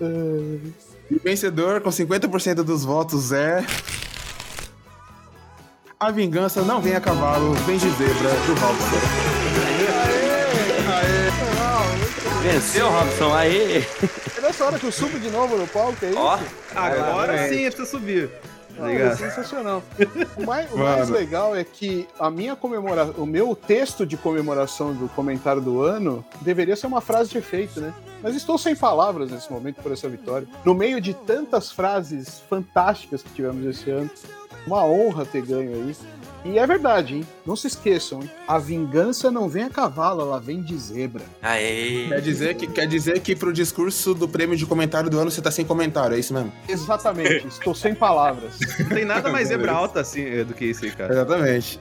E 0.00 1.14
o 1.14 1.20
vencedor, 1.22 1.82
com 1.82 1.90
50% 1.90 2.62
dos 2.62 2.82
votos, 2.82 3.30
é. 3.30 3.62
A 5.98 6.10
vingança 6.10 6.62
não 6.62 6.80
vem 6.80 6.94
a 6.94 7.00
cavalo, 7.00 7.52
vem 7.66 7.76
de 7.76 7.90
zebra 7.90 8.30
do 8.46 8.54
Robson. 8.54 9.29
Venceu, 12.42 12.88
Robson, 12.90 13.34
aê! 13.34 13.82
É 14.36 14.40
nessa 14.40 14.64
hora 14.64 14.78
que 14.78 14.86
eu 14.86 14.92
subo 14.92 15.18
de 15.18 15.30
novo 15.30 15.56
no 15.56 15.66
palco, 15.66 15.96
é 16.04 16.10
isso? 16.10 16.18
Ó, 16.18 16.38
Agora 16.74 17.34
é. 17.34 17.48
sim 17.48 17.64
é 17.66 17.70
pra 17.70 17.84
subir. 17.84 18.30
Ah, 18.78 18.90
é 18.90 19.14
sensacional. 19.14 19.82
O 20.38 20.46
mais, 20.46 20.72
o 20.72 20.78
mais 20.78 21.10
legal 21.10 21.54
é 21.54 21.62
que 21.62 22.08
a 22.18 22.30
minha 22.30 22.56
comemoração, 22.56 23.14
o 23.18 23.26
meu 23.26 23.54
texto 23.54 24.06
de 24.06 24.16
comemoração 24.16 24.94
do 24.94 25.06
comentário 25.10 25.60
do 25.60 25.82
ano 25.82 26.24
deveria 26.40 26.74
ser 26.74 26.86
uma 26.86 27.02
frase 27.02 27.28
de 27.30 27.38
efeito, 27.38 27.78
né? 27.78 27.92
Mas 28.22 28.34
estou 28.34 28.56
sem 28.56 28.74
palavras 28.74 29.30
nesse 29.30 29.52
momento 29.52 29.82
por 29.82 29.92
essa 29.92 30.08
vitória. 30.08 30.48
No 30.64 30.74
meio 30.74 30.98
de 30.98 31.12
tantas 31.12 31.70
frases 31.70 32.40
fantásticas 32.48 33.22
que 33.22 33.28
tivemos 33.30 33.66
esse 33.66 33.90
ano, 33.90 34.10
uma 34.66 34.82
honra 34.84 35.26
ter 35.26 35.42
ganho 35.42 35.74
aí. 35.74 35.96
E 36.44 36.58
é 36.58 36.66
verdade, 36.66 37.16
hein? 37.16 37.26
Não 37.46 37.54
se 37.54 37.66
esqueçam, 37.66 38.20
hein? 38.22 38.30
A 38.48 38.58
vingança 38.58 39.30
não 39.30 39.48
vem 39.48 39.64
a 39.64 39.70
cavalo, 39.70 40.22
ela 40.22 40.40
vem 40.40 40.62
de 40.62 40.76
zebra. 40.78 41.22
aê. 41.42 42.08
Quer 42.08 42.20
dizer, 42.20 42.54
que, 42.54 42.66
quer 42.66 42.86
dizer 42.86 43.20
que 43.20 43.36
pro 43.36 43.52
discurso 43.52 44.14
do 44.14 44.28
prêmio 44.28 44.56
de 44.56 44.64
comentário 44.64 45.10
do 45.10 45.18
ano 45.18 45.30
você 45.30 45.42
tá 45.42 45.50
sem 45.50 45.64
comentário, 45.64 46.16
é 46.16 46.18
isso 46.18 46.32
mesmo? 46.32 46.52
Exatamente, 46.68 47.46
estou 47.46 47.74
sem 47.74 47.94
palavras. 47.94 48.58
Não 48.78 48.88
tem 48.88 49.04
nada 49.04 49.30
mais 49.30 49.48
zebra 49.48 49.72
alta 49.72 50.00
assim 50.00 50.22
eh, 50.22 50.44
do 50.44 50.54
que 50.54 50.64
isso 50.64 50.84
aí, 50.84 50.90
cara. 50.90 51.12
Exatamente. 51.12 51.80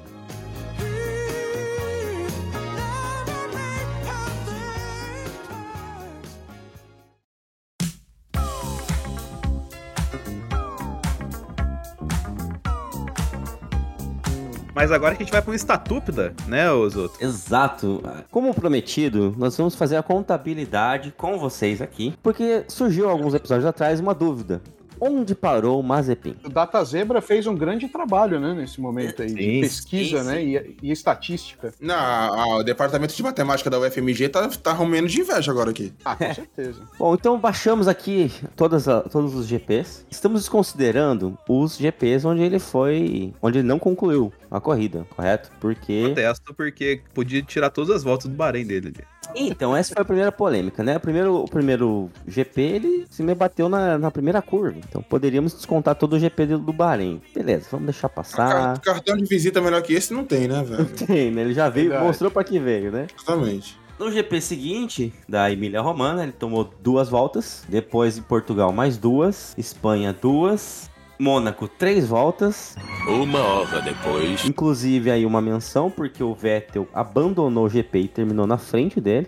Mas 14.79 14.93
agora 14.93 15.13
que 15.13 15.23
a 15.23 15.25
gente 15.25 15.33
vai 15.33 15.43
um 15.45 15.53
estatúpida, 15.53 16.33
né, 16.47 16.71
Osoto? 16.71 17.21
Exato. 17.21 18.01
Como 18.31 18.53
prometido, 18.53 19.35
nós 19.37 19.57
vamos 19.57 19.75
fazer 19.75 19.97
a 19.97 20.01
contabilidade 20.01 21.13
com 21.17 21.37
vocês 21.37 21.81
aqui, 21.81 22.13
porque 22.23 22.63
surgiu 22.69 23.09
alguns 23.09 23.33
episódios 23.33 23.65
atrás 23.65 23.99
uma 23.99 24.13
dúvida. 24.13 24.61
Onde 24.99 25.33
parou 25.35 25.79
o 25.79 25.83
Mazepin? 25.83 26.35
O 26.43 26.49
Data 26.49 26.83
Zebra 26.83 27.21
fez 27.21 27.47
um 27.47 27.55
grande 27.55 27.87
trabalho, 27.87 28.39
né, 28.39 28.53
nesse 28.53 28.79
momento 28.81 29.21
aí, 29.21 29.33
de 29.33 29.41
Sim, 29.43 29.61
pesquisa, 29.61 30.23
sim, 30.23 30.27
né, 30.29 30.43
e, 30.43 30.77
e 30.83 30.91
estatística. 30.91 31.73
Não, 31.79 31.95
a- 31.95 32.57
o 32.57 32.63
departamento 32.63 33.15
de 33.15 33.23
matemática 33.23 33.69
da 33.69 33.79
UFMG 33.79 34.29
tá, 34.29 34.47
tá 34.49 34.71
arrumando 34.71 35.07
de 35.07 35.21
inveja 35.21 35.51
agora 35.51 35.71
aqui. 35.71 35.93
Ah, 36.03 36.15
com 36.15 36.33
certeza. 36.33 36.81
Bom, 36.99 37.13
então 37.15 37.39
baixamos 37.39 37.87
aqui 37.87 38.31
todas 38.55 38.87
a- 38.87 39.01
todos 39.01 39.33
os 39.35 39.47
GPs. 39.47 40.05
Estamos 40.09 40.41
desconsiderando 40.41 41.37
os 41.47 41.77
GPs 41.77 42.25
onde 42.25 42.41
ele 42.41 42.59
foi. 42.59 43.33
onde 43.41 43.59
ele 43.59 43.67
não 43.67 43.79
concluiu 43.79 44.31
a 44.51 44.59
corrida, 44.59 45.05
correto? 45.15 45.49
Porque. 45.59 46.03
Protesto 46.05 46.53
porque 46.53 47.01
podia 47.13 47.41
tirar 47.41 47.69
todas 47.69 47.95
as 47.95 48.03
voltas 48.03 48.29
do 48.29 48.35
Bahrein 48.35 48.65
dele 48.65 48.87
ali. 48.95 49.03
Então, 49.35 49.75
essa 49.75 49.93
foi 49.93 50.01
a 50.01 50.05
primeira 50.05 50.31
polêmica, 50.31 50.83
né? 50.83 50.97
O 50.97 50.99
primeiro, 50.99 51.35
o 51.43 51.47
primeiro 51.49 52.09
GP, 52.27 52.61
ele 52.61 53.05
se 53.09 53.21
me 53.23 53.33
bateu 53.35 53.69
na, 53.69 53.97
na 53.97 54.11
primeira 54.11 54.41
curva. 54.41 54.77
Então 54.87 55.01
poderíamos 55.01 55.53
descontar 55.53 55.95
todo 55.95 56.13
o 56.13 56.19
GP 56.19 56.45
do, 56.45 56.73
Bahrein. 56.73 57.21
Beleza, 57.33 57.67
vamos 57.71 57.85
deixar 57.87 58.09
passar. 58.09 58.49
Car- 58.49 58.81
cartão 58.81 59.17
de 59.17 59.25
visita 59.25 59.61
melhor 59.61 59.81
que 59.81 59.93
esse 59.93 60.13
não 60.13 60.23
tem, 60.25 60.47
né, 60.47 60.63
velho? 60.63 60.85
Tem, 61.07 61.31
né? 61.31 61.41
Ele 61.41 61.53
já 61.53 61.69
veio, 61.69 61.89
Verdade. 61.89 62.07
mostrou 62.07 62.31
pra 62.31 62.43
que 62.43 62.59
veio, 62.59 62.91
né? 62.91 63.07
Exatamente. 63.15 63.77
No 63.99 64.09
GP 64.11 64.39
seguinte, 64.39 65.13
da 65.27 65.51
Emília 65.51 65.81
Romana, 65.81 66.23
ele 66.23 66.31
tomou 66.31 66.69
duas 66.81 67.09
voltas. 67.09 67.63
Depois 67.67 68.17
em 68.17 68.21
Portugal, 68.21 68.71
mais 68.71 68.97
duas. 68.97 69.53
Espanha, 69.57 70.13
duas. 70.13 70.89
Mônaco, 71.19 71.67
três 71.67 72.07
voltas. 72.07 72.75
Uma 73.07 73.39
hora 73.39 73.81
depois. 73.81 74.45
Inclusive 74.45 75.11
aí 75.11 75.25
uma 75.25 75.41
menção, 75.41 75.91
porque 75.91 76.23
o 76.23 76.33
Vettel 76.33 76.87
abandonou 76.93 77.65
o 77.65 77.69
GP 77.69 77.99
e 77.99 78.07
terminou 78.07 78.47
na 78.47 78.57
frente 78.57 79.01
dele. 79.01 79.27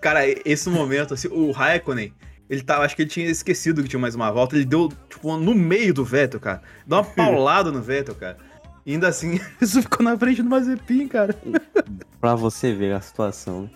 Cara, 0.00 0.22
esse 0.44 0.68
momento, 0.68 1.14
assim, 1.14 1.28
o 1.28 1.52
Raikkonen, 1.52 2.12
ele 2.50 2.62
tava, 2.62 2.84
acho 2.84 2.96
que 2.96 3.02
ele 3.02 3.10
tinha 3.10 3.26
esquecido 3.28 3.82
que 3.82 3.88
tinha 3.88 4.00
mais 4.00 4.14
uma 4.16 4.30
volta, 4.32 4.56
ele 4.56 4.64
deu, 4.64 4.88
tipo, 5.08 5.36
no 5.36 5.54
meio 5.54 5.94
do 5.94 6.04
Vettel, 6.04 6.40
cara. 6.40 6.60
Deu 6.86 6.98
uma 6.98 7.04
paulada 7.14 7.70
no 7.70 7.80
Vettel, 7.80 8.16
cara. 8.16 8.36
E 8.84 8.92
ainda 8.94 9.06
assim, 9.08 9.38
isso 9.62 9.80
ficou 9.80 10.04
na 10.04 10.18
frente 10.18 10.42
do 10.42 10.48
Mazepin, 10.50 11.06
cara. 11.06 11.36
Pra 12.20 12.34
você 12.34 12.74
ver 12.74 12.94
a 12.94 13.00
situação. 13.00 13.62
né? 13.62 13.70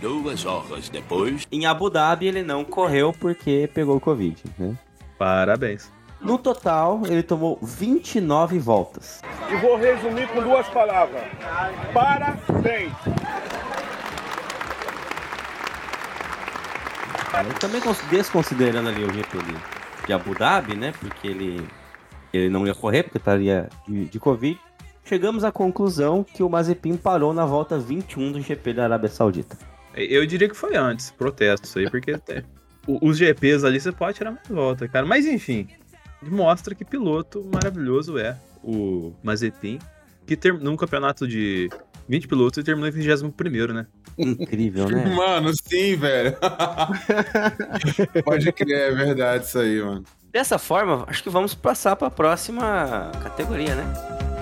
Duas 0.00 0.46
horas 0.46 0.88
depois. 0.88 1.46
Em 1.52 1.66
Abu 1.66 1.90
Dhabi 1.90 2.28
ele 2.28 2.42
não 2.42 2.64
correu 2.64 3.12
porque 3.12 3.68
pegou 3.74 3.96
o 3.96 4.00
Covid, 4.00 4.42
né? 4.58 4.78
Parabéns. 5.18 5.92
No 6.24 6.38
total, 6.38 7.02
ele 7.06 7.22
tomou 7.22 7.58
29 7.62 8.58
voltas. 8.58 9.20
E 9.50 9.56
vou 9.56 9.76
resumir 9.76 10.26
com 10.28 10.40
duas 10.42 10.66
palavras. 10.68 11.22
Parabéns. 11.92 12.92
Eu 17.46 17.54
também 17.58 17.80
cons- 17.80 18.00
desconsiderando 18.10 18.88
ali 18.88 19.04
o 19.04 19.12
GP 19.12 19.38
de, 20.06 20.12
Abu 20.12 20.34
Dhabi, 20.34 20.76
né? 20.76 20.92
Porque 20.98 21.26
ele, 21.28 21.66
ele 22.32 22.48
não 22.48 22.66
ia 22.66 22.74
correr, 22.74 23.02
porque 23.02 23.18
estaria 23.18 23.68
de, 23.86 24.06
de 24.06 24.18
Covid. 24.20 24.58
Chegamos 25.04 25.44
à 25.44 25.52
conclusão 25.52 26.24
que 26.24 26.42
o 26.42 26.48
Mazepin 26.48 26.96
parou 26.96 27.34
na 27.34 27.44
volta 27.44 27.78
21 27.78 28.32
do 28.32 28.40
GP 28.40 28.72
da 28.72 28.84
Arábia 28.84 29.10
Saudita. 29.10 29.58
Eu 29.94 30.24
diria 30.26 30.48
que 30.48 30.54
foi 30.56 30.76
antes, 30.76 31.10
protesto 31.10 31.66
isso 31.66 31.78
aí, 31.78 31.90
porque 31.90 32.16
os 32.86 33.18
GPs 33.18 33.64
ali 33.64 33.78
você 33.80 33.92
pode 33.92 34.16
tirar 34.16 34.30
mais 34.32 34.48
volta, 34.48 34.88
cara. 34.88 35.04
Mas 35.04 35.26
enfim, 35.26 35.68
mostra 36.30 36.74
que 36.74 36.84
piloto 36.84 37.44
maravilhoso 37.52 38.18
é 38.18 38.36
o 38.62 39.12
Mazepin, 39.22 39.78
que 40.26 40.36
terminou 40.36 40.72
um 40.72 40.76
campeonato 40.76 41.26
de 41.28 41.68
20 42.08 42.28
pilotos 42.28 42.58
e 42.58 42.62
terminou 42.62 42.88
em 42.88 42.92
21 42.92 43.72
né? 43.72 43.86
Incrível, 44.18 44.88
né? 44.88 45.04
Mano, 45.14 45.50
sim, 45.54 45.96
velho. 45.96 46.36
Pode 48.24 48.52
crer, 48.52 48.92
é 48.92 48.94
verdade 48.94 49.44
isso 49.44 49.58
aí, 49.58 49.82
mano. 49.82 50.04
Dessa 50.32 50.58
forma, 50.58 51.04
acho 51.06 51.22
que 51.22 51.30
vamos 51.30 51.54
passar 51.54 51.94
para 51.94 52.08
a 52.08 52.10
próxima 52.10 53.12
categoria, 53.22 53.74
né? 53.74 54.33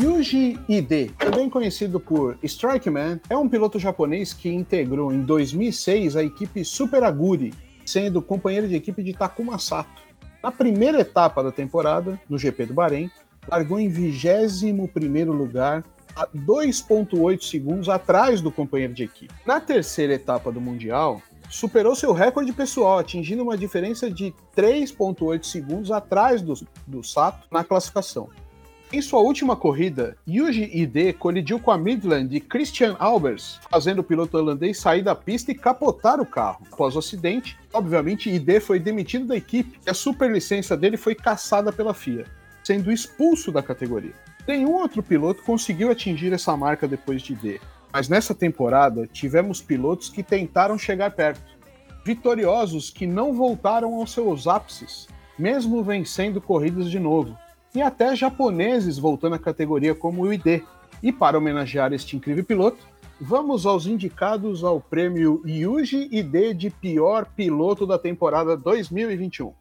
Yuji 0.00 0.56
Ide, 0.68 1.10
também 1.18 1.50
conhecido 1.50 1.98
por 1.98 2.38
Strike 2.44 2.88
Man, 2.88 3.18
é 3.28 3.36
um 3.36 3.48
piloto 3.48 3.80
japonês 3.80 4.32
que 4.32 4.48
integrou 4.48 5.12
em 5.12 5.22
2006 5.22 6.14
a 6.14 6.22
equipe 6.22 6.64
Super 6.64 7.02
Aguri, 7.02 7.52
sendo 7.84 8.22
companheiro 8.22 8.68
de 8.68 8.76
equipe 8.76 9.02
de 9.02 9.12
Takuma 9.12 9.58
Sato. 9.58 10.00
Na 10.40 10.52
primeira 10.52 11.00
etapa 11.00 11.42
da 11.42 11.50
temporada, 11.50 12.20
no 12.28 12.38
GP 12.38 12.66
do 12.66 12.74
Bahrein, 12.74 13.10
largou 13.48 13.80
em 13.80 13.90
21º 13.90 15.32
lugar, 15.32 15.82
a 16.14 16.28
2.8 16.28 17.42
segundos 17.42 17.88
atrás 17.88 18.40
do 18.40 18.52
companheiro 18.52 18.94
de 18.94 19.02
equipe. 19.02 19.34
Na 19.44 19.60
terceira 19.60 20.14
etapa 20.14 20.52
do 20.52 20.60
Mundial, 20.60 21.20
superou 21.50 21.96
seu 21.96 22.12
recorde 22.12 22.52
pessoal, 22.52 22.98
atingindo 22.98 23.42
uma 23.42 23.58
diferença 23.58 24.08
de 24.08 24.32
3.8 24.56 25.42
segundos 25.44 25.90
atrás 25.90 26.40
do, 26.40 26.54
do 26.86 27.02
Sato 27.02 27.48
na 27.50 27.64
classificação. 27.64 28.28
Em 28.90 29.02
sua 29.02 29.20
última 29.20 29.54
corrida, 29.54 30.16
Yuji 30.26 30.70
Ide 30.72 31.12
colidiu 31.12 31.60
com 31.60 31.70
a 31.70 31.76
Midland 31.76 32.40
Christian 32.40 32.96
Albers, 32.98 33.60
fazendo 33.70 33.98
o 33.98 34.02
piloto 34.02 34.38
holandês 34.38 34.78
sair 34.78 35.02
da 35.02 35.14
pista 35.14 35.52
e 35.52 35.54
capotar 35.54 36.18
o 36.22 36.24
carro. 36.24 36.66
Após 36.72 36.96
o 36.96 36.98
acidente, 36.98 37.58
obviamente, 37.70 38.30
Ide 38.30 38.60
foi 38.60 38.78
demitido 38.78 39.26
da 39.26 39.36
equipe 39.36 39.78
e 39.86 39.90
a 39.90 39.94
superlicença 39.94 40.74
dele 40.74 40.96
foi 40.96 41.14
cassada 41.14 41.70
pela 41.70 41.92
FIA, 41.92 42.24
sendo 42.64 42.90
expulso 42.90 43.52
da 43.52 43.62
categoria. 43.62 44.14
Nenhum 44.46 44.72
outro 44.72 45.02
piloto 45.02 45.42
conseguiu 45.42 45.90
atingir 45.90 46.32
essa 46.32 46.56
marca 46.56 46.88
depois 46.88 47.20
de 47.20 47.34
Ide. 47.34 47.60
Mas 47.92 48.08
nessa 48.08 48.34
temporada 48.34 49.06
tivemos 49.06 49.60
pilotos 49.60 50.08
que 50.08 50.22
tentaram 50.22 50.78
chegar 50.78 51.10
perto. 51.10 51.58
Vitoriosos 52.06 52.88
que 52.88 53.06
não 53.06 53.34
voltaram 53.34 53.96
aos 53.96 54.12
seus 54.12 54.46
ápices, 54.46 55.06
mesmo 55.38 55.84
vencendo 55.84 56.40
corridas 56.40 56.90
de 56.90 56.98
novo. 56.98 57.36
E 57.74 57.82
até 57.82 58.16
japoneses 58.16 58.98
voltando 58.98 59.34
à 59.34 59.38
categoria 59.38 59.94
como 59.94 60.22
o 60.22 60.32
ID. 60.32 60.62
E 61.02 61.12
para 61.12 61.38
homenagear 61.38 61.92
este 61.92 62.16
incrível 62.16 62.44
piloto, 62.44 62.78
vamos 63.20 63.66
aos 63.66 63.86
indicados 63.86 64.64
ao 64.64 64.80
prêmio 64.80 65.42
Yuji 65.44 66.08
ID 66.10 66.56
de 66.56 66.70
pior 66.70 67.26
piloto 67.36 67.86
da 67.86 67.98
temporada 67.98 68.56
2021. 68.56 69.52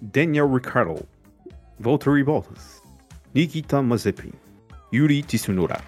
Daniel 0.00 0.52
Ricciardo, 0.52 1.06
Valtteri 1.78 2.22
Bottas, 2.22 2.82
Nikita 3.34 3.82
Mazepin, 3.82 4.32
Yuri 4.92 5.22
Tsunoda. 5.22 5.80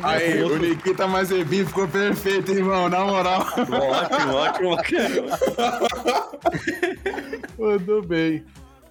Aí, 0.02 0.42
o 0.42 0.58
Nikita 0.58 1.06
Mazepin 1.06 1.64
ficou 1.64 1.88
perfeito, 1.88 2.52
irmão, 2.52 2.88
na 2.88 3.04
moral. 3.04 3.40
Ótimo, 3.40 4.34
ótimo, 4.34 4.76
Mandou 7.58 8.02
bem. 8.02 8.44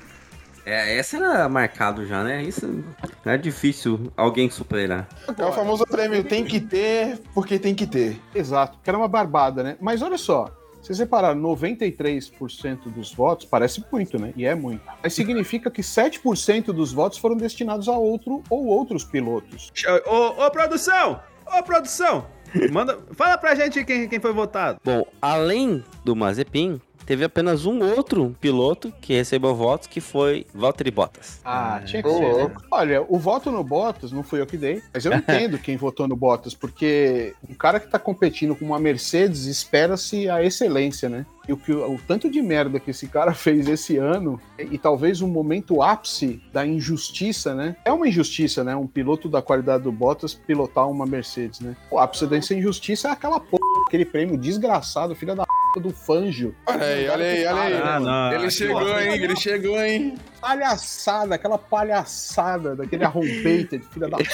É, 0.66 0.98
essa 0.98 1.18
era 1.18 1.48
marcado 1.48 2.06
já, 2.06 2.24
né? 2.24 2.44
Isso 2.44 2.84
é 3.24 3.38
difícil 3.38 4.12
alguém 4.18 4.50
superar. 4.50 5.08
É 5.38 5.46
o 5.46 5.52
famoso 5.52 5.86
prêmio 5.86 6.24
tem 6.24 6.44
que 6.44 6.60
ter, 6.60 7.20
porque 7.34 7.60
tem 7.60 7.76
que 7.76 7.86
ter. 7.86 8.20
Exato, 8.34 8.80
que 8.84 8.90
era 8.90 8.98
uma 8.98 9.08
barbada, 9.08 9.62
né? 9.62 9.78
Mas 9.80 10.02
olha 10.02 10.18
só, 10.18 10.48
se 10.82 10.88
você 10.88 10.96
separar 10.96 11.36
93% 11.36 12.90
dos 12.94 13.14
votos, 13.14 13.46
parece 13.46 13.84
muito, 13.92 14.20
né? 14.20 14.34
E 14.36 14.46
é 14.46 14.54
muito. 14.54 14.82
Mas 15.02 15.14
significa 15.14 15.72
que 15.72 15.82
7% 15.82 16.66
dos 16.66 16.94
votos 16.94 17.18
foram 17.18 17.36
destinados 17.36 17.88
a 17.88 17.94
outro 17.94 18.44
ou 18.50 18.66
outros 18.66 19.04
pilotos. 19.04 19.72
Ô, 20.06 20.46
ô, 20.46 20.52
produção! 20.52 21.20
Ô, 21.46 21.64
produção! 21.64 22.28
Manda, 22.72 23.00
fala 23.14 23.38
pra 23.38 23.56
gente 23.56 23.84
quem, 23.84 24.08
quem 24.08 24.20
foi 24.20 24.32
votado. 24.32 24.80
Bom, 24.84 25.06
além 25.22 25.84
do 26.04 26.16
Mazepin, 26.16 26.80
teve 27.06 27.24
apenas 27.24 27.66
um 27.66 27.82
outro 27.96 28.36
piloto 28.40 28.92
que 29.02 29.14
recebeu 29.14 29.56
votos, 29.56 29.88
que 29.88 30.02
foi 30.02 30.46
Valtteri 30.54 30.92
Bottas. 30.92 31.40
Ah, 31.44 31.82
tinha 31.86 32.02
que 32.02 32.10
ser. 32.10 32.20
né? 32.20 32.32
louco. 32.32 32.64
Olha, 32.72 33.06
o 33.08 33.18
voto 33.18 33.52
no 33.52 33.64
Bottas 33.64 34.12
não 34.12 34.24
fui 34.24 34.42
eu 34.42 34.46
que 34.46 34.58
dei, 34.58 34.82
mas 34.94 35.06
eu 35.06 35.14
entendo 35.16 35.58
quem 35.58 35.78
votou 35.78 36.08
no 36.08 36.16
Bottas, 36.16 36.54
porque 36.54 37.34
um 37.50 37.54
cara 37.54 37.80
que 37.80 37.88
tá 37.88 38.00
competindo 38.00 38.56
com 38.56 38.66
uma 38.66 38.80
Mercedes 38.80 39.46
espera-se 39.46 40.30
a 40.30 40.44
excelência, 40.44 41.10
né? 41.10 41.26
E 41.48 41.54
o, 41.54 41.58
que, 41.58 41.72
o 41.72 42.00
tanto 42.08 42.30
de 42.30 42.42
merda 42.42 42.80
que 42.80 42.90
esse 42.90 43.08
cara 43.08 43.34
fez 43.36 43.68
esse 43.68 43.98
ano, 43.98 44.40
e, 44.58 44.76
e 44.76 44.78
talvez 44.78 45.22
um 45.22 45.28
momento 45.28 45.82
ápice 45.82 46.42
da 46.52 46.66
injustiça, 46.66 47.54
né? 47.54 47.76
É 47.86 47.92
uma 47.92 48.08
injustiça, 48.08 48.64
né? 48.64 48.76
Um 48.76 48.88
piloto 48.88 49.30
da 49.30 49.42
qualidade 49.42 49.84
do 49.84 49.92
Bottas 49.92 50.34
pilotar 50.34 50.90
uma 50.90 51.06
Mercedes, 51.06 51.60
né? 51.60 51.76
O 51.92 52.00
ápice 52.00 52.26
dessa 52.26 52.54
injustiça 52.54 53.10
é 53.10 53.12
aquela 53.12 53.40
porra, 53.40 53.62
aquele 53.88 54.06
prêmio 54.06 54.38
desgraçado, 54.38 55.16
filha 55.16 55.36
da 55.36 55.46
p 55.76 55.80
do 55.82 55.92
Fangio. 55.92 56.56
Olha 56.66 56.86
aí, 56.86 57.10
olha 57.10 57.26
aí, 57.26 57.46
olha 57.46 57.62
aí. 57.62 57.82
Ah, 57.84 58.00
não. 58.00 58.34
Ele 58.34 58.50
chegou, 58.52 59.00
hein? 59.00 59.14
Ele 59.14 59.36
chegou, 59.36 59.82
hein? 59.82 60.16
palhaçada, 60.46 61.34
aquela 61.34 61.58
palhaçada 61.58 62.76
daquele 62.76 63.04
arrombated, 63.04 63.84
filha 63.92 64.08
da 64.08 64.18
puta. 64.18 64.30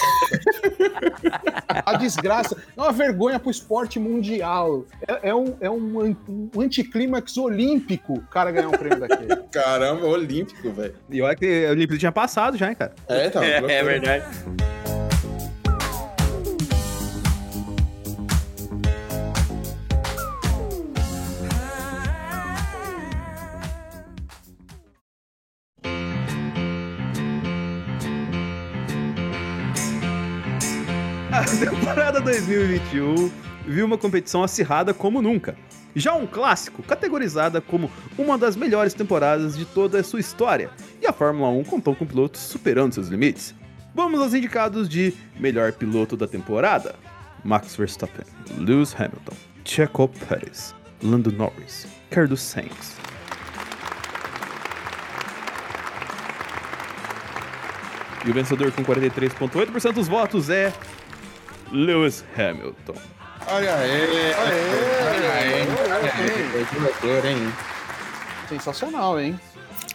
A 1.85 1.93
desgraça. 1.93 2.57
É 2.75 2.81
uma 2.81 2.91
vergonha 2.91 3.39
pro 3.39 3.49
esporte 3.49 3.97
mundial. 3.97 4.85
É, 5.07 5.29
é 5.29 5.35
um, 5.35 5.55
é 5.61 5.69
um, 5.69 6.15
um 6.53 6.61
anticlímax 6.61 7.37
olímpico 7.37 8.15
o 8.15 8.21
cara 8.23 8.51
ganhar 8.51 8.67
um 8.67 8.71
prêmio 8.71 8.99
daquele. 8.99 9.35
Caramba, 9.51 10.05
olímpico, 10.05 10.69
velho. 10.71 10.95
E 11.09 11.21
olha 11.21 11.35
que 11.35 11.65
o 11.65 11.71
Olímpico 11.71 11.97
tinha 11.97 12.11
passado 12.11 12.57
já, 12.57 12.69
hein, 12.69 12.75
cara. 12.75 12.93
É, 13.07 13.29
tá. 13.29 13.41
É, 13.51 13.57
é 13.57 13.83
verdade. 13.83 14.25
temporada 31.70 32.20
2021 32.20 33.32
viu 33.68 33.86
uma 33.86 33.97
competição 33.97 34.43
acirrada 34.43 34.95
como 34.95 35.22
nunca. 35.22 35.55
Já 35.95 36.16
um 36.16 36.26
clássico, 36.26 36.82
categorizada 36.82 37.62
como 37.62 37.91
uma 38.18 38.36
das 38.36 38.55
melhores 38.55 38.95
temporadas 38.95 39.55
de 39.55 39.66
toda 39.66 39.99
a 39.99 40.03
sua 40.03 40.20
história, 40.20 40.72
e 40.99 41.05
a 41.05 41.14
Fórmula 41.14 41.49
1 41.49 41.64
contou 41.66 41.95
com 41.95 42.05
pilotos 42.05 42.41
superando 42.41 42.93
seus 42.93 43.09
limites. 43.09 43.53
Vamos 43.93 44.20
aos 44.20 44.34
indicados 44.34 44.89
de 44.89 45.14
melhor 45.39 45.74
piloto 45.74 46.18
da 46.18 46.28
temporada: 46.28 46.95
Max 47.43 47.76
Verstappen, 47.76 48.26
Lewis 48.57 48.95
Hamilton, 48.95 49.36
Checo 49.64 50.07
Pérez, 50.28 50.74
Lando 51.03 51.32
Norris, 51.32 51.86
Carlos 52.09 52.41
Sainz. 52.41 52.97
E 58.26 58.30
o 58.30 58.34
vencedor 58.34 58.72
com 58.72 58.84
43,8% 58.84 59.93
dos 59.93 60.07
votos 60.07 60.49
é 60.49 60.72
Lewis 61.72 62.24
Hamilton. 62.38 62.95
Olha 63.47 63.76
aí, 63.76 64.01
olha 64.37 65.33
aí, 65.33 65.67
olha 67.04 67.21
aí. 67.24 67.54
Sensacional, 68.50 69.20
hein? 69.20 69.39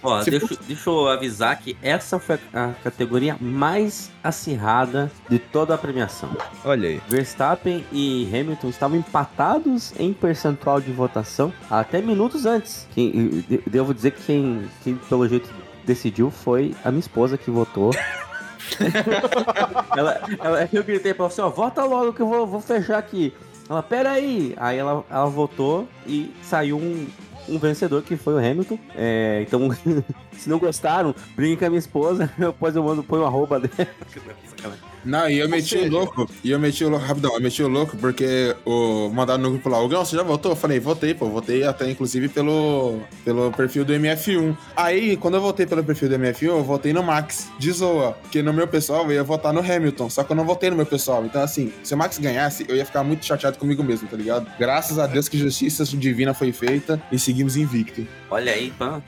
Ó, 0.03 0.23
Se 0.23 0.31
deixa, 0.31 0.57
deixa 0.67 0.91
eu 0.91 1.09
avisar 1.09 1.57
que 1.59 1.77
essa 1.83 2.19
foi 2.19 2.39
a 2.53 2.73
categoria 2.83 3.37
mais 3.41 4.11
acirrada 4.23 5.11
de 5.29 5.39
toda 5.39 5.75
a 5.75 5.79
premiação. 5.79 6.31
Olha 6.65 6.89
aí. 6.89 7.01
Verstappen 7.09 7.85
e 7.93 8.29
Hamilton 8.33 8.69
estavam 8.69 8.99
empatados 8.99 9.93
em 9.99 10.13
percentual 10.13 10.81
de 10.81 10.93
votação 10.93 11.53
até 11.71 12.01
minutos 12.03 12.47
antes. 12.47 12.87
Quem, 12.95 13.11
de- 13.49 13.63
devo 13.67 13.95
dizer 13.95 14.13
que 14.13 14.23
quem, 14.23 14.69
quem, 14.85 14.97
pelo 14.97 15.27
jeito, 15.29 15.49
decidiu 15.85 16.31
foi 16.31 16.75
a 16.85 16.91
minha 16.91 17.01
esposa 17.01 17.39
que 17.39 17.51
votou. 17.51 17.91
ela, 19.97 20.21
ela, 20.43 20.69
eu 20.73 20.85
gritei 20.85 21.15
pra 21.15 21.25
ela 21.25 21.33
assim, 21.33 21.41
ó, 21.41 21.49
vota 21.49 21.85
logo 21.85 22.13
que 22.13 22.21
eu 22.21 22.29
vou, 22.29 22.47
vou 22.47 22.61
fechar 22.61 22.99
aqui. 22.99 23.33
Ela, 23.69 23.83
pera 23.83 24.13
aí. 24.13 24.55
Aí 24.57 24.79
ela, 24.79 25.05
ela 25.11 25.27
votou 25.27 25.89
e 26.07 26.33
saiu 26.43 26.77
um, 26.77 27.07
um 27.49 27.59
vencedor 27.59 28.03
que 28.03 28.17
foi 28.17 28.35
o 28.35 28.39
Hamilton. 28.39 28.79
É, 28.95 29.45
então, 29.47 29.69
se 30.37 30.49
não 30.49 30.59
gostaram, 30.59 31.15
briguem 31.35 31.57
com 31.57 31.65
a 31.65 31.69
minha 31.69 31.79
esposa. 31.79 32.31
Depois 32.39 32.75
eu 32.77 32.83
mando, 32.83 33.03
põe 33.03 33.21
o 33.21 33.25
arroba 33.25 33.61
dela. 33.61 33.89
Não, 35.07 35.31
e 35.31 35.39
eu 35.39 35.49
meti 35.49 35.77
o 35.77 35.89
louco. 35.89 36.29
E 36.43 36.51
eu 36.51 36.59
meti 36.59 36.85
o 36.85 36.89
louco, 36.89 37.07
rapidão, 37.07 37.33
eu 37.33 37.41
meti 37.41 37.63
o 37.63 37.69
louco 37.69 37.97
porque 37.97 38.55
o 38.65 39.09
mandaram 39.11 39.41
no 39.41 39.51
grupo 39.51 39.69
lá, 39.69 39.81
o 39.81 39.89
Gão, 39.89 40.05
você 40.05 40.17
já 40.17 40.23
votou? 40.25 40.51
Eu 40.53 40.57
falei, 40.57 40.81
votei, 40.81 41.15
pô, 41.15 41.27
votei 41.27 41.63
até 41.63 41.89
inclusive 41.89 42.29
pelo, 42.29 42.99
pelo 43.25 43.53
perfil 43.53 43.85
do 43.85 43.93
MF1. 43.93 44.57
Aí, 44.77 45.17
quando 45.17 45.35
eu 45.35 45.41
votei 45.41 45.65
pelo 45.65 45.85
perfil 45.85 46.09
do 46.09 46.17
MF1, 46.17 46.43
eu 46.43 46.65
votei 46.65 46.93
no 46.93 47.05
Max, 47.05 47.49
de 47.57 47.71
zoa. 47.71 48.13
Porque 48.23 48.43
no 48.43 48.53
meu 48.53 48.67
pessoal 48.67 49.05
eu 49.05 49.13
ia 49.13 49.23
votar 49.23 49.53
no 49.53 49.61
Hamilton, 49.61 50.11
só 50.11 50.25
que 50.25 50.33
eu 50.33 50.37
não 50.37 50.45
votei 50.45 50.71
no 50.71 50.77
meu 50.77 50.87
pessoal. 50.87 51.25
Então, 51.25 51.41
assim, 51.41 51.73
se 51.85 51.95
o 51.95 51.97
Max 51.97 52.19
ganhasse, 52.19 52.67
eu 52.69 52.75
ia 52.75 52.85
ficar 52.85 53.05
muito 53.05 53.25
chateado 53.25 53.59
comigo 53.59 53.85
mesmo, 53.85 54.09
tá 54.09 54.17
ligado? 54.17 54.51
Graças 54.59 54.99
a 54.99 55.07
Deus 55.07 55.29
que 55.29 55.39
justiça 55.39 55.85
divina 55.85 56.35
foi 56.35 56.51
feita 56.51 57.01
e 57.13 57.19
seguimos 57.37 57.57
invicto. 57.57 58.07
Olha 58.31 58.51
aí, 58.53 58.71
pá. 58.73 59.01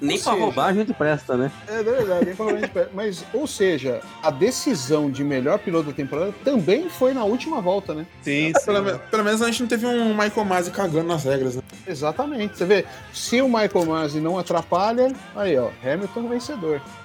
nem 0.00 0.16
pra 0.18 0.32
seja- 0.32 0.32
roubar 0.32 0.66
a 0.68 0.72
gente 0.72 0.92
presta, 0.94 1.36
né? 1.36 1.52
É 1.68 1.82
verdade, 1.82 2.24
nem 2.26 2.34
falando 2.34 2.60
de 2.60 2.68
pé. 2.68 2.88
Mas, 2.94 3.24
ou 3.32 3.46
seja, 3.46 4.00
a 4.22 4.30
decisão 4.30 5.10
de 5.10 5.22
melhor 5.22 5.58
piloto 5.58 5.88
da 5.88 5.92
temporada 5.92 6.32
também 6.42 6.88
foi 6.88 7.12
na 7.12 7.24
última 7.24 7.60
volta, 7.60 7.94
né? 7.94 8.06
Sim, 8.22 8.52
Pelo, 8.64 8.82
me- 8.82 8.98
pelo 9.10 9.22
menos 9.24 9.42
a 9.42 9.46
gente 9.46 9.60
não 9.60 9.68
teve 9.68 9.86
um 9.86 10.08
Michael 10.14 10.44
Masi 10.46 10.70
cagando 10.70 11.08
nas 11.08 11.24
regras, 11.24 11.56
né? 11.56 11.62
Exatamente. 11.86 12.56
Você 12.56 12.64
vê, 12.64 12.84
se 13.12 13.40
o 13.42 13.46
Michael 13.48 13.84
Masi 13.86 14.18
não 14.20 14.38
atrapalha, 14.38 15.12
aí, 15.36 15.56
ó, 15.58 15.68
Hamilton 15.84 16.28
vencedor. 16.28 16.80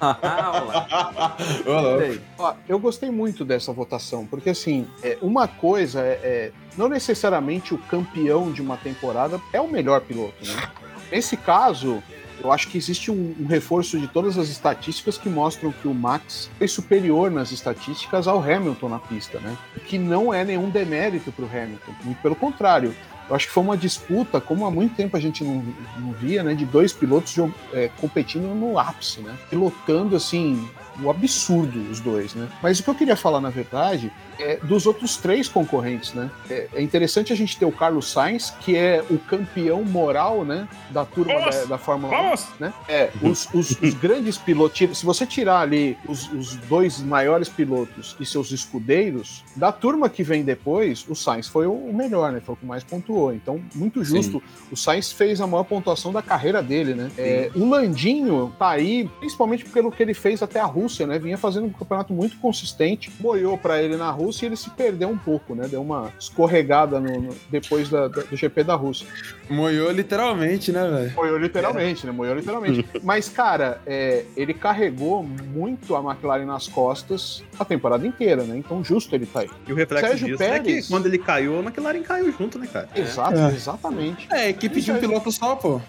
Ô, 1.66 1.72
louco. 1.80 2.00
Sei. 2.00 2.20
Ó, 2.38 2.54
eu 2.68 2.78
gostei 2.78 3.10
muito 3.10 3.44
dessa 3.44 3.72
votação, 3.72 4.26
porque 4.26 4.50
assim, 4.50 4.86
é, 5.02 5.18
uma 5.20 5.46
coisa 5.46 6.00
é, 6.00 6.20
é, 6.22 6.52
não 6.76 6.88
necessariamente 6.88 7.74
o 7.74 7.78
campeão 7.78 8.52
de 8.52 8.62
uma 8.62 8.76
temporada 8.76 9.40
é 9.52 9.60
o 9.60 9.68
melhor 9.68 10.00
piloto, 10.00 10.34
né? 10.46 10.70
Nesse 11.10 11.36
caso, 11.36 12.02
eu 12.42 12.50
acho 12.52 12.68
que 12.68 12.78
existe 12.78 13.10
um, 13.10 13.34
um 13.38 13.46
reforço 13.46 13.98
de 13.98 14.06
todas 14.08 14.38
as 14.38 14.48
estatísticas 14.48 15.18
que 15.18 15.28
mostram 15.28 15.72
que 15.72 15.86
o 15.86 15.94
Max 15.94 16.50
foi 16.56 16.68
superior 16.68 17.30
nas 17.30 17.52
estatísticas 17.52 18.26
ao 18.26 18.38
Hamilton 18.42 18.88
na 18.88 18.98
pista, 18.98 19.38
né? 19.40 19.56
O 19.76 19.80
que 19.80 19.98
não 19.98 20.32
é 20.32 20.44
nenhum 20.44 20.70
demérito 20.70 21.30
para 21.32 21.44
o 21.44 21.48
Hamilton, 21.48 21.92
muito 22.04 22.22
pelo 22.22 22.34
contrário. 22.34 22.94
Eu 23.28 23.36
acho 23.36 23.46
que 23.46 23.52
foi 23.52 23.62
uma 23.62 23.76
disputa, 23.76 24.40
como 24.40 24.66
há 24.66 24.70
muito 24.70 24.96
tempo 24.96 25.16
a 25.16 25.20
gente 25.20 25.44
não, 25.44 25.62
não 25.98 26.12
via, 26.12 26.42
né? 26.42 26.54
De 26.54 26.64
dois 26.64 26.92
pilotos 26.92 27.36
é, 27.72 27.88
competindo 28.00 28.52
no 28.54 28.78
ápice, 28.78 29.20
né? 29.20 29.36
Pilotando 29.48 30.16
assim. 30.16 30.68
O 31.02 31.08
absurdo, 31.08 31.90
os 31.90 32.00
dois, 32.00 32.34
né? 32.34 32.48
Mas 32.62 32.78
o 32.78 32.82
que 32.82 32.90
eu 32.90 32.94
queria 32.94 33.16
falar, 33.16 33.40
na 33.40 33.48
verdade, 33.48 34.12
é 34.42 34.56
dos 34.62 34.86
outros 34.86 35.16
três 35.16 35.48
concorrentes, 35.48 36.12
né? 36.14 36.30
É, 36.48 36.68
é 36.74 36.82
interessante 36.82 37.32
a 37.32 37.36
gente 37.36 37.56
ter 37.58 37.64
o 37.64 37.72
Carlos 37.72 38.10
Sainz, 38.10 38.50
que 38.60 38.76
é 38.76 39.04
o 39.10 39.18
campeão 39.18 39.82
moral, 39.84 40.44
né? 40.44 40.68
Da 40.90 41.04
turma 41.04 41.34
Vamos! 41.34 41.56
da, 41.56 41.64
da 41.64 41.78
Fórmula 41.78 42.12
1. 42.12 42.22
Vamos! 42.22 42.46
Né? 42.58 42.72
É, 42.88 43.10
os, 43.22 43.48
os- 43.52 43.70
os 43.80 43.94
grandes 44.00 44.36
pilotos, 44.38 44.98
se 44.98 45.04
você 45.04 45.26
tirar 45.26 45.60
ali 45.60 45.96
os, 46.08 46.30
os 46.32 46.56
dois 46.56 47.00
maiores 47.00 47.48
pilotos 47.48 48.16
e 48.20 48.26
seus 48.26 48.50
escudeiros, 48.52 49.44
da 49.56 49.70
turma 49.72 50.08
que 50.08 50.22
vem 50.22 50.42
depois, 50.42 51.04
o 51.08 51.14
Sainz 51.14 51.46
foi 51.46 51.66
o 51.66 51.92
melhor, 51.92 52.32
né? 52.32 52.40
Foi 52.40 52.54
o 52.54 52.56
que 52.56 52.66
mais 52.66 52.82
pontuou. 52.82 53.32
Então, 53.32 53.60
muito 53.74 54.02
justo. 54.04 54.42
O 54.70 54.76
Sainz 54.76 55.12
fez 55.12 55.40
a 55.40 55.46
maior 55.46 55.64
pontuação 55.64 56.12
da 56.12 56.22
carreira 56.22 56.62
dele, 56.62 56.94
né? 56.94 57.10
É, 57.18 57.50
o 57.54 57.68
Landinho 57.68 58.52
tá 58.58 58.70
aí, 58.70 59.08
principalmente 59.18 59.64
pelo 59.66 59.90
que 59.92 60.02
ele 60.02 60.14
fez 60.14 60.42
até 60.42 60.60
a 60.60 60.64
Rússia, 60.64 61.06
né? 61.06 61.18
Vinha 61.18 61.36
fazendo 61.36 61.66
um 61.66 61.70
campeonato 61.70 62.12
muito 62.12 62.36
consistente, 62.38 63.10
moiou 63.20 63.58
pra 63.58 63.82
ele 63.82 63.96
na 63.96 64.10
Rússia 64.10 64.29
e 64.42 64.46
ele 64.46 64.56
se 64.56 64.70
perdeu 64.70 65.08
um 65.08 65.18
pouco, 65.18 65.54
né? 65.54 65.66
Deu 65.68 65.82
uma 65.82 66.12
escorregada 66.18 67.00
no- 67.00 67.20
no- 67.20 67.36
depois 67.50 67.88
da- 67.88 68.08
da- 68.08 68.22
do 68.22 68.36
GP 68.36 68.62
da 68.64 68.74
Rússia. 68.74 69.06
Moiou 69.48 69.90
literalmente, 69.90 70.70
né, 70.72 70.88
velho? 70.88 71.12
Moiou 71.14 71.38
literalmente, 71.38 72.06
né? 72.06 72.12
Moiou 72.12 72.34
literalmente. 72.34 72.86
Mas, 73.02 73.28
cara, 73.28 73.80
é, 73.86 74.24
ele 74.36 74.54
carregou 74.54 75.22
muito 75.22 75.96
a 75.96 76.00
McLaren 76.00 76.44
nas 76.46 76.68
costas 76.68 77.42
a 77.58 77.64
temporada 77.64 78.06
inteira, 78.06 78.44
né? 78.44 78.56
Então, 78.56 78.82
justo 78.84 79.14
ele 79.14 79.26
tá 79.26 79.40
aí. 79.40 79.50
E 79.66 79.72
o 79.72 79.76
reflexo 79.76 80.08
Sérgio 80.08 80.28
disso 80.28 80.42
é 80.42 80.58
que 80.58 80.64
Pérez. 80.66 80.88
quando 80.88 81.06
ele 81.06 81.18
caiu, 81.18 81.58
a 81.58 81.62
McLaren 81.62 82.02
caiu 82.02 82.32
junto, 82.32 82.58
né, 82.58 82.66
cara? 82.72 82.88
Exato, 82.94 83.38
É. 83.38 83.48
exatamente. 83.48 84.28
É, 84.30 84.48
equipe 84.48 84.80
de 84.80 84.92
um 84.92 84.98
piloto 84.98 85.30
só, 85.32 85.56
pô. 85.56 85.80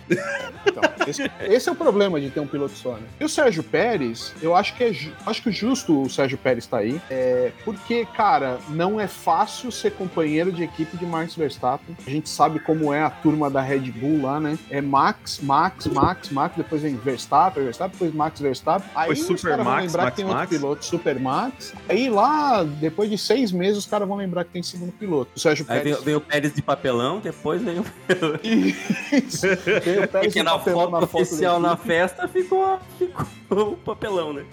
Então, 0.65 0.83
esse, 1.07 1.29
esse 1.41 1.69
é 1.69 1.71
o 1.71 1.75
problema 1.75 2.19
de 2.19 2.29
ter 2.29 2.39
um 2.39 2.47
piloto 2.47 2.73
só, 2.75 2.93
né? 2.93 3.03
E 3.19 3.23
o 3.25 3.29
Sérgio 3.29 3.63
Pérez, 3.63 4.33
eu 4.41 4.55
acho 4.55 4.75
que 4.75 4.83
é 4.83 4.91
acho 5.25 5.41
que 5.43 5.51
justo 5.51 6.01
o 6.03 6.09
Sérgio 6.09 6.37
Pérez 6.37 6.65
tá 6.67 6.77
aí, 6.79 6.99
é, 7.09 7.51
porque, 7.63 8.05
cara, 8.05 8.20
não 8.69 8.99
é 8.99 9.07
fácil 9.07 9.71
ser 9.71 9.91
companheiro 9.91 10.51
de 10.51 10.63
equipe 10.63 10.95
de 10.95 11.05
Max 11.05 11.35
Verstappen. 11.35 11.95
A 12.05 12.09
gente 12.09 12.29
sabe 12.29 12.59
como 12.59 12.93
é 12.93 13.01
a 13.01 13.09
turma 13.09 13.49
da 13.49 13.61
Red 13.61 13.91
Bull 13.91 14.21
lá, 14.21 14.39
né? 14.39 14.57
É 14.69 14.79
Max, 14.81 15.39
Max, 15.41 15.87
Max, 15.87 16.29
Max, 16.29 16.55
depois 16.55 16.81
vem 16.81 16.95
Verstappen, 16.95 17.63
Verstappen, 17.63 17.93
depois 17.93 18.13
Max 18.13 18.39
Verstappen. 18.39 18.89
Aí 18.95 19.09
Depois 19.09 19.19
os 19.21 19.25
Super 19.25 19.49
caras 19.51 19.65
vão 19.65 19.75
lembrar 19.77 20.03
Max, 20.03 20.15
que 20.15 20.15
tem 20.17 20.25
outro 20.25 20.39
Max. 20.39 20.49
piloto, 20.49 20.85
Super 20.85 21.19
Max. 21.19 21.73
Aí 21.89 22.09
lá, 22.09 22.63
depois 22.63 23.09
de 23.09 23.17
seis 23.17 23.51
meses, 23.51 23.79
os 23.79 23.85
caras 23.85 24.07
vão 24.07 24.17
lembrar 24.17 24.43
que 24.43 24.51
tem 24.51 24.61
segundo 24.63 24.91
piloto. 24.91 25.31
O 25.35 25.39
Sérgio 25.39 25.65
Aí 25.67 25.79
Pérez. 25.79 25.93
veio, 25.95 26.05
veio 26.05 26.17
o 26.17 26.21
Pérez 26.21 26.53
de 26.53 26.61
papelão, 26.61 27.19
depois 27.19 27.61
veio 27.61 27.83
Isso. 28.43 29.47
Veio 29.83 30.03
o 30.03 30.07
Pérez 30.07 30.33
de 30.33 30.43
na 30.43 30.51
papelão 30.57 30.81
foto 30.81 30.91
na 30.91 31.07
foto 31.07 31.21
oficial 31.21 31.59
na 31.59 31.75
festa 31.77 32.27
ficou, 32.27 32.79
ficou 32.97 33.73
o 33.73 33.77
papelão, 33.77 34.33
né? 34.33 34.45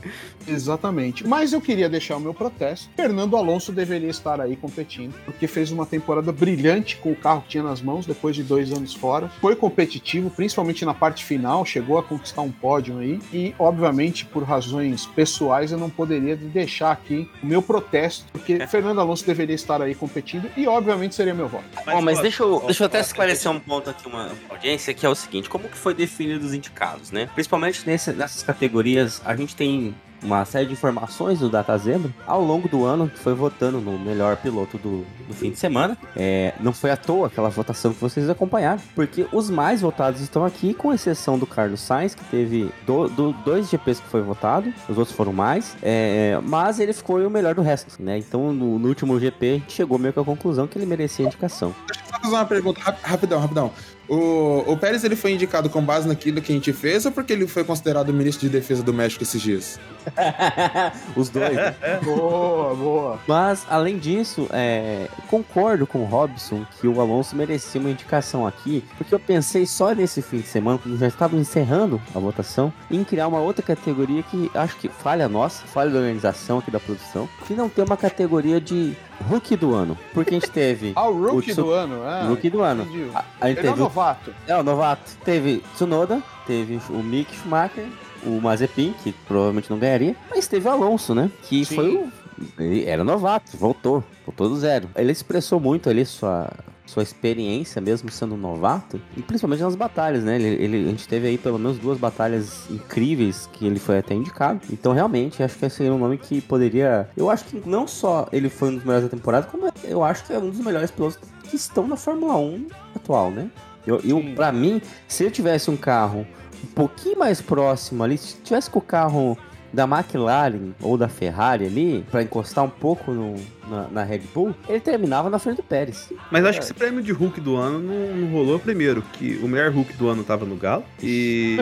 Exatamente. 0.46 1.26
Mas 1.26 1.52
eu 1.52 1.60
queria 1.60 1.88
deixar 1.88 2.16
o 2.16 2.20
meu 2.20 2.32
protesto. 2.34 2.88
Fernando 2.96 3.36
Alonso 3.36 3.57
deveria 3.72 4.08
estar 4.08 4.40
aí 4.40 4.56
competindo, 4.56 5.14
porque 5.24 5.46
fez 5.46 5.70
uma 5.70 5.84
temporada 5.86 6.30
brilhante 6.32 6.96
com 6.96 7.10
o 7.12 7.16
carro 7.16 7.42
que 7.42 7.48
tinha 7.48 7.62
nas 7.62 7.80
mãos 7.80 8.06
depois 8.06 8.34
de 8.36 8.42
dois 8.42 8.72
anos 8.72 8.94
fora. 8.94 9.28
Foi 9.40 9.54
competitivo, 9.56 10.30
principalmente 10.30 10.84
na 10.84 10.94
parte 10.94 11.24
final, 11.24 11.64
chegou 11.64 11.98
a 11.98 12.02
conquistar 12.02 12.42
um 12.42 12.50
pódio 12.50 12.98
aí. 12.98 13.20
E, 13.32 13.54
obviamente, 13.58 14.24
por 14.24 14.42
razões 14.44 15.06
pessoais, 15.06 15.72
eu 15.72 15.78
não 15.78 15.90
poderia 15.90 16.36
deixar 16.36 16.92
aqui 16.92 17.28
o 17.42 17.46
meu 17.46 17.60
protesto, 17.62 18.24
porque 18.32 18.64
Fernando 18.68 19.00
Alonso 19.00 19.26
deveria 19.26 19.54
estar 19.54 19.80
aí 19.82 19.94
competindo 19.94 20.48
e, 20.56 20.66
obviamente, 20.66 21.14
seria 21.14 21.34
meu 21.34 21.48
voto. 21.48 21.64
Bom, 21.84 22.00
mas 22.02 22.20
deixa 22.20 22.42
eu, 22.42 22.60
deixa 22.66 22.84
eu 22.84 22.86
até 22.86 23.00
esclarecer 23.00 23.50
um 23.50 23.58
ponto 23.60 23.90
aqui, 23.90 24.06
uma 24.06 24.30
audiência, 24.48 24.92
que 24.94 25.04
é 25.04 25.08
o 25.08 25.14
seguinte, 25.14 25.48
como 25.48 25.68
que 25.68 25.76
foi 25.76 25.94
definido 25.94 26.44
os 26.46 26.54
indicados, 26.54 27.10
né? 27.10 27.28
Principalmente 27.34 27.82
nesse- 27.86 28.12
nessas 28.12 28.42
categorias, 28.42 29.20
a 29.24 29.34
gente 29.36 29.54
tem 29.56 29.94
uma 30.22 30.44
série 30.44 30.66
de 30.66 30.72
informações 30.72 31.38
do 31.38 31.48
Data 31.48 31.76
Zebra 31.78 32.10
ao 32.26 32.42
longo 32.42 32.68
do 32.68 32.84
ano, 32.84 33.08
que 33.08 33.18
foi 33.18 33.34
votando 33.34 33.80
no 33.80 33.98
melhor 33.98 34.36
piloto 34.36 34.76
do, 34.78 35.04
do 35.26 35.34
fim 35.34 35.50
de 35.50 35.58
semana. 35.58 35.96
É, 36.16 36.52
não 36.60 36.72
foi 36.72 36.90
à 36.90 36.96
toa 36.96 37.28
aquela 37.28 37.48
votação 37.48 37.92
que 37.92 38.00
vocês 38.00 38.28
acompanharam, 38.28 38.80
porque 38.94 39.26
os 39.32 39.48
mais 39.50 39.80
votados 39.80 40.20
estão 40.20 40.44
aqui, 40.44 40.74
com 40.74 40.92
exceção 40.92 41.38
do 41.38 41.46
Carlos 41.46 41.80
Sainz, 41.80 42.14
que 42.14 42.24
teve 42.24 42.70
do- 42.86 43.08
do- 43.08 43.32
dois 43.44 43.68
GPs 43.70 44.00
que 44.02 44.08
foi 44.08 44.20
votado, 44.22 44.72
os 44.88 44.98
outros 44.98 45.16
foram 45.16 45.32
mais, 45.32 45.76
é, 45.82 46.38
mas 46.42 46.80
ele 46.80 46.92
ficou 46.92 47.18
o 47.18 47.30
melhor 47.30 47.54
do 47.54 47.62
resto, 47.62 48.02
né? 48.02 48.18
Então 48.18 48.52
no, 48.52 48.78
no 48.78 48.88
último 48.88 49.18
GP 49.20 49.46
a 49.48 49.52
gente 49.54 49.72
chegou 49.72 49.98
meio 49.98 50.12
que 50.12 50.20
à 50.20 50.24
conclusão 50.24 50.66
que 50.66 50.78
ele 50.78 50.86
merecia 50.86 51.24
indicação. 51.26 51.74
Só 52.10 52.18
fazer 52.20 52.34
uma 52.34 52.44
pergunta 52.44 52.80
rap- 52.80 53.00
rapidão, 53.02 53.40
rapidão. 53.40 53.72
O, 54.08 54.64
o 54.66 54.76
Pérez 54.76 55.04
ele 55.04 55.16
foi 55.16 55.32
indicado 55.32 55.68
com 55.68 55.82
base 55.82 56.08
naquilo 56.08 56.40
que 56.40 56.50
a 56.50 56.54
gente 56.54 56.72
fez 56.72 57.04
ou 57.04 57.12
porque 57.12 57.32
ele 57.32 57.46
foi 57.46 57.62
considerado 57.62 58.12
ministro 58.12 58.48
de 58.48 58.52
defesa 58.52 58.82
do 58.82 58.92
México 58.92 59.22
esses 59.22 59.40
dias? 59.40 59.78
Os 61.14 61.28
dois. 61.28 61.54
né? 61.54 61.74
boa, 62.02 62.74
boa. 62.74 63.20
Mas, 63.26 63.66
além 63.68 63.98
disso, 63.98 64.48
é, 64.50 65.08
concordo 65.28 65.86
com 65.86 65.98
o 66.00 66.04
Robson 66.04 66.64
que 66.80 66.88
o 66.88 67.00
Alonso 67.00 67.36
merecia 67.36 67.80
uma 67.80 67.90
indicação 67.90 68.46
aqui, 68.46 68.82
porque 68.96 69.14
eu 69.14 69.20
pensei 69.20 69.66
só 69.66 69.92
nesse 69.92 70.22
fim 70.22 70.38
de 70.38 70.46
semana, 70.46 70.78
quando 70.78 70.98
já 70.98 71.06
estava 71.06 71.36
encerrando 71.36 72.00
a 72.14 72.18
votação, 72.18 72.72
em 72.90 73.04
criar 73.04 73.28
uma 73.28 73.40
outra 73.40 73.62
categoria 73.62 74.22
que 74.22 74.50
acho 74.54 74.76
que 74.76 74.88
falha 74.88 75.28
nossa, 75.28 75.66
falha 75.66 75.90
da 75.90 75.98
organização 75.98 76.58
aqui 76.58 76.70
da 76.70 76.80
produção, 76.80 77.28
que 77.46 77.54
não 77.54 77.68
tem 77.68 77.84
uma 77.84 77.96
categoria 77.96 78.60
de 78.60 78.96
rookie 79.28 79.56
do 79.56 79.74
ano. 79.74 79.96
Porque 80.14 80.30
a 80.30 80.38
gente 80.38 80.50
teve. 80.50 80.92
Ah, 80.96 81.08
o 81.08 81.26
rookie 81.34 81.52
Tsu- 81.52 81.62
do 81.62 81.70
ano, 81.72 82.04
é. 82.04 82.26
Rookie 82.26 82.50
do 82.50 82.62
ano. 82.62 82.82
entendi. 82.84 83.10
A, 83.14 83.24
a 83.40 83.48
gente 83.48 83.58
Ele 83.58 83.66
é 83.66 83.70
teve 83.70 83.80
o- 83.80 83.84
novato. 83.84 84.34
é, 84.46 84.56
o 84.56 84.62
novato. 84.62 85.12
Teve 85.24 85.62
Tsunoda, 85.74 86.22
teve 86.46 86.80
o 86.90 87.02
Mick 87.02 87.34
Schumacher, 87.36 87.86
o 88.24 88.40
Mazepin, 88.40 88.94
que 89.02 89.12
provavelmente 89.26 89.70
não 89.70 89.78
ganharia, 89.78 90.14
mas 90.30 90.46
teve 90.48 90.66
o 90.68 90.70
Alonso, 90.70 91.14
né? 91.14 91.30
Que 91.42 91.64
Sim. 91.64 91.74
foi 91.74 91.94
o. 91.96 92.12
Ele 92.58 92.84
era 92.84 93.02
novato, 93.02 93.56
voltou, 93.56 94.02
voltou 94.24 94.48
do 94.48 94.56
zero. 94.56 94.88
Ele 94.94 95.10
expressou 95.10 95.58
muito 95.58 95.90
ali 95.90 96.04
sua. 96.06 96.48
Sua 96.88 97.02
experiência, 97.02 97.82
mesmo 97.82 98.10
sendo 98.10 98.34
um 98.34 98.38
novato, 98.38 98.98
e 99.14 99.20
principalmente 99.20 99.62
nas 99.62 99.76
batalhas, 99.76 100.24
né? 100.24 100.36
Ele, 100.36 100.46
ele- 100.64 100.86
a 100.86 100.90
gente 100.90 101.06
teve 101.06 101.28
aí 101.28 101.36
pelo 101.36 101.58
menos 101.58 101.78
duas 101.78 101.98
batalhas 101.98 102.62
incríveis 102.70 103.46
que 103.52 103.66
ele 103.66 103.78
foi 103.78 103.98
até 103.98 104.14
indicado. 104.14 104.60
Então, 104.72 104.94
realmente, 104.94 105.42
acho 105.42 105.58
que 105.58 105.66
esse 105.66 105.76
seria 105.76 105.92
um 105.92 105.98
nome 105.98 106.16
que 106.16 106.40
poderia. 106.40 107.06
Eu 107.14 107.28
acho 107.28 107.44
que 107.44 107.62
não 107.68 107.86
só 107.86 108.26
ele 108.32 108.48
foi 108.48 108.70
um 108.70 108.76
dos 108.76 108.84
melhores 108.84 109.04
da 109.04 109.10
temporada, 109.14 109.46
como 109.46 109.68
eu 109.84 110.02
acho 110.02 110.24
que 110.24 110.32
é 110.32 110.38
um 110.38 110.48
dos 110.48 110.60
melhores 110.60 110.90
pilotos 110.90 111.18
que 111.44 111.56
estão 111.56 111.86
na 111.86 111.96
Fórmula 111.96 112.36
1 112.38 112.66
atual, 112.96 113.30
né? 113.30 113.50
Eu, 113.86 114.00
eu 114.02 114.22
para 114.34 114.50
mim, 114.50 114.80
se 115.06 115.24
eu 115.24 115.30
tivesse 115.30 115.70
um 115.70 115.76
carro 115.76 116.26
um 116.64 116.66
pouquinho 116.68 117.18
mais 117.18 117.42
próximo 117.42 118.02
ali, 118.02 118.16
se 118.16 118.36
tivesse 118.38 118.70
com 118.70 118.78
o 118.78 118.82
carro 118.82 119.36
da 119.72 119.84
McLaren 119.84 120.70
ou 120.80 120.96
da 120.96 121.08
Ferrari 121.08 121.66
ali, 121.66 122.04
pra 122.10 122.22
encostar 122.22 122.64
um 122.64 122.70
pouco 122.70 123.12
no- 123.12 123.36
na, 123.68 123.86
na 123.88 124.02
Red 124.02 124.20
Bull, 124.34 124.54
ele 124.66 124.80
terminava 124.80 125.28
na 125.28 125.38
frente 125.38 125.56
do 125.56 125.62
Pérez. 125.62 126.10
Mas 126.30 126.42
acho 126.46 126.58
que 126.58 126.64
esse 126.64 126.72
prêmio 126.72 127.02
de 127.02 127.12
Hulk 127.12 127.38
do 127.38 127.54
ano 127.56 127.78
não, 127.80 128.16
não 128.16 128.28
rolou 128.32 128.58
primeiro, 128.58 129.02
que 129.12 129.38
o 129.42 129.46
melhor 129.48 129.70
Hulk 129.70 129.92
do 129.92 130.08
ano 130.08 130.24
tava 130.24 130.46
no 130.46 130.56
Galo. 130.56 130.84
E. 131.02 131.58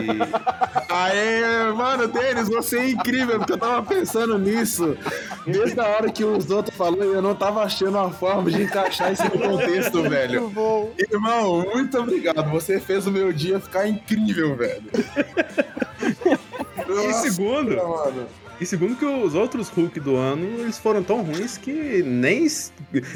Aê, 0.89 1.71
mano, 1.75 2.07
Denis, 2.07 2.47
você 2.47 2.79
é 2.79 2.89
incrível, 2.91 3.37
porque 3.39 3.51
eu 3.53 3.57
tava 3.57 3.83
pensando 3.83 4.37
nisso. 4.39 4.97
Desde 5.45 5.77
a 5.79 5.85
hora 5.85 6.09
que 6.11 6.23
os 6.23 6.49
outros 6.49 6.75
falaram, 6.77 7.03
eu 7.03 7.21
não 7.21 7.35
tava 7.35 7.61
achando 7.61 7.97
uma 7.97 8.09
forma 8.11 8.49
de 8.49 8.63
encaixar 8.63 9.11
isso 9.11 9.23
no 9.23 9.31
contexto, 9.31 10.01
velho. 10.03 10.49
bom. 10.49 10.89
Irmão, 10.97 11.65
muito 11.73 11.97
obrigado. 11.99 12.49
Você 12.51 12.79
fez 12.79 13.05
o 13.05 13.11
meu 13.11 13.33
dia 13.33 13.59
ficar 13.59 13.85
incrível, 13.87 14.55
velho. 14.55 14.81
E 16.89 17.13
segundo, 17.13 17.75
mano. 17.75 18.27
E 18.59 18.65
segundo 18.65 18.95
que 18.95 19.05
os 19.05 19.33
outros 19.35 19.69
Hulk 19.69 19.99
do 19.99 20.15
ano, 20.15 20.45
eles 20.61 20.77
foram 20.77 21.03
tão 21.03 21.21
ruins 21.21 21.57
que 21.57 22.03
nem, 22.03 22.47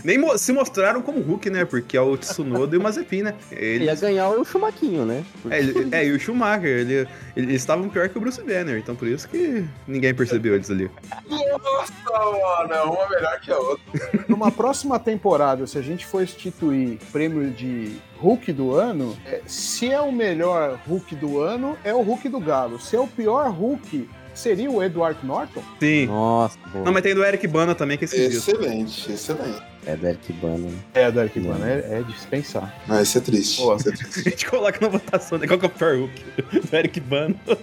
nem 0.03 0.17
mo- 0.17 0.37
se 0.37 0.51
mostraram 0.53 1.01
como 1.01 1.19
Hulk, 1.21 1.49
né? 1.49 1.65
Porque 1.65 1.97
é 1.97 2.01
o 2.01 2.15
Tsunoda 2.17 2.75
e 2.75 2.79
o 2.79 2.81
Mazepin, 2.81 3.23
né? 3.23 3.35
Ele 3.51 3.85
ia 3.85 3.91
Eles, 3.91 4.01
ganhar 4.01 4.29
o 4.29 4.43
Chumaquinho, 4.45 5.05
né? 5.05 5.23
é, 5.49 5.59
ele- 5.59 5.87
é, 5.91 6.05
e 6.07 6.11
o 6.11 6.19
Schumacher, 6.19 6.69
ele, 6.69 6.93
ele- 6.93 7.07
eles 7.35 7.55
estavam 7.61 7.89
pior 7.89 8.07
que 8.09 8.17
o 8.17 8.21
Bruce 8.21 8.41
Banner, 8.41 8.77
então 8.77 8.95
por 8.95 9.07
isso 9.07 9.27
que 9.27 9.65
ninguém 9.87 10.13
percebeu 10.13 10.55
eles 10.55 10.69
ali. 10.69 10.89
Nossa, 11.29 11.93
mano, 12.09 12.93
uma 12.93 13.09
melhor 13.09 13.39
que 13.39 13.51
a 13.51 13.57
outra. 13.57 14.25
Numa 14.27 14.51
próxima 14.51 14.99
temporada, 14.99 15.65
se 15.67 15.77
a 15.77 15.81
gente 15.81 16.05
for 16.05 16.21
instituir 16.23 16.97
prêmio 17.11 17.49
de 17.51 17.95
Hulk 18.19 18.53
do 18.53 18.73
ano, 18.75 19.17
é, 19.25 19.41
se 19.47 19.91
é 19.91 19.99
o 19.99 20.11
melhor 20.11 20.79
Hulk 20.87 21.15
do 21.15 21.39
ano, 21.41 21.77
é 21.83 21.93
o 21.93 22.01
Hulk 22.01 22.29
do 22.29 22.39
Galo. 22.39 22.79
Se 22.79 22.95
é 22.95 22.99
o 22.99 23.07
pior 23.07 23.49
Hulk, 23.49 24.07
seria 24.33 24.69
o 24.69 24.81
Edward 24.81 25.17
Norton? 25.25 25.61
Sim. 25.79 26.07
Nossa, 26.07 26.57
boa. 26.71 26.85
Não, 26.85 26.91
mas 26.91 27.01
tem 27.03 27.13
do 27.15 27.23
Eric 27.23 27.47
Bana 27.47 27.75
também, 27.75 27.97
que 27.97 28.05
é 28.05 28.07
dias. 28.07 28.35
Excelente, 28.35 29.11
excelente. 29.11 29.61
É 29.85 29.95
Derek 29.95 30.31
Bana. 30.33 30.57
né? 30.69 30.77
É, 30.93 31.11
do 31.11 31.19
Eric 31.19 31.39
Bana, 31.39 31.67
é, 31.67 31.99
é 31.99 32.03
dispensar. 32.03 32.71
Mas 32.87 33.07
isso 33.07 33.17
é 33.17 33.21
triste. 33.21 33.61
Boa. 33.61 33.75
Isso 33.77 33.89
é 33.89 33.91
triste. 33.91 34.19
A 34.19 34.23
gente 34.29 34.45
coloca 34.45 34.77
na 34.79 34.87
votação, 34.87 35.37
né? 35.39 35.47
Qual 35.47 35.57
que 35.59 35.65
é 35.65 35.67
o 35.67 35.71
pior 35.71 35.95
Hulk? 35.97 36.23
Do 36.69 36.75
Eric 36.75 36.99
Bana. 36.99 37.35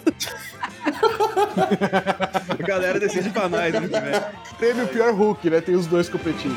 A 2.48 2.54
galera 2.66 2.98
decide 2.98 3.30
pra 3.30 3.48
nós, 3.48 3.72
vem. 3.72 3.88
Teve 4.58 4.82
o 4.82 4.88
pior 4.88 5.14
Hulk, 5.14 5.48
né? 5.48 5.60
Tem 5.60 5.76
os 5.76 5.86
dois 5.86 6.08
competindo. 6.08 6.56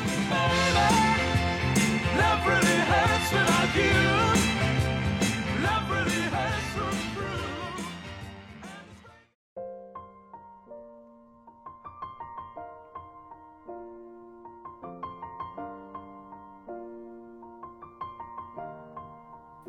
Love 2.16 2.48
really 2.48 2.80
hurts 2.80 3.32
when 3.32 3.46
I 3.46 4.31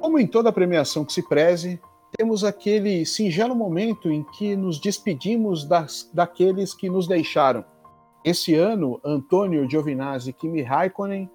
Como 0.04 0.20
em 0.20 0.28
toda 0.28 0.52
premiação 0.52 1.06
que 1.06 1.14
se 1.14 1.24
preze, 1.24 1.80
temos 2.18 2.44
aquele 2.44 3.06
singelo 3.06 3.56
momento 3.56 4.12
em 4.12 4.22
que 4.22 4.54
nos 4.54 4.78
despedimos 4.78 5.64
das, 5.64 6.12
daqueles 6.14 6.74
que 6.74 6.90
nos 6.90 7.08
deixaram. 7.08 7.64
Esse 8.22 8.54
ano, 8.54 9.00
Antônio 9.02 9.68
Giovinazzi 9.68 10.32
e 10.32 10.34
Kimi 10.34 10.62
Raikkonen 10.62 11.32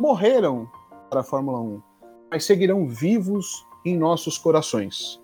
morreram 0.00 0.66
para 1.10 1.20
a 1.20 1.22
Fórmula 1.22 1.60
1, 1.60 1.82
mas 2.30 2.46
seguirão 2.46 2.88
vivos 2.88 3.62
em 3.84 3.94
nossos 3.98 4.38
corações. 4.38 5.20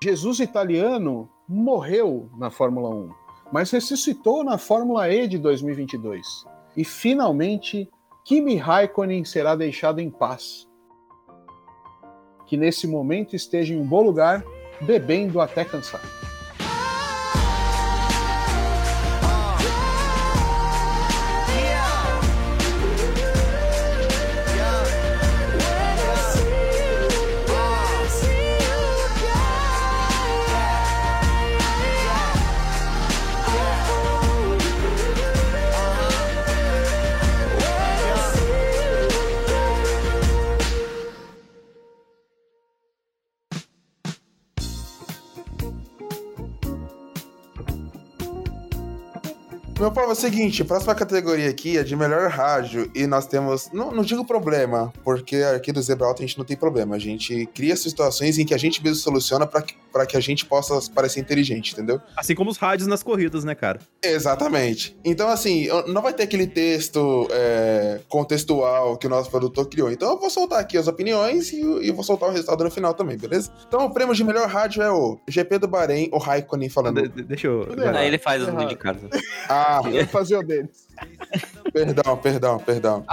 Jesus 0.00 0.38
Italiano 0.38 1.28
morreu 1.48 2.30
na 2.38 2.52
Fórmula 2.52 2.88
1, 2.88 3.10
mas 3.52 3.72
ressuscitou 3.72 4.44
na 4.44 4.58
Fórmula 4.58 5.12
E 5.12 5.26
de 5.26 5.38
2022. 5.38 6.46
E 6.76 6.84
finalmente, 6.84 7.90
Kimi 8.24 8.54
Raikkonen 8.54 9.24
será 9.24 9.56
deixado 9.56 9.98
em 9.98 10.08
paz. 10.08 10.69
Que 12.50 12.56
nesse 12.56 12.88
momento 12.88 13.36
esteja 13.36 13.72
em 13.72 13.76
um 13.80 13.86
bom 13.86 14.02
lugar, 14.02 14.44
bebendo 14.80 15.40
até 15.40 15.64
cansar. 15.64 16.02
Meu 49.80 49.90
povo, 49.90 50.10
é 50.10 50.12
o 50.12 50.14
seguinte, 50.14 50.60
a 50.60 50.64
próxima 50.66 50.94
categoria 50.94 51.48
aqui 51.48 51.78
é 51.78 51.82
de 51.82 51.96
melhor 51.96 52.28
rádio 52.28 52.90
e 52.94 53.06
nós 53.06 53.26
temos, 53.26 53.70
não, 53.72 53.90
não 53.90 54.02
digo 54.02 54.26
problema, 54.26 54.92
porque 55.02 55.36
aqui 55.36 55.72
do 55.72 55.80
Zebra 55.80 56.06
Alta 56.06 56.22
a 56.22 56.26
gente 56.26 56.36
não 56.36 56.44
tem 56.44 56.54
problema, 56.54 56.96
a 56.96 56.98
gente 56.98 57.46
cria 57.54 57.74
situações 57.74 58.38
em 58.38 58.44
que 58.44 58.52
a 58.52 58.58
gente 58.58 58.84
mesmo 58.84 58.96
soluciona 58.96 59.46
pra 59.46 59.62
que, 59.62 59.74
pra 59.92 60.06
que 60.06 60.16
a 60.16 60.20
gente 60.20 60.44
possa 60.46 60.78
parecer 60.92 61.20
inteligente, 61.20 61.72
entendeu? 61.72 62.00
Assim 62.16 62.34
como 62.34 62.50
os 62.50 62.56
rádios 62.56 62.86
nas 62.88 63.02
corridas, 63.02 63.44
né, 63.44 63.54
cara? 63.54 63.80
Exatamente. 64.02 64.96
Então, 65.04 65.28
assim, 65.28 65.68
não 65.88 66.02
vai 66.02 66.12
ter 66.12 66.22
aquele 66.24 66.46
texto 66.46 67.28
é, 67.30 68.00
contextual 68.08 68.96
que 68.96 69.06
o 69.06 69.10
nosso 69.10 69.30
produtor 69.30 69.68
criou. 69.68 69.90
Então, 69.90 70.10
eu 70.10 70.18
vou 70.18 70.30
soltar 70.30 70.60
aqui 70.60 70.76
as 70.78 70.86
opiniões 70.86 71.52
e, 71.52 71.60
e 71.60 71.88
eu 71.88 71.94
vou 71.94 72.04
soltar 72.04 72.28
o 72.28 72.32
resultado 72.32 72.62
no 72.64 72.70
final 72.70 72.94
também, 72.94 73.16
beleza? 73.16 73.50
Então, 73.66 73.84
o 73.86 73.90
prêmio 73.92 74.14
de 74.14 74.24
melhor 74.24 74.48
rádio 74.48 74.82
é 74.82 74.90
o 74.90 75.18
GP 75.28 75.58
do 75.58 75.68
Bahrein, 75.68 76.08
o 76.12 76.18
Raikkonen 76.18 76.68
falando. 76.68 77.08
deixa 77.08 77.46
eu. 77.46 77.66
Aí 77.94 78.06
ele 78.06 78.18
faz 78.18 78.42
os 78.42 78.48
indicados. 78.48 79.02
Ah, 79.48 79.80
Eu 79.86 79.92
vou 79.92 80.06
fazer 80.06 80.36
o 80.36 80.42
deles. 80.42 80.88
Perdão, 81.72 82.16
perdão, 82.16 82.58
perdão. 82.58 83.04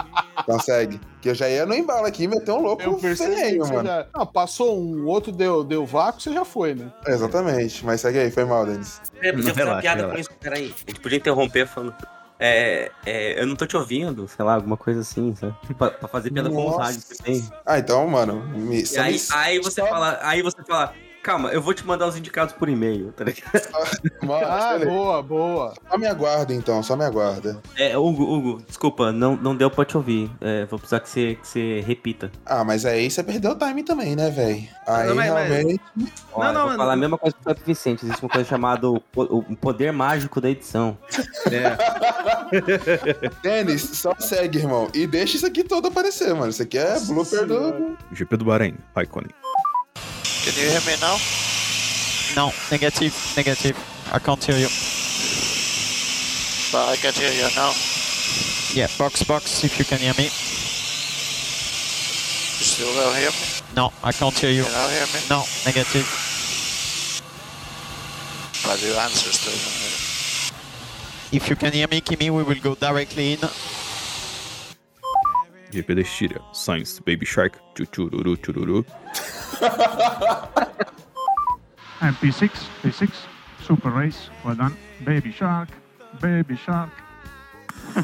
Consegue. 0.46 1.00
Que 1.22 1.30
eu 1.30 1.36
já 1.36 1.50
ia 1.50 1.66
no 1.66 1.74
embalo 1.74 2.06
aqui 2.06 2.24
e 2.24 2.28
meter 2.28 2.52
um 2.52 2.62
louco 2.62 2.82
Eu 2.84 2.96
percebi 2.98 3.36
que 3.36 3.42
feio, 3.42 3.66
você 3.66 3.74
mano. 3.74 3.88
já... 3.90 4.08
Não, 4.16 4.26
passou 4.26 4.80
um, 4.80 5.04
o 5.04 5.06
outro 5.08 5.32
deu, 5.32 5.64
deu 5.64 5.86
vácuo, 5.86 6.22
você 6.22 6.34
já 6.34 6.46
foi, 6.46 6.74
né? 6.76 6.92
Exatamente, 7.08 7.86
mas 7.86 8.02
segue 8.02 8.20
aí, 8.20 8.32
foi 8.32 8.46
mal, 8.46 8.66
Denis. 8.66 9.02
É, 9.22 9.32
podia 9.32 9.54
fazer 9.54 9.64
uma 9.70 9.82
piada 9.82 10.02
relaxa. 10.02 10.16
com 10.16 10.22
isso, 10.22 10.40
peraí. 10.40 10.74
A 10.88 10.90
gente 10.92 11.00
podia 11.02 11.18
interromper 11.18 11.68
falando. 11.68 11.96
É, 12.40 12.92
é, 13.04 13.42
eu 13.42 13.48
não 13.48 13.56
tô 13.56 13.66
te 13.66 13.76
ouvindo, 13.76 14.28
sei 14.28 14.46
lá, 14.46 14.54
alguma 14.54 14.78
coisa 14.78 15.02
assim, 15.02 15.34
sabe? 15.34 15.56
Pra, 15.76 15.90
pra 15.90 16.08
fazer 16.08 16.30
piada 16.32 16.50
com 16.52 16.58
os 16.66 16.72
Nossa. 16.72 16.84
rádios 16.84 17.04
que 17.06 17.18
tem. 17.24 17.50
Ah, 17.66 17.80
então, 17.80 18.08
mano. 18.08 18.44
Me, 18.56 18.84
E 18.84 18.98
aí, 19.00 19.14
me- 19.14 19.20
aí 19.32 19.60
você 19.60 19.82
fala, 19.82 20.20
aí 20.22 20.42
você 20.44 20.64
fala, 20.64 20.94
calma, 21.28 21.50
eu 21.50 21.62
vou 21.62 21.74
te 21.74 21.86
mandar 21.86 22.08
os 22.08 22.16
indicados 22.16 22.54
por 22.54 22.70
e-mail, 22.70 23.12
tá 23.12 23.26
ligado? 23.26 23.52
Ah, 24.30 24.74
beleza. 24.74 24.86
boa, 24.92 25.24
boa. 25.24 25.74
Só 25.90 25.98
me 25.98 26.06
aguarda 26.08 26.54
então, 26.54 26.82
só 26.84 26.96
me 26.96 27.04
aguarda. 27.06 27.62
É, 27.78 27.98
Hugo, 27.98 28.24
Hugo, 28.24 28.62
desculpa, 28.68 29.12
não, 29.12 29.36
não 29.36 29.56
deu 29.56 29.70
pra 29.70 29.86
te 29.86 29.96
ouvir. 29.98 30.30
É, 30.42 30.66
vou 30.66 30.78
precisar 30.80 31.00
que 31.00 31.10
você, 31.10 31.36
que 31.36 31.48
você 31.48 31.82
repita. 31.86 32.32
Ah, 32.46 32.64
mas 32.64 32.86
aí 32.86 33.10
você 33.10 33.24
perdeu 33.24 33.52
o 33.52 33.56
time 33.56 33.84
também, 33.84 34.16
né, 34.16 34.30
velho? 34.30 34.64
Aí 34.86 35.08
Não, 35.08 35.16
mas- 35.16 35.32
mas- 35.32 35.50
realmente. 35.50 35.82
Ó, 36.34 36.44
Não, 36.44 36.54
não, 36.54 36.60
vou 36.62 36.68
mas- 36.70 36.78
falar 36.78 36.94
a 36.94 36.98
mesma 36.98 37.18
coisa 37.18 37.36
que 37.44 37.52
o 37.52 37.66
Vicente. 37.66 38.06
Existe 38.06 38.24
uma 38.24 38.30
coisa 38.30 38.48
chamada 38.50 38.90
o, 38.90 39.02
o 39.16 39.56
poder 39.56 39.92
mágico 39.92 40.40
da 40.42 40.50
edição. 40.50 40.98
É. 41.52 41.78
Denis, 43.42 43.82
só 43.82 44.14
segue, 44.20 44.60
irmão. 44.60 44.90
E 44.94 45.06
deixa 45.08 45.38
isso 45.38 45.46
aqui 45.46 45.64
todo 45.64 45.88
aparecer, 45.88 46.34
mano. 46.34 46.50
Isso 46.50 46.62
aqui 46.64 46.78
é 46.78 47.00
blooper 47.00 47.46
do. 47.46 47.98
GP 48.12 48.38
do 48.38 48.46
Bahrein, 48.46 48.76
Raikkonen. 48.96 49.30
Can 50.48 50.56
you 50.56 50.70
hear 50.70 50.80
me 50.88 50.96
now? 51.02 51.18
No, 52.34 52.54
negative, 52.72 53.14
negative. 53.36 53.76
I 54.14 54.20
can't 54.20 54.42
hear 54.42 54.56
you. 54.56 54.70
But 56.72 56.88
I 56.88 56.96
can 56.96 57.14
hear 57.14 57.34
you 57.34 57.50
now. 57.54 57.74
Yeah, 58.74 58.88
box, 58.98 59.24
box, 59.24 59.66
if 59.66 59.78
you 59.78 59.84
can 59.84 60.00
hear 60.00 60.14
me. 60.18 60.24
You 60.24 60.30
still 62.64 62.94
don't 62.94 63.18
hear 63.18 63.30
me? 63.30 63.76
No, 63.76 63.92
I 64.02 64.14
can't 64.14 64.40
hear 64.40 64.52
you. 64.52 64.64
You 64.64 64.72
don't 64.72 64.90
hear 64.90 65.08
me? 65.08 65.20
No, 65.30 65.44
negative. 65.66 66.08
But 68.64 68.82
your 68.82 68.96
answer 69.00 69.32
still 69.34 69.52
If 71.38 71.50
you 71.50 71.58
can 71.58 71.74
hear 71.74 71.90
me, 71.90 72.00
Kimi, 72.00 72.30
we 72.30 72.44
will 72.44 72.62
go 72.64 72.76
directly 72.76 73.34
in. 73.34 73.40
GP 75.78 75.96
da 75.96 76.02
Estíria, 76.02 76.42
Sainz, 76.54 77.00
Baby 77.00 77.26
Shark, 77.26 77.60
Chuchururu, 77.76 78.36
Chururu. 78.38 78.86
And 82.02 82.16
P6, 82.16 82.52
P6, 82.84 83.12
super 83.62 83.90
race, 83.92 84.30
well 84.44 84.56
done. 84.56 84.76
Baby 85.04 85.32
shark, 85.32 85.70
baby 86.20 86.56
shark. 86.58 86.90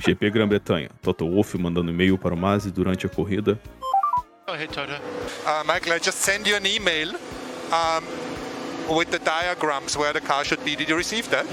GP 0.00 0.30
Grã-Bretanha, 0.30 0.90
Toto 1.02 1.26
Wolff 1.26 1.54
mandando 1.58 1.90
e-mail 1.90 2.16
para 2.18 2.34
o 2.34 2.36
Masi 2.36 2.70
durante 2.70 3.06
a 3.06 3.08
corrida. 3.08 3.58
Go 4.46 4.52
ahead, 4.54 4.70
Toto. 4.70 4.92
Uh, 4.92 5.64
Michael, 5.66 5.94
I 5.94 5.98
just 5.98 6.18
sent 6.18 6.46
you 6.46 6.56
an 6.56 6.66
email 6.66 7.14
um, 7.72 8.04
with 8.88 9.10
the 9.10 9.18
diagrams 9.18 9.96
where 9.96 10.12
the 10.12 10.20
car 10.20 10.44
should 10.44 10.64
be. 10.64 10.76
Did 10.76 10.88
you 10.88 10.96
receive 10.96 11.28
that? 11.30 11.46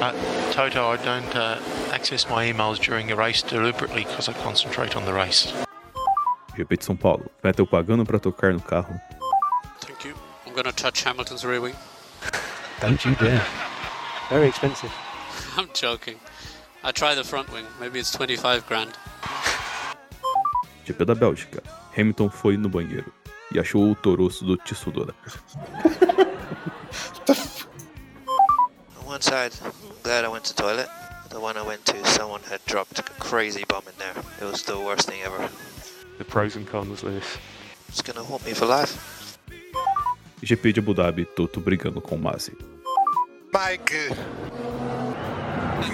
Uh, 0.00 0.12
Toto, 0.52 0.88
I 0.88 0.96
don't 0.96 1.36
uh, 1.36 1.60
access 1.92 2.28
my 2.28 2.44
emails 2.52 2.78
during 2.78 3.10
a 3.10 3.16
race 3.16 3.42
deliberately 3.42 4.04
because 4.04 4.28
I 4.28 4.32
concentrate 4.34 4.96
on 4.96 5.04
the 5.04 5.12
race. 5.12 5.52
GP 6.56 6.76
de 6.76 6.84
São 6.84 6.98
Paulo, 6.98 7.30
Vettel 7.42 7.66
pagando 7.66 8.04
para 8.04 8.18
tocar 8.18 8.52
no 8.52 8.60
carro. 8.60 9.00
Thank 9.80 10.04
you. 10.04 10.14
I'm 10.46 10.52
going 10.52 10.64
to 10.64 10.72
touch 10.72 11.04
Hamilton's 11.04 11.44
rear 11.44 11.60
wing. 11.60 11.76
Don't 12.80 13.02
you 13.04 13.14
dare. 13.14 13.46
Very 14.28 14.48
expensive. 14.48 14.92
I'm 15.56 15.68
joking. 15.72 16.16
I 16.84 16.92
try 16.92 17.14
the 17.14 17.24
front 17.24 17.50
wing. 17.52 17.64
Maybe 17.80 18.00
it's 18.00 18.10
25 18.10 18.66
grand. 18.66 18.98
GP 20.84 21.04
da 21.04 21.14
Bélgica, 21.14 21.62
Hamilton 21.96 22.28
foi 22.28 22.56
no 22.56 22.68
banheiro 22.68 23.12
e 23.54 23.58
achou 23.58 23.90
o 23.90 23.94
toroço 23.94 24.44
do 24.44 24.56
Tsunoda. 24.56 25.14
On 29.22 29.32
one 29.32 29.50
side, 29.50 29.72
glad 30.02 30.24
I 30.24 30.28
went 30.28 30.44
to 30.46 30.54
toilet. 30.54 30.88
The 31.30 31.38
one 31.38 31.56
I 31.56 31.62
went 31.62 31.84
to, 31.86 32.04
someone 32.06 32.40
had 32.42 32.64
dropped 32.66 32.98
a 32.98 33.02
crazy 33.02 33.64
bomb 33.68 33.84
in 33.86 33.92
there. 33.96 34.14
It 34.40 34.50
was 34.50 34.64
the 34.64 34.76
worst 34.76 35.08
thing 35.08 35.22
ever. 35.22 35.48
The 36.18 36.24
pros 36.24 36.56
and 36.56 36.66
cons 36.66 37.04
list. 37.04 37.38
It's 37.88 38.02
gonna 38.02 38.24
haunt 38.24 38.44
me 38.44 38.52
for 38.52 38.66
life. 38.66 39.38
GP 40.42 40.74
de 40.74 40.80
Abu 40.80 40.94
Dhabi, 40.94 41.24
Toto 41.36 41.60
brigando 41.60 42.02
com 42.02 42.18
o 42.18 42.20
Masi. 42.20 42.52
Michael. 43.52 44.16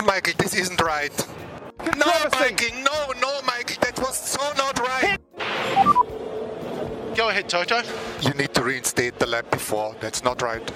Michael, 0.06 0.34
this 0.38 0.54
isn't 0.54 0.80
right. 0.80 1.12
No, 1.96 2.12
Michael, 2.40 2.82
no, 2.82 3.12
no, 3.20 3.42
Michael, 3.42 3.76
that 3.82 3.98
was 3.98 4.16
so 4.16 4.40
not 4.56 4.78
right. 4.78 5.18
Go 7.14 7.28
ahead, 7.28 7.48
Toto. 7.48 7.82
You 8.22 8.32
need 8.34 8.54
to 8.54 8.62
reinstate 8.62 9.18
the 9.18 9.26
lap 9.26 9.50
before. 9.50 9.94
That's 10.00 10.24
not 10.24 10.40
right. 10.40 10.66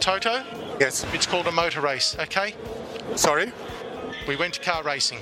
Toto? 0.00 0.44
Yes. 0.80 1.04
It's 1.12 1.26
called 1.26 1.46
a 1.48 1.52
motor 1.52 1.80
race, 1.80 2.16
okay? 2.20 2.54
Sorry? 3.16 3.52
We 4.28 4.36
went 4.36 4.54
to 4.54 4.60
car 4.60 4.84
racing. 4.84 5.18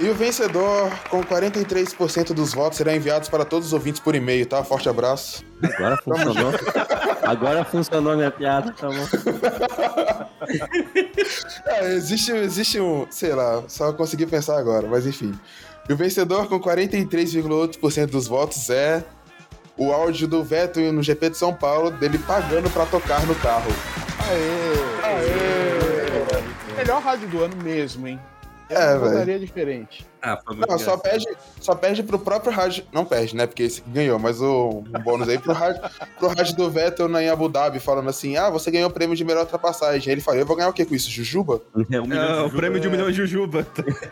E 0.00 0.08
o 0.08 0.14
vencedor, 0.14 0.90
com 1.10 1.22
43% 1.24 2.32
dos 2.32 2.54
votos, 2.54 2.78
será 2.78 2.94
enviado 2.94 3.28
para 3.30 3.44
todos 3.44 3.68
os 3.68 3.72
ouvintes 3.72 4.00
por 4.00 4.14
e-mail, 4.14 4.46
tá? 4.46 4.62
Forte 4.62 4.88
abraço. 4.88 5.44
Agora 5.62 5.96
funcionou. 5.96 6.52
Agora 7.22 7.64
funcionou 7.64 8.16
minha 8.16 8.30
piada, 8.30 8.72
tá 8.72 8.88
bom. 8.88 10.28
É, 11.66 11.92
existe, 11.92 12.32
existe 12.32 12.80
um, 12.80 13.06
sei 13.10 13.34
lá, 13.34 13.62
só 13.68 13.92
consegui 13.92 14.24
pensar 14.24 14.58
agora, 14.58 14.88
mas 14.88 15.06
enfim. 15.06 15.38
E 15.88 15.92
o 15.92 15.96
vencedor 15.96 16.48
com 16.48 16.58
43,8% 16.58 18.06
dos 18.06 18.26
votos 18.26 18.70
é 18.70 19.04
o 19.78 19.92
áudio 19.92 20.26
do 20.26 20.42
Vettel 20.42 20.92
no 20.92 21.02
GP 21.02 21.30
de 21.30 21.38
São 21.38 21.54
Paulo, 21.54 21.90
dele 21.90 22.18
pagando 22.18 22.68
pra 22.68 22.84
tocar 22.84 23.24
no 23.26 23.34
carro. 23.36 23.70
Aê! 24.28 25.14
Aê! 25.14 25.78
melhor 26.88 27.02
rádio 27.02 27.28
do 27.28 27.42
ano 27.42 27.56
mesmo, 27.56 28.06
hein? 28.08 28.18
É, 28.70 28.96
velho. 28.96 29.40
diferente. 29.40 30.06
Ah, 30.20 30.38
foi 30.44 30.56
Não, 30.56 30.78
só 30.78 30.96
perde, 30.96 31.26
só 31.60 31.74
perde 31.74 32.02
pro 32.02 32.18
próprio 32.18 32.52
rádio. 32.52 32.84
Não 32.92 33.04
perde, 33.04 33.36
né? 33.36 33.46
Porque 33.46 33.64
esse 33.64 33.82
ganhou, 33.86 34.18
mas 34.18 34.40
o 34.40 34.84
um 34.86 35.02
bônus 35.02 35.28
aí 35.28 35.38
pro 35.38 35.52
rádio, 35.52 35.80
pro 36.18 36.28
rádio 36.28 36.56
do 36.56 36.70
Vettel 36.70 37.08
na, 37.08 37.22
em 37.22 37.28
Abu 37.28 37.48
Dhabi, 37.48 37.78
falando 37.78 38.08
assim: 38.08 38.36
ah, 38.36 38.50
você 38.50 38.70
ganhou 38.70 38.88
o 38.88 38.92
prêmio 38.92 39.16
de 39.16 39.24
melhor 39.24 39.42
ultrapassagem. 39.42 40.10
Aí 40.10 40.14
ele 40.14 40.20
falou: 40.20 40.40
eu 40.40 40.46
vou 40.46 40.56
ganhar 40.56 40.68
o 40.68 40.72
quê 40.72 40.84
com 40.84 40.94
isso? 40.94 41.10
Jujuba? 41.10 41.62
É, 41.90 42.00
um 42.00 42.12
É, 42.12 42.42
o 42.42 42.50
prêmio 42.50 42.80
de 42.80 42.88
um 42.88 42.90
milhão 42.90 43.10
de 43.10 43.16
Jujuba. 43.16 43.66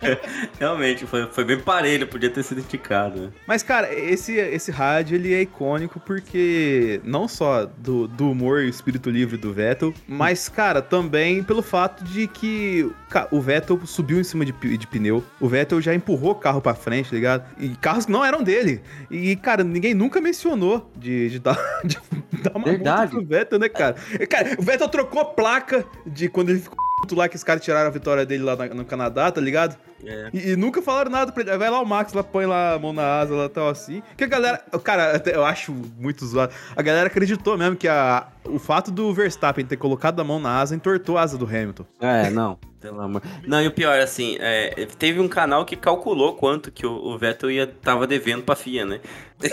Realmente, 0.59 1.07
foi, 1.07 1.27
foi 1.27 1.45
bem 1.45 1.59
parelho, 1.59 2.07
podia 2.07 2.31
ter 2.31 2.43
sido 2.43 2.61
esticado. 2.61 3.21
né? 3.21 3.33
Mas, 3.47 3.63
cara, 3.63 3.93
esse, 3.93 4.35
esse 4.35 4.71
rádio 4.71 5.17
ele 5.17 5.35
é 5.35 5.43
icônico 5.43 6.01
porque 6.01 7.01
não 7.05 7.27
só 7.27 7.67
do, 7.67 8.07
do 8.07 8.31
humor 8.31 8.63
e 8.63 8.67
o 8.67 8.69
espírito 8.69 9.11
livre 9.11 9.37
do 9.37 9.53
Vettel, 9.53 9.93
mas, 10.07 10.49
cara, 10.49 10.81
também 10.81 11.43
pelo 11.43 11.63
fato 11.63 12.05
de 12.05 12.27
que 12.27 12.91
o 13.31 13.41
Vettel 13.41 13.81
subiu 13.87 14.21
em 14.21 14.25
cima 14.25 14.45
de, 14.45 14.53
de 14.53 14.87
pneu. 14.87 15.25
O 15.41 15.49
Vettel 15.49 15.81
já 15.81 15.95
empurrou 15.97 16.33
o 16.33 16.35
carro 16.35 16.61
pra 16.61 16.75
frente, 16.75 17.11
tá 17.11 17.17
ligado? 17.17 17.45
E 17.59 17.69
carros 17.77 18.07
que 18.07 18.13
não 18.13 18.25
eram 18.25 18.43
dele. 18.43 18.83
E, 19.11 19.35
cara, 19.37 19.65
ninguém 19.65 19.95
nunca 19.95 20.21
mencionou 20.21 20.91
de, 20.97 21.31
de 21.31 21.39
dar, 21.39 21.59
de 21.85 21.99
dar 22.43 22.57
uma 22.57 22.65
Verdade. 22.65 23.13
multa 23.15 23.27
pro 23.27 23.37
Vettel, 23.39 23.59
né, 23.59 23.69
cara? 23.69 23.97
E, 24.19 24.27
Cara, 24.27 24.57
o 24.59 24.63
Vettel 24.63 24.89
trocou 24.89 25.21
a 25.21 25.25
placa 25.25 25.85
de 26.07 26.29
quando 26.29 26.51
ele 26.51 26.61
ficou 26.61 26.86
lá 27.13 27.29
que 27.29 27.37
os 27.37 27.45
caras 27.45 27.63
tiraram 27.63 27.87
a 27.89 27.91
vitória 27.93 28.25
dele 28.27 28.43
lá 28.43 28.57
na- 28.57 28.69
no 28.69 28.85
Canadá, 28.85 29.31
tá 29.31 29.41
ligado? 29.41 29.77
É. 30.05 30.31
E, 30.33 30.51
e 30.53 30.57
nunca 30.57 30.81
falaram 30.83 31.11
nada 31.11 31.31
pra 31.31 31.43
ele. 31.43 31.57
Vai 31.57 31.71
lá 31.71 31.81
o 31.81 31.87
Max, 31.87 32.13
lá 32.13 32.23
põe 32.25 32.47
lá 32.47 32.75
a 32.75 32.79
mão 32.79 32.93
na 32.93 33.21
asa, 33.21 33.35
lá 33.35 33.49
tal 33.49 33.69
assim. 33.69 34.03
Que 34.17 34.25
a 34.25 34.27
galera. 34.27 34.59
Cara, 34.83 35.23
eu 35.27 35.45
acho 35.45 35.73
muito 35.99 36.25
zoado. 36.27 36.53
A 36.75 36.83
galera 36.83 37.07
acreditou 37.07 37.57
mesmo 37.57 37.77
que 37.77 37.87
a, 37.89 38.27
o 38.45 38.59
fato 38.59 38.91
do 38.91 39.13
Verstappen 39.15 39.65
ter 39.65 39.77
colocado 39.77 40.21
a 40.21 40.25
mão 40.25 40.41
na 40.41 40.59
asa 40.61 40.75
entortou 40.75 41.17
a 41.19 41.23
asa 41.23 41.39
do 41.39 41.45
Hamilton. 41.47 41.85
É, 42.01 42.31
não. 42.31 42.59
Pelo 42.81 43.01
amor. 43.01 43.23
Não, 43.47 43.61
e 43.63 43.67
o 43.67 43.73
pior, 43.73 43.99
assim, 43.99 44.37
é, 44.41 44.87
teve 44.99 45.19
um 45.21 45.29
canal 45.29 45.65
que 45.65 45.77
calculou 45.77 46.35
quanto 46.37 46.71
que 46.71 46.87
o, 46.87 46.93
o 46.93 47.19
Vettel 47.19 47.51
ia, 47.51 47.67
tava 47.67 48.07
devendo 48.07 48.43
pra 48.43 48.55
FIA, 48.55 48.85
né? 48.85 49.01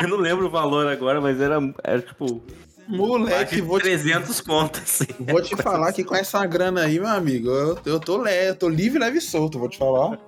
Eu 0.00 0.08
não 0.08 0.16
lembro 0.18 0.46
o 0.46 0.50
valor 0.50 0.86
agora, 0.86 1.20
mas 1.20 1.40
era, 1.40 1.56
era 1.82 2.00
tipo. 2.00 2.42
Moleque, 2.90 3.60
vou 3.60 3.78
te- 3.78 3.84
300 3.84 4.40
contas, 4.40 4.82
assim. 4.82 5.06
Vou 5.20 5.40
te 5.42 5.56
falar 5.56 5.92
que 5.92 6.04
com 6.04 6.14
essa 6.14 6.44
grana 6.46 6.82
aí, 6.82 6.98
meu 6.98 7.08
amigo, 7.08 7.48
eu, 7.48 7.78
eu 7.84 8.00
tô 8.00 8.16
leve, 8.18 8.50
eu 8.50 8.54
tô 8.56 8.68
livre, 8.68 8.98
leve 8.98 9.18
e 9.18 9.20
solto, 9.20 9.58
vou 9.58 9.68
te 9.68 9.78
falar. 9.78 10.18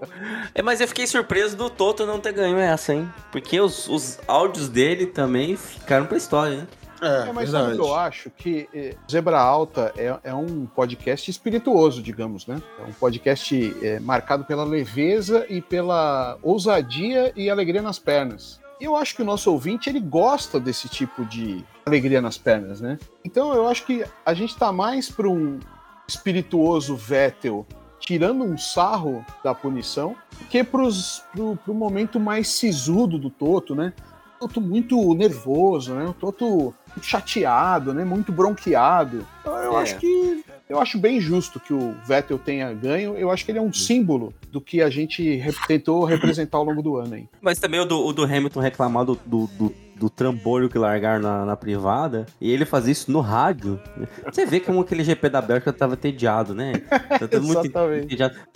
É, 0.54 0.62
mas 0.62 0.80
eu 0.80 0.88
fiquei 0.88 1.06
surpreso 1.06 1.56
do 1.56 1.68
Toto 1.68 2.06
não 2.06 2.20
ter 2.20 2.32
ganho 2.32 2.58
essa, 2.58 2.94
hein? 2.94 3.08
Porque 3.30 3.60
os, 3.60 3.88
os 3.88 4.18
áudios 4.26 4.68
dele 4.68 5.06
também 5.06 5.56
ficaram 5.56 6.06
pra 6.06 6.16
história, 6.16 6.56
né? 6.58 6.66
É, 7.04 7.32
mas 7.32 7.50
sabe 7.50 7.72
o 7.72 7.74
que 7.74 7.80
eu 7.80 7.94
acho? 7.96 8.30
Que 8.30 8.68
eh, 8.72 8.94
Zebra 9.10 9.36
Alta 9.36 9.92
é, 9.96 10.16
é 10.22 10.32
um 10.32 10.66
podcast 10.66 11.28
espirituoso, 11.28 12.00
digamos, 12.00 12.46
né? 12.46 12.62
É 12.78 12.88
um 12.88 12.92
podcast 12.92 13.76
eh, 13.82 13.98
marcado 13.98 14.44
pela 14.44 14.62
leveza 14.62 15.44
e 15.48 15.60
pela 15.60 16.38
ousadia 16.40 17.32
e 17.34 17.50
alegria 17.50 17.82
nas 17.82 17.98
pernas. 17.98 18.60
Eu 18.82 18.96
acho 18.96 19.14
que 19.14 19.22
o 19.22 19.24
nosso 19.24 19.48
ouvinte, 19.52 19.88
ele 19.88 20.00
gosta 20.00 20.58
desse 20.58 20.88
tipo 20.88 21.24
de 21.24 21.64
alegria 21.86 22.20
nas 22.20 22.36
pernas, 22.36 22.80
né? 22.80 22.98
Então 23.24 23.54
eu 23.54 23.68
acho 23.68 23.86
que 23.86 24.04
a 24.26 24.34
gente 24.34 24.56
tá 24.56 24.72
mais 24.72 25.08
para 25.08 25.28
um 25.28 25.60
espirituoso 26.08 26.96
Vettel 26.96 27.64
tirando 28.00 28.42
um 28.42 28.58
sarro 28.58 29.24
da 29.44 29.54
punição 29.54 30.16
que 30.50 30.64
pros, 30.64 31.22
pro, 31.32 31.54
pro 31.54 31.72
momento 31.72 32.18
mais 32.18 32.48
sisudo 32.48 33.18
do 33.18 33.30
Toto, 33.30 33.76
né? 33.76 33.92
Toto 34.40 34.60
muito 34.60 35.14
nervoso, 35.14 35.94
né? 35.94 36.04
O 36.04 36.12
Toto 36.12 36.74
chateado, 37.00 37.94
né? 37.94 38.04
Muito 38.04 38.32
bronqueado. 38.32 39.24
Então 39.40 39.56
eu 39.58 39.78
É. 39.78 39.82
acho 39.82 39.96
que 39.98 40.41
eu 40.72 40.80
acho 40.80 40.98
bem 40.98 41.20
justo 41.20 41.60
que 41.60 41.72
o 41.74 41.94
Vettel 42.06 42.38
tenha 42.38 42.72
ganho. 42.72 43.14
Eu 43.14 43.30
acho 43.30 43.44
que 43.44 43.50
ele 43.52 43.58
é 43.58 43.62
um 43.62 43.72
símbolo 43.72 44.32
do 44.50 44.60
que 44.60 44.80
a 44.80 44.88
gente 44.88 45.36
re- 45.36 45.52
tentou 45.66 46.04
representar 46.04 46.56
ao 46.56 46.64
longo 46.64 46.82
do 46.82 46.96
ano 46.96 47.14
aí. 47.14 47.28
Mas 47.42 47.58
também 47.58 47.78
o 47.78 47.84
do, 47.84 48.04
o 48.04 48.12
do 48.12 48.24
Hamilton 48.24 48.60
reclamar 48.60 49.04
do, 49.04 49.18
do, 49.26 49.46
do, 49.48 49.74
do 49.96 50.08
trambolho 50.10 50.70
que 50.70 50.78
largaram 50.78 51.20
na, 51.22 51.44
na 51.44 51.56
privada, 51.56 52.24
e 52.40 52.50
ele 52.50 52.64
fazer 52.64 52.90
isso 52.90 53.12
no 53.12 53.20
rádio. 53.20 53.78
Você 54.24 54.46
vê 54.46 54.60
como 54.60 54.80
aquele 54.80 55.04
GP 55.04 55.28
da 55.28 55.42
Bélgica 55.42 55.72
tava 55.72 55.94
tediado, 55.96 56.54
né? 56.54 56.72
Tá 57.18 57.28
todo 57.28 57.42
muito 57.42 57.60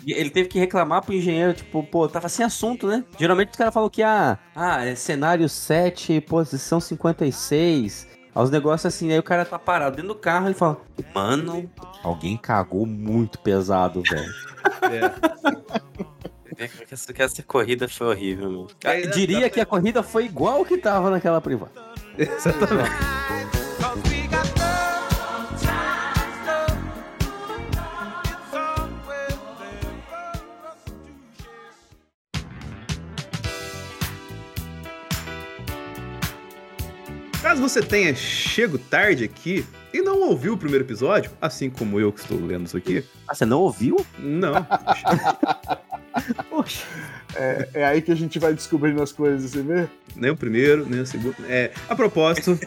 Ele 0.06 0.30
teve 0.30 0.48
que 0.48 0.58
reclamar 0.58 1.04
pro 1.04 1.14
engenheiro, 1.14 1.52
tipo, 1.52 1.82
pô, 1.82 2.08
tava 2.08 2.28
sem 2.30 2.44
assunto, 2.46 2.86
né? 2.86 3.04
Geralmente 3.18 3.50
os 3.50 3.56
caras 3.56 3.74
falam 3.74 3.90
que, 3.90 4.02
ah, 4.02 4.38
ah, 4.54 4.84
é 4.84 4.94
cenário 4.94 5.48
7, 5.48 6.20
posição 6.22 6.80
56. 6.80 8.15
Aos 8.36 8.50
negócios 8.50 8.94
assim, 8.94 9.10
aí 9.10 9.18
o 9.18 9.22
cara 9.22 9.46
tá 9.46 9.58
parado 9.58 9.96
dentro 9.96 10.08
do 10.08 10.14
carro 10.14 10.50
e 10.50 10.52
fala, 10.52 10.76
mano, 11.14 11.70
alguém 12.02 12.36
cagou 12.36 12.84
muito 12.84 13.38
pesado, 13.38 14.02
velho. 14.02 14.34
É, 16.58 16.68
que 16.68 16.94
essa, 16.94 17.12
essa 17.14 17.42
corrida 17.42 17.86
foi 17.86 18.06
horrível, 18.06 18.50
meu. 18.50 18.66
Eu 18.82 19.10
diria 19.10 19.50
que 19.50 19.60
a 19.60 19.66
corrida 19.66 20.02
foi 20.02 20.24
igual 20.24 20.64
que 20.64 20.78
tava 20.78 21.10
naquela 21.10 21.38
privada. 21.38 21.72
Exatamente. 22.16 22.90
Caso 37.46 37.62
você 37.62 37.80
tenha 37.80 38.12
chego 38.12 38.76
tarde 38.76 39.22
aqui 39.22 39.64
e 39.94 40.02
não 40.02 40.18
ouviu 40.22 40.54
o 40.54 40.58
primeiro 40.58 40.84
episódio, 40.84 41.30
assim 41.40 41.70
como 41.70 42.00
eu 42.00 42.12
que 42.12 42.18
estou 42.18 42.44
lendo 42.44 42.66
isso 42.66 42.76
aqui. 42.76 43.04
Ah, 43.28 43.36
você 43.36 43.46
não 43.46 43.60
ouviu? 43.60 44.04
Não. 44.18 44.52
É, 47.38 47.68
é 47.74 47.84
aí 47.84 48.00
que 48.00 48.10
a 48.10 48.14
gente 48.14 48.38
vai 48.38 48.54
descobrindo 48.54 49.02
as 49.02 49.12
coisas, 49.12 49.50
você 49.50 49.60
vê? 49.60 49.86
Nem 50.16 50.30
o 50.30 50.36
primeiro, 50.36 50.86
nem 50.88 51.00
o 51.00 51.06
segundo. 51.06 51.36
É, 51.46 51.70
a 51.86 51.94
propósito, 51.94 52.58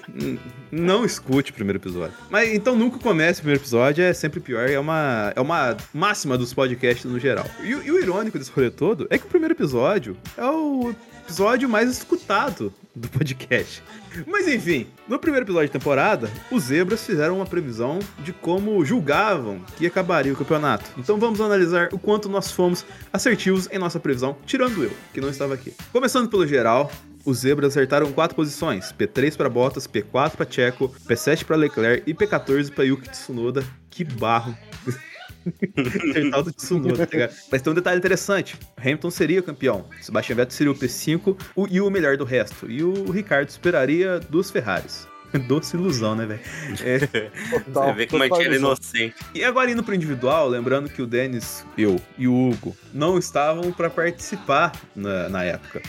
não 0.71 1.03
escute 1.03 1.49
o 1.49 1.53
primeiro 1.55 1.79
episódio. 1.79 2.13
Mas 2.29 2.53
então 2.53 2.75
nunca 2.75 2.99
comece 2.99 3.39
o 3.39 3.41
primeiro 3.41 3.59
episódio, 3.63 4.03
é 4.03 4.13
sempre 4.13 4.39
pior. 4.39 4.69
É 4.69 4.77
uma, 4.79 5.33
é 5.35 5.41
uma 5.41 5.75
máxima 5.91 6.37
dos 6.37 6.53
podcasts 6.53 7.05
no 7.11 7.19
geral. 7.19 7.45
E, 7.63 7.73
o- 7.73 7.83
e 7.83 7.91
o 7.91 7.99
irônico 7.99 8.37
desse 8.37 8.51
rolê 8.51 8.69
todo 8.69 9.07
é 9.09 9.17
que 9.17 9.25
o 9.25 9.29
primeiro 9.29 9.55
episódio 9.55 10.15
é 10.37 10.45
o 10.45 10.93
episódio 11.25 11.67
mais 11.67 11.89
escutado 11.89 12.71
do 12.99 13.09
podcast. 13.09 13.81
Mas 14.27 14.47
enfim, 14.47 14.87
no 15.07 15.19
primeiro 15.19 15.45
episódio 15.45 15.69
da 15.69 15.73
temporada, 15.73 16.29
os 16.51 16.63
zebras 16.63 17.05
fizeram 17.05 17.37
uma 17.37 17.45
previsão 17.45 17.99
de 18.19 18.33
como 18.33 18.83
julgavam 18.83 19.61
que 19.77 19.85
acabaria 19.85 20.33
o 20.33 20.35
campeonato. 20.35 20.89
Então 20.97 21.17
vamos 21.17 21.39
analisar 21.39 21.89
o 21.91 21.99
quanto 21.99 22.27
nós 22.27 22.51
fomos 22.51 22.85
assertivos 23.11 23.67
em 23.71 23.79
nossa 23.79 23.99
previsão, 23.99 24.37
tirando 24.45 24.83
eu, 24.83 24.91
que 25.13 25.21
não 25.21 25.29
estava 25.29 25.53
aqui. 25.53 25.73
Começando 25.91 26.29
pelo 26.29 26.45
geral, 26.45 26.91
os 27.25 27.39
zebras 27.39 27.71
acertaram 27.71 28.11
quatro 28.11 28.35
posições: 28.35 28.91
P3 28.91 29.35
para 29.35 29.49
Bottas, 29.49 29.87
P4 29.87 30.31
para 30.31 30.49
Checo, 30.49 30.93
P7 31.07 31.45
para 31.45 31.55
Leclerc 31.55 32.09
e 32.09 32.13
P14 32.13 32.71
para 32.71 32.83
Yuki 32.83 33.09
Tsunoda. 33.09 33.63
Que 33.89 34.03
barro. 34.03 34.55
Tsunoda, 36.55 37.05
tá 37.07 37.17
ligado? 37.17 37.35
Mas 37.51 37.61
tem 37.61 37.71
um 37.71 37.75
detalhe 37.75 37.97
interessante: 37.97 38.55
Hamilton 38.77 39.09
seria 39.09 39.41
campeão, 39.41 39.85
Sebastian 40.01 40.35
Vettel 40.35 40.51
seria 40.55 40.71
o 40.71 40.75
P5 40.75 41.37
o- 41.55 41.67
e 41.69 41.81
o 41.81 41.89
melhor 41.89 42.15
do 42.17 42.23
resto, 42.23 42.69
e 42.69 42.83
o 42.83 43.11
Ricardo 43.11 43.49
superaria 43.49 44.19
duas 44.29 44.49
Ferraris. 44.51 45.08
Doce 45.47 45.75
ilusão, 45.75 46.15
né, 46.15 46.25
velho? 46.25 46.39
É. 46.83 47.29
Você 47.67 47.93
vê 47.93 48.07
como 48.07 48.23
é 48.23 48.29
que 48.29 48.41
ele 48.41 48.55
é 48.55 48.57
inocente. 48.57 49.15
E 49.33 49.43
agora 49.43 49.71
indo 49.71 49.83
pro 49.83 49.93
individual, 49.93 50.47
lembrando 50.47 50.89
que 50.89 51.01
o 51.01 51.07
Denis, 51.07 51.65
eu 51.77 51.99
e 52.17 52.27
o 52.27 52.49
Hugo 52.49 52.75
não 52.93 53.17
estavam 53.17 53.71
pra 53.71 53.89
participar 53.89 54.71
na, 54.95 55.29
na 55.29 55.43
época. 55.43 55.81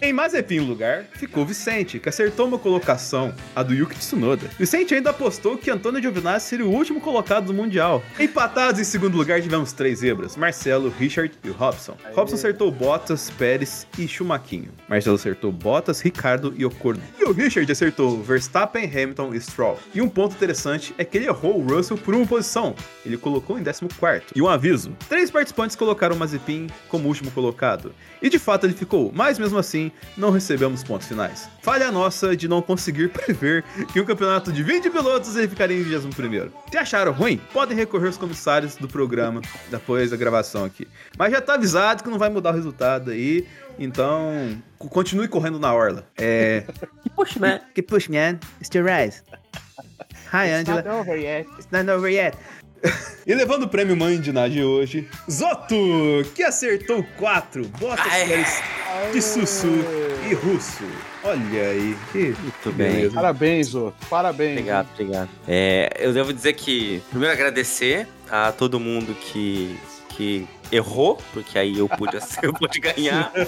Em 0.00 0.12
Mazepin 0.12 0.60
lugar, 0.60 1.04
ficou 1.14 1.42
o 1.42 1.46
Vicente, 1.46 1.98
que 1.98 2.08
acertou 2.08 2.46
uma 2.46 2.58
colocação, 2.58 3.34
a 3.54 3.62
do 3.62 3.74
Yuki 3.74 3.96
Tsunoda. 3.96 4.48
Vicente 4.58 4.94
ainda 4.94 5.10
apostou 5.10 5.56
que 5.56 5.70
Antônio 5.70 6.00
Giovinazzi 6.00 6.48
seria 6.48 6.66
o 6.66 6.70
último 6.70 7.00
colocado 7.00 7.46
do 7.46 7.54
Mundial. 7.54 8.02
Empatados 8.18 8.80
em 8.80 8.84
segundo 8.84 9.16
lugar, 9.16 9.40
tivemos 9.40 9.72
três 9.72 9.98
zebras, 9.98 10.36
Marcelo, 10.36 10.92
Richard 10.98 11.32
e 11.42 11.50
o 11.50 11.52
Robson. 11.52 11.96
Robson 12.14 12.34
acertou 12.36 12.70
Bottas, 12.70 13.30
Pérez 13.30 13.86
e 13.98 14.06
Schumaquinho. 14.06 14.70
Marcelo 14.88 15.16
acertou 15.16 15.50
Bottas, 15.50 16.00
Ricardo 16.00 16.54
e 16.56 16.64
Ocon. 16.64 16.94
E 17.18 17.24
o 17.24 17.32
Richard 17.32 17.70
acertou 17.70 18.22
Verstappen, 18.22 18.83
Hamilton 18.84 19.34
e 19.34 19.40
Stroll. 19.40 19.78
E 19.94 20.00
um 20.00 20.08
ponto 20.08 20.34
interessante 20.34 20.94
é 20.98 21.04
que 21.04 21.18
ele 21.18 21.26
errou 21.26 21.58
o 21.58 21.66
Russell 21.66 21.98
por 21.98 22.14
uma 22.14 22.26
posição. 22.26 22.74
Ele 23.04 23.16
colocou 23.16 23.58
em 23.58 23.62
14º. 23.62 24.22
E 24.34 24.42
um 24.42 24.48
aviso, 24.48 24.96
três 25.08 25.30
participantes 25.30 25.76
colocaram 25.76 26.16
o 26.16 26.18
Mazepin 26.18 26.68
como 26.88 27.08
último 27.08 27.30
colocado. 27.30 27.94
E 28.24 28.30
de 28.30 28.38
fato 28.38 28.64
ele 28.64 28.72
ficou, 28.72 29.12
mas 29.14 29.38
mesmo 29.38 29.58
assim, 29.58 29.92
não 30.16 30.30
recebemos 30.30 30.82
pontos 30.82 31.06
finais. 31.06 31.46
Falha 31.62 31.92
nossa 31.92 32.34
de 32.34 32.48
não 32.48 32.62
conseguir 32.62 33.08
prever 33.12 33.62
que 33.92 34.00
um 34.00 34.04
campeonato 34.06 34.50
de 34.50 34.62
20 34.62 34.88
pilotos 34.88 35.36
ele 35.36 35.46
ficaria 35.46 35.76
em 35.78 35.84
21º. 35.84 36.50
Se 36.72 36.78
acharam 36.78 37.12
ruim, 37.12 37.38
podem 37.52 37.76
recorrer 37.76 38.06
aos 38.06 38.16
comissários 38.16 38.76
do 38.76 38.88
programa 38.88 39.42
depois 39.70 40.10
da 40.10 40.16
gravação 40.16 40.64
aqui. 40.64 40.88
Mas 41.18 41.32
já 41.32 41.40
tá 41.42 41.54
avisado 41.54 42.02
que 42.02 42.08
não 42.08 42.18
vai 42.18 42.30
mudar 42.30 42.52
o 42.52 42.54
resultado 42.54 43.10
aí, 43.10 43.46
então 43.78 44.56
co- 44.78 44.88
continue 44.88 45.28
correndo 45.28 45.58
na 45.58 45.74
orla. 45.74 46.06
É... 46.16 46.64
Que 47.02 47.10
push, 47.10 47.36
man. 47.36 47.60
Que 47.74 47.82
push, 47.82 48.08
man. 48.08 48.38
It's 48.58 48.74
your 48.74 48.86
rise. 48.86 49.22
Hi, 50.32 50.46
It's 50.48 50.60
Angela. 50.68 50.82
not 50.82 50.88
over 50.88 51.16
yet. 51.16 51.46
It's 51.58 51.68
not 51.70 51.88
over 51.90 52.08
yet. 52.10 52.34
E 53.26 53.34
levando 53.34 53.62
o 53.62 53.68
prêmio 53.68 53.96
Mãe 53.96 54.20
de 54.20 54.30
Ná 54.32 54.46
de 54.48 54.62
hoje, 54.62 55.08
Zoto, 55.30 55.74
que 56.34 56.42
acertou 56.42 57.02
quatro 57.16 57.66
botas 57.80 58.04
mulheres 58.04 58.62
de 59.14 59.22
Sussu 59.22 59.66
e 60.28 60.34
Russo. 60.34 60.84
Olha 61.22 61.68
aí, 61.70 61.96
que 62.12 62.18
Muito 62.38 62.72
bem. 62.72 63.10
Parabéns, 63.10 63.68
Zoto. 63.68 63.96
Parabéns. 64.10 64.58
Obrigado, 64.58 64.88
obrigado. 64.92 65.30
É, 65.48 65.90
eu 65.98 66.12
devo 66.12 66.34
dizer 66.34 66.52
que, 66.52 67.02
primeiro, 67.08 67.32
agradecer 67.32 68.06
a 68.30 68.52
todo 68.52 68.78
mundo 68.78 69.14
que, 69.14 69.74
que 70.10 70.46
errou, 70.70 71.18
porque 71.32 71.58
aí 71.58 71.78
eu 71.78 71.88
pude, 71.88 72.18
eu 72.42 72.52
pude 72.52 72.78
ganhar. 72.78 73.32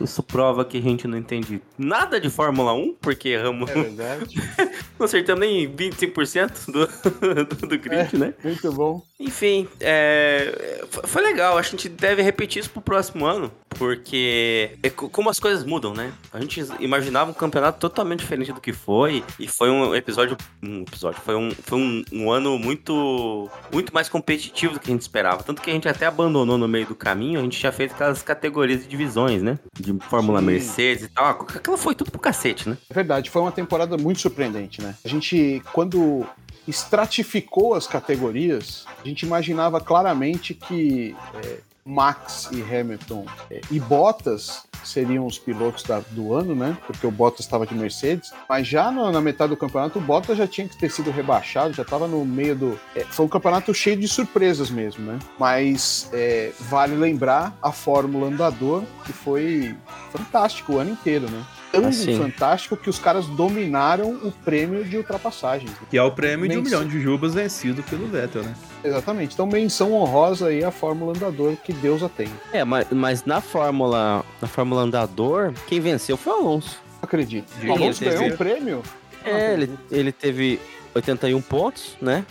Isso 0.00 0.22
prova 0.22 0.64
que 0.64 0.78
a 0.78 0.80
gente 0.80 1.06
não 1.08 1.18
entende 1.18 1.60
nada 1.76 2.20
de 2.20 2.30
Fórmula 2.30 2.72
1, 2.72 2.94
porque 3.00 3.30
erramos. 3.30 3.68
É 3.70 3.74
verdade. 3.74 4.36
não 4.98 5.04
acertamos 5.06 5.40
nem 5.40 5.68
25% 5.68 6.66
do, 6.70 7.44
do, 7.44 7.66
do 7.66 7.78
grid, 7.78 8.16
né? 8.16 8.34
Muito 8.44 8.72
bom. 8.72 9.02
Enfim, 9.20 9.66
é, 9.80 10.84
foi- 11.04 11.22
legal. 11.22 11.58
Acho 11.58 11.70
que 11.70 11.76
a 11.76 11.78
gente 11.78 11.88
deve 11.88 12.22
repetir 12.22 12.60
isso 12.60 12.70
pro 12.70 12.80
próximo 12.80 13.26
ano, 13.26 13.50
porque 13.70 14.78
é 14.82 14.90
co- 14.90 15.08
como 15.08 15.28
as 15.28 15.38
coisas 15.40 15.64
mudam, 15.64 15.92
né? 15.92 16.12
A 16.32 16.40
gente 16.40 16.64
imaginava 16.78 17.30
um 17.30 17.34
campeonato 17.34 17.80
totalmente 17.80 18.20
diferente 18.20 18.52
do 18.52 18.60
que 18.60 18.72
foi, 18.72 19.24
e 19.38 19.48
foi 19.48 19.70
um 19.70 19.94
episódio. 19.94 20.36
Um 20.62 20.82
episódio. 20.82 21.20
Foi 21.24 21.34
um, 21.34 21.50
foi 21.50 21.78
um, 21.78 22.04
um 22.12 22.30
ano 22.30 22.58
muito, 22.58 23.50
muito 23.72 23.92
mais 23.92 24.08
competitivo 24.08 24.74
do 24.74 24.80
que 24.80 24.90
a 24.90 24.92
gente 24.92 25.02
esperava. 25.02 25.42
Tanto 25.42 25.60
que 25.60 25.70
a 25.70 25.72
gente 25.74 25.88
até 25.88 26.06
abandonou 26.06 26.56
no 26.56 26.68
meio 26.68 26.86
do 26.86 26.94
caminho, 26.94 27.40
a 27.40 27.42
gente 27.42 27.58
tinha 27.58 27.72
feito 27.72 27.94
aquelas 27.94 28.22
categorias 28.22 28.84
e 28.84 28.88
divisões, 28.88 29.42
né? 29.42 29.58
De 29.78 29.87
Fórmula 30.08 30.40
Sim. 30.40 30.46
Mercedes 30.46 31.04
e 31.04 31.08
tal. 31.08 31.30
Aquela 31.30 31.78
foi 31.78 31.94
tudo 31.94 32.10
pro 32.10 32.20
cacete, 32.20 32.68
né? 32.68 32.76
É 32.88 32.94
verdade, 32.94 33.30
foi 33.30 33.42
uma 33.42 33.52
temporada 33.52 33.96
muito 33.96 34.20
surpreendente, 34.20 34.82
né? 34.82 34.94
A 35.04 35.08
gente, 35.08 35.62
quando 35.72 36.26
estratificou 36.66 37.74
as 37.74 37.86
categorias, 37.86 38.84
a 39.02 39.08
gente 39.08 39.22
imaginava 39.22 39.80
claramente 39.80 40.52
que 40.54 41.16
é, 41.42 41.58
Max 41.88 42.50
e 42.52 42.60
Hamilton 42.62 43.24
é, 43.50 43.60
e 43.70 43.80
Bottas 43.80 44.64
seriam 44.84 45.26
os 45.26 45.38
pilotos 45.38 45.82
da- 45.84 46.02
do 46.10 46.34
ano, 46.34 46.54
né? 46.54 46.76
Porque 46.86 47.06
o 47.06 47.10
Bottas 47.10 47.40
estava 47.40 47.66
de 47.66 47.74
Mercedes, 47.74 48.30
mas 48.48 48.66
já 48.68 48.90
na, 48.90 49.10
na 49.10 49.20
metade 49.20 49.50
do 49.50 49.56
campeonato 49.56 49.98
o 49.98 50.02
Bottas 50.02 50.36
já 50.36 50.46
tinha 50.46 50.68
que 50.68 50.76
ter 50.76 50.90
sido 50.90 51.10
rebaixado, 51.10 51.72
já 51.72 51.82
estava 51.82 52.06
no 52.06 52.24
meio 52.24 52.54
do. 52.54 52.80
é, 52.94 53.00
foi 53.04 53.24
um 53.24 53.28
campeonato 53.28 53.72
cheio 53.72 53.96
de 53.96 54.06
surpresas 54.06 54.70
mesmo, 54.70 55.04
né? 55.04 55.18
Mas 55.38 56.10
é, 56.12 56.52
vale 56.60 56.94
lembrar 56.94 57.56
a 57.62 57.72
Fórmula 57.72 58.28
Andador, 58.28 58.82
que 59.06 59.12
foi 59.12 59.74
fantástico 60.12 60.74
o 60.74 60.78
ano 60.78 60.90
inteiro, 60.90 61.28
né? 61.30 61.42
Tão 61.70 61.84
Ah, 61.86 61.92
sim. 61.92 62.16
fantástico 62.16 62.76
que 62.76 62.88
os 62.88 62.98
caras 62.98 63.26
dominaram 63.26 64.10
o 64.22 64.32
prêmio 64.32 64.84
de 64.84 64.96
ultrapassagens. 64.96 65.70
Que 65.90 65.98
é 65.98 66.02
o 66.02 66.10
prêmio 66.10 66.48
de 66.48 66.56
um 66.56 66.62
Menção- 66.62 66.80
milhão 66.80 66.90
de 66.90 67.00
jubas 67.02 67.34
vencido 67.34 67.82
pelo 67.82 68.06
Vettel, 68.06 68.42
né? 68.42 68.54
Exatamente. 68.82 69.34
Então, 69.34 69.46
menção 69.46 69.92
honrosa 69.92 70.48
aí 70.48 70.64
à 70.64 70.70
Fórmula 70.70 71.12
Andador, 71.14 71.56
que 71.62 71.72
Deus 71.72 72.02
a 72.02 72.08
tenha. 72.08 72.32
É, 72.52 72.64
mas, 72.64 72.86
mas 72.90 73.24
na 73.24 73.40
Fórmula. 73.40 74.24
Na 74.40 74.48
Fórmula 74.48 74.82
Andador, 74.82 75.52
quem 75.66 75.78
venceu 75.80 76.16
foi 76.16 76.32
o 76.32 76.36
Alonso. 76.36 76.78
Acredito. 77.02 77.52
O 77.66 77.72
Alonso 77.72 78.02
ganhou 78.04 78.24
um 78.32 78.36
prêmio? 78.36 78.82
É, 79.24 79.52
ele, 79.52 79.70
ele 79.90 80.10
teve 80.12 80.58
81 80.94 81.40
pontos, 81.42 81.96
né? 82.00 82.24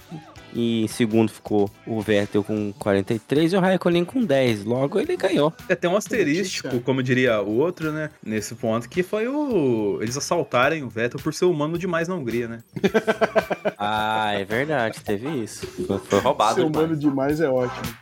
E 0.53 0.84
em 0.84 0.88
segundo 0.88 1.30
ficou 1.30 1.69
o 1.86 2.02
Vettel 2.02 2.44
com 2.44 2.74
43 2.74 3.53
e 3.53 3.56
o 3.56 3.60
Raikkonen 3.60 4.06
com 4.06 4.24
10. 4.24 4.65
Logo 4.65 4.99
ele 4.99 5.15
ganhou. 5.18 5.53
É, 5.68 5.76
tem 5.76 5.90
um 5.90 5.95
asterístico, 5.98 6.80
como 6.82 7.03
diria 7.03 7.41
o 7.41 7.57
outro, 7.57 7.91
né? 7.91 8.10
Nesse 8.24 8.56
ponto, 8.56 8.90
que 8.90 9.03
foi 9.03 9.28
o. 9.28 9.99
Eles 10.02 10.18
assaltarem 10.18 10.84
o 10.84 10.90
Vettel 10.90 11.19
por 11.19 11.34
ser 11.34 11.45
humano 11.45 11.78
demais 11.78 12.07
na 12.07 12.15
Hungria, 12.15 12.48
né? 12.48 12.60
Ah, 13.80 14.32
é 14.34 14.44
verdade, 14.44 14.99
teve 15.02 15.30
isso. 15.30 15.68
Foi, 15.68 16.19
roubado. 16.19 16.56
Ser 16.56 16.65
demais. 16.65 16.86
humano 16.86 16.99
demais 16.99 17.40
é 17.40 17.49
ótimo. 17.49 17.94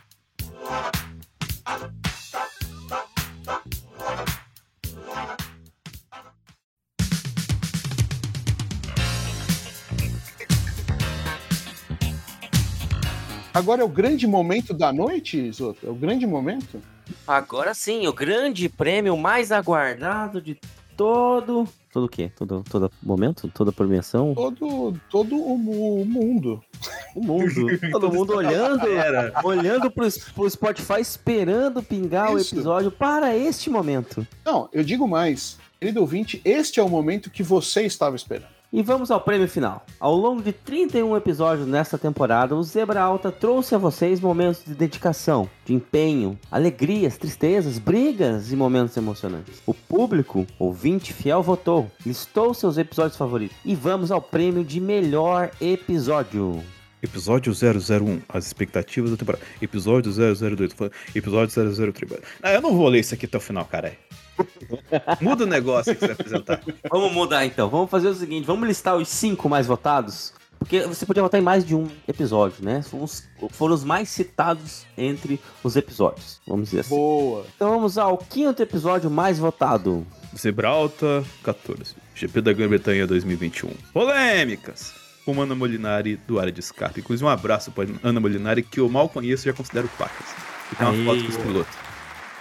Agora 13.56 13.80
é 13.80 13.84
o 13.86 13.88
grande 13.88 14.26
momento 14.26 14.74
da 14.74 14.92
noite, 14.92 15.50
Zoto? 15.50 15.86
É 15.86 15.88
o 15.88 15.94
grande 15.94 16.26
momento? 16.26 16.78
Agora 17.26 17.72
sim, 17.72 18.06
o 18.06 18.12
grande 18.12 18.68
prêmio 18.68 19.16
mais 19.16 19.50
aguardado 19.50 20.42
de 20.42 20.58
todo. 20.94 21.66
Todo 21.90 22.04
o 22.04 22.08
quê? 22.08 22.30
Todo, 22.36 22.62
todo 22.70 22.92
momento? 23.02 23.48
Toda 23.48 23.72
premiação? 23.72 24.34
Todo, 24.34 25.00
todo 25.08 25.36
o, 25.36 25.54
o 25.54 26.04
mundo. 26.04 26.62
O 27.14 27.24
mundo. 27.24 27.66
Todo 27.90 28.12
mundo 28.12 28.36
olhando, 28.36 28.86
Era. 28.88 29.32
olhando 29.42 29.90
pro, 29.90 30.06
pro 30.34 30.50
Spotify, 30.50 31.00
esperando 31.00 31.82
pingar 31.82 32.36
Isso. 32.36 32.54
o 32.54 32.58
episódio 32.58 32.90
para 32.90 33.34
este 33.34 33.70
momento. 33.70 34.26
Não, 34.44 34.68
eu 34.70 34.84
digo 34.84 35.08
mais. 35.08 35.56
Querido 35.80 36.02
ouvinte, 36.02 36.42
este 36.44 36.78
é 36.78 36.82
o 36.82 36.90
momento 36.90 37.30
que 37.30 37.42
você 37.42 37.86
estava 37.86 38.16
esperando. 38.16 38.55
E 38.76 38.82
vamos 38.82 39.10
ao 39.10 39.18
prêmio 39.18 39.48
final. 39.48 39.86
Ao 39.98 40.14
longo 40.14 40.42
de 40.42 40.52
31 40.52 41.16
episódios 41.16 41.66
nesta 41.66 41.96
temporada, 41.96 42.54
o 42.54 42.62
Zebra 42.62 43.00
Alta 43.00 43.32
trouxe 43.32 43.74
a 43.74 43.78
vocês 43.78 44.20
momentos 44.20 44.62
de 44.66 44.74
dedicação, 44.74 45.48
de 45.64 45.72
empenho, 45.72 46.38
alegrias, 46.50 47.16
tristezas, 47.16 47.78
brigas 47.78 48.52
e 48.52 48.56
momentos 48.56 48.94
emocionantes. 48.94 49.62
O 49.64 49.72
público, 49.72 50.46
ouvinte 50.58 51.14
fiel, 51.14 51.42
votou, 51.42 51.90
listou 52.04 52.52
seus 52.52 52.76
episódios 52.76 53.16
favoritos. 53.16 53.56
E 53.64 53.74
vamos 53.74 54.12
ao 54.12 54.20
prêmio 54.20 54.62
de 54.62 54.78
melhor 54.78 55.50
episódio. 55.58 56.62
Episódio 57.10 57.52
001, 57.52 58.20
as 58.28 58.46
expectativas 58.46 59.10
da 59.12 59.16
temporada. 59.16 59.42
Episódio 59.62 60.12
002, 60.12 60.70
tô 60.70 60.76
falando- 60.76 60.92
episódio 61.14 61.92
003. 61.92 62.20
Ah, 62.42 62.52
eu 62.52 62.60
não 62.60 62.76
vou 62.76 62.88
ler 62.88 63.00
isso 63.00 63.14
aqui 63.14 63.26
até 63.26 63.38
o 63.38 63.40
final, 63.40 63.64
caralho. 63.64 63.96
Muda 65.22 65.44
o 65.44 65.46
negócio 65.46 65.94
que 65.94 66.00
você 66.00 66.06
vai 66.08 66.14
apresentar. 66.14 66.62
Vamos 66.90 67.12
mudar 67.12 67.46
então. 67.46 67.68
Vamos 67.70 67.90
fazer 67.90 68.08
o 68.08 68.14
seguinte: 68.14 68.44
vamos 68.44 68.66
listar 68.68 68.96
os 68.96 69.08
cinco 69.08 69.48
mais 69.48 69.66
votados. 69.66 70.32
Porque 70.58 70.80
você 70.82 71.04
podia 71.06 71.22
votar 71.22 71.38
em 71.40 71.44
mais 71.44 71.64
de 71.64 71.74
um 71.74 71.86
episódio, 72.08 72.64
né? 72.64 72.82
Foram 72.82 73.04
os, 73.04 73.22
foram 73.50 73.74
os 73.74 73.84
mais 73.84 74.08
citados 74.08 74.84
entre 74.96 75.38
os 75.62 75.76
episódios. 75.76 76.40
Vamos 76.46 76.70
dizer 76.70 76.80
assim. 76.80 76.90
Boa. 76.90 77.46
Então 77.54 77.70
vamos 77.70 77.96
ao 77.98 78.18
quinto 78.18 78.62
episódio 78.62 79.10
mais 79.10 79.38
votado. 79.38 80.06
Zebralta 80.36 81.22
14. 81.42 81.94
GP 82.14 82.40
da 82.40 82.52
Grã-Bretanha 82.52 83.06
2021. 83.06 83.70
Polêmicas. 83.92 84.92
Com 85.26 85.42
Ana 85.42 85.54
Molinari 85.54 86.16
do 86.26 86.38
área 86.40 86.50
de 86.52 86.60
escape. 86.60 87.00
Inclusive, 87.00 87.26
um 87.26 87.28
abraço 87.28 87.70
para 87.72 87.86
Ana 88.02 88.18
Molinari, 88.20 88.62
que 88.62 88.80
eu 88.80 88.88
mal 88.88 89.08
conheço 89.10 89.46
e 89.46 89.50
já 89.50 89.56
considero 89.56 89.88
pacas. 89.98 90.26
E 90.72 90.76
tem 90.76 90.86
uma 90.86 91.04
foto 91.04 91.22
com 91.24 91.28
os 91.30 91.36
pilotos. 91.36 91.74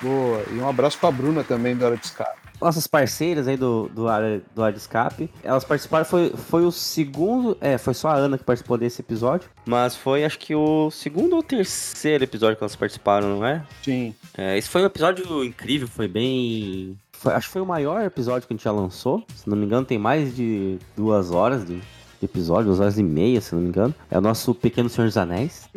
Boa. 0.01 0.43
E 0.51 0.55
um 0.59 0.69
abraço 0.69 0.97
pra 0.99 1.11
Bruna 1.11 1.43
também, 1.43 1.75
da 1.75 1.87
hora 1.87 1.97
de 1.97 2.05
escape. 2.05 2.45
Nossas 2.61 2.87
parceiras 2.87 3.47
aí 3.49 3.57
do, 3.57 3.89
do, 3.89 4.07
área, 4.07 4.41
do 4.55 4.63
área 4.63 4.73
de 4.73 4.79
escape, 4.79 5.29
elas 5.43 5.65
participaram, 5.65 6.05
foi, 6.05 6.29
foi 6.29 6.63
o 6.63 6.71
segundo, 6.71 7.57
é, 7.59 7.77
foi 7.77 7.93
só 7.93 8.07
a 8.07 8.13
Ana 8.15 8.37
que 8.37 8.45
participou 8.45 8.77
desse 8.77 9.01
episódio, 9.01 9.49
mas 9.65 9.93
foi 9.93 10.23
acho 10.23 10.39
que 10.39 10.55
o 10.55 10.89
segundo 10.89 11.35
ou 11.35 11.43
terceiro 11.43 12.23
episódio 12.23 12.55
que 12.55 12.63
elas 12.63 12.75
participaram, 12.75 13.39
não 13.39 13.45
é? 13.45 13.61
Sim. 13.83 14.15
É, 14.37 14.57
esse 14.57 14.69
foi 14.69 14.81
um 14.83 14.85
episódio 14.85 15.43
incrível, 15.43 15.85
foi 15.85 16.07
bem. 16.07 16.97
foi- 17.11 17.33
acho 17.33 17.47
que 17.47 17.53
foi 17.53 17.61
o 17.61 17.65
maior 17.65 18.01
episódio 18.05 18.47
que 18.47 18.53
a 18.53 18.55
gente 18.55 18.63
já 18.63 18.71
lançou. 18.71 19.25
Se 19.35 19.49
não 19.49 19.57
me 19.57 19.65
engano, 19.65 19.85
tem 19.85 19.97
mais 19.97 20.33
de 20.33 20.79
duas 20.95 21.31
horas 21.31 21.65
de 21.65 21.81
episódio, 22.25 22.65
duas 22.65 22.79
horas 22.79 22.97
e 22.97 23.03
meia, 23.03 23.39
se 23.41 23.53
não 23.55 23.61
me 23.61 23.69
engano. 23.69 23.93
É 24.11 24.17
o 24.17 24.21
nosso 24.21 24.53
Pequeno 24.53 24.89
Senhor 24.89 25.07
dos 25.07 25.17
Anéis. 25.17 25.69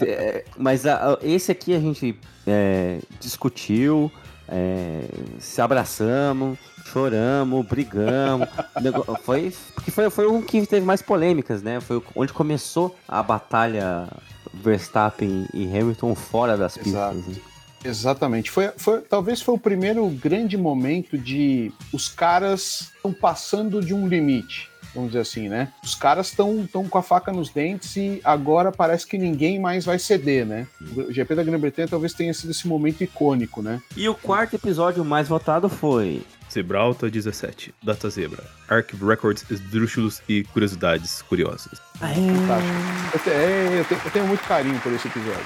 É, 0.00 0.44
mas 0.58 0.86
a- 0.86 1.12
a- 1.14 1.18
esse 1.22 1.50
aqui 1.50 1.74
a 1.74 1.80
gente 1.80 2.18
é, 2.46 3.00
discutiu, 3.20 4.10
é, 4.48 5.04
se 5.38 5.60
abraçamos, 5.60 6.58
choramos, 6.92 7.66
brigamos. 7.66 8.48
Foi, 9.24 9.52
porque 9.74 9.90
foi, 9.90 10.10
foi 10.10 10.26
um 10.28 10.40
que 10.42 10.66
teve 10.66 10.84
mais 10.86 11.02
polêmicas, 11.02 11.62
né? 11.62 11.80
Foi 11.80 12.02
onde 12.14 12.32
começou 12.32 12.94
a 13.08 13.22
batalha 13.22 14.06
Verstappen 14.52 15.46
e 15.52 15.64
Hamilton 15.66 16.14
fora 16.14 16.56
das 16.56 16.76
Exato. 16.76 17.16
pistas. 17.16 17.36
né? 17.36 17.42
Exatamente. 17.86 18.50
Foi, 18.50 18.70
foi, 18.76 19.00
talvez 19.02 19.40
foi 19.40 19.54
o 19.54 19.58
primeiro 19.58 20.06
grande 20.08 20.56
momento 20.56 21.16
de 21.16 21.72
os 21.92 22.08
caras 22.08 22.92
estão 22.96 23.12
passando 23.12 23.80
de 23.80 23.94
um 23.94 24.06
limite. 24.08 24.68
Vamos 24.94 25.10
dizer 25.10 25.20
assim, 25.20 25.46
né? 25.48 25.70
Os 25.84 25.94
caras 25.94 26.28
estão 26.28 26.66
com 26.88 26.96
a 26.98 27.02
faca 27.02 27.30
nos 27.30 27.50
dentes 27.50 27.94
e 27.96 28.18
agora 28.24 28.72
parece 28.72 29.06
que 29.06 29.18
ninguém 29.18 29.58
mais 29.60 29.84
vai 29.84 29.98
ceder, 29.98 30.46
né? 30.46 30.66
O 30.96 31.12
GP 31.12 31.34
da 31.34 31.42
Grã-Bretanha 31.44 31.86
talvez 31.86 32.14
tenha 32.14 32.32
sido 32.32 32.50
esse 32.50 32.66
momento 32.66 33.04
icônico, 33.04 33.60
né? 33.60 33.82
E 33.94 34.08
o 34.08 34.14
quarto 34.14 34.56
episódio 34.56 35.04
mais 35.04 35.28
votado 35.28 35.68
foi. 35.68 36.22
Zebralta 36.50 37.10
17. 37.10 37.74
Data 37.82 38.08
Zebra. 38.08 38.42
Archive 38.68 39.04
Records, 39.04 39.44
esdrúxulos 39.50 40.22
e 40.26 40.44
curiosidades 40.44 41.20
curiosas. 41.20 41.78
Fantástico. 41.98 43.12
Eu, 43.12 43.18
te- 43.20 43.30
é, 43.30 43.80
eu 43.80 43.84
te- 43.84 44.04
eu 44.06 44.10
tenho 44.10 44.26
muito 44.26 44.44
carinho 44.44 44.80
por 44.80 44.92
esse 44.94 45.08
episódio. 45.08 45.44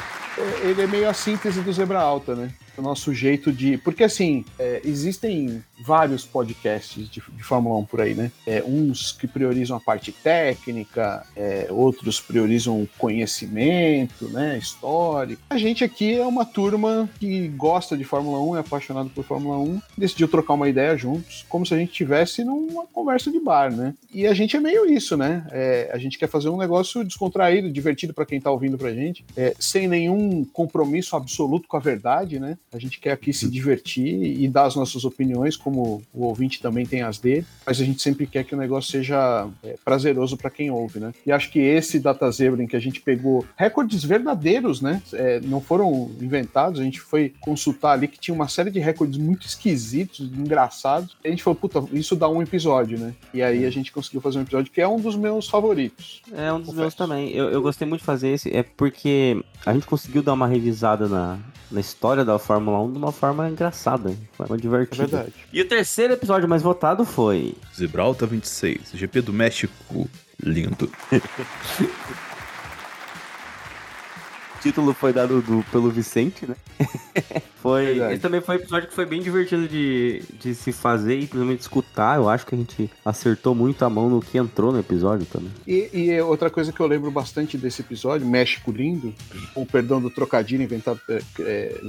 Ele 0.63 0.83
é 0.83 0.87
meio 0.87 1.09
a 1.09 1.15
síntese 1.15 1.61
do 1.61 1.73
Zebra 1.73 2.01
Alta, 2.01 2.35
né? 2.35 2.53
o 2.81 2.83
nosso 2.83 3.15
jeito 3.15 3.53
de. 3.53 3.79
Porque 3.79 4.03
assim, 4.03 4.45
é, 4.59 4.81
existem 4.85 5.63
vários 5.85 6.25
podcasts 6.25 7.09
de, 7.09 7.21
de 7.21 7.43
Fórmula 7.43 7.79
1 7.79 7.85
por 7.85 8.01
aí, 8.01 8.15
né? 8.15 8.33
É, 8.47 8.63
uns 8.67 9.13
que 9.13 9.27
priorizam 9.27 9.77
a 9.77 9.81
parte 9.81 10.13
técnica, 10.13 11.25
é, 11.37 11.69
outros 11.71 12.21
priorizam 12.21 12.89
conhecimento, 12.99 14.29
né? 14.29 14.59
Histórico. 14.59 15.43
A 15.51 15.59
gente 15.59 15.85
aqui 15.85 16.19
é 16.19 16.27
uma 16.27 16.45
turma 16.45 17.09
que 17.19 17.49
gosta 17.49 17.97
de 17.97 18.05
Fórmula 18.05 18.41
1, 18.41 18.57
é 18.57 18.61
apaixonado 18.61 19.11
por 19.11 19.25
Fórmula 19.25 19.59
1, 19.59 19.81
decidiu 19.97 20.29
trocar 20.29 20.55
uma 20.55 20.69
ideia 20.69 20.97
juntos, 20.97 21.45
como 21.49 21.65
se 21.65 21.75
a 21.75 21.79
gente 21.79 21.93
tivesse 21.93 22.45
numa 22.45 22.87
conversa 22.87 23.31
de 23.31 23.41
bar, 23.41 23.75
né? 23.75 23.95
E 24.13 24.27
a 24.27 24.35
gente 24.35 24.57
é 24.57 24.61
meio 24.61 24.91
isso, 24.91 25.17
né? 25.17 25.47
É, 25.51 25.91
a 25.93 25.99
gente 25.99 26.19
quer 26.19 26.29
fazer 26.29 26.49
um 26.49 26.57
negócio 26.57 27.05
descontraído, 27.05 27.71
divertido 27.71 28.13
para 28.13 28.27
quem 28.27 28.41
tá 28.41 28.51
ouvindo 28.51 28.77
pra 28.77 28.93
gente, 28.93 29.25
é, 29.37 29.55
sem 29.59 29.87
nenhum 29.87 30.20
compromisso 30.53 31.17
absoluto 31.17 31.69
com 31.69 31.77
a 31.77 31.81
verdade, 31.81 32.39
né? 32.39 32.57
A 32.73 32.79
gente 32.79 33.01
quer 33.01 33.13
aqui 33.13 33.33
se 33.33 33.49
divertir 33.49 34.41
e 34.41 34.49
dar 34.49 34.65
as 34.65 34.77
nossas 34.77 35.05
opiniões, 35.05 35.57
como 35.57 36.03
o 36.13 36.25
ouvinte 36.25 36.61
também 36.61 36.87
tem 36.87 37.03
as 37.03 37.19
dele, 37.19 37.47
mas 37.67 37.81
a 37.81 37.85
gente 37.85 38.03
sempre 38.03 38.27
quer 38.27 38.45
que 38.45 38.55
o 38.55 38.59
negócio 38.59 38.91
seja 38.91 39.49
é, 39.63 39.77
prazeroso 39.85 40.37
para 40.37 40.51
quem 40.51 40.71
ouve, 40.71 41.01
né? 41.01 41.13
E 41.27 41.33
acho 41.33 41.51
que 41.51 41.59
esse 41.59 41.99
Data 41.99 42.31
Zebra 42.31 42.63
em 42.63 42.67
que 42.67 42.77
a 42.77 42.81
gente 42.81 43.01
pegou 43.01 43.45
recordes 43.57 44.05
verdadeiros, 44.05 44.81
né? 44.81 45.03
É, 45.13 45.41
não 45.41 45.61
foram 45.61 46.11
inventados, 46.21 46.81
a 46.81 46.85
gente 46.85 47.01
foi 47.01 47.33
consultar 47.41 47.93
ali 47.93 48.09
que 48.09 48.19
tinha 48.19 48.35
uma 48.35 48.49
série 48.49 48.71
de 48.71 48.79
recordes 48.79 49.19
muito 49.19 49.47
esquisitos, 49.47 50.21
engraçados. 50.21 51.17
E 51.25 51.29
a 51.29 51.31
gente 51.31 51.43
falou, 51.43 51.57
puta, 51.57 51.85
isso 51.93 52.17
dá 52.17 52.29
um 52.29 52.43
episódio, 52.43 52.99
né? 52.99 53.15
E 53.33 53.43
aí 53.43 53.65
a 53.65 53.71
gente 53.71 53.93
conseguiu 53.93 54.21
fazer 54.21 54.39
um 54.39 54.43
episódio 54.43 54.73
que 54.73 54.81
é 54.81 54.89
um 54.89 55.01
dos 55.01 55.17
meus 55.17 55.49
favoritos. 55.49 56.23
É 56.33 56.53
um 56.53 56.61
dos 56.61 56.75
meus 56.75 56.95
também. 56.95 57.31
Eu, 57.31 57.51
eu 57.51 57.63
gostei 57.63 57.87
muito 57.87 58.01
de 58.01 58.07
fazer 58.07 58.29
esse, 58.29 58.55
é 58.55 58.63
porque 58.63 59.43
a 59.65 59.73
gente 59.73 59.87
conseguiu 59.87 60.10
dar 60.23 60.33
uma 60.33 60.47
revisada 60.47 61.09
na, 61.09 61.39
na 61.71 61.81
história 61.81 62.25
da 62.25 62.39
Fórmula 62.39 62.81
1 62.83 62.93
de 62.93 62.99
uma 62.99 63.13
forma 63.13 63.49
engraçada, 63.49 64.11
de 64.11 64.29
forma 64.37 64.57
divertida. 64.57 65.05
É 65.05 65.07
verdade. 65.07 65.35
E 65.53 65.61
o 65.61 65.69
terceiro 65.69 66.13
episódio 66.15 66.49
mais 66.49 66.63
votado 66.63 67.05
foi. 67.05 67.55
Gibraltar 67.75 68.29
26, 68.29 68.93
GP 68.95 69.23
do 69.23 69.33
México. 69.33 70.09
Lindo. 70.43 70.91
O 74.61 74.63
título 74.63 74.93
foi 74.93 75.11
dado 75.11 75.41
do- 75.41 75.65
pelo 75.73 75.89
Vicente, 75.91 76.47
né? 76.47 76.55
foi. 77.63 77.87
Verdade. 77.87 78.13
Esse 78.13 78.21
também 78.23 78.43
foi 78.43 78.57
um 78.57 78.59
episódio 78.59 78.89
que 78.91 78.95
foi 78.95 79.07
bem 79.07 79.23
divertido 79.23 79.67
de, 79.67 80.23
de 80.39 80.55
se 80.55 80.71
fazer 80.71 81.15
e 81.15 81.21
principalmente 81.21 81.61
escutar. 81.61 82.19
Eu 82.19 82.29
acho 82.29 82.45
que 82.45 82.55
a 82.55 82.59
gente 82.59 82.91
acertou 83.03 83.55
muito 83.55 83.83
a 83.87 83.89
mão 83.89 84.11
no 84.11 84.21
que 84.21 84.37
entrou 84.37 84.71
no 84.71 84.79
episódio 84.79 85.25
também. 85.25 85.51
E, 85.67 85.89
e 85.95 86.21
outra 86.21 86.51
coisa 86.51 86.71
que 86.75 86.81
eu 86.81 86.87
lembro 86.87 87.11
bastante 87.11 87.57
desse 87.57 87.81
episódio, 87.81 88.27
México 88.27 88.71
Lindo, 88.71 89.15
com 89.55 89.63
o 89.63 89.67
perdão 89.67 89.99
do 89.99 90.11
trocadilho 90.11 90.63
inventado, 90.63 91.01
é, 91.09 91.23
é, 91.41 91.81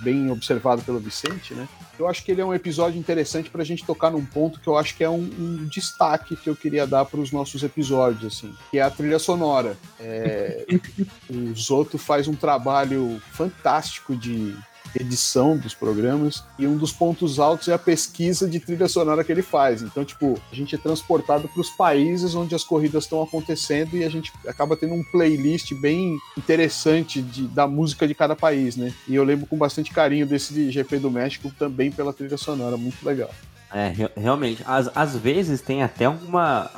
bem 0.00 0.30
observado 0.30 0.80
pelo 0.82 0.98
Vicente, 0.98 1.52
né? 1.52 1.68
Eu 1.98 2.06
acho 2.06 2.22
que 2.24 2.30
ele 2.30 2.40
é 2.40 2.44
um 2.44 2.54
episódio 2.54 2.98
interessante 2.98 3.50
pra 3.50 3.64
gente 3.64 3.84
tocar 3.84 4.10
num 4.10 4.24
ponto 4.24 4.60
que 4.60 4.68
eu 4.68 4.76
acho 4.76 4.96
que 4.96 5.02
é 5.02 5.08
um, 5.08 5.30
um 5.38 5.66
destaque 5.66 6.36
que 6.36 6.48
eu 6.48 6.56
queria 6.56 6.86
dar 6.86 7.04
para 7.04 7.20
os 7.20 7.32
nossos 7.32 7.62
episódios, 7.62 8.34
assim, 8.34 8.54
que 8.70 8.78
é 8.78 8.82
a 8.82 8.90
trilha 8.90 9.18
sonora. 9.18 9.76
É, 9.98 10.66
o 11.30 11.54
Zoto 11.54 11.98
faz 11.98 12.28
um 12.28 12.34
trabalho 12.34 13.20
fantástico 13.32 14.14
de 14.14 14.54
edição 15.00 15.56
dos 15.56 15.74
programas 15.74 16.42
e 16.58 16.66
um 16.66 16.76
dos 16.76 16.92
pontos 16.92 17.38
altos 17.38 17.68
é 17.68 17.72
a 17.72 17.78
pesquisa 17.78 18.48
de 18.48 18.60
trilha 18.60 18.88
sonora 18.88 19.22
que 19.22 19.32
ele 19.32 19.42
faz. 19.42 19.82
Então, 19.82 20.04
tipo, 20.04 20.40
a 20.50 20.54
gente 20.54 20.74
é 20.74 20.78
transportado 20.78 21.48
para 21.48 21.60
os 21.60 21.70
países 21.70 22.34
onde 22.34 22.54
as 22.54 22.64
corridas 22.64 23.04
estão 23.04 23.22
acontecendo 23.22 23.96
e 23.96 24.04
a 24.04 24.08
gente 24.08 24.32
acaba 24.46 24.76
tendo 24.76 24.94
um 24.94 25.04
playlist 25.04 25.74
bem 25.74 26.18
interessante 26.36 27.22
de, 27.22 27.46
da 27.48 27.66
música 27.66 28.06
de 28.06 28.14
cada 28.14 28.34
país, 28.34 28.76
né? 28.76 28.92
E 29.08 29.14
eu 29.14 29.24
lembro 29.24 29.46
com 29.46 29.56
bastante 29.56 29.90
carinho 29.90 30.26
desse 30.26 30.52
de 30.52 30.70
GP 30.70 30.98
do 30.98 31.10
México 31.10 31.52
também 31.58 31.90
pela 31.90 32.12
trilha 32.12 32.36
sonora, 32.36 32.76
muito 32.76 33.04
legal. 33.04 33.30
É, 33.76 33.88
re- 33.88 34.10
realmente. 34.16 34.62
Às, 34.66 34.90
às 34.96 35.14
vezes 35.16 35.60
tem 35.60 35.82
até 35.82 36.06
alguma, 36.06 36.70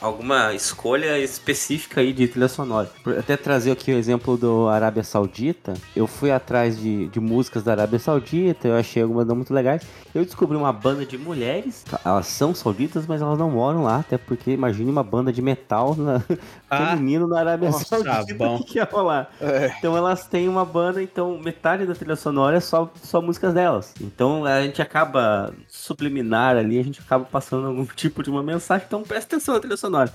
alguma 0.00 0.52
escolha 0.52 1.16
específica 1.18 2.00
aí 2.00 2.12
de 2.12 2.26
trilha 2.26 2.48
sonora. 2.48 2.90
Por- 3.04 3.16
Até 3.16 3.36
trazer 3.36 3.70
aqui 3.70 3.92
o 3.92 3.96
exemplo 3.96 4.36
do 4.36 4.66
Arábia 4.68 5.04
Saudita. 5.04 5.74
Eu 5.94 6.08
fui 6.08 6.32
atrás 6.32 6.76
de, 6.76 7.06
de 7.06 7.20
músicas 7.20 7.62
da 7.62 7.70
Arábia 7.70 8.00
Saudita, 8.00 8.66
eu 8.66 8.74
achei 8.76 9.00
algumas 9.00 9.26
não 9.28 9.36
muito 9.36 9.54
legais. 9.54 9.82
Eu 10.12 10.24
descobri 10.24 10.56
uma 10.56 10.72
banda 10.72 11.06
de 11.06 11.16
mulheres. 11.16 11.84
Elas 12.04 12.26
são 12.26 12.52
sauditas, 12.52 13.06
mas 13.06 13.22
elas 13.22 13.38
não 13.38 13.48
moram 13.50 13.84
lá. 13.84 13.98
Até 13.98 14.18
porque 14.18 14.50
imagine 14.50 14.90
uma 14.90 15.04
banda 15.04 15.32
de 15.32 15.40
metal 15.40 15.94
na, 15.94 16.20
Ah, 16.68 16.88
feminino 16.96 17.28
na 17.28 17.38
Arábia 17.40 17.70
nossa, 17.70 17.84
Saudita. 17.84 18.34
bom. 18.34 18.60
Que 18.62 18.78
ia 18.78 18.88
rolar? 18.90 19.30
É. 19.40 19.72
Então 19.78 19.96
elas 19.96 20.26
têm 20.26 20.48
uma 20.48 20.64
banda, 20.64 21.00
então 21.00 21.38
metade 21.38 21.86
da 21.86 21.94
trilha 21.94 22.16
sonora 22.16 22.56
é 22.56 22.60
só, 22.60 22.90
só 23.02 23.20
músicas 23.22 23.54
delas. 23.54 23.94
Então 24.00 24.44
a 24.44 24.62
gente 24.62 24.82
acaba 24.82 25.52
subliminar 25.68 26.39
ali, 26.48 26.78
a 26.78 26.82
gente 26.82 27.00
acaba 27.00 27.24
passando 27.24 27.66
algum 27.66 27.84
tipo 27.96 28.22
de 28.22 28.30
uma 28.30 28.42
mensagem, 28.42 28.84
então 28.86 29.02
presta 29.02 29.36
atenção 29.36 29.54
na 29.54 29.60
trilha 29.60 29.76
sonora. 29.76 30.12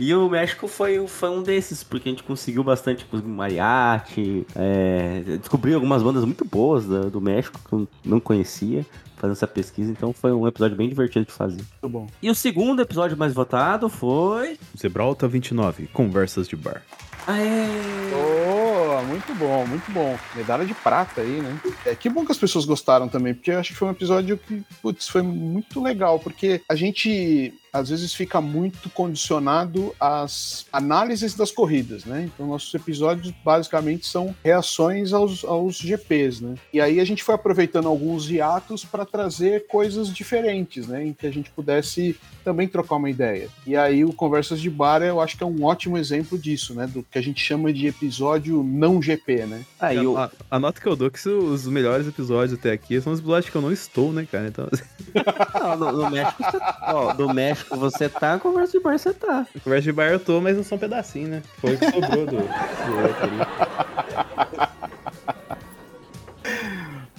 E 0.00 0.14
o 0.14 0.28
México 0.30 0.68
foi, 0.68 1.04
foi 1.08 1.28
um 1.28 1.42
desses, 1.42 1.82
porque 1.82 2.08
a 2.08 2.12
gente 2.12 2.22
conseguiu 2.22 2.62
bastante 2.62 2.98
tipo, 3.04 3.16
mariachi, 3.26 4.46
é, 4.54 5.22
descobri 5.40 5.74
algumas 5.74 6.02
bandas 6.04 6.24
muito 6.24 6.44
boas 6.44 6.86
da- 6.86 7.02
do 7.08 7.20
México 7.20 7.58
que 7.68 7.72
eu 7.74 7.88
não 8.04 8.20
conhecia, 8.20 8.86
fazendo 9.16 9.32
essa 9.32 9.48
pesquisa, 9.48 9.90
então 9.90 10.12
foi 10.12 10.30
um 10.32 10.46
episódio 10.46 10.76
bem 10.76 10.88
divertido 10.88 11.26
de 11.26 11.32
fazer. 11.32 11.62
Muito 11.82 11.88
bom. 11.92 12.06
E 12.22 12.30
o 12.30 12.34
segundo 12.36 12.80
episódio 12.80 13.16
mais 13.16 13.32
votado 13.34 13.88
foi. 13.88 14.56
Gibraltar 14.80 15.28
29, 15.28 15.88
Conversas 15.88 16.46
de 16.46 16.54
Bar. 16.54 16.82
Oh, 17.26 18.57
muito 19.02 19.34
bom, 19.34 19.66
muito 19.66 19.90
bom. 19.90 20.18
Medalha 20.34 20.64
de 20.64 20.74
prata 20.74 21.20
aí, 21.20 21.40
né? 21.40 21.60
É, 21.84 21.94
que 21.94 22.08
bom 22.08 22.24
que 22.24 22.32
as 22.32 22.38
pessoas 22.38 22.64
gostaram 22.64 23.08
também, 23.08 23.34
porque 23.34 23.50
eu 23.50 23.58
acho 23.58 23.72
que 23.72 23.78
foi 23.78 23.88
um 23.88 23.92
episódio 23.92 24.38
que, 24.38 24.62
putz, 24.82 25.08
foi 25.08 25.22
muito 25.22 25.82
legal, 25.82 26.18
porque 26.18 26.60
a 26.68 26.74
gente 26.74 27.52
às 27.72 27.88
vezes 27.90 28.12
fica 28.14 28.40
muito 28.40 28.88
condicionado 28.90 29.94
às 30.00 30.66
análises 30.72 31.34
das 31.34 31.50
corridas, 31.50 32.04
né? 32.04 32.28
Então 32.32 32.46
nossos 32.46 32.72
episódios 32.74 33.32
basicamente 33.44 34.06
são 34.06 34.34
reações 34.44 35.12
aos, 35.12 35.44
aos 35.44 35.76
GPs, 35.76 36.40
né? 36.42 36.54
E 36.72 36.80
aí 36.80 37.00
a 37.00 37.04
gente 37.04 37.22
foi 37.22 37.34
aproveitando 37.34 37.88
alguns 37.88 38.30
hiatos 38.30 38.84
para 38.84 39.04
trazer 39.04 39.66
coisas 39.66 40.12
diferentes, 40.12 40.86
né? 40.86 41.04
Em 41.06 41.12
que 41.12 41.26
a 41.26 41.30
gente 41.32 41.50
pudesse 41.50 42.16
também 42.44 42.66
trocar 42.66 42.96
uma 42.96 43.10
ideia. 43.10 43.48
E 43.66 43.76
aí 43.76 44.04
o 44.04 44.12
Conversas 44.12 44.60
de 44.60 44.70
Bar 44.70 45.02
eu 45.02 45.20
acho 45.20 45.36
que 45.36 45.42
é 45.42 45.46
um 45.46 45.64
ótimo 45.64 45.98
exemplo 45.98 46.38
disso, 46.38 46.74
né? 46.74 46.86
Do 46.86 47.02
que 47.02 47.18
a 47.18 47.22
gente 47.22 47.40
chama 47.44 47.72
de 47.72 47.86
episódio 47.86 48.62
não 48.62 49.02
GP, 49.02 49.46
né? 49.46 49.64
Aí 49.78 49.98
a, 49.98 50.24
a- 50.24 50.30
a 50.52 50.58
nota 50.58 50.80
que 50.80 50.86
eu 50.88 50.96
dou 50.96 51.08
é 51.08 51.10
que 51.10 51.28
os 51.28 51.66
melhores 51.66 52.06
episódios 52.06 52.58
até 52.58 52.72
aqui 52.72 53.00
são 53.00 53.12
os 53.12 53.18
episódios 53.18 53.50
que 53.50 53.56
eu 53.56 53.62
não 53.62 53.72
estou, 53.72 54.12
né, 54.12 54.26
cara? 54.30 54.48
Então, 54.48 54.66
Não, 55.60 55.76
no, 55.76 55.92
no 56.04 56.10
México, 56.10 56.42
ó, 56.82 57.14
no 57.14 57.34
México 57.34 57.57
você 57.70 58.08
tá, 58.08 58.38
conversa 58.38 58.72
de 58.72 58.80
bar 58.82 58.98
você 58.98 59.12
tá. 59.12 59.46
conversa 59.62 59.82
de 59.82 59.92
bar 59.92 60.10
eu 60.10 60.20
tô, 60.20 60.40
mas 60.40 60.56
não 60.56 60.64
são 60.64 60.76
um 60.76 60.80
pedacinho, 60.80 61.28
né? 61.28 61.42
Foi 61.60 61.74
o 61.74 61.78
que 61.78 61.90
sobrou 61.90 62.26
do, 62.26 62.36
do 62.36 62.38
outro 62.38 63.24
ali. 63.24 64.66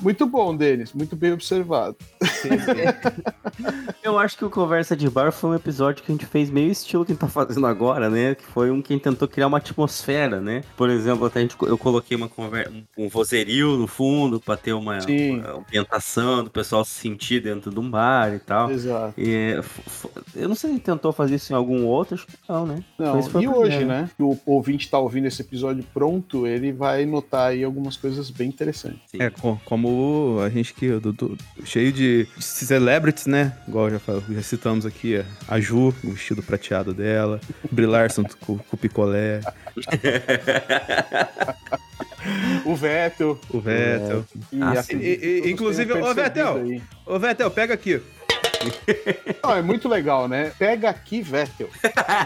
Muito 0.02 0.26
bom, 0.26 0.56
Denis. 0.56 0.94
Muito 0.94 1.16
bem 1.16 1.34
observado. 1.34 1.96
Eu 4.04 4.18
acho 4.18 4.38
que 4.38 4.46
o 4.46 4.50
Conversa 4.50 4.96
de 4.96 5.10
Bar 5.10 5.32
foi 5.32 5.50
um 5.52 5.56
episódio 5.56 6.04
que 6.04 6.12
a 6.12 6.16
gente 6.16 6.26
fez 6.26 6.50
meio 6.50 6.72
estilo 6.72 7.06
que 7.06 7.12
a 7.12 7.14
gente 7.14 7.22
tá 7.22 7.28
fazendo 7.28 7.66
agora, 7.68 8.10
né? 8.10 8.36
Que 8.36 8.46
foi 8.46 8.72
um 8.72 8.82
que 8.82 8.94
a 8.94 8.96
gente 8.96 9.04
tentou 9.04 9.28
criar 9.28 9.48
uma 9.48 9.58
atmosfera, 9.58 10.40
né? 10.40 10.62
Por 10.78 10.90
exemplo, 10.90 11.26
até 11.26 11.40
a 11.40 11.42
gente, 11.42 11.56
eu 11.62 11.78
coloquei 11.78 12.16
uma 12.16 12.30
conversa, 12.30 12.72
um 12.98 13.10
vozerio 13.10 13.78
no 13.78 13.88
fundo 13.88 14.40
pra 14.40 14.56
ter 14.56 14.74
uma, 14.74 15.02
Sim. 15.02 15.40
uma 15.40 15.58
ambientação 15.60 16.44
do 16.44 16.50
pessoal 16.50 16.84
se 16.86 16.92
sentir 16.92 17.42
dentro 17.42 17.70
de 17.72 17.80
um 17.80 17.90
bar 17.90 18.34
e 18.34 18.40
tal. 18.40 18.72
Exato. 18.72 19.14
E, 19.20 19.60
eu 20.36 20.48
não 20.48 20.56
sei 20.56 20.74
se 20.74 20.80
tentou 20.80 21.12
fazer 21.12 21.36
isso 21.36 21.52
em 21.52 21.56
algum 21.56 21.86
outro, 21.86 22.16
acho 22.16 22.26
que 22.26 22.34
não, 22.48 22.66
né? 22.66 22.84
Não, 22.98 23.20
e 23.42 23.48
o 23.48 23.58
hoje, 23.58 23.84
né? 23.86 24.10
Que 24.16 24.24
o 24.24 24.38
ouvinte 24.46 24.90
tá 24.90 24.98
ouvindo 24.98 25.26
esse 25.28 25.42
episódio 25.42 25.84
pronto, 25.94 26.48
ele 26.48 26.72
vai 26.72 27.06
notar 27.06 27.50
aí 27.50 27.64
algumas 27.64 27.98
coisas 27.98 28.30
bem 28.30 28.48
interessantes. 28.48 29.02
É, 29.14 29.30
co- 29.30 29.60
como 29.90 30.40
a 30.42 30.50
gente 30.50 30.74
que 30.74 30.88
do- 31.00 31.12
do- 31.12 31.38
cheio 31.66 31.92
de 31.92 32.28
celebrities, 32.40 33.26
né? 33.26 33.54
Igual 33.68 33.90
já, 33.90 34.00
já 34.30 34.42
citamos 34.44 34.86
aqui, 34.86 35.24
a 35.48 35.60
Ju, 35.60 35.88
o 36.04 36.12
vestido 36.12 36.44
prateado 36.44 36.94
dela, 36.94 37.42
Brillarson 37.72 38.24
com, 38.42 38.58
com 38.58 38.76
o 38.76 38.78
picolé, 38.78 39.42
O 42.66 42.76
Vettel. 42.76 43.40
o 43.50 43.60
Vettel. 43.60 44.26
E 44.52 44.62
Ah, 44.62 44.72
acredito 44.72 45.04
e- 45.26 45.42
e- 45.48 45.52
inclusive, 45.52 45.94
ô 45.94 46.14
Vettel, 46.14 46.82
ô 47.06 47.18
Vettel, 47.20 47.50
pega 47.52 47.74
aqui. 47.74 48.00
Não, 49.44 49.56
é 49.56 49.62
muito 49.62 49.88
legal, 49.88 50.28
né? 50.28 50.52
Pega 50.58 50.90
aqui, 50.90 51.22
Vettel. 51.22 51.70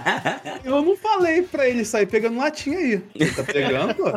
Eu 0.63 0.81
não 0.81 0.95
falei 0.97 1.41
pra 1.43 1.67
ele 1.67 1.83
sair 1.85 2.05
pegando 2.05 2.37
latinha 2.37 2.77
aí. 2.77 3.03
Ele 3.15 3.31
tá 3.31 3.43
pegando, 3.43 3.95
pô. 3.95 4.09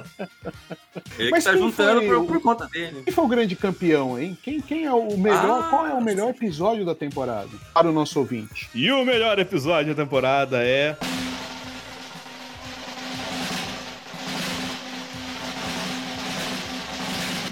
Ele 1.18 1.30
Mas 1.30 1.44
que 1.44 1.50
tá 1.50 1.56
quem 1.56 1.62
juntando 1.62 2.00
foi 2.00 2.08
por, 2.08 2.16
o- 2.18 2.26
por 2.26 2.40
conta 2.40 2.66
dele. 2.68 3.02
Quem 3.04 3.12
foi 3.12 3.24
o 3.24 3.28
grande 3.28 3.56
campeão, 3.56 4.18
hein? 4.18 4.36
Quem, 4.42 4.60
quem 4.60 4.84
é 4.84 4.92
o 4.92 5.16
melhor? 5.16 5.60
Ah, 5.64 5.68
qual 5.70 5.86
é 5.86 5.92
o 5.94 6.00
melhor 6.02 6.30
episódio 6.30 6.84
da 6.84 6.94
temporada? 6.94 7.48
Para 7.74 7.88
o 7.88 7.92
nosso 7.92 8.18
ouvinte. 8.18 8.68
E 8.74 8.90
o 8.90 9.04
melhor 9.04 9.38
episódio 9.38 9.94
da 9.94 10.02
temporada 10.02 10.62
é. 10.62 10.96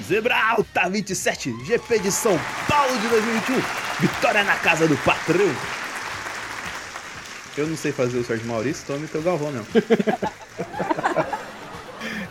Zebra 0.06 0.36
Alta 0.36 0.88
27, 0.88 1.64
GP 1.64 1.98
de 1.98 2.12
São 2.12 2.38
Paulo 2.68 2.98
de 2.98 3.08
2021. 3.08 3.56
Vitória 4.00 4.44
na 4.44 4.54
casa 4.56 4.86
do 4.86 4.96
patrão. 4.98 5.54
Eu 7.56 7.66
não 7.66 7.76
sei 7.76 7.90
fazer 7.90 8.18
o 8.18 8.24
Sérgio 8.24 8.46
Maurício, 8.46 8.86
tome 8.86 9.06
teu 9.06 9.22
Galvão 9.22 9.50
mesmo. 9.52 9.66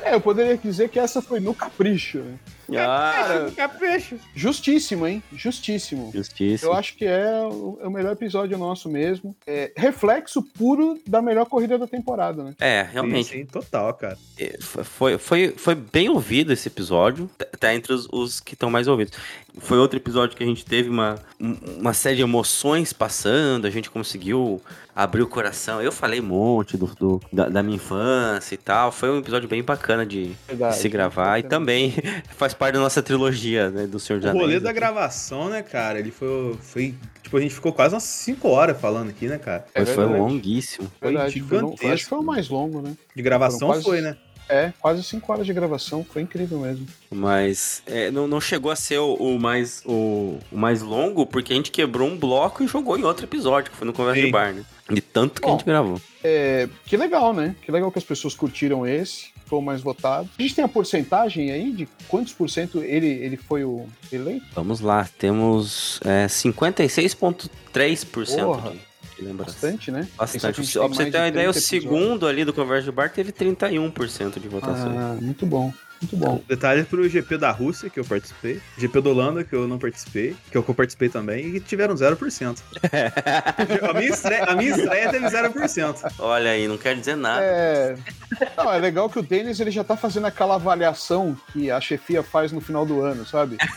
É, 0.05 0.13
eu 0.13 0.21
poderia 0.21 0.57
dizer 0.57 0.89
que 0.89 0.99
essa 0.99 1.21
foi 1.21 1.39
no 1.39 1.55
capricho, 1.55 2.19
né? 2.19 2.35
Ah, 2.77 3.49
capricho. 3.55 4.17
Justíssimo, 4.35 5.07
hein? 5.07 5.21
Justíssimo. 5.33 6.11
Justíssimo. 6.13 6.71
Eu 6.71 6.75
acho 6.75 6.95
que 6.95 7.05
é 7.05 7.39
o, 7.45 7.77
é 7.81 7.87
o 7.87 7.91
melhor 7.91 8.13
episódio 8.13 8.57
nosso 8.57 8.89
mesmo. 8.89 9.35
É 9.45 9.71
reflexo 9.75 10.41
puro 10.41 10.99
da 11.07 11.21
melhor 11.21 11.45
corrida 11.45 11.77
da 11.77 11.87
temporada, 11.87 12.43
né? 12.43 12.55
É, 12.59 12.81
realmente. 12.91 13.29
Sim, 13.29 13.37
sim, 13.39 13.45
total, 13.45 13.93
cara. 13.93 14.17
É, 14.39 14.57
Foi, 14.61 15.17
foi, 15.17 15.49
foi 15.55 15.75
bem 15.75 16.09
ouvido 16.09 16.51
esse 16.53 16.67
episódio. 16.67 17.29
Tá- 17.37 17.47
Tá 17.63 17.73
entre 17.73 17.93
os, 17.93 18.09
os 18.11 18.41
que 18.41 18.55
estão 18.55 18.69
mais 18.69 18.89
ouvidos. 18.89 19.13
Foi 19.59 19.77
outro 19.77 19.97
episódio 19.99 20.35
que 20.35 20.43
a 20.43 20.47
gente 20.47 20.65
teve 20.65 20.89
uma, 20.89 21.15
um- 21.39 21.55
uma 21.79 21.93
série 21.93 22.15
de 22.17 22.21
emoções 22.23 22.91
passando. 22.91 23.65
A 23.65 23.69
gente 23.69 23.89
conseguiu 23.89 24.59
abrir 24.95 25.21
o 25.21 25.27
coração. 25.27 25.79
Eu 25.81 25.91
falei 25.91 26.19
um 26.19 26.23
monte 26.25 26.75
do, 26.75 26.87
do- 26.87 27.21
da, 27.31 27.49
da 27.49 27.61
minha 27.63 27.75
infância 27.75 28.55
e 28.55 28.57
tal. 28.57 28.91
Foi 28.91 29.11
um 29.11 29.19
episódio 29.19 29.47
bem 29.47 29.61
bacana 29.63 30.05
de, 30.05 30.29
de 30.29 30.35
Verdade. 30.47 30.77
se 30.77 30.89
gravar. 30.89 31.37
E 31.39 31.43
também 31.43 31.93
faz 32.35 32.53
parte 32.55 32.73
da 32.73 32.79
nossa 32.79 33.01
trilogia, 33.03 33.69
né? 33.69 33.85
Do 33.85 33.99
Senhor 33.99 34.19
dos 34.19 34.29
O 34.31 34.33
rolê 34.33 34.45
Anéis. 34.45 34.63
da 34.63 34.71
gravação, 34.71 35.49
né, 35.49 35.61
cara? 35.61 35.99
Ele 35.99 36.09
foi, 36.11 36.57
foi. 36.59 36.95
Tipo, 37.21 37.37
a 37.37 37.41
gente 37.41 37.53
ficou 37.53 37.71
quase 37.71 37.93
umas 37.93 38.03
5 38.03 38.47
horas 38.49 38.79
falando 38.81 39.09
aqui, 39.09 39.27
né, 39.27 39.37
cara? 39.37 39.65
Foi, 39.73 39.85
foi 39.85 40.05
longuíssimo. 40.05 40.91
Foi 40.99 41.09
Verdade, 41.11 41.39
foi, 41.41 41.57
gigantesco. 41.59 41.87
acho 41.93 42.03
que 42.03 42.09
foi 42.09 42.19
o 42.19 42.23
mais 42.23 42.49
longo, 42.49 42.81
né? 42.81 42.93
De 43.15 43.21
gravação 43.21 43.67
quase- 43.69 43.83
foi, 43.83 44.01
né? 44.01 44.17
É, 44.53 44.71
quase 44.79 45.03
cinco 45.03 45.31
horas 45.31 45.47
de 45.47 45.53
gravação, 45.53 46.03
foi 46.03 46.21
incrível 46.21 46.59
mesmo. 46.59 46.85
Mas 47.09 47.81
é, 47.87 48.11
não, 48.11 48.27
não 48.27 48.39
chegou 48.39 48.71
a 48.71 48.75
ser 48.75 48.99
o, 48.99 49.15
o 49.15 49.39
mais, 49.39 49.81
o, 49.83 50.37
o 50.51 50.57
mais 50.57 50.83
longo, 50.83 51.25
porque 51.25 51.53
a 51.53 51.55
gente 51.55 51.71
quebrou 51.71 52.07
um 52.07 52.15
bloco 52.15 52.63
e 52.63 52.67
jogou 52.67 52.95
em 52.97 53.03
outro 53.03 53.25
episódio, 53.25 53.71
que 53.71 53.77
foi 53.77 53.87
no 53.87 53.93
Conversa 53.93 54.19
Sim. 54.19 54.27
de 54.27 54.31
Bar, 54.31 54.53
né? 54.53 54.63
De 54.91 55.01
tanto 55.01 55.41
que 55.41 55.47
a 55.47 55.49
Bom. 55.49 55.57
gente 55.57 55.65
gravou. 55.65 55.99
É, 56.23 56.69
que 56.85 56.95
legal, 56.95 57.33
né? 57.33 57.55
Que 57.63 57.71
legal 57.71 57.91
que 57.91 57.97
as 57.97 58.05
pessoas 58.05 58.35
curtiram 58.35 58.85
esse, 58.85 59.33
foi 59.45 59.59
o 59.59 59.61
mais 59.61 59.81
votado. 59.81 60.29
A 60.37 60.41
gente 60.41 60.55
tem 60.55 60.63
a 60.63 60.67
porcentagem 60.67 61.51
aí 61.51 61.71
de 61.71 61.87
quantos 62.07 62.33
por 62.33 62.49
cento 62.49 62.79
ele, 62.79 63.07
ele 63.07 63.37
foi 63.37 63.63
o 63.63 63.85
eleito? 64.11 64.45
Vamos 64.53 64.81
lá, 64.81 65.09
temos 65.17 65.99
é, 66.05 66.27
56,3% 66.27 68.45
Porra, 68.45 68.71
de, 68.71 68.77
de 68.77 68.83
lembrança. 69.23 69.51
Bastante, 69.51 69.91
né? 69.91 70.07
Bastante. 70.17 70.41
tem 70.41 70.53
pra 70.53 70.63
você 70.63 70.73
ter 70.73 70.79
uma 70.79 70.89
de 70.89 71.27
ideia, 71.27 71.49
o 71.49 71.53
30 71.53 71.67
segundo 71.67 72.27
ali 72.27 72.45
do 72.45 72.53
Conversa 72.53 72.85
de 72.85 72.91
Bar 72.91 73.09
teve 73.11 73.31
31% 73.31 74.39
de 74.39 74.47
votação. 74.47 74.97
Ah, 74.97 75.17
muito 75.19 75.45
bom, 75.45 75.73
muito 76.03 76.17
bom. 76.17 76.41
Detalhe 76.47 76.83
pro 76.83 77.07
GP 77.07 77.37
da 77.37 77.51
Rússia, 77.51 77.89
que 77.89 77.99
eu 77.99 78.05
participei. 78.05 78.61
GP 78.77 79.01
da 79.01 79.09
Holanda, 79.09 79.43
que 79.43 79.53
eu 79.55 79.67
não 79.67 79.77
participei. 79.79 80.35
Que 80.51 80.57
eu 80.57 80.63
participei 80.63 81.09
também. 81.09 81.55
E 81.55 81.59
tiveram 81.59 81.95
0%. 81.95 82.59
a, 83.89 83.93
minha 83.93 84.09
estreia, 84.09 84.43
a 84.45 84.55
minha 84.55 84.71
estreia 84.71 85.09
teve 85.09 85.25
0%. 85.25 86.11
Olha 86.19 86.51
aí, 86.51 86.67
não 86.67 86.77
quer 86.77 86.95
dizer 86.95 87.15
nada. 87.15 87.41
É, 87.43 87.95
não, 88.57 88.71
é 88.73 88.77
legal 88.79 89.09
que 89.09 89.19
o 89.19 89.23
Denis 89.23 89.59
ele 89.59 89.71
já 89.71 89.83
tá 89.83 89.95
fazendo 89.97 90.27
aquela 90.27 90.55
avaliação 90.55 91.35
que 91.51 91.69
a 91.71 91.79
chefia 91.81 92.21
faz 92.23 92.51
no 92.51 92.61
final 92.61 92.85
do 92.85 93.01
ano, 93.01 93.25
sabe? 93.25 93.57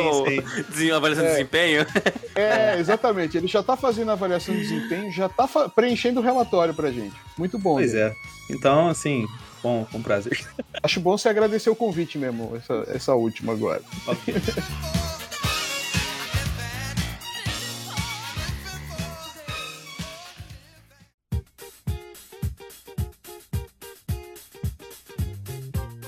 O 0.00 0.24
desenho- 0.70 0.96
avaliação 0.96 1.24
de 1.24 1.30
É. 1.30 1.32
desempenho. 1.34 1.86
É, 2.34 2.78
exatamente. 2.78 3.36
Ele 3.36 3.46
já 3.46 3.62
tá 3.62 3.76
fazendo 3.76 4.10
a 4.10 4.12
avaliação 4.12 4.54
de 4.54 4.60
desempenho, 4.62 5.10
já 5.12 5.28
tá 5.28 5.46
fa- 5.46 5.68
preenchendo 5.68 6.20
o 6.20 6.22
relatório 6.22 6.74
pra 6.74 6.90
gente. 6.90 7.14
Muito 7.38 7.58
bom. 7.58 7.74
Pois 7.74 7.92
Denis. 7.92 8.12
é. 8.12 8.16
Então, 8.50 8.88
assim, 8.88 9.26
com, 9.62 9.86
com 9.90 10.02
prazer. 10.02 10.46
Acho 10.82 11.00
bom 11.00 11.16
você 11.16 11.28
agradecer 11.28 11.70
o 11.70 11.76
convite 11.76 12.18
mesmo, 12.18 12.56
essa, 12.56 12.84
essa 12.88 13.14
última 13.14 13.52
agora. 13.52 13.82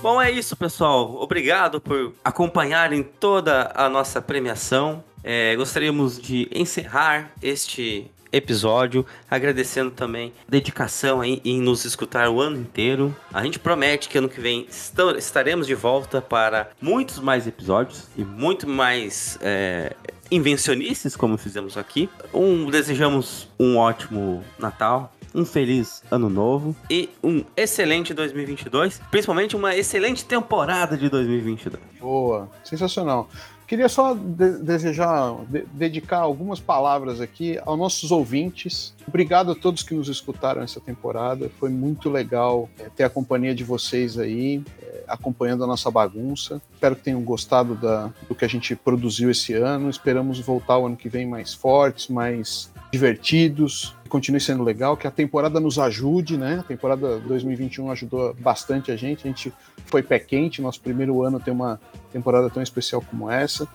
Bom, 0.03 0.21
é 0.21 0.29
isso, 0.29 0.53
pessoal. 0.57 1.15
Obrigado 1.15 1.79
por 1.79 2.13
acompanharem 2.25 3.01
toda 3.03 3.71
a 3.73 3.87
nossa 3.87 4.21
premiação. 4.21 5.01
É, 5.23 5.55
gostaríamos 5.55 6.21
de 6.21 6.49
encerrar 6.53 7.31
este 7.41 8.11
episódio 8.33 9.05
agradecendo 9.29 9.91
também 9.91 10.33
a 10.47 10.51
dedicação 10.51 11.21
aí 11.21 11.39
em 11.45 11.61
nos 11.61 11.85
escutar 11.85 12.27
o 12.29 12.41
ano 12.41 12.57
inteiro. 12.57 13.15
A 13.31 13.43
gente 13.43 13.59
promete 13.59 14.09
que 14.09 14.17
ano 14.17 14.27
que 14.27 14.41
vem 14.41 14.65
esta- 14.67 15.17
estaremos 15.17 15.67
de 15.67 15.75
volta 15.75 16.21
para 16.21 16.71
muitos 16.81 17.19
mais 17.19 17.47
episódios 17.47 18.07
e 18.17 18.23
muito 18.25 18.67
mais 18.67 19.37
é, 19.41 19.95
invencionices, 20.31 21.15
como 21.15 21.37
fizemos 21.37 21.77
aqui. 21.77 22.09
Um, 22.33 22.69
desejamos 22.69 23.47
um 23.59 23.77
ótimo 23.77 24.43
Natal, 24.57 25.13
um 25.35 25.45
feliz 25.45 26.03
ano 26.11 26.29
novo 26.29 26.75
e 26.89 27.09
um 27.23 27.43
excelente 27.57 28.13
2022, 28.13 29.01
principalmente 29.09 29.55
uma 29.55 29.75
excelente 29.75 30.25
temporada 30.25 30.95
de 30.97 31.09
2022. 31.09 31.81
Boa, 31.99 32.49
sensacional. 32.63 33.29
Queria 33.73 33.89
só 33.89 34.13
de- 34.13 34.59
desejar, 34.59 35.33
de- 35.49 35.65
dedicar 35.73 36.19
algumas 36.19 36.59
palavras 36.59 37.19
aqui 37.19 37.59
aos 37.65 37.75
nossos 37.75 38.11
ouvintes. 38.11 38.93
Obrigado 39.07 39.51
a 39.51 39.55
todos 39.55 39.81
que 39.81 39.95
nos 39.95 40.07
escutaram 40.09 40.61
essa 40.61 40.79
temporada. 40.79 41.49
Foi 41.59 41.71
muito 41.71 42.07
legal 42.07 42.69
é, 42.77 42.83
ter 42.95 43.03
a 43.03 43.09
companhia 43.09 43.55
de 43.55 43.63
vocês 43.63 44.19
aí, 44.19 44.61
é, 44.79 45.03
acompanhando 45.07 45.63
a 45.63 45.67
nossa 45.67 45.89
bagunça. 45.89 46.61
Espero 46.71 46.95
que 46.95 47.01
tenham 47.01 47.21
gostado 47.23 47.73
da- 47.73 48.13
do 48.29 48.35
que 48.35 48.45
a 48.45 48.47
gente 48.47 48.75
produziu 48.75 49.31
esse 49.31 49.53
ano. 49.53 49.89
Esperamos 49.89 50.39
voltar 50.39 50.77
o 50.77 50.85
ano 50.85 50.95
que 50.95 51.09
vem 51.09 51.25
mais 51.25 51.51
fortes, 51.55 52.09
mais 52.09 52.71
divertidos. 52.93 53.95
Continue 54.07 54.39
sendo 54.39 54.63
legal, 54.63 54.95
que 54.95 55.07
a 55.07 55.11
temporada 55.11 55.59
nos 55.59 55.79
ajude, 55.79 56.37
né? 56.37 56.59
A 56.59 56.63
temporada 56.63 57.19
2021 57.21 57.89
ajudou 57.89 58.35
bastante 58.35 58.91
a 58.91 58.95
gente. 58.95 59.27
A 59.27 59.27
gente 59.27 59.51
foi 59.87 60.03
pé 60.03 60.19
quente, 60.19 60.61
nosso 60.61 60.79
primeiro 60.79 61.23
ano 61.23 61.39
tem 61.39 61.51
uma 61.51 61.81
temporada 62.11 62.51
tão 62.51 62.61
especial 62.61 63.01
como 63.01 63.31
essa. 63.31 63.67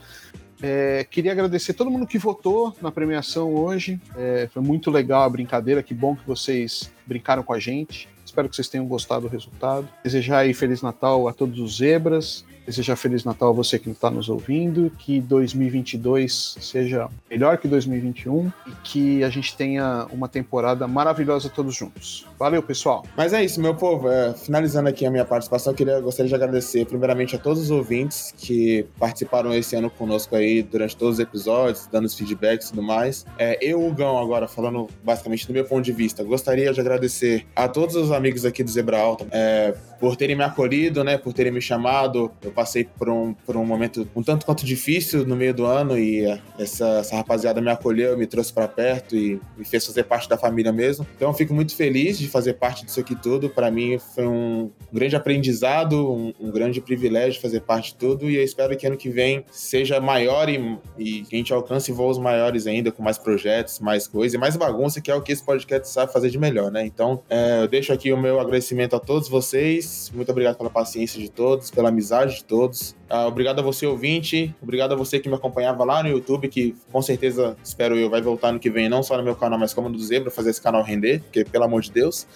É, 0.62 1.05
queria 1.11 1.32
agradecer 1.32 1.73
todo 1.73 1.90
mundo 1.90 2.07
que 2.07 2.16
votou 2.16 2.77
na 2.81 2.93
premiação 2.93 3.53
hoje. 3.53 4.01
É, 4.16 4.49
foi 4.55 4.62
muito 4.62 4.89
legal 4.89 5.24
a 5.24 5.28
brincadeira. 5.28 5.82
Que 5.82 5.93
bom 5.93 6.15
que 6.15 6.24
vocês 6.24 6.93
brincaram 7.05 7.43
com 7.43 7.53
a 7.53 7.59
gente. 7.59 8.09
Espero 8.24 8.49
que 8.49 8.55
vocês 8.55 8.69
tenham 8.69 8.86
gostado 8.86 9.23
do 9.23 9.28
resultado. 9.28 9.89
Desejar 10.05 10.39
aí 10.39 10.55
Feliz 10.55 10.81
Natal 10.81 11.27
a 11.27 11.32
todos 11.32 11.59
os 11.59 11.78
zebras. 11.78 12.45
Desejar 12.69 12.97
Feliz 12.97 13.24
Natal 13.24 13.49
a 13.49 13.53
você 13.53 13.78
que 13.78 13.89
está 13.89 14.11
nos 14.11 14.28
ouvindo. 14.28 14.93
Que 14.99 15.20
2022 15.20 16.59
seja 16.61 17.09
melhor 17.31 17.57
que 17.57 17.66
2021 17.66 18.53
e 18.66 18.70
que 18.85 19.24
a 19.24 19.31
gente 19.31 19.57
tenha 19.57 20.07
uma 20.12 20.28
temporada 20.28 20.86
maravilhosa 20.86 21.49
todos 21.49 21.74
juntos. 21.74 22.27
Valeu, 22.39 22.62
pessoal. 22.62 23.07
Mas 23.16 23.32
é 23.32 23.43
isso, 23.43 23.59
meu 23.59 23.74
povo. 23.74 24.11
É, 24.11 24.35
finalizando 24.35 24.89
aqui 24.90 25.07
a 25.07 25.11
minha 25.11 25.24
participação, 25.24 25.73
eu 25.73 25.77
queria, 25.77 25.99
gostaria 26.01 26.28
de 26.28 26.35
agradecer 26.35 26.85
primeiramente 26.85 27.35
a 27.35 27.39
todos 27.39 27.62
os 27.62 27.70
ouvintes 27.70 28.35
que 28.36 28.85
participaram 28.99 29.55
esse 29.55 29.74
ano 29.74 29.89
conosco 29.89 30.36
aí 30.36 30.62
durante 30.62 30.95
todos 30.95 31.15
os 31.15 31.20
episódios, 31.20 31.89
dando 31.90 32.05
os 32.05 32.15
feedbacks 32.15 32.66
e 32.66 32.70
tudo 32.70 32.82
mais. 32.82 33.24
É, 33.39 33.59
eu, 33.62 33.90
Gão, 33.95 34.19
agora 34.19 34.47
falando 34.47 34.89
basicamente 35.03 35.47
do 35.47 35.55
meu 35.55 35.65
ponto 35.65 35.82
de 35.82 35.93
vista, 35.93 36.23
gostaria 36.23 36.70
de 36.70 36.78
agradecer 36.78 37.47
a 37.57 37.66
todos 37.66 37.97
os 37.97 38.12
amigos 38.12 38.45
aqui 38.45 38.62
do 38.62 38.70
Zebra 38.70 38.99
Alta 38.99 39.27
é, 39.31 39.74
por 40.00 40.16
terem 40.16 40.36
me 40.36 40.44
acolhido, 40.44 41.02
né, 41.02 41.18
por 41.18 41.32
terem 41.32 41.52
me 41.52 41.60
chamado. 41.60 42.30
Eu 42.42 42.50
passei 42.50 42.84
por 42.84 43.08
um, 43.08 43.34
por 43.34 43.56
um 43.56 43.64
momento 43.64 44.08
um 44.14 44.22
tanto 44.22 44.46
quanto 44.46 44.64
difícil 44.64 45.26
no 45.26 45.36
meio 45.36 45.54
do 45.54 45.66
ano 45.66 45.98
e 45.98 46.24
é, 46.24 46.40
essa, 46.58 46.86
essa 46.98 47.16
rapaziada 47.16 47.60
me 47.60 47.70
acolheu, 47.70 48.16
me 48.16 48.26
trouxe 48.26 48.52
para 48.52 48.68
perto 48.68 49.16
e 49.16 49.40
me 49.56 49.64
fez 49.64 49.86
fazer 49.86 50.04
parte 50.04 50.28
da 50.28 50.36
família 50.36 50.72
mesmo. 50.72 51.06
Então 51.16 51.28
eu 51.28 51.34
fico 51.34 51.52
muito 51.52 51.74
feliz 51.74 52.18
de 52.18 52.28
fazer 52.28 52.54
parte 52.54 52.84
disso 52.84 53.00
aqui 53.00 53.14
tudo. 53.14 53.50
Para 53.50 53.70
mim 53.70 53.98
foi 54.14 54.26
um 54.26 54.70
grande 54.92 55.16
aprendizado, 55.16 56.12
um, 56.12 56.32
um 56.40 56.50
grande 56.50 56.80
privilégio 56.80 57.40
fazer 57.40 57.60
parte 57.60 57.92
de 57.92 57.96
tudo 57.96 58.30
e 58.30 58.36
eu 58.36 58.44
espero 58.44 58.76
que 58.76 58.86
ano 58.86 58.96
que 58.96 59.08
vem 59.08 59.44
seja 59.50 60.00
maior 60.00 60.48
e, 60.48 60.78
e 60.96 61.22
que 61.22 61.34
a 61.34 61.38
gente 61.38 61.52
alcance 61.52 61.90
voos 61.92 62.18
maiores 62.18 62.66
ainda, 62.66 62.92
com 62.92 63.02
mais 63.02 63.18
projetos, 63.18 63.80
mais 63.80 64.06
coisa 64.06 64.36
e 64.36 64.38
mais 64.38 64.56
bagunça, 64.56 65.00
que 65.00 65.10
é 65.10 65.14
o 65.14 65.22
que 65.22 65.32
esse 65.32 65.42
podcast 65.42 65.88
sabe 65.88 66.12
fazer 66.12 66.30
de 66.30 66.38
melhor, 66.38 66.70
né? 66.70 66.84
Então 66.86 67.22
é, 67.28 67.62
eu 67.62 67.68
deixo 67.68 67.92
aqui 67.92 68.12
o 68.12 68.16
meu 68.16 68.40
agradecimento 68.40 68.94
a 68.94 69.00
todos 69.00 69.28
vocês. 69.28 69.88
Muito 70.15 70.31
obrigado 70.31 70.56
pela 70.56 70.70
paciência 70.70 71.20
de 71.20 71.31
todos, 71.31 71.70
pela 71.70 71.89
amizade 71.89 72.36
de 72.36 72.44
todos. 72.44 72.97
Ah, 73.09 73.27
obrigado 73.27 73.60
a 73.60 73.62
você, 73.62 73.86
ouvinte. 73.86 74.55
Obrigado 74.60 74.93
a 74.93 74.97
você 74.97 75.19
que 75.19 75.28
me 75.28 75.35
acompanhava 75.35 75.85
lá 75.85 76.02
no 76.02 76.09
YouTube, 76.09 76.48
que 76.48 76.74
com 76.93 77.01
certeza, 77.01 77.56
espero 77.62 77.97
eu, 77.97 78.10
vai 78.10 78.20
voltar 78.20 78.52
no 78.52 78.59
que 78.59 78.70
vem, 78.70 78.89
não 78.89 79.02
só 79.02 79.16
no 79.16 79.23
meu 79.23 79.35
canal, 79.35 79.59
mas 79.59 79.73
como 79.73 79.89
no 79.89 79.97
do 79.97 80.02
Zebra, 80.02 80.31
fazer 80.31 80.51
esse 80.51 80.60
canal 80.60 80.82
render, 80.82 81.20
porque, 81.20 81.44
pelo 81.44 81.65
amor 81.65 81.82
de 81.82 81.90
Deus. 81.90 82.27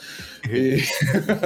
E, 0.50 0.78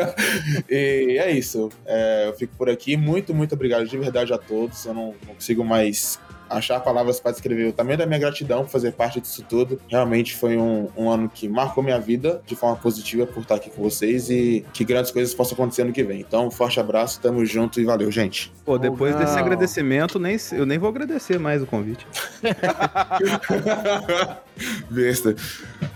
e 0.70 1.18
é 1.18 1.30
isso. 1.30 1.68
É, 1.84 2.28
eu 2.28 2.34
fico 2.34 2.56
por 2.56 2.70
aqui. 2.70 2.96
Muito, 2.96 3.34
muito 3.34 3.54
obrigado 3.54 3.86
de 3.86 3.98
verdade 3.98 4.32
a 4.32 4.38
todos. 4.38 4.84
Eu 4.84 4.94
não, 4.94 5.14
não 5.26 5.34
consigo 5.34 5.64
mais 5.64 6.18
achar 6.48 6.80
palavras 6.80 7.20
para 7.20 7.32
descrever 7.32 7.68
o 7.68 7.72
tamanho 7.72 7.98
da 7.98 8.06
minha 8.06 8.18
gratidão 8.18 8.64
por 8.64 8.70
fazer 8.70 8.92
parte 8.92 9.20
disso 9.20 9.44
tudo. 9.48 9.80
Realmente 9.88 10.34
foi 10.34 10.56
um, 10.56 10.88
um 10.96 11.10
ano 11.10 11.28
que 11.28 11.48
marcou 11.48 11.82
minha 11.82 11.98
vida 11.98 12.40
de 12.46 12.54
forma 12.54 12.76
positiva 12.76 13.26
por 13.26 13.42
estar 13.42 13.56
aqui 13.56 13.70
com 13.70 13.82
vocês 13.82 14.30
e 14.30 14.64
que 14.72 14.84
grandes 14.84 15.10
coisas 15.10 15.34
possam 15.34 15.54
acontecer 15.54 15.82
ano 15.82 15.92
que 15.92 16.04
vem. 16.04 16.20
Então, 16.20 16.46
um 16.46 16.50
forte 16.50 16.80
abraço, 16.80 17.20
tamo 17.20 17.44
junto 17.44 17.80
e 17.80 17.84
valeu, 17.84 18.10
gente. 18.10 18.52
Pô, 18.64 18.78
depois 18.78 19.14
Não. 19.14 19.20
desse 19.20 19.38
agradecimento, 19.38 20.18
nem, 20.18 20.36
eu 20.52 20.66
nem 20.66 20.78
vou 20.78 20.88
agradecer 20.88 21.38
mais 21.38 21.62
o 21.62 21.66
convite. 21.66 22.06
Besta. 24.90 25.34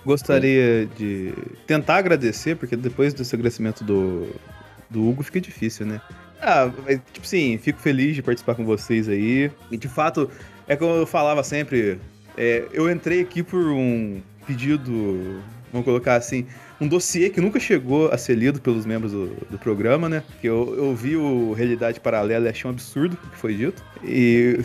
Gostaria 0.04 0.86
de 0.96 1.32
tentar 1.66 1.96
agradecer, 1.96 2.56
porque 2.56 2.76
depois 2.76 3.14
desse 3.14 3.34
agradecimento 3.34 3.84
do, 3.84 4.28
do 4.88 5.08
Hugo 5.08 5.22
fica 5.22 5.40
difícil, 5.40 5.86
né? 5.86 6.00
Ah, 6.40 6.70
mas, 6.84 7.00
tipo 7.12 7.26
assim, 7.26 7.58
fico 7.58 7.78
feliz 7.78 8.14
de 8.14 8.22
participar 8.22 8.54
com 8.54 8.64
vocês 8.64 9.08
aí. 9.08 9.50
E 9.70 9.76
de 9.76 9.88
fato, 9.88 10.30
é 10.66 10.74
como 10.76 10.94
eu 10.94 11.06
falava 11.06 11.42
sempre, 11.42 11.98
é, 12.36 12.64
eu 12.72 12.90
entrei 12.90 13.20
aqui 13.20 13.42
por 13.42 13.66
um 13.66 14.20
pedido, 14.46 15.42
vamos 15.72 15.84
colocar 15.84 16.16
assim, 16.16 16.46
um 16.80 16.88
dossiê 16.88 17.28
que 17.28 17.40
nunca 17.40 17.60
chegou 17.60 18.08
a 18.10 18.16
ser 18.16 18.34
lido 18.34 18.60
pelos 18.60 18.86
membros 18.86 19.12
do, 19.12 19.26
do 19.50 19.58
programa, 19.58 20.08
né? 20.08 20.22
Que 20.40 20.46
eu, 20.46 20.74
eu 20.76 20.94
vi 20.94 21.14
o 21.14 21.52
Realidade 21.52 22.00
Paralela 22.00 22.46
e 22.46 22.48
achei 22.48 22.68
um 22.68 22.72
absurdo 22.72 23.18
o 23.22 23.30
que 23.30 23.36
foi 23.36 23.54
dito. 23.54 23.84
E, 24.02 24.58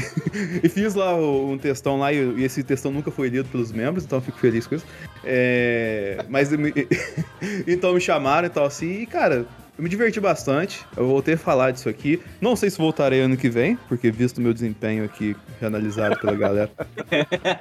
e 0.64 0.68
fiz 0.68 0.94
lá 0.94 1.14
um 1.14 1.58
textão 1.58 1.98
lá 1.98 2.10
e, 2.10 2.42
esse 2.42 2.62
textão 2.62 2.90
nunca 2.90 3.10
foi 3.10 3.28
lido 3.28 3.48
pelos 3.50 3.70
membros, 3.70 4.04
então 4.04 4.20
fico 4.20 4.38
feliz 4.38 4.66
com 4.66 4.76
isso. 4.76 4.86
É, 5.22 6.24
mas 6.30 6.50
então 7.68 7.92
me 7.92 8.00
chamaram 8.00 8.46
e 8.46 8.50
tal 8.50 8.64
assim, 8.64 9.02
e 9.02 9.06
cara, 9.06 9.46
eu 9.78 9.84
me 9.84 9.88
diverti 9.88 10.18
bastante. 10.20 10.84
Eu 10.96 11.06
voltei 11.06 11.34
a 11.34 11.38
falar 11.38 11.70
disso 11.70 11.88
aqui. 11.88 12.20
Não 12.40 12.56
sei 12.56 12.68
se 12.68 12.76
voltarei 12.76 13.20
ano 13.20 13.36
que 13.36 13.48
vem, 13.48 13.76
porque 13.88 14.10
visto 14.10 14.38
o 14.38 14.40
meu 14.40 14.52
desempenho 14.52 15.04
aqui 15.04 15.36
reanalisado 15.60 16.18
pela 16.18 16.34
galera. 16.34 16.70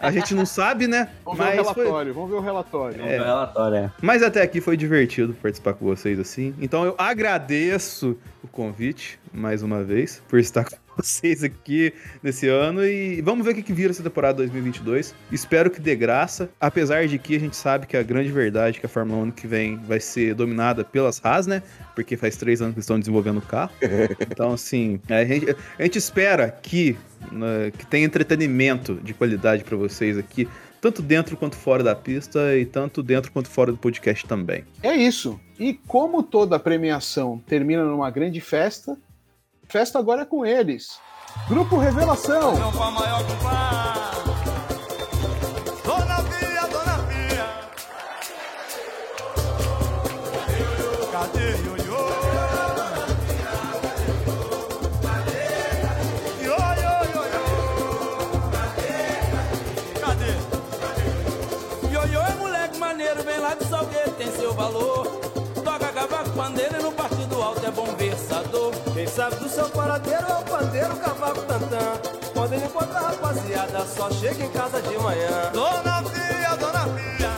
A 0.02 0.11
gente 0.11 0.34
não 0.34 0.45
sabe, 0.45 0.88
né? 0.88 1.10
Vamos 1.23 1.39
ver 1.39 1.45
o 1.45 1.57
Mas 1.57 1.73
foi- 1.73 1.84
relatório, 1.84 2.14
vamos 2.15 2.30
ver 2.31 2.35
o 2.38 2.41
relatório. 2.41 3.02
É. 3.02 3.18
relatório, 3.19 3.77
é. 3.77 3.91
mas 4.02 4.23
até 4.23 4.41
aqui 4.41 4.60
foi 4.60 4.76
divertido 4.76 5.35
participar 5.35 5.73
com 5.76 5.85
vocês 5.85 6.19
assim. 6.19 6.56
Então 6.60 6.84
eu 6.84 6.95
agradeço 6.98 8.18
o 8.44 8.48
convite 8.48 9.19
mais 9.31 9.61
uma 9.61 9.84
vez 9.84 10.22
por 10.27 10.39
estar 10.39 10.64
com 10.64 10.76
vocês 10.97 11.43
aqui 11.43 11.93
nesse 12.23 12.47
ano 12.47 12.83
e 12.85 13.21
vamos 13.21 13.45
ver 13.45 13.51
o 13.51 13.55
que, 13.55 13.61
que 13.61 13.73
vira 13.73 13.91
essa 13.91 14.03
temporada 14.03 14.37
2022. 14.37 15.13
Espero 15.31 15.69
que 15.69 15.79
dê 15.79 15.95
graça, 15.95 16.49
apesar 16.59 17.07
de 17.07 17.19
que 17.19 17.35
a 17.35 17.39
gente 17.39 17.55
sabe 17.55 17.85
que 17.85 17.95
a 17.95 18.03
grande 18.03 18.31
verdade 18.31 18.77
é 18.77 18.79
que 18.79 18.85
a 18.85 18.89
Fórmula 18.89 19.19
1 19.19 19.23
ano 19.23 19.31
que 19.31 19.47
vem 19.47 19.77
vai 19.77 19.99
ser 19.99 20.33
dominada 20.33 20.83
pelas 20.83 21.23
Haas, 21.23 21.45
né? 21.45 21.61
Porque 21.95 22.17
faz 22.17 22.35
três 22.35 22.61
anos 22.61 22.73
que 22.73 22.79
estão 22.79 22.99
desenvolvendo 22.99 23.37
o 23.37 23.41
carro. 23.41 23.71
Então, 24.19 24.53
assim, 24.53 24.99
a 25.09 25.23
gente, 25.23 25.55
a 25.79 25.83
gente 25.83 25.97
espera 25.97 26.49
que, 26.49 26.95
né, 27.31 27.71
que 27.75 27.85
tenha 27.85 28.05
entretenimento 28.05 28.95
de 28.95 29.13
qualidade 29.13 29.63
para 29.63 29.75
vocês 29.75 30.17
aqui, 30.17 30.47
tanto 30.81 31.01
dentro 31.01 31.35
quanto 31.35 31.55
fora 31.55 31.83
da 31.83 31.95
pista 31.95 32.55
e 32.55 32.65
tanto 32.65 33.01
dentro 33.01 33.31
quanto 33.31 33.49
fora 33.49 33.71
do 33.71 33.77
podcast 33.77 34.25
também. 34.25 34.63
É 34.83 34.95
isso. 34.95 35.39
E 35.59 35.73
como 35.73 36.21
toda 36.21 36.59
premiação 36.59 37.41
termina 37.47 37.83
numa 37.83 38.09
grande 38.11 38.39
festa, 38.39 38.97
festa 39.69 39.99
agora 39.99 40.22
é 40.22 40.26
com 40.26 40.45
eles. 40.45 40.99
Grupo 41.48 41.77
Revelação. 41.77 42.53
Dona 45.84 46.23
Pia, 46.23 46.68
Dona 46.72 46.98
Pia. 47.07 47.48
Cadê 51.11 51.52
Ioiô? 51.64 52.07
Ioiô 61.91 62.22
é 62.22 62.35
moleque 62.35 62.77
maneiro, 62.77 63.23
vem 63.23 63.39
lá 63.39 63.53
de 63.56 63.65
Salgueiro, 63.65 64.11
tem 64.11 64.31
seu 64.31 64.53
valor. 64.53 65.06
Pandeiro 66.47 66.79
e 66.79 66.81
no 66.81 66.93
partido 66.93 67.41
alto 67.41 67.65
é 67.65 67.71
bom 67.71 67.93
versador. 67.97 68.71
Quem 68.93 69.05
sabe 69.05 69.35
do 69.35 69.49
seu 69.49 69.69
paradeiro 69.69 70.23
é 70.29 70.33
o 70.33 70.43
pandeiro, 70.43 70.95
cavaco 70.95 71.41
tantã. 71.41 71.99
Quando 72.33 72.53
ele 72.53 72.63
encontra 72.63 72.99
a 72.99 73.09
rapaziada, 73.09 73.85
só 73.85 74.09
chega 74.11 74.45
em 74.45 74.49
casa 74.51 74.81
de 74.81 74.97
manhã. 74.97 75.51
Dona 75.51 76.01
Pia, 76.03 76.55
Dona 76.55 76.85
Pia. 76.85 77.31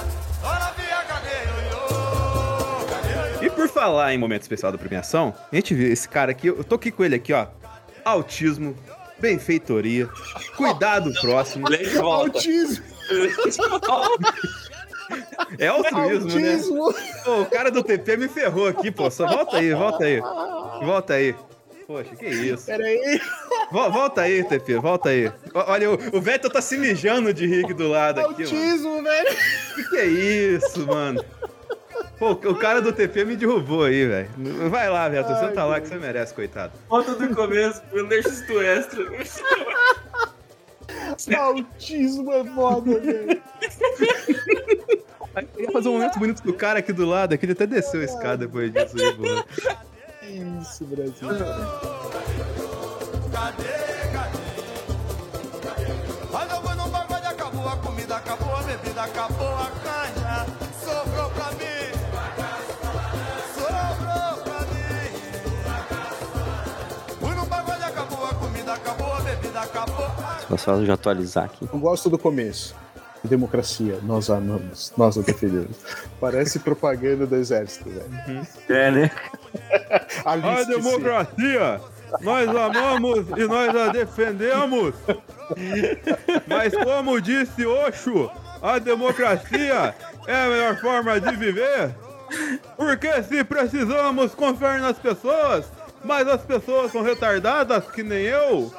Dona 0.44 0.72
Pia, 0.74 1.04
cadê 1.08 1.28
Ioiô? 1.72 3.48
E 3.48 3.50
por 3.50 3.68
falar 3.68 4.14
em 4.14 4.18
momento 4.20 4.44
especial 4.44 4.72
da 4.72 4.78
premiação, 4.78 5.34
a 5.52 5.56
gente 5.56 5.74
viu 5.74 5.92
esse 5.92 6.08
cara 6.08 6.30
aqui, 6.30 6.46
eu 6.46 6.64
tô 6.64 6.76
aqui 6.76 6.92
com 6.92 7.04
ele 7.04 7.16
aqui, 7.16 7.34
ó. 7.34 7.48
Autismo, 8.06 8.76
benfeitoria, 9.18 10.08
cuidado 10.56 11.12
próximo. 11.20 11.66
Autismo. 12.00 12.86
É 15.58 15.68
altruísmo, 15.68 16.32
Autismo. 16.32 16.92
né? 16.92 16.96
Pô, 17.26 17.42
o 17.42 17.46
cara 17.46 17.72
do 17.72 17.84
TP 17.84 18.18
me 18.18 18.28
ferrou 18.28 18.68
aqui, 18.68 18.92
pô. 18.92 19.10
Só 19.10 19.28
volta 19.28 19.58
aí, 19.58 19.74
volta 19.74 20.04
aí. 20.06 20.20
Volta 20.20 21.14
aí. 21.16 21.36
Poxa, 21.88 22.16
que 22.16 22.28
isso. 22.28 22.66
Peraí. 22.68 23.20
Vo- 23.72 23.90
Volta 23.90 24.22
aí, 24.22 24.44
TP, 24.44 24.76
volta 24.78 25.10
aí. 25.10 25.32
Olha, 25.54 25.90
o, 25.92 26.18
o 26.18 26.22
Vettel 26.22 26.50
tá 26.52 26.62
se 26.62 26.78
mijando 26.78 27.34
de 27.34 27.48
rir 27.48 27.66
aqui 27.66 27.74
do 27.74 27.88
lado 27.88 28.20
aqui, 28.20 28.44
mano. 28.46 28.56
Autismo, 28.64 29.02
velho. 29.04 29.38
Que 29.76 29.84
que 29.90 29.98
é 29.98 30.06
isso, 30.06 30.86
mano? 30.86 31.24
Pô, 32.20 32.32
o 32.32 32.56
cara 32.56 32.82
do 32.82 32.92
TP 32.94 33.24
me 33.26 33.36
derrubou 33.36 33.86
aí, 33.86 34.06
velho. 34.06 34.30
Vai 34.70 34.90
lá, 34.90 35.08
Vettel, 35.10 35.36
senta 35.38 35.64
lá 35.64 35.80
que 35.82 35.88
você 35.88 35.96
merece, 35.96 36.34
coitado. 36.34 36.74
Volta 36.88 37.16
do 37.16 37.34
começo, 37.36 37.82
eu 37.92 38.06
deixo 38.08 38.30
isso 38.30 38.62
extra. 38.62 39.04
Autismo 41.38 42.32
é 42.32 42.46
foda, 42.46 43.00
velho. 43.00 43.42
Eu 45.58 45.64
ia 45.64 45.72
fazer 45.72 45.90
um 45.90 45.94
momento 45.94 46.20
bonito 46.20 46.44
do 46.44 46.54
cara 46.54 46.80
aqui 46.80 46.92
do 46.92 47.06
lado, 47.06 47.34
aqui 47.34 47.46
ele 47.46 47.54
até 47.54 47.68
desceu 47.68 48.02
a 48.02 48.04
escada 48.04 48.38
depois 48.38 48.72
disso 48.74 48.96
aí, 48.98 49.14
pô. 49.16 49.24
Isso, 50.62 50.86
Brasil. 50.86 51.28
Olha, 56.32 56.52
eu 56.54 56.62
vou 56.62 56.76
num 56.76 56.90
pagode, 56.90 57.28
acabou 57.28 57.68
a 57.68 57.78
comida, 57.78 58.16
acabou 58.16 58.56
a 58.56 58.62
bebida, 58.64 59.04
acabou 59.04 59.48
a 59.48 59.72
a 70.54 70.56
Vou 70.56 70.58
só 70.58 70.84
já 70.84 70.94
atualizar 70.94 71.46
aqui. 71.46 71.70
Eu 71.72 71.80
gosto 71.80 72.10
do 72.10 72.18
começo. 72.18 72.76
Democracia, 73.24 74.00
nós 74.04 74.30
amamos, 74.30 74.94
nós 74.98 75.18
a 75.18 75.22
defendemos. 75.22 75.76
Parece 76.22 76.58
propaganda 76.60 77.28
do 77.28 77.36
exército, 77.36 77.90
velho. 77.90 78.48
É, 78.70 78.92
né? 78.92 79.12
A 80.24 80.64
democracia! 80.64 81.82
Nós 82.22 82.48
amamos 82.48 83.26
e 83.38 83.46
nós 83.46 83.76
a 83.76 83.90
defendemos! 83.90 84.96
Mas 86.48 86.74
como 86.84 87.22
disse 87.22 87.66
Osho, 87.66 88.32
a 88.62 88.80
democracia 88.80 89.94
é 90.28 90.44
a 90.44 90.48
melhor 90.48 90.80
forma 90.80 91.20
de 91.20 91.36
viver? 91.36 91.96
Porque 92.76 93.22
se 93.24 93.44
precisamos 93.44 94.34
confiar 94.34 94.80
nas 94.80 94.98
pessoas, 94.98 95.66
mas 96.04 96.28
as 96.28 96.42
pessoas 96.42 96.92
são 96.92 97.04
retardadas 97.04 97.86
que 97.92 98.04
nem 98.04 98.24
eu, 98.24 98.74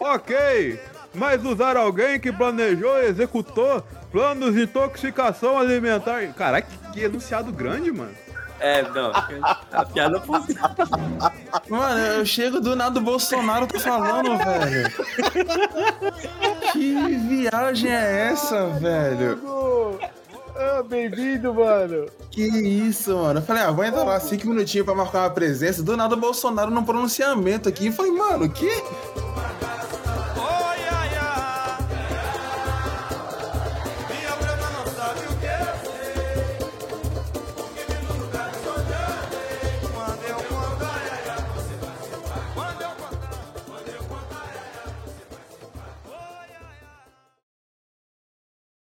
ok. 0.00 0.80
Mas 1.16 1.44
usar 1.44 1.76
alguém 1.76 2.20
que 2.20 2.30
planejou 2.30 3.02
e 3.02 3.06
executou 3.06 3.82
planos 4.12 4.54
de 4.54 4.62
intoxicação 4.62 5.58
alimentar. 5.58 6.26
Caraca, 6.34 6.68
que 6.92 7.00
enunciado 7.00 7.50
grande, 7.50 7.90
mano. 7.90 8.14
É, 8.58 8.82
não, 8.82 9.12
a 9.72 9.84
piada 9.84 10.18
funciona. 10.20 10.74
Mano, 11.68 11.98
eu 11.98 12.24
chego 12.24 12.58
do 12.58 12.74
nada, 12.74 12.98
o 12.98 13.02
Bolsonaro 13.02 13.66
tá 13.66 13.78
falando, 13.78 14.36
velho. 14.38 14.90
Que 16.72 17.18
viagem 17.18 17.90
é 17.90 18.28
essa, 18.32 18.66
velho? 18.68 19.38
Ah, 20.58 20.82
bem-vindo, 20.82 21.52
mano. 21.52 22.06
Que 22.30 22.46
isso, 22.46 23.14
mano. 23.14 23.40
Eu 23.40 23.44
falei, 23.44 23.62
ah, 23.62 23.70
vou 23.70 23.84
entrar 23.84 24.04
lá 24.04 24.18
cinco 24.18 24.48
minutinhos 24.48 24.86
pra 24.86 24.94
marcar 24.94 25.24
uma 25.24 25.30
presença. 25.30 25.82
Do 25.82 25.94
nada, 25.94 26.14
o 26.14 26.18
Bolsonaro 26.18 26.70
num 26.70 26.82
pronunciamento 26.82 27.68
aqui. 27.68 27.88
Eu 27.88 27.92
falei, 27.92 28.12
mano, 28.12 28.46
o 28.46 28.50
quê? 28.50 28.82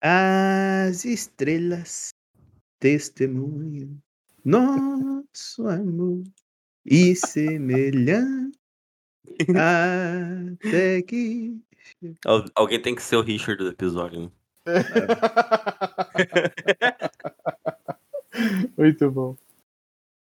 As 0.01 1.03
estrelas 1.05 2.09
testemunham 2.79 3.97
nosso 4.45 5.67
amor 5.67 6.23
e 6.85 7.15
semelhante 7.15 8.57
até 9.55 11.01
que 11.01 11.59
Al- 12.25 12.45
Alguém 12.55 12.81
tem 12.81 12.95
que 12.95 13.01
ser 13.03 13.17
o 13.17 13.21
Richard 13.21 13.61
do 13.61 13.69
episódio, 13.69 14.21
né? 14.21 14.31
Muito 18.77 19.11
bom. 19.11 19.35